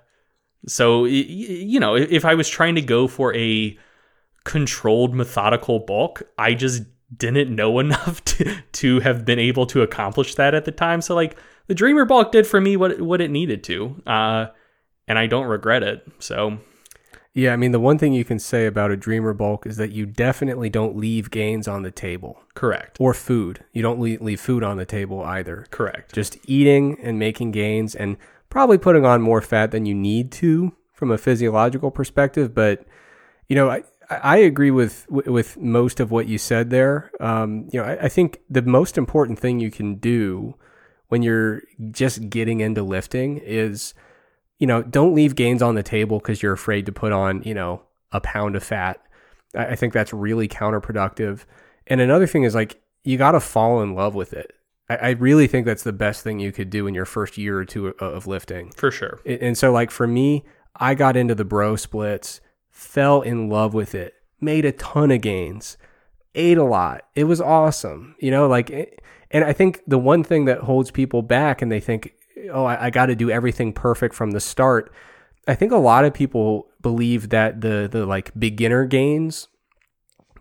so, 0.68 1.06
you 1.06 1.80
know, 1.80 1.96
if 1.96 2.26
I 2.26 2.36
was 2.36 2.50
trying 2.50 2.76
to 2.76 2.82
go 2.82 3.08
for 3.08 3.36
a 3.36 3.78
controlled, 4.44 5.14
methodical 5.14 5.80
bulk, 5.80 6.24
I 6.38 6.54
just 6.54 6.84
didn't 7.16 7.54
know 7.54 7.80
enough 7.80 8.24
to, 8.26 8.56
to 8.74 9.00
have 9.02 9.26
been 9.26 9.40
able 9.40 9.66
to 9.68 9.82
accomplish 9.82 10.36
that 10.36 10.54
at 10.56 10.66
the 10.66 10.72
time. 10.72 11.02
So, 11.02 11.16
like, 11.16 11.38
the 11.68 11.76
Dreamer 11.76 12.06
bulk 12.06 12.32
did 12.32 12.46
for 12.46 12.62
me 12.62 12.78
what, 12.78 13.02
what 13.02 13.22
it 13.22 13.32
needed 13.32 13.64
to. 13.66 14.02
Uh, 14.06 14.48
and 15.08 15.20
I 15.20 15.28
don't 15.28 15.46
regret 15.46 15.84
it. 15.84 16.08
So, 16.20 16.60
Yeah, 17.38 17.52
I 17.52 17.58
mean, 17.58 17.74
the 17.74 17.82
one 17.82 17.98
thing 17.98 18.14
you 18.14 18.24
can 18.24 18.40
say 18.40 18.66
about 18.66 18.92
a 18.92 18.96
dreamer 18.98 19.34
bulk 19.34 19.68
is 19.68 19.76
that 19.76 19.92
you 19.92 20.06
definitely 20.06 20.70
don't 20.70 20.96
leave 20.96 21.30
gains 21.30 21.68
on 21.68 21.84
the 21.84 21.92
table 21.92 22.42
correct. 22.54 22.96
or 22.98 23.14
food. 23.14 23.66
You 23.74 23.82
don't 23.82 24.00
leave, 24.00 24.22
leave 24.22 24.40
food 24.40 24.64
on 24.64 24.78
the 24.78 24.86
table 24.86 25.22
either. 25.22 25.66
Correct. 25.70 26.14
Just 26.14 26.38
eating 26.48 26.98
and 27.04 27.20
making 27.20 27.52
gains 27.52 27.94
and 27.94 28.16
probably 28.50 28.78
putting 28.78 29.06
on 29.06 29.22
more 29.22 29.42
fat 29.42 29.72
than 29.72 29.86
you 29.86 29.94
need 29.94 30.32
to 30.32 30.72
from 30.94 31.12
a 31.12 31.18
physiological 31.18 31.92
perspective. 31.92 32.56
But, 32.56 32.86
you 33.50 33.56
know, 33.58 33.70
I, 33.70 33.84
I 34.10 34.38
agree 34.38 34.72
with 34.72 35.06
with 35.10 35.58
most 35.58 36.00
of 36.00 36.12
what 36.12 36.28
you 36.28 36.38
said 36.38 36.70
there. 36.70 37.12
Um, 37.20 37.68
you 37.70 37.82
know, 37.82 37.86
I, 37.86 38.04
I 38.06 38.08
think 38.08 38.40
the 38.50 38.62
most 38.62 38.98
important 38.98 39.40
thing 39.40 39.60
you 39.60 39.72
can 39.72 39.96
do 39.96 40.56
when 41.10 41.22
you're 41.22 41.64
just 41.92 42.30
getting 42.30 42.62
into 42.62 42.82
lifting 42.82 43.40
is 43.40 43.94
you 44.60 44.68
know, 44.68 44.82
don't 44.84 45.14
leave 45.14 45.36
gains 45.36 45.62
on 45.62 45.76
the 45.76 45.84
table 45.84 46.20
because 46.20 46.42
you're 46.42 46.54
afraid 46.54 46.86
to 46.86 46.92
put 46.92 47.12
on, 47.12 47.42
you 47.44 47.54
know, 47.54 47.82
a 48.12 48.22
pound 48.22 48.56
of 48.56 48.64
fat. 48.64 49.02
I, 49.56 49.68
I 49.68 49.76
think 49.76 49.94
that's 49.94 50.14
really 50.14 50.48
counterproductive. 50.48 51.46
And 51.88 52.02
another 52.02 52.28
thing 52.28 52.44
is 52.44 52.56
like, 52.56 52.82
you 53.04 53.18
got 53.18 53.32
to 53.32 53.40
fall 53.40 53.82
in 53.82 53.94
love 53.94 54.16
with 54.16 54.34
it. 54.34 54.54
I, 54.90 54.96
I 54.96 55.10
really 55.12 55.48
think 55.48 55.66
that's 55.66 55.84
the 55.84 55.94
best 55.94 56.24
thing 56.24 56.40
you 56.40 56.52
could 56.52 56.70
do 56.70 56.88
in 56.88 56.94
your 56.94 57.06
first 57.06 57.38
year 57.38 57.60
or 57.60 57.66
two 57.66 57.88
of, 57.88 57.96
of 58.00 58.28
lifting. 58.28 58.72
for 58.72 58.92
sure. 58.92 59.20
And 59.26 59.42
and 59.42 59.58
so, 59.58 59.72
like, 59.72 59.92
for 59.92 60.08
me, 60.08 60.44
I 60.76 60.96
got 60.96 61.16
into 61.18 61.36
the 61.36 61.46
bro 61.46 61.76
splits, 61.76 62.42
fell 62.70 63.22
in 63.22 63.50
love 63.50 63.74
with 63.74 63.94
it, 63.96 64.14
made 64.42 64.66
a 64.66 64.72
ton 64.72 65.12
of 65.12 65.22
gains, 65.22 65.78
ate 66.34 66.58
a 66.58 66.64
lot. 66.64 67.06
It 67.16 67.26
was 67.26 67.40
awesome. 67.42 68.16
You 68.20 68.32
know, 68.32 68.48
like, 68.48 68.70
it- 68.70 69.02
and 69.32 69.44
I 69.44 69.54
think 69.54 69.82
the 69.88 69.98
one 69.98 70.24
thing 70.24 70.46
that 70.46 70.60
holds 70.60 70.92
people 70.92 71.22
back 71.22 71.62
and 71.62 71.72
they 71.72 71.80
think, 71.80 72.14
oh, 72.50 72.66
I, 72.66 72.86
I 72.86 72.90
got 72.90 73.08
to 73.08 73.16
do 73.16 73.30
everything 73.30 73.74
perfect 73.74 74.16
from 74.16 74.32
the 74.32 74.40
start. 74.40 74.92
I 75.48 75.56
think 75.56 75.72
a 75.72 75.78
lot 75.78 76.06
of 76.06 76.14
people 76.14 76.68
believe 76.82 77.30
that 77.30 77.62
the, 77.62 77.88
the 77.92 78.06
like 78.06 78.32
beginner 78.38 78.86
gains, 78.86 79.48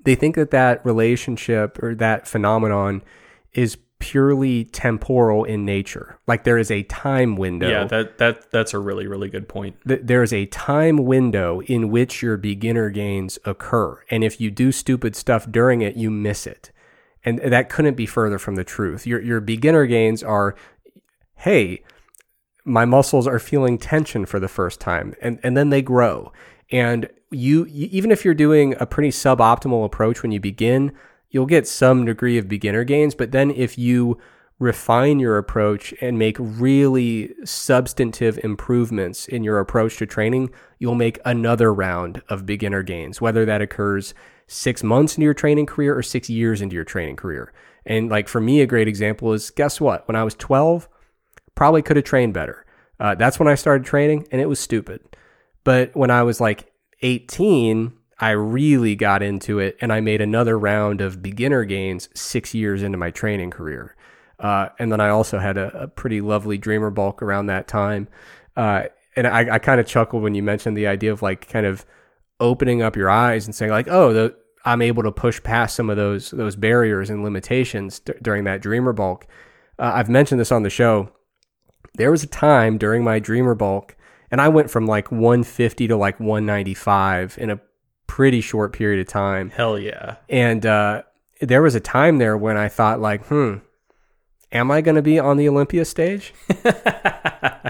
they 0.04 0.14
think 0.14 0.36
that 0.36 0.50
that 0.50 0.84
relationship 0.84 1.82
or 1.82 1.94
that 1.94 2.26
phenomenon 2.26 3.02
is 3.52 3.78
purely 3.98 4.64
temporal 4.66 5.44
in 5.44 5.64
nature. 5.64 6.18
Like 6.26 6.44
there 6.44 6.58
is 6.58 6.70
a 6.70 6.82
time 6.84 7.36
window 7.36 7.70
Yeah, 7.70 7.84
that 7.84 8.18
that 8.18 8.50
that's 8.50 8.74
a 8.74 8.78
really 8.78 9.06
really 9.06 9.30
good 9.30 9.48
point. 9.48 9.76
th- 9.88 10.00
there 10.02 10.22
is 10.22 10.32
a 10.32 10.44
time 10.46 10.98
window 10.98 11.60
in 11.62 11.90
which 11.90 12.20
your 12.20 12.36
beginner 12.36 12.90
gains 12.90 13.38
occur. 13.46 14.02
And 14.10 14.22
if 14.22 14.40
you 14.40 14.50
do 14.50 14.72
stupid 14.72 15.16
stuff 15.16 15.50
during 15.50 15.80
it, 15.80 15.96
you 15.96 16.10
miss 16.10 16.46
it. 16.46 16.70
And 17.24 17.38
that 17.38 17.70
couldn't 17.70 17.94
be 17.94 18.04
further 18.04 18.38
from 18.38 18.56
the 18.56 18.64
truth. 18.64 19.06
Your, 19.06 19.22
your 19.22 19.40
beginner 19.40 19.86
gains 19.86 20.22
are, 20.22 20.54
hey, 21.36 21.82
my 22.64 22.84
muscles 22.84 23.26
are 23.26 23.38
feeling 23.38 23.78
tension 23.78 24.26
for 24.26 24.40
the 24.40 24.48
first 24.48 24.80
time, 24.80 25.14
and, 25.20 25.38
and 25.42 25.56
then 25.56 25.70
they 25.70 25.82
grow. 25.82 26.32
And 26.70 27.08
you, 27.30 27.66
you, 27.66 27.88
even 27.92 28.10
if 28.10 28.24
you're 28.24 28.34
doing 28.34 28.74
a 28.80 28.86
pretty 28.86 29.10
suboptimal 29.10 29.84
approach 29.84 30.22
when 30.22 30.32
you 30.32 30.40
begin, 30.40 30.92
you'll 31.30 31.46
get 31.46 31.68
some 31.68 32.04
degree 32.04 32.38
of 32.38 32.48
beginner 32.48 32.84
gains. 32.84 33.14
But 33.14 33.32
then 33.32 33.50
if 33.50 33.76
you 33.76 34.18
refine 34.58 35.18
your 35.18 35.36
approach 35.36 35.92
and 36.00 36.18
make 36.18 36.36
really 36.38 37.34
substantive 37.44 38.38
improvements 38.44 39.26
in 39.26 39.42
your 39.42 39.58
approach 39.58 39.96
to 39.98 40.06
training, 40.06 40.50
you'll 40.78 40.94
make 40.94 41.18
another 41.24 41.74
round 41.74 42.22
of 42.28 42.46
beginner 42.46 42.82
gains, 42.82 43.20
whether 43.20 43.44
that 43.44 43.60
occurs 43.60 44.14
six 44.46 44.82
months 44.82 45.14
into 45.14 45.24
your 45.24 45.34
training 45.34 45.66
career 45.66 45.96
or 45.96 46.02
six 46.02 46.30
years 46.30 46.62
into 46.62 46.74
your 46.74 46.84
training 46.84 47.16
career. 47.16 47.52
And 47.84 48.08
like 48.08 48.28
for 48.28 48.40
me, 48.40 48.60
a 48.60 48.66
great 48.66 48.88
example 48.88 49.32
is 49.32 49.50
guess 49.50 49.80
what? 49.80 50.06
When 50.06 50.16
I 50.16 50.24
was 50.24 50.34
12, 50.34 50.88
probably 51.54 51.82
could 51.82 51.96
have 51.96 52.04
trained 52.04 52.34
better. 52.34 52.64
Uh, 52.98 53.14
that's 53.14 53.38
when 53.38 53.48
I 53.48 53.54
started 53.54 53.84
training 53.84 54.26
and 54.30 54.40
it 54.40 54.46
was 54.46 54.60
stupid. 54.60 55.00
But 55.64 55.94
when 55.96 56.10
I 56.10 56.22
was 56.22 56.40
like 56.40 56.72
18, 57.02 57.92
I 58.18 58.30
really 58.30 58.94
got 58.94 59.22
into 59.22 59.58
it 59.58 59.76
and 59.80 59.92
I 59.92 60.00
made 60.00 60.20
another 60.20 60.58
round 60.58 61.00
of 61.00 61.22
beginner 61.22 61.64
gains 61.64 62.08
six 62.14 62.54
years 62.54 62.82
into 62.82 62.98
my 62.98 63.10
training 63.10 63.50
career. 63.50 63.96
Uh, 64.38 64.68
and 64.78 64.92
then 64.92 65.00
I 65.00 65.08
also 65.08 65.38
had 65.38 65.56
a, 65.56 65.82
a 65.82 65.88
pretty 65.88 66.20
lovely 66.20 66.58
dreamer 66.58 66.90
bulk 66.90 67.22
around 67.22 67.46
that 67.46 67.68
time. 67.68 68.08
Uh, 68.56 68.84
and 69.16 69.26
I, 69.26 69.54
I 69.54 69.58
kind 69.58 69.80
of 69.80 69.86
chuckled 69.86 70.22
when 70.22 70.34
you 70.34 70.42
mentioned 70.42 70.76
the 70.76 70.86
idea 70.86 71.12
of 71.12 71.22
like 71.22 71.48
kind 71.48 71.66
of 71.66 71.84
opening 72.40 72.82
up 72.82 72.96
your 72.96 73.10
eyes 73.10 73.46
and 73.46 73.54
saying 73.54 73.70
like, 73.70 73.88
oh, 73.88 74.12
the, 74.12 74.36
I'm 74.64 74.82
able 74.82 75.02
to 75.02 75.12
push 75.12 75.42
past 75.42 75.76
some 75.76 75.90
of 75.90 75.96
those 75.96 76.30
those 76.30 76.56
barriers 76.56 77.10
and 77.10 77.22
limitations 77.22 78.00
d- 78.00 78.14
during 78.22 78.44
that 78.44 78.62
dreamer 78.62 78.92
bulk. 78.92 79.26
Uh, 79.78 79.92
I've 79.94 80.08
mentioned 80.08 80.40
this 80.40 80.52
on 80.52 80.62
the 80.62 80.70
show. 80.70 81.10
There 81.94 82.10
was 82.10 82.22
a 82.22 82.28
time 82.28 82.78
during 82.78 83.04
my 83.04 83.18
dreamer 83.18 83.54
bulk, 83.54 83.96
and 84.30 84.40
I 84.40 84.48
went 84.48 84.70
from 84.70 84.86
like 84.86 85.12
150 85.12 85.88
to 85.88 85.96
like 85.96 86.18
195 86.18 87.38
in 87.38 87.50
a 87.50 87.60
pretty 88.06 88.40
short 88.40 88.72
period 88.72 89.00
of 89.00 89.06
time. 89.06 89.50
Hell 89.50 89.78
yeah. 89.78 90.16
And 90.28 90.66
uh, 90.66 91.02
there 91.40 91.62
was 91.62 91.74
a 91.74 91.80
time 91.80 92.18
there 92.18 92.36
when 92.36 92.56
I 92.56 92.68
thought 92.68 93.00
like, 93.00 93.26
hmm, 93.26 93.56
am 94.52 94.70
I 94.70 94.80
going 94.80 94.96
to 94.96 95.02
be 95.02 95.18
on 95.18 95.36
the 95.36 95.48
Olympia 95.48 95.84
stage? 95.84 96.34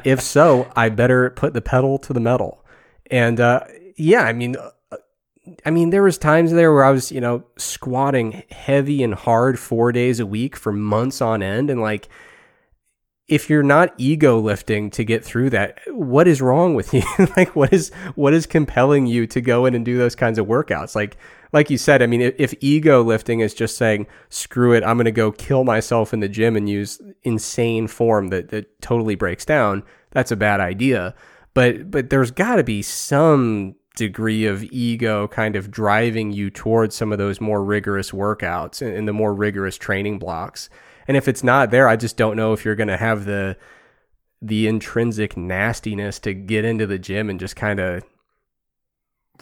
if 0.05 0.21
so, 0.21 0.71
I 0.77 0.89
better 0.89 1.31
put 1.31 1.55
the 1.55 1.63
pedal 1.63 1.99
to 1.99 2.13
the 2.13 2.21
metal. 2.21 2.65
And 3.11 3.41
uh, 3.41 3.65
yeah, 3.97 4.23
I 4.23 4.33
mean, 4.33 4.57
uh, 4.57 4.71
I 5.67 5.71
mean, 5.71 5.91
there 5.91 6.03
was 6.03 6.17
times 6.17 6.53
there 6.53 6.73
where 6.73 6.85
I 6.85 6.91
was, 6.91 7.13
you 7.13 7.21
know, 7.21 7.45
squatting 7.57 8.43
heavy 8.51 9.03
and 9.03 9.15
hard 9.15 9.59
four 9.59 9.93
days 9.93 10.21
a 10.21 10.27
week 10.27 10.57
for 10.57 10.73
months 10.73 11.21
on 11.21 11.43
end, 11.43 11.69
and 11.69 11.81
like, 11.83 12.09
if 13.27 13.49
you're 13.49 13.63
not 13.63 13.95
ego 13.97 14.39
lifting 14.39 14.91
to 14.91 15.05
get 15.05 15.25
through 15.25 15.51
that, 15.51 15.81
what 15.89 16.29
is 16.29 16.43
wrong 16.43 16.75
with 16.75 16.93
you? 16.93 17.03
like, 17.37 17.57
what 17.57 17.73
is 17.73 17.91
what 18.15 18.35
is 18.35 18.47
compelling 18.47 19.07
you 19.07 19.27
to 19.29 19.41
go 19.41 19.65
in 19.67 19.75
and 19.75 19.85
do 19.85 19.97
those 19.97 20.15
kinds 20.15 20.39
of 20.39 20.47
workouts? 20.47 20.95
Like, 20.95 21.17
like 21.53 21.71
you 21.71 21.79
said, 21.79 22.03
I 22.03 22.07
mean, 22.07 22.21
if, 22.21 22.35
if 22.37 22.55
ego 22.61 23.03
lifting 23.03 23.41
is 23.41 23.55
just 23.55 23.79
saying, 23.79 24.07
screw 24.29 24.75
it, 24.75 24.85
I'm 24.85 24.97
going 24.97 25.05
to 25.07 25.13
go 25.13 25.33
kill 25.33 25.65
myself 25.65 26.13
in 26.13 26.21
the 26.21 26.29
gym 26.29 26.57
and 26.57 26.69
use 26.69 27.01
insane 27.23 27.87
form 27.87 28.29
that, 28.29 28.49
that 28.49 28.81
totally 28.83 29.15
breaks 29.15 29.45
down, 29.45 29.85
that's 30.11 30.33
a 30.33 30.37
bad 30.37 30.61
idea. 30.61 31.15
But, 31.55 31.91
but 31.91 32.11
there's 32.11 32.33
got 32.33 32.57
to 32.57 32.65
be 32.65 32.83
some 32.83 33.77
degree 33.97 34.45
of 34.47 34.65
ego 34.65 35.29
kind 35.29 35.55
of 35.55 35.71
driving 35.71 36.33
you 36.33 36.51
towards 36.51 36.97
some 36.97 37.13
of 37.13 37.19
those 37.19 37.41
more 37.41 37.65
rigorous 37.65 38.11
workouts 38.11 38.83
and, 38.83 38.93
and 38.93 39.07
the 39.07 39.13
more 39.13 39.33
rigorous 39.33 39.79
training 39.79 40.19
blocks. 40.19 40.69
And 41.07 41.17
if 41.17 41.29
it's 41.29 41.45
not 41.45 41.71
there, 41.71 41.89
I 41.89 41.97
just 41.97 42.17
don't 42.17 42.37
know 42.37 42.53
if 42.53 42.65
you're 42.65 42.75
going 42.75 42.89
to 42.89 42.97
have 42.97 43.25
the, 43.25 43.57
the 44.41 44.67
intrinsic 44.67 45.37
nastiness 45.37 46.19
to 46.21 46.35
get 46.35 46.65
into 46.65 46.87
the 46.87 46.99
gym 46.99 47.31
and 47.31 47.41
just 47.41 47.57
kind 47.57 47.81
of 47.81 48.03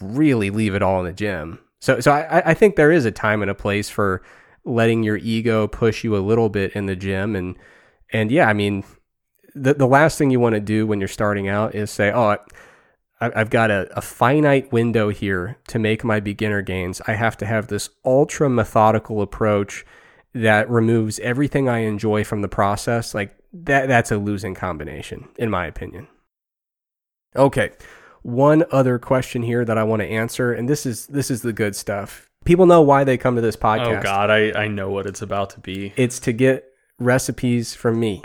really 0.01 0.49
leave 0.49 0.75
it 0.75 0.81
all 0.81 0.99
in 0.99 1.05
the 1.05 1.13
gym. 1.13 1.59
So, 1.79 1.99
so 1.99 2.11
I, 2.11 2.51
I 2.51 2.53
think 2.53 2.75
there 2.75 2.91
is 2.91 3.05
a 3.05 3.11
time 3.11 3.41
and 3.41 3.51
a 3.51 3.55
place 3.55 3.89
for 3.89 4.21
letting 4.65 5.03
your 5.03 5.17
ego 5.17 5.67
push 5.67 6.03
you 6.03 6.15
a 6.15 6.19
little 6.19 6.49
bit 6.49 6.73
in 6.73 6.85
the 6.85 6.95
gym, 6.95 7.35
and 7.35 7.57
and 8.11 8.31
yeah, 8.31 8.47
I 8.47 8.53
mean, 8.53 8.85
the 9.53 9.73
the 9.73 9.87
last 9.87 10.17
thing 10.17 10.31
you 10.31 10.39
want 10.39 10.55
to 10.55 10.61
do 10.61 10.87
when 10.87 10.99
you're 10.99 11.07
starting 11.07 11.47
out 11.47 11.75
is 11.75 11.91
say, 11.91 12.11
oh. 12.11 12.37
I've 13.21 13.49
got 13.49 13.71
a, 13.71 13.87
a 13.95 14.01
finite 14.01 14.73
window 14.73 15.07
here 15.07 15.57
to 15.67 15.79
make 15.79 16.03
my 16.03 16.19
beginner 16.19 16.61
gains. 16.61 17.01
I 17.07 17.13
have 17.13 17.37
to 17.37 17.45
have 17.45 17.67
this 17.67 17.89
ultra 18.03 18.49
methodical 18.49 19.21
approach 19.21 19.85
that 20.33 20.69
removes 20.69 21.19
everything 21.19 21.69
I 21.69 21.79
enjoy 21.79 22.23
from 22.23 22.41
the 22.41 22.47
process. 22.47 23.13
Like 23.13 23.35
that 23.53 23.87
that's 23.87 24.11
a 24.11 24.17
losing 24.17 24.55
combination 24.55 25.27
in 25.37 25.49
my 25.49 25.67
opinion. 25.67 26.07
Okay 27.35 27.71
one 28.23 28.63
other 28.71 28.97
question 28.97 29.43
here 29.43 29.63
that 29.63 29.77
I 29.77 29.83
want 29.83 30.01
to 30.01 30.07
answer, 30.07 30.51
and 30.51 30.67
this 30.67 30.85
is 30.85 31.07
this 31.07 31.29
is 31.29 31.41
the 31.41 31.53
good 31.53 31.75
stuff. 31.75 32.29
People 32.45 32.65
know 32.65 32.81
why 32.81 33.03
they 33.03 33.17
come 33.17 33.35
to 33.35 33.41
this 33.41 33.55
podcast. 33.55 33.99
Oh 33.99 34.01
God, 34.01 34.31
I, 34.31 34.51
I 34.53 34.67
know 34.67 34.89
what 34.89 35.05
it's 35.05 35.21
about 35.21 35.51
to 35.51 35.59
be. 35.59 35.93
It's 35.95 36.19
to 36.21 36.33
get 36.33 36.65
recipes 36.99 37.75
from 37.75 37.99
me. 37.99 38.21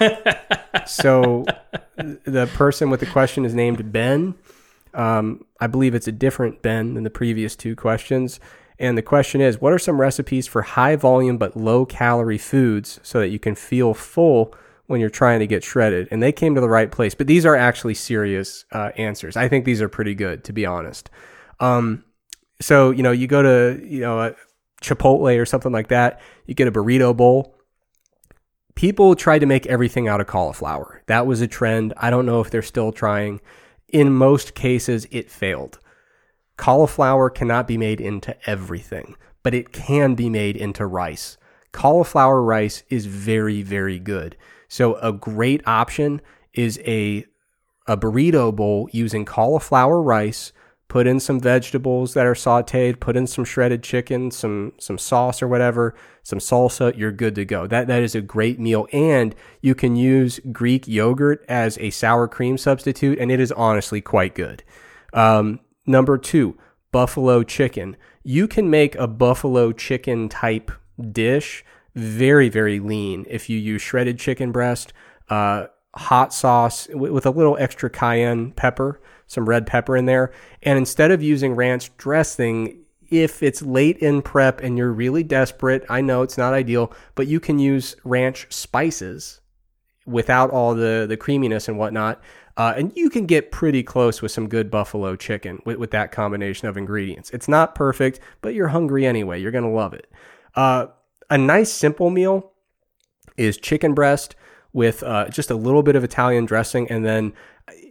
so 0.86 1.44
the 1.96 2.48
person 2.54 2.90
with 2.90 3.00
the 3.00 3.06
question 3.06 3.44
is 3.44 3.54
named 3.54 3.92
Ben. 3.92 4.34
Um, 4.92 5.44
I 5.60 5.66
believe 5.66 5.94
it's 5.94 6.08
a 6.08 6.12
different 6.12 6.62
Ben 6.62 6.94
than 6.94 7.04
the 7.04 7.10
previous 7.10 7.54
two 7.56 7.76
questions. 7.76 8.40
And 8.80 8.98
the 8.98 9.02
question 9.02 9.40
is, 9.40 9.60
what 9.60 9.72
are 9.72 9.78
some 9.78 10.00
recipes 10.00 10.48
for 10.48 10.62
high 10.62 10.96
volume 10.96 11.36
but 11.38 11.56
low 11.56 11.84
calorie 11.84 12.38
foods 12.38 12.98
so 13.02 13.20
that 13.20 13.28
you 13.28 13.38
can 13.38 13.54
feel 13.54 13.94
full 13.94 14.54
when 14.90 15.00
you're 15.00 15.08
trying 15.08 15.38
to 15.38 15.46
get 15.46 15.62
shredded. 15.62 16.08
And 16.10 16.20
they 16.20 16.32
came 16.32 16.56
to 16.56 16.60
the 16.60 16.68
right 16.68 16.90
place. 16.90 17.14
But 17.14 17.28
these 17.28 17.46
are 17.46 17.54
actually 17.54 17.94
serious 17.94 18.64
uh, 18.72 18.90
answers. 18.96 19.36
I 19.36 19.46
think 19.46 19.64
these 19.64 19.80
are 19.80 19.88
pretty 19.88 20.16
good, 20.16 20.42
to 20.44 20.52
be 20.52 20.66
honest. 20.66 21.08
Um, 21.60 22.04
so, 22.60 22.90
you 22.90 23.04
know, 23.04 23.12
you 23.12 23.28
go 23.28 23.40
to, 23.40 23.86
you 23.86 24.00
know, 24.00 24.34
Chipotle 24.82 25.40
or 25.40 25.46
something 25.46 25.70
like 25.70 25.88
that, 25.88 26.20
you 26.46 26.54
get 26.54 26.66
a 26.66 26.72
burrito 26.72 27.16
bowl. 27.16 27.54
People 28.74 29.14
tried 29.14 29.40
to 29.40 29.46
make 29.46 29.66
everything 29.66 30.08
out 30.08 30.20
of 30.20 30.26
cauliflower. 30.26 31.02
That 31.06 31.26
was 31.26 31.40
a 31.40 31.46
trend. 31.46 31.94
I 31.96 32.10
don't 32.10 32.26
know 32.26 32.40
if 32.40 32.50
they're 32.50 32.62
still 32.62 32.90
trying. 32.90 33.40
In 33.90 34.10
most 34.12 34.54
cases, 34.54 35.06
it 35.10 35.30
failed. 35.30 35.78
Cauliflower 36.60 37.30
cannot 37.30 37.66
be 37.66 37.78
made 37.78 38.02
into 38.02 38.36
everything, 38.44 39.16
but 39.42 39.54
it 39.54 39.72
can 39.72 40.14
be 40.14 40.28
made 40.28 40.58
into 40.58 40.84
rice. 40.84 41.38
Cauliflower 41.72 42.42
rice 42.42 42.82
is 42.90 43.06
very, 43.06 43.62
very 43.62 43.98
good. 43.98 44.36
So 44.68 44.96
a 44.96 45.10
great 45.10 45.66
option 45.66 46.20
is 46.52 46.78
a 46.84 47.24
a 47.86 47.96
burrito 47.96 48.54
bowl 48.54 48.90
using 48.92 49.24
cauliflower 49.24 50.02
rice, 50.02 50.52
put 50.86 51.06
in 51.06 51.18
some 51.18 51.40
vegetables 51.40 52.12
that 52.12 52.26
are 52.26 52.34
sauteed, 52.34 53.00
put 53.00 53.16
in 53.16 53.26
some 53.26 53.46
shredded 53.46 53.82
chicken, 53.82 54.30
some 54.30 54.74
some 54.78 54.98
sauce 54.98 55.40
or 55.40 55.48
whatever, 55.48 55.94
some 56.22 56.40
salsa, 56.40 56.94
you're 56.94 57.10
good 57.10 57.36
to 57.36 57.46
go. 57.46 57.66
That 57.66 57.86
that 57.86 58.02
is 58.02 58.14
a 58.14 58.20
great 58.20 58.60
meal 58.60 58.86
and 58.92 59.34
you 59.62 59.74
can 59.74 59.96
use 59.96 60.38
Greek 60.52 60.86
yogurt 60.86 61.42
as 61.48 61.78
a 61.78 61.88
sour 61.88 62.28
cream 62.28 62.58
substitute 62.58 63.18
and 63.18 63.32
it 63.32 63.40
is 63.40 63.50
honestly 63.50 64.02
quite 64.02 64.34
good. 64.34 64.62
Um, 65.14 65.60
number 65.90 66.16
2, 66.16 66.56
buffalo 66.92 67.42
chicken. 67.42 67.96
You 68.22 68.48
can 68.48 68.70
make 68.70 68.94
a 68.96 69.06
buffalo 69.06 69.72
chicken 69.72 70.28
type 70.28 70.70
dish 71.12 71.64
very, 71.94 72.48
very 72.48 72.78
lean 72.78 73.26
if 73.28 73.48
you 73.48 73.58
use 73.58 73.82
shredded 73.82 74.18
chicken 74.18 74.52
breast, 74.52 74.92
uh, 75.28 75.66
hot 75.94 76.32
sauce 76.32 76.88
with 76.92 77.26
a 77.26 77.30
little 77.30 77.56
extra 77.58 77.90
cayenne 77.90 78.52
pepper, 78.52 79.00
some 79.26 79.48
red 79.48 79.66
pepper 79.66 79.96
in 79.96 80.06
there. 80.06 80.32
And 80.62 80.78
instead 80.78 81.10
of 81.10 81.22
using 81.22 81.54
ranch 81.54 81.96
dressing, 81.96 82.84
if 83.10 83.42
it's 83.42 83.60
late 83.60 83.98
in 83.98 84.22
prep 84.22 84.60
and 84.60 84.78
you're 84.78 84.92
really 84.92 85.24
desperate, 85.24 85.84
I 85.88 86.00
know 86.00 86.22
it's 86.22 86.38
not 86.38 86.54
ideal, 86.54 86.92
but 87.16 87.26
you 87.26 87.40
can 87.40 87.58
use 87.58 87.96
ranch 88.04 88.46
spices 88.50 89.40
without 90.06 90.50
all 90.50 90.74
the, 90.74 91.06
the 91.08 91.16
creaminess 91.16 91.68
and 91.68 91.78
whatnot. 91.78 92.20
Uh, 92.60 92.74
and 92.76 92.92
you 92.94 93.08
can 93.08 93.24
get 93.24 93.50
pretty 93.50 93.82
close 93.82 94.20
with 94.20 94.30
some 94.30 94.46
good 94.46 94.70
buffalo 94.70 95.16
chicken 95.16 95.62
with, 95.64 95.78
with 95.78 95.92
that 95.92 96.12
combination 96.12 96.68
of 96.68 96.76
ingredients. 96.76 97.30
It's 97.30 97.48
not 97.48 97.74
perfect, 97.74 98.20
but 98.42 98.52
you're 98.52 98.68
hungry 98.68 99.06
anyway. 99.06 99.40
You're 99.40 99.50
going 99.50 99.64
to 99.64 99.70
love 99.70 99.94
it. 99.94 100.12
Uh, 100.54 100.88
a 101.30 101.38
nice 101.38 101.72
simple 101.72 102.10
meal 102.10 102.52
is 103.38 103.56
chicken 103.56 103.94
breast 103.94 104.36
with 104.74 105.02
uh, 105.02 105.30
just 105.30 105.50
a 105.50 105.54
little 105.54 105.82
bit 105.82 105.96
of 105.96 106.04
Italian 106.04 106.44
dressing, 106.44 106.86
and 106.90 107.02
then 107.02 107.32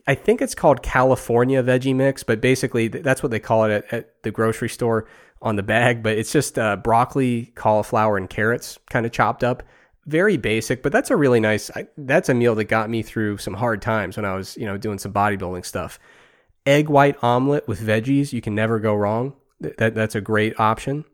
I 0.06 0.14
think 0.14 0.40
it's 0.40 0.54
called 0.54 0.84
California 0.84 1.64
veggie 1.64 1.96
mix, 1.96 2.22
but 2.22 2.40
basically 2.40 2.90
that's 2.90 3.24
what 3.24 3.32
they 3.32 3.40
call 3.40 3.64
it 3.64 3.72
at, 3.72 3.92
at 3.92 4.22
the 4.22 4.30
grocery 4.30 4.70
store 4.70 5.08
on 5.42 5.56
the 5.56 5.64
bag. 5.64 6.04
But 6.04 6.20
it's 6.20 6.32
just 6.32 6.60
uh, 6.60 6.76
broccoli, 6.76 7.54
cauliflower, 7.56 8.18
and 8.18 8.30
carrots 8.30 8.78
kind 8.92 9.08
of 9.08 9.12
chopped 9.12 9.44
up. 9.44 9.64
Very 10.10 10.38
basic, 10.38 10.82
but 10.82 10.92
that's 10.92 11.12
a 11.12 11.16
really 11.16 11.40
nice. 11.40 11.70
I, 11.76 11.88
that's 11.96 12.30
a 12.30 12.34
meal 12.34 12.56
that 12.56 12.64
got 12.64 12.90
me 12.90 13.04
through 13.04 13.38
some 13.38 13.54
hard 13.54 13.80
times 13.80 14.18
when 14.18 14.26
I 14.26 14.34
was, 14.34 14.58
you 14.58 14.66
know, 14.66 14.76
doing 14.76 14.98
some 14.98 15.14
bodybuilding 15.14 15.64
stuff. 15.64 16.00
Egg 16.66 16.90
white 16.90 17.16
omelet 17.24 17.68
with 17.68 17.80
veggies, 17.80 18.34
you 18.34 18.42
can 18.42 18.56
never 18.56 18.80
go 18.80 18.96
wrong. 18.96 19.36
That 19.60 19.94
that's 19.94 20.16
a 20.16 20.22
great 20.22 20.60
option. 20.60 21.06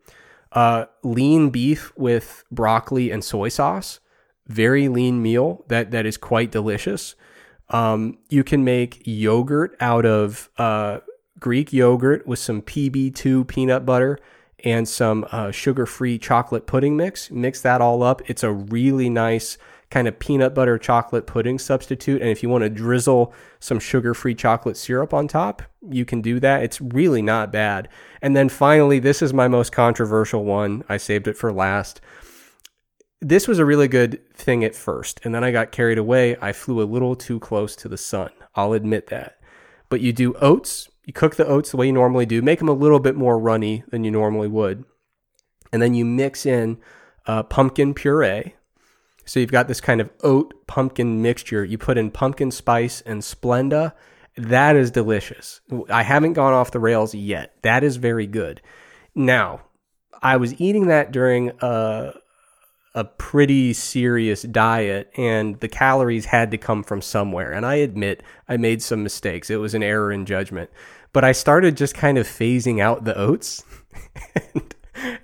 Uh, 0.53 0.85
lean 1.03 1.49
beef 1.49 1.91
with 1.97 2.45
broccoli 2.49 3.11
and 3.11 3.21
soy 3.21 3.49
sauce. 3.49 3.99
Very 4.47 4.87
lean 4.87 5.21
meal 5.21 5.65
that 5.67 5.91
that 5.91 6.05
is 6.05 6.15
quite 6.15 6.49
delicious. 6.49 7.15
Um, 7.69 8.19
you 8.29 8.45
can 8.45 8.63
make 8.63 9.01
yogurt 9.03 9.75
out 9.81 10.05
of 10.05 10.49
uh, 10.57 10.99
Greek 11.37 11.73
yogurt 11.73 12.25
with 12.25 12.39
some 12.39 12.61
PB2 12.61 13.45
peanut 13.45 13.85
butter 13.85 14.19
and 14.65 14.89
some 14.89 15.25
uh, 15.31 15.51
sugar-free 15.51 16.17
chocolate 16.17 16.67
pudding 16.67 16.97
mix. 16.97 17.31
Mix 17.31 17.61
that 17.61 17.79
all 17.79 18.03
up. 18.03 18.21
It's 18.29 18.43
a 18.43 18.51
really 18.51 19.09
nice 19.09 19.57
kind 19.91 20.07
of 20.07 20.17
peanut 20.17 20.55
butter 20.55 20.79
chocolate 20.79 21.27
pudding 21.27 21.59
substitute. 21.59 22.19
And 22.19 22.31
if 22.31 22.41
you 22.41 22.49
want 22.49 22.63
to 22.63 22.69
drizzle 22.69 23.33
some 23.59 23.79
sugar 23.79 24.15
free 24.15 24.33
chocolate 24.33 24.75
syrup 24.75 25.13
on 25.13 25.27
top, 25.27 25.61
you 25.87 26.03
can 26.03 26.21
do 26.21 26.39
that. 26.39 26.63
It's 26.63 26.81
really 26.81 27.21
not 27.21 27.51
bad. 27.51 27.87
And 28.21 28.35
then 28.35 28.49
finally, 28.49 28.99
this 28.99 29.21
is 29.21 29.33
my 29.33 29.47
most 29.47 29.71
controversial 29.71 30.43
one. 30.43 30.83
I 30.89 30.97
saved 30.97 31.27
it 31.27 31.37
for 31.37 31.53
last. 31.53 32.01
This 33.21 33.47
was 33.47 33.59
a 33.59 33.65
really 33.65 33.87
good 33.87 34.21
thing 34.33 34.63
at 34.63 34.75
first, 34.75 35.21
and 35.23 35.33
then 35.33 35.43
I 35.43 35.51
got 35.51 35.71
carried 35.71 35.97
away. 35.97 36.35
I 36.41 36.51
flew 36.51 36.81
a 36.81 36.83
little 36.83 37.15
too 37.15 37.39
close 37.39 37.75
to 37.77 37.87
the 37.87 37.97
sun. 37.97 38.29
I'll 38.55 38.73
admit 38.73 39.07
that. 39.07 39.39
But 39.89 40.01
you 40.01 40.11
do 40.11 40.33
oats, 40.41 40.89
you 41.05 41.13
cook 41.13 41.35
the 41.35 41.47
oats 41.47 41.71
the 41.71 41.77
way 41.77 41.87
you 41.87 41.93
normally 41.93 42.25
do, 42.25 42.41
make 42.41 42.59
them 42.59 42.69
a 42.69 42.73
little 42.73 42.99
bit 42.99 43.15
more 43.15 43.39
runny 43.39 43.83
than 43.89 44.03
you 44.03 44.11
normally 44.11 44.47
would. 44.47 44.83
And 45.71 45.81
then 45.81 45.93
you 45.93 46.05
mix 46.05 46.45
in 46.45 46.77
uh, 47.25 47.43
pumpkin 47.43 47.93
puree, 47.93 48.55
so 49.25 49.39
you've 49.39 49.51
got 49.51 49.67
this 49.67 49.81
kind 49.81 49.99
of 49.99 50.09
oat 50.23 50.53
pumpkin 50.67 51.21
mixture. 51.21 51.65
You 51.65 51.77
put 51.77 51.97
in 51.97 52.11
pumpkin 52.11 52.51
spice 52.51 53.01
and 53.01 53.21
Splenda. 53.21 53.93
That 54.37 54.75
is 54.75 54.91
delicious. 54.91 55.61
I 55.89 56.03
haven't 56.03 56.33
gone 56.33 56.53
off 56.53 56.71
the 56.71 56.79
rails 56.79 57.15
yet. 57.15 57.55
That 57.63 57.83
is 57.83 57.95
very 57.95 58.27
good. 58.27 58.61
Now, 59.15 59.61
I 60.21 60.37
was 60.37 60.59
eating 60.59 60.87
that 60.87 61.11
during 61.11 61.51
a 61.61 62.13
a 62.95 63.03
pretty 63.03 63.73
serious 63.73 64.41
diet 64.43 65.11
and 65.17 65.59
the 65.59 65.67
calories 65.67 66.25
had 66.25 66.49
to 66.51 66.57
come 66.57 66.81
from 66.81 67.01
somewhere. 67.01 67.51
And 67.51 67.65
I 67.65 67.75
admit 67.75 68.23
I 68.47 68.55
made 68.55 68.81
some 68.81 69.03
mistakes. 69.03 69.49
It 69.49 69.57
was 69.57 69.73
an 69.73 69.83
error 69.83 70.11
in 70.13 70.25
judgment. 70.25 70.69
But 71.11 71.25
I 71.25 71.33
started 71.33 71.77
just 71.77 71.93
kind 71.93 72.17
of 72.17 72.25
phasing 72.25 72.81
out 72.81 73.03
the 73.03 73.17
oats. 73.17 73.63
and 74.35 74.73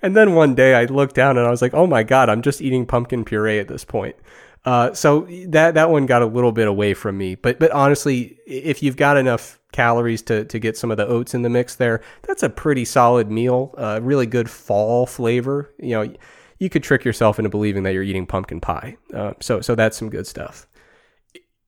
and 0.02 0.14
then 0.14 0.34
one 0.34 0.54
day 0.54 0.74
I 0.74 0.84
looked 0.84 1.14
down 1.14 1.38
and 1.38 1.46
I 1.46 1.50
was 1.50 1.62
like, 1.62 1.72
oh 1.72 1.86
my 1.86 2.02
God, 2.02 2.28
I'm 2.28 2.42
just 2.42 2.60
eating 2.60 2.84
pumpkin 2.84 3.24
puree 3.24 3.58
at 3.58 3.68
this 3.68 3.84
point. 3.84 4.16
Uh, 4.64 4.92
so 4.92 5.26
that 5.48 5.74
that 5.74 5.90
one 5.90 6.04
got 6.04 6.22
a 6.22 6.26
little 6.26 6.52
bit 6.52 6.68
away 6.68 6.92
from 6.92 7.16
me. 7.16 7.34
But 7.34 7.58
but 7.58 7.70
honestly, 7.72 8.38
if 8.46 8.82
you've 8.82 8.98
got 8.98 9.16
enough 9.16 9.58
calories 9.72 10.20
to 10.22 10.44
to 10.44 10.58
get 10.58 10.76
some 10.76 10.90
of 10.90 10.98
the 10.98 11.06
oats 11.06 11.32
in 11.34 11.40
the 11.40 11.48
mix 11.48 11.74
there, 11.74 12.02
that's 12.22 12.42
a 12.42 12.50
pretty 12.50 12.84
solid 12.84 13.30
meal. 13.30 13.74
Uh, 13.78 13.98
really 14.02 14.26
good 14.26 14.50
fall 14.50 15.06
flavor. 15.06 15.74
You 15.78 15.90
know, 15.90 16.14
you 16.62 16.70
could 16.70 16.84
trick 16.84 17.04
yourself 17.04 17.38
into 17.38 17.48
believing 17.48 17.82
that 17.82 17.92
you're 17.92 18.04
eating 18.04 18.24
pumpkin 18.24 18.60
pie. 18.60 18.96
Uh, 19.12 19.32
so 19.40 19.60
so 19.60 19.74
that's 19.74 19.96
some 19.96 20.08
good 20.08 20.26
stuff. 20.26 20.68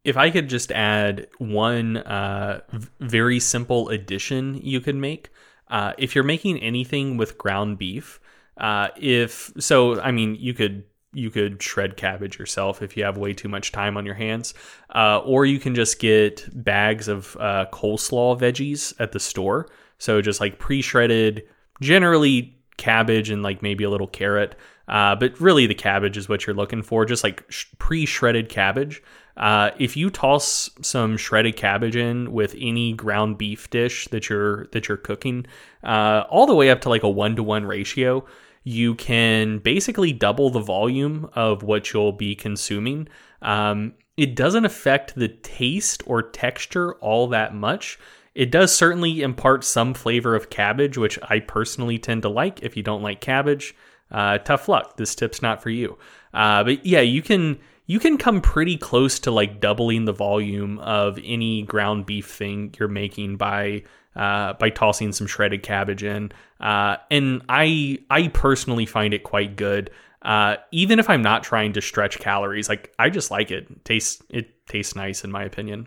If 0.04 0.16
I 0.16 0.30
could 0.30 0.48
just 0.48 0.70
add 0.70 1.26
one 1.38 1.96
uh, 1.96 2.60
very 3.00 3.40
simple 3.40 3.88
addition 3.88 4.54
you 4.62 4.80
could 4.80 4.96
make 4.96 5.30
uh, 5.68 5.92
if 5.98 6.14
you're 6.14 6.24
making 6.24 6.60
anything 6.60 7.16
with 7.16 7.38
ground 7.38 7.78
beef, 7.78 8.20
uh, 8.58 8.88
if 8.96 9.52
so, 9.58 10.00
I 10.00 10.12
mean, 10.12 10.36
you 10.36 10.54
could 10.54 10.84
you 11.12 11.30
could 11.30 11.60
shred 11.62 11.96
cabbage 11.96 12.38
yourself 12.38 12.82
if 12.82 12.96
you 12.96 13.04
have 13.04 13.16
way 13.16 13.32
too 13.32 13.48
much 13.48 13.72
time 13.72 13.96
on 13.96 14.06
your 14.06 14.14
hands, 14.14 14.54
uh, 14.94 15.18
or 15.24 15.46
you 15.46 15.58
can 15.58 15.74
just 15.74 15.98
get 15.98 16.48
bags 16.52 17.08
of 17.08 17.36
uh, 17.40 17.66
coleslaw 17.72 18.38
veggies 18.38 18.94
at 19.00 19.10
the 19.10 19.20
store. 19.20 19.68
So 19.98 20.20
just 20.20 20.40
like 20.40 20.58
pre-shredded, 20.58 21.44
generally 21.80 22.56
cabbage 22.76 23.30
and 23.30 23.42
like 23.42 23.62
maybe 23.62 23.84
a 23.84 23.90
little 23.90 24.08
carrot. 24.08 24.56
Uh, 24.86 25.14
but 25.16 25.38
really, 25.40 25.66
the 25.66 25.74
cabbage 25.74 26.16
is 26.16 26.28
what 26.28 26.46
you're 26.46 26.54
looking 26.54 26.82
for, 26.82 27.04
just 27.04 27.24
like 27.24 27.44
sh- 27.48 27.66
pre 27.78 28.04
shredded 28.04 28.48
cabbage. 28.48 29.02
Uh, 29.36 29.70
if 29.78 29.96
you 29.96 30.10
toss 30.10 30.70
some 30.82 31.16
shredded 31.16 31.56
cabbage 31.56 31.96
in 31.96 32.32
with 32.32 32.54
any 32.58 32.92
ground 32.92 33.38
beef 33.38 33.68
dish 33.70 34.06
that 34.08 34.28
you're 34.28 34.66
that 34.66 34.88
you're 34.88 34.96
cooking, 34.96 35.46
uh, 35.82 36.24
all 36.28 36.46
the 36.46 36.54
way 36.54 36.70
up 36.70 36.80
to 36.82 36.88
like 36.88 37.02
a 37.02 37.08
one 37.08 37.34
to 37.36 37.42
one 37.42 37.64
ratio, 37.64 38.24
you 38.62 38.94
can 38.94 39.58
basically 39.58 40.12
double 40.12 40.50
the 40.50 40.60
volume 40.60 41.28
of 41.34 41.62
what 41.62 41.92
you'll 41.92 42.12
be 42.12 42.34
consuming. 42.34 43.08
Um, 43.42 43.94
it 44.16 44.36
doesn't 44.36 44.64
affect 44.64 45.14
the 45.14 45.28
taste 45.28 46.02
or 46.06 46.22
texture 46.22 46.94
all 46.96 47.28
that 47.28 47.54
much. 47.54 47.98
It 48.34 48.50
does 48.50 48.74
certainly 48.74 49.22
impart 49.22 49.64
some 49.64 49.94
flavor 49.94 50.34
of 50.34 50.50
cabbage, 50.50 50.98
which 50.98 51.18
I 51.22 51.40
personally 51.40 51.98
tend 51.98 52.22
to 52.22 52.28
like. 52.28 52.62
If 52.62 52.76
you 52.76 52.82
don't 52.82 53.02
like 53.02 53.20
cabbage, 53.20 53.74
uh, 54.10 54.38
tough 54.38 54.68
luck. 54.68 54.96
This 54.96 55.14
tip's 55.14 55.42
not 55.42 55.62
for 55.62 55.70
you. 55.70 55.98
Uh, 56.32 56.64
but 56.64 56.84
yeah, 56.84 57.00
you 57.00 57.22
can 57.22 57.58
you 57.86 57.98
can 57.98 58.16
come 58.16 58.40
pretty 58.40 58.76
close 58.76 59.18
to 59.20 59.30
like 59.30 59.60
doubling 59.60 60.04
the 60.04 60.12
volume 60.12 60.78
of 60.78 61.18
any 61.22 61.62
ground 61.62 62.06
beef 62.06 62.26
thing 62.30 62.74
you're 62.78 62.88
making 62.88 63.36
by 63.36 63.82
uh, 64.16 64.54
by 64.54 64.70
tossing 64.70 65.12
some 65.12 65.26
shredded 65.26 65.62
cabbage 65.62 66.02
in. 66.02 66.32
Uh, 66.60 66.96
and 67.10 67.42
I 67.48 67.98
I 68.10 68.28
personally 68.28 68.86
find 68.86 69.12
it 69.12 69.22
quite 69.22 69.56
good. 69.56 69.90
Uh, 70.22 70.56
even 70.72 70.98
if 70.98 71.10
I'm 71.10 71.20
not 71.20 71.42
trying 71.42 71.74
to 71.74 71.82
stretch 71.82 72.18
calories, 72.18 72.68
like 72.68 72.94
I 72.98 73.10
just 73.10 73.30
like 73.30 73.50
it. 73.50 73.70
it 73.70 73.84
tastes 73.84 74.22
it 74.30 74.66
tastes 74.66 74.96
nice 74.96 75.24
in 75.24 75.30
my 75.30 75.44
opinion. 75.44 75.86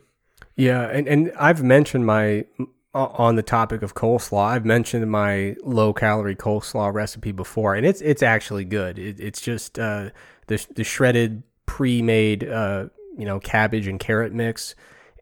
Yeah, 0.56 0.84
and, 0.84 1.08
and 1.08 1.32
I've 1.40 1.64
mentioned 1.64 2.06
my 2.06 2.46
on 2.94 3.36
the 3.36 3.44
topic 3.44 3.82
of 3.82 3.94
coleslaw. 3.94 4.48
I've 4.50 4.66
mentioned 4.66 5.10
my 5.10 5.56
low 5.64 5.94
calorie 5.94 6.36
coleslaw 6.36 6.94
recipe 6.94 7.32
before, 7.32 7.76
and 7.76 7.86
it's 7.86 8.02
it's 8.02 8.24
actually 8.24 8.66
good. 8.66 8.98
It, 8.98 9.20
it's 9.20 9.42
just 9.42 9.78
uh, 9.78 10.10
the 10.48 10.66
the 10.76 10.84
shredded 10.84 11.44
pre 11.66 12.02
made 12.02 12.48
uh, 12.48 12.88
you 13.18 13.26
know 13.26 13.40
cabbage 13.40 13.88
and 13.88 14.00
carrot 14.00 14.34
mix, 14.34 14.76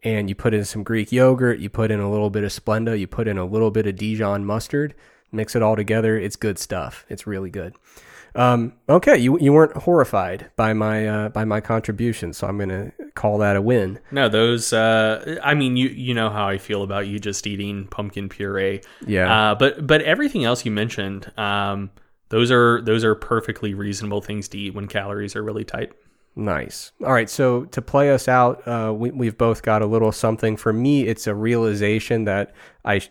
and 0.04 0.30
you 0.30 0.36
put 0.36 0.54
in 0.54 0.66
some 0.66 0.84
Greek 0.84 1.12
yogurt. 1.12 1.60
You 1.60 1.70
put 1.70 1.92
in 1.92 2.00
a 2.00 2.10
little 2.10 2.30
bit 2.30 2.44
of 2.44 2.52
Splenda. 2.52 2.98
You 2.98 3.08
put 3.08 3.28
in 3.28 3.38
a 3.38 3.46
little 3.46 3.72
bit 3.72 3.88
of 3.88 3.96
Dijon 3.96 4.46
mustard. 4.46 4.94
Mix 5.32 5.56
it 5.56 5.62
all 5.62 5.76
together. 5.76 6.18
It's 6.18 6.38
good 6.38 6.58
stuff. 6.58 7.06
It's 7.10 7.28
really 7.28 7.50
good. 7.50 7.76
Um, 8.36 8.74
okay, 8.90 9.18
you 9.18 9.40
you 9.40 9.54
weren't 9.54 9.76
horrified 9.78 10.52
by 10.56 10.74
my 10.74 11.08
uh, 11.08 11.30
by 11.30 11.46
my 11.46 11.62
contribution, 11.62 12.34
so 12.34 12.48
I'm 12.48 12.58
gonna 12.58 12.92
call 13.16 13.38
that 13.38 13.56
a 13.56 13.62
win. 13.62 14.00
No, 14.12 14.28
those. 14.28 14.74
Uh, 14.74 15.40
I 15.42 15.54
mean, 15.54 15.78
you 15.78 15.88
you 15.90 16.14
know 16.14 16.30
how 16.30 16.48
I 16.48 16.58
feel 16.58 16.84
about 16.84 17.08
you 17.08 17.20
just 17.20 17.48
eating 17.48 17.88
pumpkin 17.88 18.28
puree. 18.30 18.82
Yeah. 19.08 19.52
Uh, 19.52 19.56
but 19.56 19.88
but 19.88 20.02
everything 20.02 20.44
else 20.44 20.66
you 20.66 20.72
mentioned, 20.72 21.32
um, 21.38 21.92
those 22.30 22.52
are 22.52 22.82
those 22.82 23.04
are 23.04 23.16
perfectly 23.16 23.74
reasonable 23.74 24.22
things 24.22 24.50
to 24.50 24.58
eat 24.58 24.74
when 24.74 24.88
calories 24.88 25.36
are 25.36 25.44
really 25.44 25.64
tight. 25.64 25.94
Nice. 26.36 26.92
All 27.02 27.14
right. 27.14 27.30
So 27.30 27.64
to 27.66 27.82
play 27.82 28.12
us 28.12 28.28
out, 28.28 28.68
uh, 28.68 28.94
we, 28.94 29.12
we've 29.12 29.38
both 29.38 29.62
got 29.62 29.82
a 29.82 29.86
little 29.86 30.12
something. 30.12 30.58
For 30.58 30.74
me, 30.74 31.08
it's 31.08 31.28
a 31.28 31.34
realization 31.34 32.26
that 32.26 32.54
I, 32.84 33.02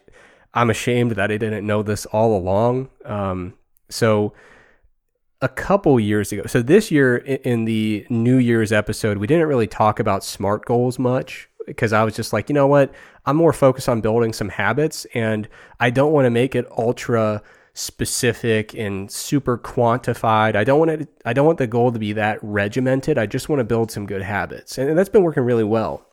I'm 0.52 0.68
ashamed 0.68 1.12
that 1.12 1.30
I 1.30 1.38
didn't 1.38 1.66
know 1.66 1.82
this 1.82 2.04
all 2.06 2.36
along. 2.36 2.90
Um, 3.06 3.54
so 3.88 4.34
a 5.44 5.48
couple 5.48 6.00
years 6.00 6.32
ago. 6.32 6.44
So 6.46 6.62
this 6.62 6.90
year 6.90 7.18
in 7.18 7.66
the 7.66 8.06
New 8.08 8.38
Year's 8.38 8.72
episode, 8.72 9.18
we 9.18 9.26
didn't 9.26 9.46
really 9.46 9.66
talk 9.66 10.00
about 10.00 10.24
smart 10.24 10.64
goals 10.64 10.98
much 10.98 11.50
because 11.66 11.92
I 11.92 12.02
was 12.02 12.16
just 12.16 12.32
like, 12.32 12.48
you 12.48 12.54
know 12.54 12.66
what? 12.66 12.94
I'm 13.26 13.36
more 13.36 13.52
focused 13.52 13.86
on 13.90 14.00
building 14.00 14.32
some 14.32 14.48
habits 14.48 15.06
and 15.12 15.46
I 15.78 15.90
don't 15.90 16.12
want 16.12 16.24
to 16.24 16.30
make 16.30 16.54
it 16.54 16.66
ultra 16.78 17.42
specific 17.74 18.72
and 18.72 19.10
super 19.10 19.58
quantified. 19.58 20.56
I 20.56 20.64
don't 20.64 20.78
want 20.78 20.92
it 20.92 21.08
I 21.26 21.34
don't 21.34 21.44
want 21.44 21.58
the 21.58 21.66
goal 21.66 21.92
to 21.92 21.98
be 21.98 22.14
that 22.14 22.38
regimented. 22.40 23.18
I 23.18 23.26
just 23.26 23.50
want 23.50 23.60
to 23.60 23.64
build 23.64 23.90
some 23.90 24.06
good 24.06 24.22
habits. 24.22 24.78
And 24.78 24.96
that's 24.96 25.10
been 25.10 25.24
working 25.24 25.42
really 25.42 25.64
well. 25.64 26.06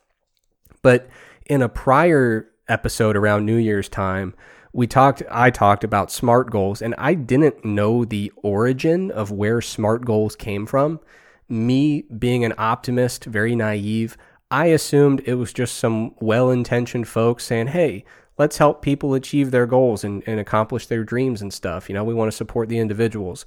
But 0.81 1.07
in 1.45 1.61
a 1.61 1.69
prior 1.69 2.49
episode 2.67 3.15
around 3.15 3.45
New 3.45 3.55
Year's 3.55 3.87
time, 3.87 4.33
we 4.73 4.87
talked 4.87 5.23
I 5.29 5.49
talked 5.49 5.83
about 5.83 6.11
SMART 6.11 6.49
goals 6.49 6.81
and 6.81 6.95
I 6.97 7.13
didn't 7.13 7.65
know 7.65 8.05
the 8.05 8.31
origin 8.37 9.11
of 9.11 9.31
where 9.31 9.61
SMART 9.61 10.05
goals 10.05 10.35
came 10.35 10.65
from. 10.65 10.99
Me 11.49 12.03
being 12.03 12.45
an 12.45 12.53
optimist, 12.57 13.25
very 13.25 13.55
naive, 13.55 14.17
I 14.49 14.67
assumed 14.67 15.21
it 15.25 15.35
was 15.35 15.51
just 15.53 15.75
some 15.75 16.15
well-intentioned 16.19 17.07
folks 17.07 17.43
saying, 17.45 17.67
"Hey, 17.67 18.05
let's 18.37 18.57
help 18.57 18.81
people 18.81 19.13
achieve 19.13 19.51
their 19.51 19.65
goals 19.65 20.03
and, 20.03 20.23
and 20.25 20.39
accomplish 20.39 20.87
their 20.87 21.03
dreams 21.03 21.41
and 21.41 21.53
stuff. 21.53 21.89
You 21.89 21.95
know, 21.95 22.03
we 22.03 22.13
want 22.13 22.31
to 22.31 22.37
support 22.37 22.69
the 22.69 22.79
individuals." 22.79 23.45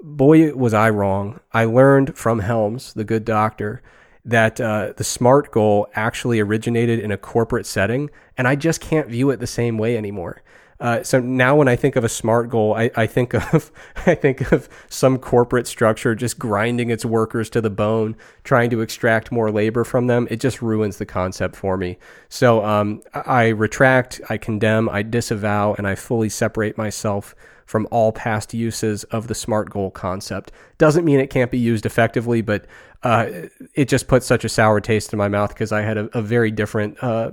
Boy, 0.00 0.52
was 0.54 0.74
I 0.74 0.90
wrong. 0.90 1.40
I 1.52 1.64
learned 1.64 2.16
from 2.16 2.40
Helms, 2.40 2.92
the 2.92 3.04
good 3.04 3.24
doctor, 3.24 3.82
that 4.24 4.60
uh, 4.60 4.94
the 4.96 5.04
SMART 5.04 5.52
goal 5.52 5.86
actually 5.94 6.40
originated 6.40 6.98
in 6.98 7.12
a 7.12 7.16
corporate 7.16 7.66
setting, 7.66 8.10
and 8.36 8.48
I 8.48 8.56
just 8.56 8.80
can't 8.80 9.08
view 9.08 9.30
it 9.30 9.38
the 9.38 9.46
same 9.46 9.78
way 9.78 9.96
anymore. 9.96 10.42
Uh, 10.82 11.00
so 11.04 11.20
now 11.20 11.54
when 11.54 11.68
I 11.68 11.76
think 11.76 11.94
of 11.94 12.02
a 12.02 12.08
smart 12.08 12.50
goal, 12.50 12.74
I, 12.74 12.90
I 12.96 13.06
think 13.06 13.34
of 13.34 13.70
I 14.06 14.16
think 14.16 14.50
of 14.50 14.68
some 14.88 15.16
corporate 15.16 15.68
structure 15.68 16.16
just 16.16 16.40
grinding 16.40 16.90
its 16.90 17.04
workers 17.04 17.48
to 17.50 17.60
the 17.60 17.70
bone, 17.70 18.16
trying 18.42 18.68
to 18.70 18.80
extract 18.80 19.30
more 19.30 19.52
labor 19.52 19.84
from 19.84 20.08
them. 20.08 20.26
It 20.28 20.40
just 20.40 20.60
ruins 20.60 20.98
the 20.98 21.06
concept 21.06 21.54
for 21.54 21.76
me. 21.76 21.98
So 22.28 22.64
um, 22.64 23.00
I 23.14 23.48
retract, 23.48 24.20
I 24.28 24.38
condemn, 24.38 24.88
I 24.88 25.02
disavow, 25.02 25.74
and 25.74 25.86
I 25.86 25.94
fully 25.94 26.28
separate 26.28 26.76
myself 26.76 27.36
from 27.64 27.86
all 27.92 28.10
past 28.10 28.52
uses 28.52 29.04
of 29.04 29.28
the 29.28 29.36
smart 29.36 29.70
goal 29.70 29.92
concept. 29.92 30.50
Doesn't 30.78 31.04
mean 31.04 31.20
it 31.20 31.30
can't 31.30 31.52
be 31.52 31.58
used 31.58 31.86
effectively, 31.86 32.42
but 32.42 32.66
uh, 33.04 33.30
it 33.74 33.88
just 33.88 34.08
puts 34.08 34.26
such 34.26 34.44
a 34.44 34.48
sour 34.48 34.80
taste 34.80 35.12
in 35.12 35.18
my 35.18 35.28
mouth 35.28 35.50
because 35.50 35.70
I 35.70 35.82
had 35.82 35.96
a, 35.96 36.18
a 36.18 36.20
very 36.20 36.50
different 36.50 37.02
uh, 37.02 37.30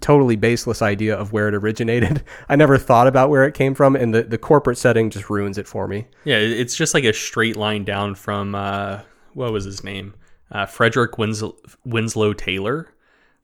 totally 0.00 0.36
baseless 0.36 0.82
idea 0.82 1.16
of 1.16 1.32
where 1.32 1.48
it 1.48 1.54
originated. 1.54 2.22
I 2.48 2.56
never 2.56 2.78
thought 2.78 3.06
about 3.06 3.30
where 3.30 3.44
it 3.44 3.54
came 3.54 3.74
from, 3.74 3.96
and 3.96 4.14
the, 4.14 4.22
the 4.22 4.38
corporate 4.38 4.78
setting 4.78 5.10
just 5.10 5.30
ruins 5.30 5.58
it 5.58 5.66
for 5.66 5.88
me. 5.88 6.06
Yeah, 6.24 6.36
it's 6.36 6.76
just 6.76 6.94
like 6.94 7.04
a 7.04 7.12
straight 7.12 7.56
line 7.56 7.84
down 7.84 8.14
from 8.14 8.54
uh, 8.54 9.00
what 9.34 9.52
was 9.52 9.64
his 9.64 9.82
name, 9.84 10.14
uh, 10.52 10.66
Frederick 10.66 11.18
Winslow, 11.18 11.56
Winslow 11.84 12.32
Taylor. 12.32 12.92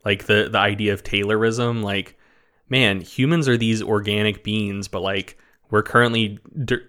Like 0.04 0.26
the 0.26 0.48
the 0.50 0.58
idea 0.58 0.92
of 0.92 1.02
Taylorism, 1.02 1.82
like 1.82 2.16
man, 2.68 3.00
humans 3.00 3.48
are 3.48 3.56
these 3.56 3.82
organic 3.82 4.44
beings, 4.44 4.88
but 4.88 5.02
like 5.02 5.36
we're 5.70 5.82
currently 5.82 6.38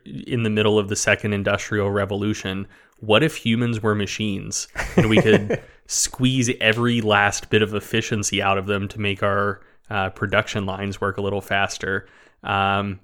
in 0.06 0.44
the 0.44 0.50
middle 0.50 0.78
of 0.78 0.90
the 0.90 0.96
second 0.96 1.34
industrial 1.34 1.90
revolution. 1.90 2.68
What 3.00 3.24
if 3.24 3.36
humans 3.36 3.82
were 3.82 3.96
machines 3.96 4.68
and 4.96 5.10
we 5.10 5.22
could 5.22 5.62
squeeze 5.88 6.50
every 6.62 7.02
last 7.02 7.50
bit 7.50 7.62
of 7.62 7.74
efficiency 7.74 8.42
out 8.42 8.58
of 8.58 8.68
them 8.68 8.88
to 8.90 9.00
make 9.00 9.24
our 9.24 9.62
uh, 9.90 10.10
production 10.12 10.66
lines 10.66 11.02
work 11.02 11.18
a 11.18 11.22
little 11.22 11.42
faster. 11.42 12.08
Um, 12.44 13.00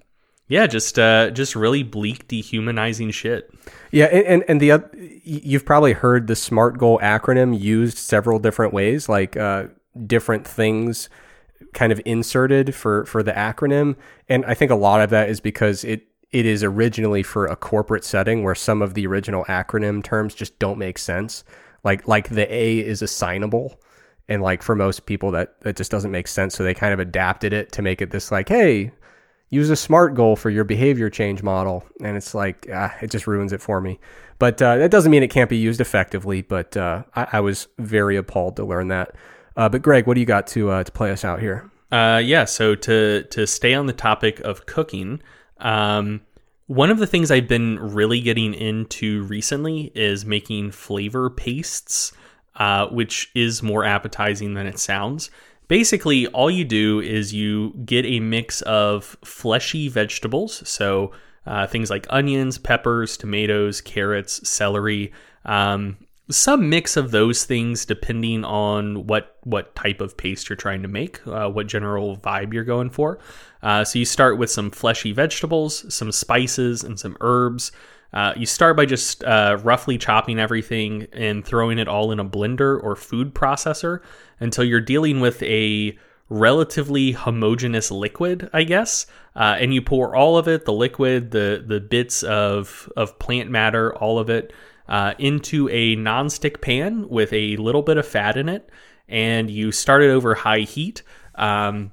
yeah, 0.47 0.67
just 0.67 0.99
uh, 0.99 1.31
just 1.31 1.55
really 1.55 1.83
bleak, 1.83 2.27
dehumanizing 2.27 3.11
shit. 3.11 3.49
Yeah, 3.91 4.05
and 4.05 4.43
and 4.47 4.59
the 4.61 4.83
you've 5.23 5.65
probably 5.65 5.93
heard 5.93 6.27
the 6.27 6.35
SMART 6.35 6.77
goal 6.77 6.99
acronym 6.99 7.59
used 7.59 7.97
several 7.97 8.39
different 8.39 8.73
ways, 8.73 9.07
like 9.07 9.37
uh, 9.37 9.67
different 10.05 10.45
things 10.45 11.09
kind 11.73 11.91
of 11.91 12.01
inserted 12.05 12.75
for 12.75 13.05
for 13.05 13.23
the 13.23 13.31
acronym, 13.31 13.95
and 14.27 14.45
I 14.45 14.53
think 14.53 14.69
a 14.69 14.75
lot 14.75 15.01
of 15.01 15.09
that 15.11 15.29
is 15.29 15.39
because 15.39 15.85
it 15.85 16.07
it 16.31 16.45
is 16.45 16.63
originally 16.63 17.23
for 17.23 17.45
a 17.45 17.55
corporate 17.55 18.03
setting 18.03 18.43
where 18.43 18.55
some 18.55 18.81
of 18.81 18.95
the 18.95 19.07
original 19.07 19.45
acronym 19.45 20.03
terms 20.03 20.35
just 20.35 20.59
don't 20.59 20.77
make 20.77 20.97
sense. 20.97 21.43
Like 21.83 22.07
like 22.07 22.29
the 22.29 22.51
A 22.53 22.79
is 22.79 23.01
assignable, 23.01 23.79
and 24.29 24.41
like 24.41 24.63
for 24.63 24.75
most 24.75 25.05
people 25.05 25.31
that 25.31 25.59
that 25.61 25.75
just 25.75 25.91
doesn't 25.91 26.11
make 26.11 26.27
sense. 26.27 26.55
So 26.55 26.63
they 26.63 26.73
kind 26.73 26.93
of 26.93 26.99
adapted 26.99 27.53
it 27.53 27.71
to 27.73 27.81
make 27.81 28.01
it 28.01 28.11
this 28.11 28.31
like, 28.31 28.49
hey, 28.49 28.91
use 29.49 29.69
a 29.69 29.75
smart 29.75 30.15
goal 30.15 30.35
for 30.35 30.49
your 30.49 30.63
behavior 30.63 31.09
change 31.09 31.43
model, 31.43 31.83
and 32.01 32.17
it's 32.17 32.33
like 32.33 32.67
ah, 32.73 32.95
it 33.01 33.11
just 33.11 33.27
ruins 33.27 33.53
it 33.53 33.61
for 33.61 33.81
me. 33.81 33.99
But 34.39 34.61
uh, 34.61 34.77
that 34.77 34.91
doesn't 34.91 35.11
mean 35.11 35.23
it 35.23 35.29
can't 35.29 35.49
be 35.49 35.57
used 35.57 35.81
effectively. 35.81 36.41
But 36.41 36.75
uh, 36.75 37.03
I, 37.15 37.27
I, 37.33 37.39
was 37.39 37.67
very 37.77 38.17
appalled 38.17 38.55
to 38.57 38.65
learn 38.65 38.87
that. 38.89 39.15
Uh, 39.55 39.69
but 39.69 39.81
Greg, 39.81 40.07
what 40.07 40.15
do 40.15 40.19
you 40.19 40.25
got 40.25 40.47
to 40.47 40.69
uh, 40.69 40.83
to 40.83 40.91
play 40.91 41.11
us 41.11 41.23
out 41.23 41.39
here? 41.39 41.69
Uh, 41.91 42.21
yeah, 42.23 42.45
so 42.45 42.75
to 42.75 43.23
to 43.23 43.45
stay 43.45 43.73
on 43.73 43.85
the 43.85 43.93
topic 43.93 44.39
of 44.39 44.65
cooking, 44.65 45.21
um, 45.59 46.21
one 46.67 46.89
of 46.89 46.97
the 46.97 47.07
things 47.07 47.29
I've 47.29 47.47
been 47.47 47.77
really 47.79 48.21
getting 48.21 48.53
into 48.53 49.23
recently 49.23 49.91
is 49.95 50.25
making 50.25 50.71
flavor 50.71 51.29
pastes, 51.29 52.13
uh, 52.55 52.87
which 52.87 53.29
is 53.35 53.61
more 53.61 53.83
appetizing 53.83 54.53
than 54.53 54.67
it 54.67 54.79
sounds. 54.79 55.29
basically 55.67 56.27
all 56.27 56.51
you 56.51 56.65
do 56.65 56.99
is 56.99 57.33
you 57.33 57.73
get 57.85 58.05
a 58.05 58.19
mix 58.19 58.61
of 58.61 59.17
fleshy 59.23 59.87
vegetables, 59.87 60.67
so 60.67 61.11
uh, 61.45 61.67
things 61.67 61.89
like 61.89 62.05
onions, 62.09 62.57
peppers, 62.57 63.17
tomatoes, 63.17 63.81
carrots, 63.81 64.47
celery. 64.47 65.11
Um, 65.45 65.97
some 66.29 66.69
mix 66.69 66.95
of 66.95 67.11
those 67.11 67.43
things 67.43 67.85
depending 67.85 68.45
on 68.45 69.07
what 69.07 69.37
what 69.43 69.75
type 69.75 69.99
of 69.99 70.15
paste 70.15 70.49
you're 70.49 70.55
trying 70.55 70.81
to 70.81 70.87
make, 70.87 71.25
uh, 71.27 71.49
what 71.49 71.67
general 71.67 72.17
vibe 72.17 72.53
you're 72.53 72.63
going 72.63 72.89
for. 72.89 73.19
Uh, 73.61 73.83
so 73.83 73.99
you 73.99 74.05
start 74.05 74.37
with 74.37 74.49
some 74.49 74.71
fleshy 74.71 75.11
vegetables, 75.11 75.93
some 75.93 76.11
spices, 76.11 76.83
and 76.83 76.99
some 76.99 77.17
herbs. 77.19 77.71
Uh, 78.13 78.33
you 78.37 78.45
start 78.45 78.77
by 78.77 78.85
just 78.85 79.23
uh, 79.23 79.57
roughly 79.63 79.97
chopping 79.97 80.39
everything 80.39 81.07
and 81.13 81.43
throwing 81.43 81.79
it 81.79 81.87
all 81.87 82.11
in 82.11 82.19
a 82.19 82.25
blender 82.25 82.81
or 82.81 82.95
food 82.95 83.33
processor 83.33 83.99
until 84.39 84.63
you're 84.63 84.79
dealing 84.79 85.19
with 85.19 85.41
a 85.43 85.97
relatively 86.29 87.11
homogeneous 87.11 87.91
liquid, 87.91 88.49
I 88.53 88.63
guess. 88.63 89.07
Uh, 89.35 89.57
and 89.59 89.73
you 89.73 89.81
pour 89.81 90.15
all 90.15 90.37
of 90.37 90.47
it, 90.47 90.63
the 90.65 90.73
liquid, 90.73 91.31
the 91.31 91.63
the 91.65 91.81
bits 91.81 92.23
of 92.23 92.89
of 92.95 93.19
plant 93.19 93.49
matter, 93.49 93.93
all 93.95 94.19
of 94.19 94.29
it 94.29 94.53
uh, 94.93 95.15
into 95.17 95.67
a 95.69 95.95
nonstick 95.95 96.61
pan 96.61 97.09
with 97.09 97.33
a 97.33 97.57
little 97.57 97.81
bit 97.81 97.97
of 97.97 98.07
fat 98.07 98.37
in 98.37 98.47
it, 98.47 98.69
and 99.07 99.49
you 99.49 99.71
start 99.71 100.03
it 100.03 100.11
over 100.11 100.35
high 100.35 100.59
heat. 100.59 101.01
Um, 101.33 101.91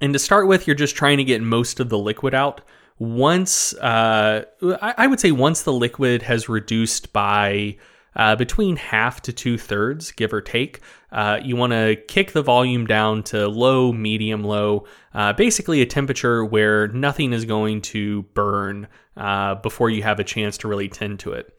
and 0.00 0.12
to 0.12 0.18
start 0.20 0.46
with, 0.46 0.68
you're 0.68 0.76
just 0.76 0.94
trying 0.94 1.18
to 1.18 1.24
get 1.24 1.42
most 1.42 1.80
of 1.80 1.88
the 1.88 1.98
liquid 1.98 2.32
out. 2.32 2.60
Once, 3.00 3.74
uh, 3.74 4.44
I, 4.80 4.94
I 4.98 5.06
would 5.08 5.18
say, 5.18 5.32
once 5.32 5.62
the 5.62 5.72
liquid 5.72 6.22
has 6.22 6.48
reduced 6.48 7.12
by 7.12 7.76
uh, 8.14 8.36
between 8.36 8.76
half 8.76 9.20
to 9.22 9.32
two 9.32 9.58
thirds, 9.58 10.12
give 10.12 10.32
or 10.32 10.40
take. 10.40 10.82
Uh, 11.10 11.40
you 11.42 11.56
want 11.56 11.72
to 11.72 11.96
kick 12.06 12.30
the 12.32 12.42
volume 12.42 12.86
down 12.86 13.24
to 13.24 13.48
low, 13.48 13.92
medium, 13.92 14.44
low, 14.44 14.86
uh, 15.12 15.32
basically 15.32 15.82
a 15.82 15.86
temperature 15.86 16.44
where 16.44 16.86
nothing 16.86 17.32
is 17.32 17.44
going 17.44 17.82
to 17.82 18.22
burn 18.34 18.86
uh, 19.16 19.56
before 19.56 19.90
you 19.90 20.04
have 20.04 20.20
a 20.20 20.24
chance 20.24 20.56
to 20.58 20.68
really 20.68 20.88
tend 20.88 21.18
to 21.18 21.32
it. 21.32 21.52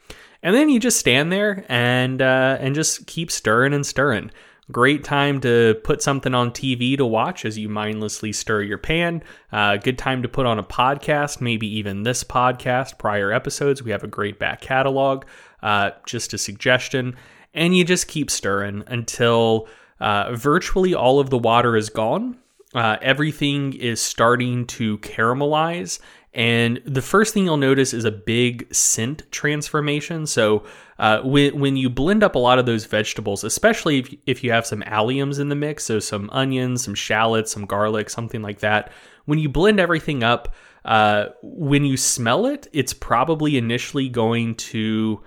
And 0.43 0.55
then 0.55 0.69
you 0.69 0.79
just 0.79 0.99
stand 0.99 1.31
there 1.31 1.65
and 1.69 2.21
uh, 2.21 2.57
and 2.59 2.75
just 2.75 3.07
keep 3.07 3.31
stirring 3.31 3.73
and 3.73 3.85
stirring. 3.85 4.31
Great 4.69 5.05
time 5.05 5.39
to 5.39 5.79
put 5.85 6.01
something 6.01 6.35
on 6.35 6.51
TV 6.51 6.97
to 6.97 7.05
watch 7.05 7.45
as 7.45 7.57
you 7.57 7.69
mindlessly 7.69 8.33
stir 8.33 8.63
your 8.63 8.77
pan. 8.77 9.23
Uh, 9.49 9.77
good 9.77 9.97
time 9.97 10.21
to 10.21 10.27
put 10.27 10.45
on 10.45 10.59
a 10.59 10.63
podcast, 10.63 11.39
maybe 11.39 11.65
even 11.77 12.03
this 12.03 12.21
podcast, 12.21 12.97
prior 12.97 13.31
episodes. 13.31 13.81
We 13.81 13.91
have 13.91 14.03
a 14.03 14.07
great 14.07 14.39
back 14.39 14.59
catalog. 14.59 15.23
Uh, 15.63 15.91
just 16.05 16.33
a 16.33 16.37
suggestion. 16.37 17.15
And 17.53 17.77
you 17.77 17.85
just 17.85 18.09
keep 18.09 18.29
stirring 18.29 18.83
until 18.87 19.69
uh, 20.01 20.35
virtually 20.35 20.93
all 20.93 21.21
of 21.21 21.29
the 21.29 21.37
water 21.37 21.77
is 21.77 21.89
gone. 21.89 22.37
Uh, 22.75 22.97
everything 23.01 23.71
is 23.71 24.01
starting 24.01 24.65
to 24.67 24.97
caramelize 24.97 25.99
and 26.37 26.79
the 26.85 27.01
first 27.01 27.33
thing 27.33 27.45
you'll 27.45 27.57
notice 27.57 27.95
is 27.95 28.05
a 28.05 28.11
big 28.11 28.71
scent 28.73 29.23
transformation. 29.31 30.27
So 30.27 30.63
uh, 30.99 31.21
when, 31.21 31.59
when 31.59 31.75
you 31.75 31.89
blend 31.89 32.23
up 32.23 32.35
a 32.35 32.39
lot 32.39 32.59
of 32.59 32.67
those 32.67 32.85
vegetables, 32.85 33.43
especially 33.43 33.97
if, 33.97 34.13
if 34.27 34.43
you 34.43 34.51
have 34.51 34.67
some 34.67 34.83
alliums 34.83 35.39
in 35.39 35.49
the 35.49 35.55
mix, 35.55 35.85
so 35.85 35.99
some 35.99 36.29
onions, 36.31 36.83
some 36.83 36.93
shallots, 36.93 37.51
some 37.51 37.65
garlic, 37.65 38.11
something 38.11 38.43
like 38.43 38.59
that, 38.59 38.91
when 39.25 39.39
you 39.39 39.49
blend 39.49 39.79
everything 39.79 40.21
up, 40.21 40.53
uh, 40.85 41.29
when 41.41 41.83
you 41.83 41.97
smell 41.97 42.45
it, 42.45 42.67
it's 42.71 42.93
probably 42.93 43.57
initially 43.57 44.07
going 44.07 44.53
to. 44.55 45.23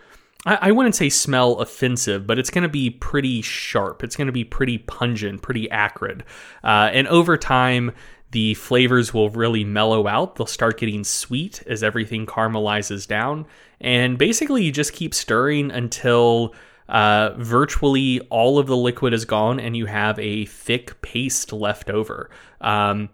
I, 0.46 0.58
I 0.62 0.70
wouldn't 0.70 0.94
say 0.94 1.08
smell 1.08 1.54
offensive, 1.54 2.24
but 2.24 2.38
it's 2.38 2.50
going 2.50 2.62
to 2.62 2.68
be 2.68 2.88
pretty 2.88 3.42
sharp. 3.42 4.04
It's 4.04 4.14
going 4.14 4.26
to 4.26 4.32
be 4.32 4.44
pretty 4.44 4.78
pungent, 4.78 5.42
pretty 5.42 5.68
acrid. 5.70 6.24
Uh, 6.64 6.88
and 6.92 7.08
over 7.08 7.36
time, 7.36 7.92
the 8.30 8.54
flavors 8.54 9.12
will 9.12 9.30
really 9.30 9.64
mellow 9.64 10.06
out. 10.06 10.36
They'll 10.36 10.46
start 10.46 10.78
getting 10.78 11.04
sweet 11.04 11.62
as 11.66 11.82
everything 11.82 12.26
caramelizes 12.26 13.06
down. 13.06 13.46
And 13.80 14.18
basically, 14.18 14.64
you 14.64 14.72
just 14.72 14.92
keep 14.92 15.14
stirring 15.14 15.70
until 15.70 16.54
uh, 16.88 17.34
virtually 17.38 18.20
all 18.30 18.58
of 18.58 18.66
the 18.66 18.76
liquid 18.76 19.14
is 19.14 19.24
gone 19.24 19.60
and 19.60 19.76
you 19.76 19.86
have 19.86 20.18
a 20.18 20.44
thick 20.46 21.00
paste 21.02 21.52
left 21.52 21.90
over. 21.90 22.30
Um, 22.60 23.08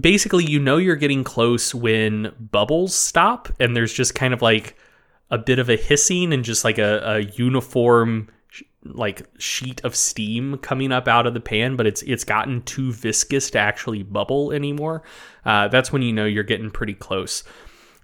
basically, 0.00 0.44
you 0.44 0.60
know 0.60 0.76
you're 0.76 0.96
getting 0.96 1.24
close 1.24 1.74
when 1.74 2.32
bubbles 2.38 2.94
stop 2.94 3.48
and 3.60 3.76
there's 3.76 3.92
just 3.92 4.14
kind 4.14 4.32
of 4.32 4.42
like 4.42 4.76
a 5.30 5.38
bit 5.38 5.58
of 5.58 5.68
a 5.68 5.76
hissing 5.76 6.32
and 6.32 6.44
just 6.44 6.64
like 6.64 6.78
a, 6.78 7.02
a 7.04 7.18
uniform 7.20 8.28
like 8.84 9.22
sheet 9.38 9.80
of 9.84 9.94
steam 9.94 10.58
coming 10.58 10.92
up 10.92 11.08
out 11.08 11.26
of 11.26 11.34
the 11.34 11.40
pan, 11.40 11.76
but 11.76 11.86
it's 11.86 12.02
it's 12.02 12.24
gotten 12.24 12.62
too 12.62 12.92
viscous 12.92 13.50
to 13.50 13.58
actually 13.58 14.02
bubble 14.02 14.52
anymore. 14.52 15.02
Uh, 15.44 15.68
that's 15.68 15.92
when 15.92 16.02
you 16.02 16.12
know 16.12 16.24
you're 16.24 16.42
getting 16.42 16.70
pretty 16.70 16.94
close. 16.94 17.44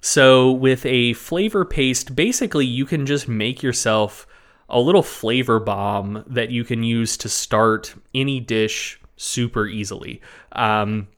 So 0.00 0.52
with 0.52 0.86
a 0.86 1.14
flavor 1.14 1.64
paste, 1.64 2.14
basically 2.14 2.66
you 2.66 2.86
can 2.86 3.06
just 3.06 3.28
make 3.28 3.62
yourself 3.62 4.26
a 4.68 4.80
little 4.80 5.02
flavor 5.02 5.58
bomb 5.58 6.24
that 6.26 6.50
you 6.50 6.62
can 6.62 6.82
use 6.82 7.16
to 7.16 7.28
start 7.28 7.94
any 8.14 8.38
dish 8.38 9.00
super 9.16 9.66
easily. 9.66 10.20
Um, 10.52 11.08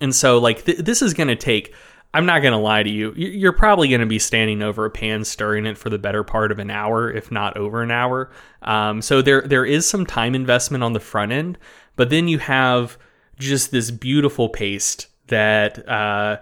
and 0.00 0.14
so 0.14 0.38
like 0.38 0.64
th- 0.64 0.78
this 0.78 1.00
is 1.00 1.14
going 1.14 1.28
to 1.28 1.36
take 1.36 1.74
I'm 2.14 2.26
not 2.26 2.42
going 2.42 2.52
to 2.52 2.58
lie 2.58 2.82
to 2.82 2.90
you. 2.90 3.12
You're 3.14 3.54
probably 3.54 3.88
going 3.88 4.02
to 4.02 4.06
be 4.06 4.18
standing 4.18 4.62
over 4.62 4.84
a 4.84 4.90
pan 4.90 5.24
stirring 5.24 5.64
it 5.64 5.78
for 5.78 5.88
the 5.88 5.98
better 5.98 6.22
part 6.22 6.52
of 6.52 6.58
an 6.58 6.70
hour, 6.70 7.10
if 7.10 7.30
not 7.30 7.56
over 7.56 7.82
an 7.82 7.90
hour. 7.90 8.30
Um, 8.60 9.00
so 9.00 9.22
there 9.22 9.42
there 9.42 9.64
is 9.64 9.88
some 9.88 10.04
time 10.04 10.34
investment 10.34 10.84
on 10.84 10.92
the 10.92 11.00
front 11.00 11.32
end, 11.32 11.58
but 11.96 12.10
then 12.10 12.28
you 12.28 12.38
have 12.38 12.98
just 13.38 13.70
this 13.70 13.90
beautiful 13.90 14.50
paste 14.50 15.06
that 15.28 15.88
uh, 15.88 16.38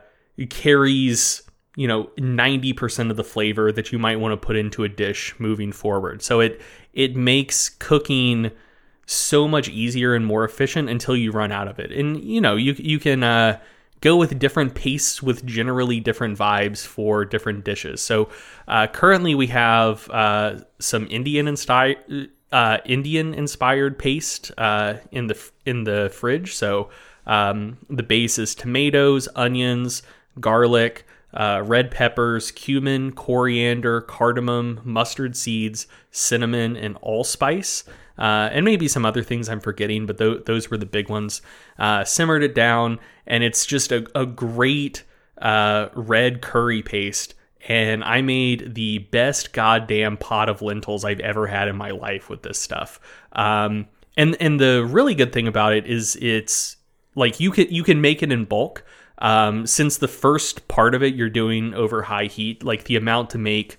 carries 0.48 1.42
you 1.76 1.86
know 1.86 2.10
90% 2.18 3.10
of 3.10 3.16
the 3.16 3.24
flavor 3.24 3.70
that 3.70 3.92
you 3.92 3.98
might 3.98 4.18
want 4.18 4.32
to 4.32 4.36
put 4.36 4.56
into 4.56 4.82
a 4.82 4.88
dish 4.88 5.38
moving 5.38 5.70
forward. 5.70 6.20
So 6.20 6.40
it 6.40 6.60
it 6.92 7.14
makes 7.14 7.68
cooking 7.68 8.50
so 9.06 9.46
much 9.46 9.68
easier 9.68 10.14
and 10.14 10.26
more 10.26 10.44
efficient 10.44 10.88
until 10.88 11.16
you 11.16 11.30
run 11.30 11.52
out 11.52 11.68
of 11.68 11.78
it. 11.78 11.92
And 11.92 12.20
you 12.24 12.40
know 12.40 12.56
you 12.56 12.74
you 12.76 12.98
can. 12.98 13.22
Uh, 13.22 13.60
go 14.00 14.16
with 14.16 14.38
different 14.38 14.74
pastes 14.74 15.22
with 15.22 15.44
generally 15.44 16.00
different 16.00 16.38
vibes 16.38 16.86
for 16.86 17.24
different 17.24 17.64
dishes. 17.64 18.00
So 18.00 18.28
uh, 18.66 18.86
currently 18.86 19.34
we 19.34 19.48
have 19.48 20.08
uh, 20.10 20.60
some 20.78 21.06
Indian 21.10 21.48
inspired 21.48 22.30
uh, 22.52 22.78
Indian 22.84 23.32
inspired 23.34 23.98
paste 23.98 24.50
uh, 24.58 24.94
in 25.12 25.28
the 25.28 25.50
in 25.64 25.84
the 25.84 26.10
fridge. 26.12 26.54
So 26.54 26.90
um, 27.26 27.78
the 27.88 28.02
base 28.02 28.38
is 28.38 28.54
tomatoes, 28.54 29.28
onions, 29.36 30.02
garlic. 30.40 31.06
Uh, 31.32 31.62
red 31.64 31.92
peppers, 31.92 32.50
cumin, 32.50 33.12
coriander, 33.12 34.00
cardamom, 34.00 34.80
mustard 34.82 35.36
seeds, 35.36 35.86
cinnamon, 36.10 36.76
and 36.76 36.96
allspice 37.02 37.84
uh, 38.20 38.50
and 38.52 38.66
maybe 38.66 38.86
some 38.86 39.06
other 39.06 39.22
things 39.22 39.48
I'm 39.48 39.60
forgetting, 39.60 40.04
but 40.04 40.18
th- 40.18 40.44
those 40.44 40.70
were 40.70 40.76
the 40.76 40.84
big 40.84 41.08
ones. 41.08 41.40
Uh, 41.78 42.04
simmered 42.04 42.42
it 42.42 42.54
down, 42.54 43.00
and 43.26 43.42
it's 43.42 43.64
just 43.64 43.90
a, 43.90 44.06
a 44.14 44.26
great 44.26 45.04
uh, 45.40 45.88
red 45.94 46.42
curry 46.42 46.82
paste. 46.82 47.34
And 47.66 48.04
I 48.04 48.20
made 48.20 48.74
the 48.74 48.98
best 48.98 49.52
goddamn 49.52 50.18
pot 50.18 50.48
of 50.50 50.60
lentils 50.60 51.04
I've 51.04 51.20
ever 51.20 51.46
had 51.46 51.68
in 51.68 51.76
my 51.76 51.90
life 51.90 52.28
with 52.28 52.42
this 52.42 52.58
stuff. 52.58 53.00
Um, 53.32 53.88
and 54.16 54.36
and 54.40 54.60
the 54.60 54.84
really 54.84 55.14
good 55.14 55.32
thing 55.32 55.48
about 55.48 55.72
it 55.72 55.86
is 55.86 56.16
it's 56.20 56.76
like 57.14 57.40
you 57.40 57.50
can 57.50 57.68
you 57.70 57.82
can 57.82 58.00
make 58.00 58.22
it 58.22 58.32
in 58.32 58.44
bulk. 58.44 58.84
Um, 59.18 59.66
since 59.66 59.98
the 59.98 60.08
first 60.08 60.68
part 60.68 60.94
of 60.94 61.02
it 61.02 61.14
you're 61.14 61.28
doing 61.30 61.74
over 61.74 62.02
high 62.02 62.24
heat, 62.24 62.62
like 62.62 62.84
the 62.84 62.96
amount 62.96 63.30
to 63.30 63.38
make 63.38 63.78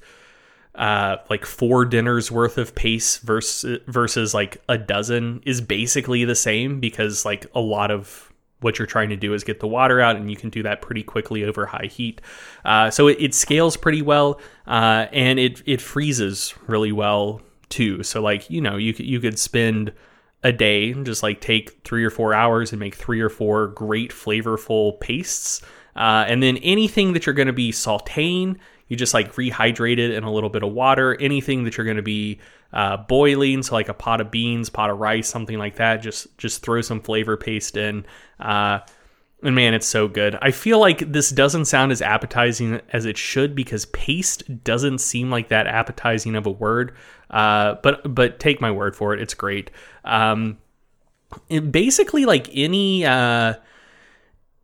uh, 0.82 1.18
like 1.30 1.45
four 1.45 1.86
dinners 1.86 2.32
worth 2.32 2.58
of 2.58 2.74
paste 2.74 3.22
versus 3.22 3.80
versus 3.86 4.34
like 4.34 4.58
a 4.68 4.80
dozen 4.80 5.40
is 5.45 5.62
basically 5.62 6.26
the 6.26 6.34
same 6.34 6.80
because 6.80 7.24
like 7.24 7.45
a 7.53 7.60
lot 7.60 7.91
of 7.91 8.34
what 8.62 8.80
you're 8.80 8.88
trying 8.88 9.10
to 9.10 9.16
do 9.16 9.36
is 9.36 9.44
get 9.44 9.60
the 9.60 9.68
water 9.68 10.02
out 10.02 10.16
and 10.16 10.32
you 10.32 10.36
can 10.36 10.49
do 10.49 10.64
that 10.64 10.82
pretty 10.82 11.03
quickly 11.03 11.44
over 11.44 11.68
high 11.68 11.86
heat. 11.86 12.20
Uh, 12.66 12.90
so 12.90 13.08
it, 13.08 13.18
it, 13.20 13.36
scales 13.36 13.78
pretty 13.78 14.02
well 14.02 14.41
uh, 14.66 15.06
and 15.12 15.38
it 15.38 15.62
it 15.68 15.82
freezes 15.82 16.56
really 16.66 16.91
well 16.91 17.41
too. 17.70 18.02
So 18.02 18.20
like 18.20 18.49
you 18.49 18.60
know 18.60 18.78
you 18.78 18.95
you 18.98 19.20
could 19.20 19.38
spend 19.38 19.94
a 20.41 20.52
day 20.52 20.94
just 20.94 21.22
like 21.22 21.41
take 21.41 21.84
three 21.84 22.03
or 22.03 22.10
four 22.10 22.34
hours 22.34 22.72
and 22.72 22.80
make 22.80 22.95
three 22.95 23.22
or 23.22 23.30
four 23.30 23.68
great 23.68 24.10
flavorful 24.10 24.99
pastes. 24.99 25.62
Uh, 25.95 26.26
and 26.28 26.41
then 26.41 26.58
anything 26.58 27.14
that 27.14 27.28
you're 27.28 27.36
going 27.36 27.45
to 27.45 27.53
be 27.53 27.72
sauteing 27.72 28.58
you 28.91 28.97
just 28.97 29.13
like 29.13 29.35
rehydrate 29.35 29.99
it 29.99 30.11
in 30.11 30.26
a 30.26 30.31
little 30.31 30.49
bit 30.49 30.63
of 30.63 30.73
water. 30.73 31.15
Anything 31.22 31.63
that 31.63 31.77
you're 31.77 31.85
going 31.85 31.95
to 31.95 32.03
be 32.03 32.41
uh, 32.73 32.97
boiling, 32.97 33.63
so 33.63 33.73
like 33.73 33.88
a 33.88 33.93
pot 33.93 34.19
of 34.19 34.31
beans, 34.31 34.69
pot 34.69 34.89
of 34.89 34.99
rice, 34.99 35.30
something 35.30 35.57
like 35.57 35.77
that. 35.77 36.01
Just 36.01 36.38
just 36.38 36.61
throw 36.61 36.81
some 36.81 36.99
flavor 36.99 37.38
paste 37.38 37.77
in. 37.77 38.05
Uh, 38.38 38.80
and 39.43 39.55
man, 39.55 39.73
it's 39.73 39.88
so 39.88 40.09
good. 40.09 40.38
I 40.41 40.51
feel 40.51 40.77
like 40.77 41.09
this 41.09 41.30
doesn't 41.30 41.65
sound 41.65 41.93
as 41.93 42.01
appetizing 42.01 42.81
as 42.91 43.05
it 43.05 43.18
should 43.18 43.55
because 43.55 43.85
paste 43.85 44.43
doesn't 44.65 44.97
seem 44.97 45.31
like 45.31 45.47
that 45.47 45.68
appetizing 45.68 46.35
of 46.35 46.45
a 46.45 46.51
word. 46.51 46.93
Uh, 47.30 47.76
but 47.81 48.13
but 48.13 48.41
take 48.41 48.59
my 48.59 48.72
word 48.72 48.93
for 48.93 49.13
it, 49.13 49.22
it's 49.22 49.34
great. 49.34 49.72
Um, 50.03 50.57
it 51.47 51.72
basically 51.72 52.26
like 52.26 52.49
any 52.51 53.05
uh, 53.05 53.53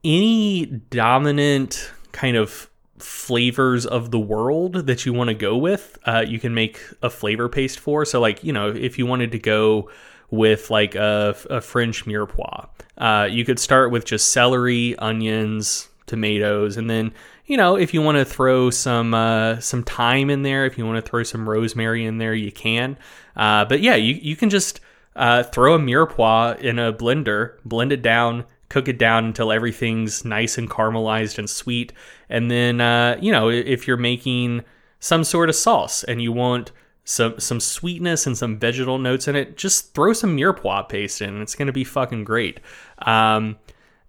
any 0.04 0.66
dominant 0.66 1.94
kind 2.12 2.36
of 2.36 2.70
flavors 3.00 3.86
of 3.86 4.12
the 4.12 4.20
world 4.20 4.88
that 4.88 5.06
you 5.06 5.14
want 5.14 5.30
to 5.30 5.34
go 5.34 5.56
with, 5.56 5.98
uh, 6.06 6.24
you 6.28 6.40
can 6.40 6.54
make 6.54 6.80
a 7.02 7.10
flavor 7.10 7.48
paste 7.50 7.80
for. 7.80 8.06
So, 8.06 8.20
like, 8.20 8.44
you 8.44 8.54
know, 8.54 8.70
if 8.70 8.98
you 8.98 9.06
wanted 9.06 9.32
to 9.32 9.40
go 9.40 9.90
with 10.30 10.70
like 10.70 10.96
a, 10.96 11.36
a 11.50 11.62
French 11.62 12.06
mirepoix, 12.06 12.68
uh, 12.98 13.28
you 13.30 13.46
could 13.46 13.60
start 13.60 13.92
with 13.92 14.06
just 14.06 14.32
celery, 14.32 14.96
onions, 14.98 15.90
tomatoes, 16.06 16.78
and 16.78 16.90
then 16.90 17.14
you 17.46 17.56
know 17.56 17.76
if 17.76 17.94
you 17.94 18.02
want 18.02 18.18
to 18.18 18.26
throw 18.26 18.70
some 18.70 19.14
uh, 19.14 19.60
some 19.60 19.84
thyme 19.84 20.30
in 20.30 20.42
there, 20.42 20.66
if 20.66 20.78
you 20.78 20.86
want 20.86 21.04
to 21.04 21.08
throw 21.08 21.24
some 21.24 21.48
rosemary 21.48 22.06
in 22.06 22.18
there, 22.18 22.34
you 22.34 22.52
can. 22.52 22.98
Uh, 23.36 23.66
but 23.66 23.82
yeah, 23.82 23.96
you 23.96 24.16
you 24.16 24.36
can 24.36 24.50
just 24.50 24.80
uh, 25.16 25.44
throw 25.44 25.76
a 25.76 25.80
mirepoix 25.80 26.60
in 26.60 26.80
a 26.80 26.92
blender, 26.92 27.54
blend 27.64 27.92
it 27.92 28.02
down, 28.02 28.46
cook 28.70 28.88
it 28.88 28.98
down 28.98 29.26
until 29.26 29.52
everything's 29.52 30.26
nice 30.26 30.58
and 30.58 30.70
caramelized 30.70 31.38
and 31.38 31.50
sweet. 31.50 31.94
And 32.30 32.52
then, 32.52 32.82
uh, 32.82 33.18
you 33.22 33.32
know, 33.32 33.50
if 33.50 33.88
you're 33.88 33.98
making 33.98 34.64
some 35.00 35.24
sort 35.24 35.50
of 35.50 35.56
sauce 35.56 36.04
and 36.04 36.22
you 36.22 36.32
want 36.32 36.72
some 37.04 37.40
some 37.40 37.62
sweetness 37.62 38.28
and 38.28 38.38
some 38.38 38.60
vegetal 38.60 38.98
notes 38.98 39.28
in 39.28 39.36
it, 39.36 39.56
just 39.56 39.94
throw 39.94 40.12
some 40.14 40.36
mirepoix 40.36 40.88
paste 40.90 41.22
in. 41.22 41.42
It's 41.42 41.56
going 41.56 41.68
to 41.68 41.74
be 41.74 41.86
fucking 41.86 42.26
great. 42.26 42.60
Um, 43.00 43.58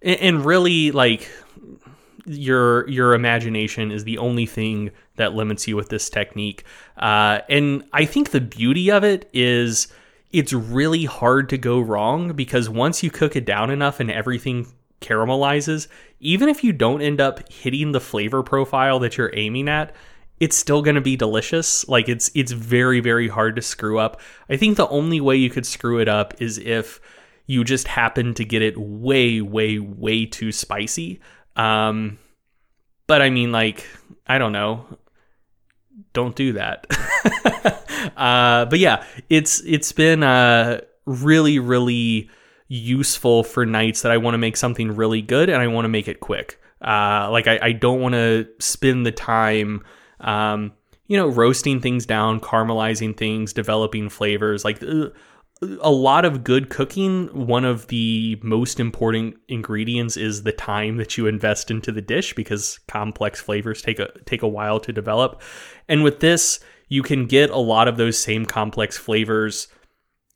and, 0.01 0.19
and 0.19 0.45
really, 0.45 0.91
like 0.91 1.29
your 2.25 2.87
your 2.89 3.13
imagination 3.13 3.91
is 3.91 4.03
the 4.03 4.17
only 4.17 4.45
thing 4.45 4.91
that 5.15 5.33
limits 5.33 5.67
you 5.67 5.75
with 5.75 5.89
this 5.89 6.09
technique. 6.09 6.63
Uh, 6.97 7.39
and 7.49 7.83
I 7.93 8.05
think 8.05 8.31
the 8.31 8.41
beauty 8.41 8.91
of 8.91 9.03
it 9.03 9.29
is 9.33 9.87
it's 10.31 10.53
really 10.53 11.05
hard 11.05 11.49
to 11.49 11.57
go 11.57 11.79
wrong 11.79 12.33
because 12.33 12.69
once 12.69 13.01
you 13.03 13.09
cook 13.09 13.35
it 13.35 13.45
down 13.45 13.69
enough 13.69 13.99
and 13.99 14.11
everything 14.11 14.67
caramelizes, 15.01 15.87
even 16.19 16.49
if 16.49 16.63
you 16.63 16.73
don't 16.73 17.01
end 17.01 17.19
up 17.19 17.51
hitting 17.51 17.91
the 17.91 17.99
flavor 17.99 18.43
profile 18.43 18.99
that 18.99 19.17
you're 19.17 19.31
aiming 19.33 19.67
at, 19.67 19.95
it's 20.39 20.55
still 20.55 20.81
going 20.81 20.95
to 20.95 21.01
be 21.01 21.15
delicious. 21.15 21.87
Like 21.87 22.07
it's 22.07 22.31
it's 22.33 22.51
very 22.51 22.99
very 22.99 23.27
hard 23.27 23.55
to 23.55 23.61
screw 23.61 23.99
up. 23.99 24.21
I 24.49 24.57
think 24.57 24.77
the 24.77 24.87
only 24.87 25.19
way 25.19 25.35
you 25.35 25.49
could 25.49 25.65
screw 25.65 25.99
it 25.99 26.07
up 26.07 26.41
is 26.41 26.57
if 26.57 27.01
you 27.45 27.63
just 27.63 27.87
happen 27.87 28.33
to 28.35 28.45
get 28.45 28.61
it 28.61 28.77
way 28.77 29.41
way 29.41 29.79
way 29.79 30.25
too 30.25 30.51
spicy. 30.51 31.19
Um 31.55 32.19
but 33.07 33.21
I 33.21 33.29
mean 33.29 33.51
like 33.51 33.85
I 34.27 34.37
don't 34.37 34.53
know. 34.53 34.85
Don't 36.13 36.35
do 36.35 36.53
that. 36.53 36.85
uh, 38.17 38.65
but 38.65 38.79
yeah, 38.79 39.03
it's 39.29 39.61
it's 39.65 39.91
been 39.91 40.23
uh, 40.23 40.81
really 41.05 41.59
really 41.59 42.29
useful 42.69 43.43
for 43.43 43.65
nights 43.65 44.03
that 44.03 44.11
I 44.11 44.17
want 44.17 44.35
to 44.35 44.37
make 44.37 44.55
something 44.55 44.95
really 44.95 45.21
good 45.21 45.49
and 45.49 45.61
I 45.61 45.67
want 45.67 45.85
to 45.85 45.89
make 45.89 46.07
it 46.07 46.19
quick. 46.19 46.59
Uh, 46.81 47.29
like 47.31 47.47
I, 47.47 47.59
I 47.61 47.71
don't 47.73 47.99
want 47.99 48.13
to 48.13 48.47
spend 48.59 49.05
the 49.05 49.11
time, 49.11 49.83
um, 50.21 50.71
you 51.07 51.17
know, 51.17 51.27
roasting 51.27 51.81
things 51.81 52.05
down, 52.05 52.39
caramelizing 52.39 53.17
things, 53.17 53.51
developing 53.53 54.07
flavors. 54.07 54.63
Like 54.63 54.81
uh, 54.83 55.07
a 55.61 55.91
lot 55.91 56.23
of 56.23 56.43
good 56.43 56.69
cooking, 56.69 57.27
one 57.27 57.65
of 57.65 57.87
the 57.87 58.39
most 58.41 58.79
important 58.79 59.35
ingredients 59.49 60.15
is 60.15 60.43
the 60.43 60.53
time 60.53 60.97
that 60.97 61.17
you 61.17 61.27
invest 61.27 61.69
into 61.69 61.91
the 61.91 62.01
dish 62.01 62.33
because 62.33 62.79
complex 62.87 63.41
flavors 63.41 63.81
take 63.81 63.99
a 63.99 64.07
take 64.25 64.41
a 64.41 64.47
while 64.47 64.79
to 64.79 64.93
develop. 64.93 65.41
And 65.89 66.03
with 66.03 66.21
this, 66.21 66.61
you 66.87 67.03
can 67.03 67.25
get 67.25 67.49
a 67.49 67.57
lot 67.57 67.87
of 67.87 67.97
those 67.97 68.17
same 68.17 68.45
complex 68.45 68.97
flavors, 68.97 69.67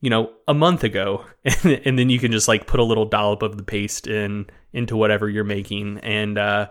you 0.02 0.10
know, 0.10 0.32
a 0.48 0.54
month 0.54 0.84
ago, 0.84 1.26
and, 1.45 1.82
and 1.86 1.98
then 1.98 2.10
you 2.10 2.20
can 2.20 2.32
just 2.32 2.50
like 2.50 2.68
put 2.68 2.82
a 2.82 2.86
little 2.86 3.06
dollop 3.06 3.44
of 3.44 3.56
the 3.56 3.64
paste 3.64 4.08
in 4.08 4.48
into 4.74 4.98
whatever 4.98 5.30
you're 5.30 5.45
making, 5.45 6.00
and 6.00 6.38
uh, 6.38 6.68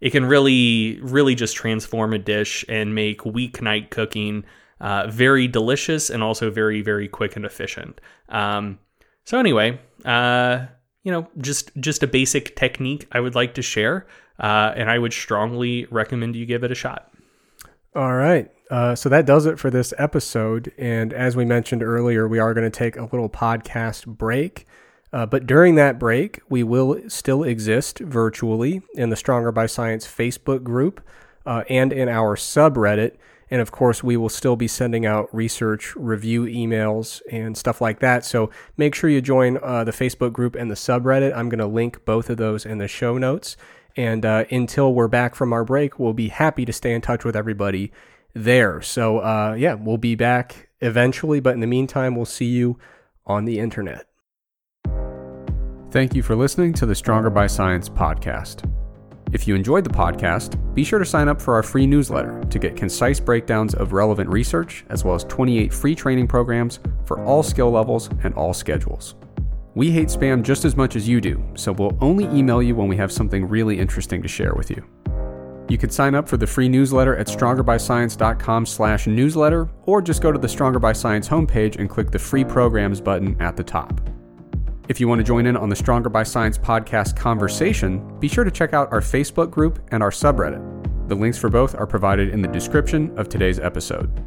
it 0.00 0.10
can 0.10 0.24
really, 0.24 1.00
really 1.02 1.34
just 1.34 1.56
transform 1.56 2.12
a 2.12 2.18
dish 2.18 2.64
and 2.68 2.94
make 2.94 3.22
weeknight 3.22 3.90
cooking 3.90 4.44
uh, 4.80 5.06
very 5.08 5.48
delicious 5.48 6.10
and 6.10 6.22
also 6.22 6.50
very, 6.50 6.82
very 6.82 7.08
quick 7.08 7.36
and 7.36 7.44
efficient. 7.44 8.00
Um, 8.28 8.78
so 9.24 9.38
anyway, 9.38 9.80
uh, 10.04 10.66
you 11.02 11.12
know, 11.12 11.28
just 11.38 11.70
just 11.80 12.02
a 12.02 12.06
basic 12.06 12.56
technique 12.56 13.06
I 13.12 13.20
would 13.20 13.34
like 13.34 13.54
to 13.54 13.62
share, 13.62 14.06
uh, 14.38 14.72
and 14.76 14.90
I 14.90 14.98
would 14.98 15.12
strongly 15.12 15.86
recommend 15.90 16.36
you 16.36 16.46
give 16.46 16.64
it 16.64 16.70
a 16.70 16.74
shot. 16.74 17.10
All 17.94 18.14
right. 18.14 18.50
Uh, 18.70 18.94
so 18.94 19.08
that 19.08 19.24
does 19.24 19.46
it 19.46 19.58
for 19.58 19.70
this 19.70 19.94
episode. 19.96 20.72
And 20.76 21.12
as 21.12 21.34
we 21.34 21.44
mentioned 21.44 21.82
earlier, 21.82 22.28
we 22.28 22.38
are 22.38 22.52
going 22.52 22.70
to 22.70 22.76
take 22.78 22.96
a 22.96 23.04
little 23.04 23.28
podcast 23.28 24.06
break. 24.06 24.66
Uh, 25.12 25.24
but 25.24 25.46
during 25.46 25.76
that 25.76 25.98
break, 25.98 26.40
we 26.50 26.62
will 26.62 27.00
still 27.08 27.42
exist 27.42 27.98
virtually 28.00 28.82
in 28.94 29.08
the 29.08 29.16
Stronger 29.16 29.50
by 29.50 29.66
Science 29.66 30.06
Facebook 30.06 30.62
group 30.62 31.00
uh, 31.46 31.64
and 31.70 31.92
in 31.92 32.08
our 32.08 32.36
subreddit. 32.36 33.16
And 33.50 33.60
of 33.60 33.72
course, 33.72 34.02
we 34.02 34.16
will 34.16 34.28
still 34.28 34.56
be 34.56 34.68
sending 34.68 35.06
out 35.06 35.34
research 35.34 35.94
review 35.96 36.44
emails 36.44 37.22
and 37.30 37.56
stuff 37.56 37.80
like 37.80 38.00
that. 38.00 38.24
So 38.24 38.50
make 38.76 38.94
sure 38.94 39.08
you 39.08 39.20
join 39.20 39.58
uh, 39.62 39.84
the 39.84 39.92
Facebook 39.92 40.32
group 40.32 40.54
and 40.54 40.70
the 40.70 40.74
subreddit. 40.74 41.34
I'm 41.34 41.48
going 41.48 41.58
to 41.58 41.66
link 41.66 42.04
both 42.04 42.30
of 42.30 42.36
those 42.36 42.66
in 42.66 42.78
the 42.78 42.88
show 42.88 43.16
notes. 43.18 43.56
And 43.96 44.24
uh, 44.24 44.44
until 44.50 44.94
we're 44.94 45.08
back 45.08 45.34
from 45.34 45.52
our 45.52 45.64
break, 45.64 45.98
we'll 45.98 46.12
be 46.12 46.28
happy 46.28 46.64
to 46.64 46.72
stay 46.72 46.92
in 46.92 47.00
touch 47.00 47.24
with 47.24 47.34
everybody 47.34 47.92
there. 48.34 48.80
So, 48.80 49.18
uh, 49.18 49.56
yeah, 49.58 49.74
we'll 49.74 49.96
be 49.96 50.14
back 50.14 50.68
eventually, 50.80 51.40
but 51.40 51.54
in 51.54 51.60
the 51.60 51.66
meantime, 51.66 52.14
we'll 52.14 52.24
see 52.24 52.46
you 52.46 52.78
on 53.26 53.44
the 53.44 53.58
internet. 53.58 54.06
Thank 55.90 56.14
you 56.14 56.22
for 56.22 56.36
listening 56.36 56.74
to 56.74 56.86
the 56.86 56.94
Stronger 56.94 57.30
by 57.30 57.46
Science 57.46 57.88
podcast. 57.88 58.70
If 59.30 59.46
you 59.46 59.54
enjoyed 59.54 59.84
the 59.84 59.90
podcast, 59.90 60.56
be 60.74 60.82
sure 60.82 60.98
to 60.98 61.04
sign 61.04 61.28
up 61.28 61.40
for 61.40 61.54
our 61.54 61.62
free 61.62 61.86
newsletter 61.86 62.42
to 62.44 62.58
get 62.58 62.76
concise 62.76 63.20
breakdowns 63.20 63.74
of 63.74 63.92
relevant 63.92 64.30
research, 64.30 64.84
as 64.88 65.04
well 65.04 65.14
as 65.14 65.24
28 65.24 65.72
free 65.72 65.94
training 65.94 66.26
programs 66.26 66.80
for 67.04 67.22
all 67.24 67.42
skill 67.42 67.70
levels 67.70 68.08
and 68.22 68.32
all 68.34 68.54
schedules. 68.54 69.16
We 69.74 69.90
hate 69.90 70.08
spam 70.08 70.42
just 70.42 70.64
as 70.64 70.76
much 70.76 70.96
as 70.96 71.06
you 71.06 71.20
do, 71.20 71.44
so 71.54 71.72
we'll 71.72 71.96
only 72.00 72.24
email 72.36 72.62
you 72.62 72.74
when 72.74 72.88
we 72.88 72.96
have 72.96 73.12
something 73.12 73.46
really 73.46 73.78
interesting 73.78 74.22
to 74.22 74.28
share 74.28 74.54
with 74.54 74.70
you. 74.70 74.82
You 75.68 75.76
can 75.76 75.90
sign 75.90 76.14
up 76.14 76.26
for 76.26 76.38
the 76.38 76.46
free 76.46 76.68
newsletter 76.68 77.14
at 77.16 77.26
strongerbyscience.com 77.26 78.64
slash 78.64 79.06
newsletter, 79.06 79.68
or 79.82 80.00
just 80.00 80.22
go 80.22 80.32
to 80.32 80.38
the 80.38 80.48
Stronger 80.48 80.78
by 80.78 80.94
Science 80.94 81.28
homepage 81.28 81.76
and 81.76 81.90
click 81.90 82.10
the 82.10 82.18
free 82.18 82.44
programs 82.44 83.00
button 83.02 83.40
at 83.40 83.56
the 83.56 83.62
top. 83.62 84.00
If 84.88 84.98
you 84.98 85.06
want 85.06 85.18
to 85.18 85.24
join 85.24 85.44
in 85.44 85.54
on 85.54 85.68
the 85.68 85.76
Stronger 85.76 86.08
by 86.08 86.22
Science 86.22 86.56
podcast 86.56 87.14
conversation, 87.14 88.18
be 88.20 88.26
sure 88.26 88.42
to 88.42 88.50
check 88.50 88.72
out 88.72 88.90
our 88.90 89.02
Facebook 89.02 89.50
group 89.50 89.86
and 89.92 90.02
our 90.02 90.10
subreddit. 90.10 91.08
The 91.08 91.14
links 91.14 91.36
for 91.36 91.50
both 91.50 91.74
are 91.74 91.86
provided 91.86 92.30
in 92.30 92.40
the 92.40 92.48
description 92.48 93.16
of 93.18 93.28
today's 93.28 93.60
episode. 93.60 94.24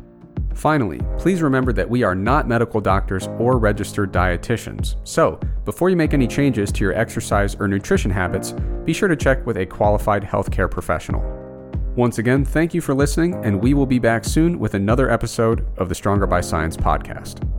Finally, 0.53 0.99
please 1.17 1.41
remember 1.41 1.73
that 1.73 1.89
we 1.89 2.03
are 2.03 2.13
not 2.13 2.47
medical 2.47 2.79
doctors 2.79 3.27
or 3.39 3.57
registered 3.57 4.11
dietitians. 4.11 4.97
So, 5.03 5.39
before 5.65 5.89
you 5.89 5.95
make 5.95 6.13
any 6.13 6.27
changes 6.27 6.71
to 6.73 6.83
your 6.83 6.93
exercise 6.93 7.55
or 7.55 7.67
nutrition 7.67 8.11
habits, 8.11 8.53
be 8.85 8.93
sure 8.93 9.07
to 9.07 9.15
check 9.15 9.43
with 9.47 9.57
a 9.57 9.65
qualified 9.65 10.23
healthcare 10.23 10.69
professional. 10.69 11.23
Once 11.95 12.19
again, 12.19 12.45
thank 12.45 12.75
you 12.75 12.81
for 12.81 12.93
listening, 12.93 13.33
and 13.43 13.59
we 13.59 13.73
will 13.73 13.87
be 13.87 13.99
back 13.99 14.23
soon 14.23 14.59
with 14.59 14.75
another 14.75 15.09
episode 15.09 15.65
of 15.79 15.89
the 15.89 15.95
Stronger 15.95 16.27
by 16.27 16.39
Science 16.39 16.77
podcast. 16.77 17.50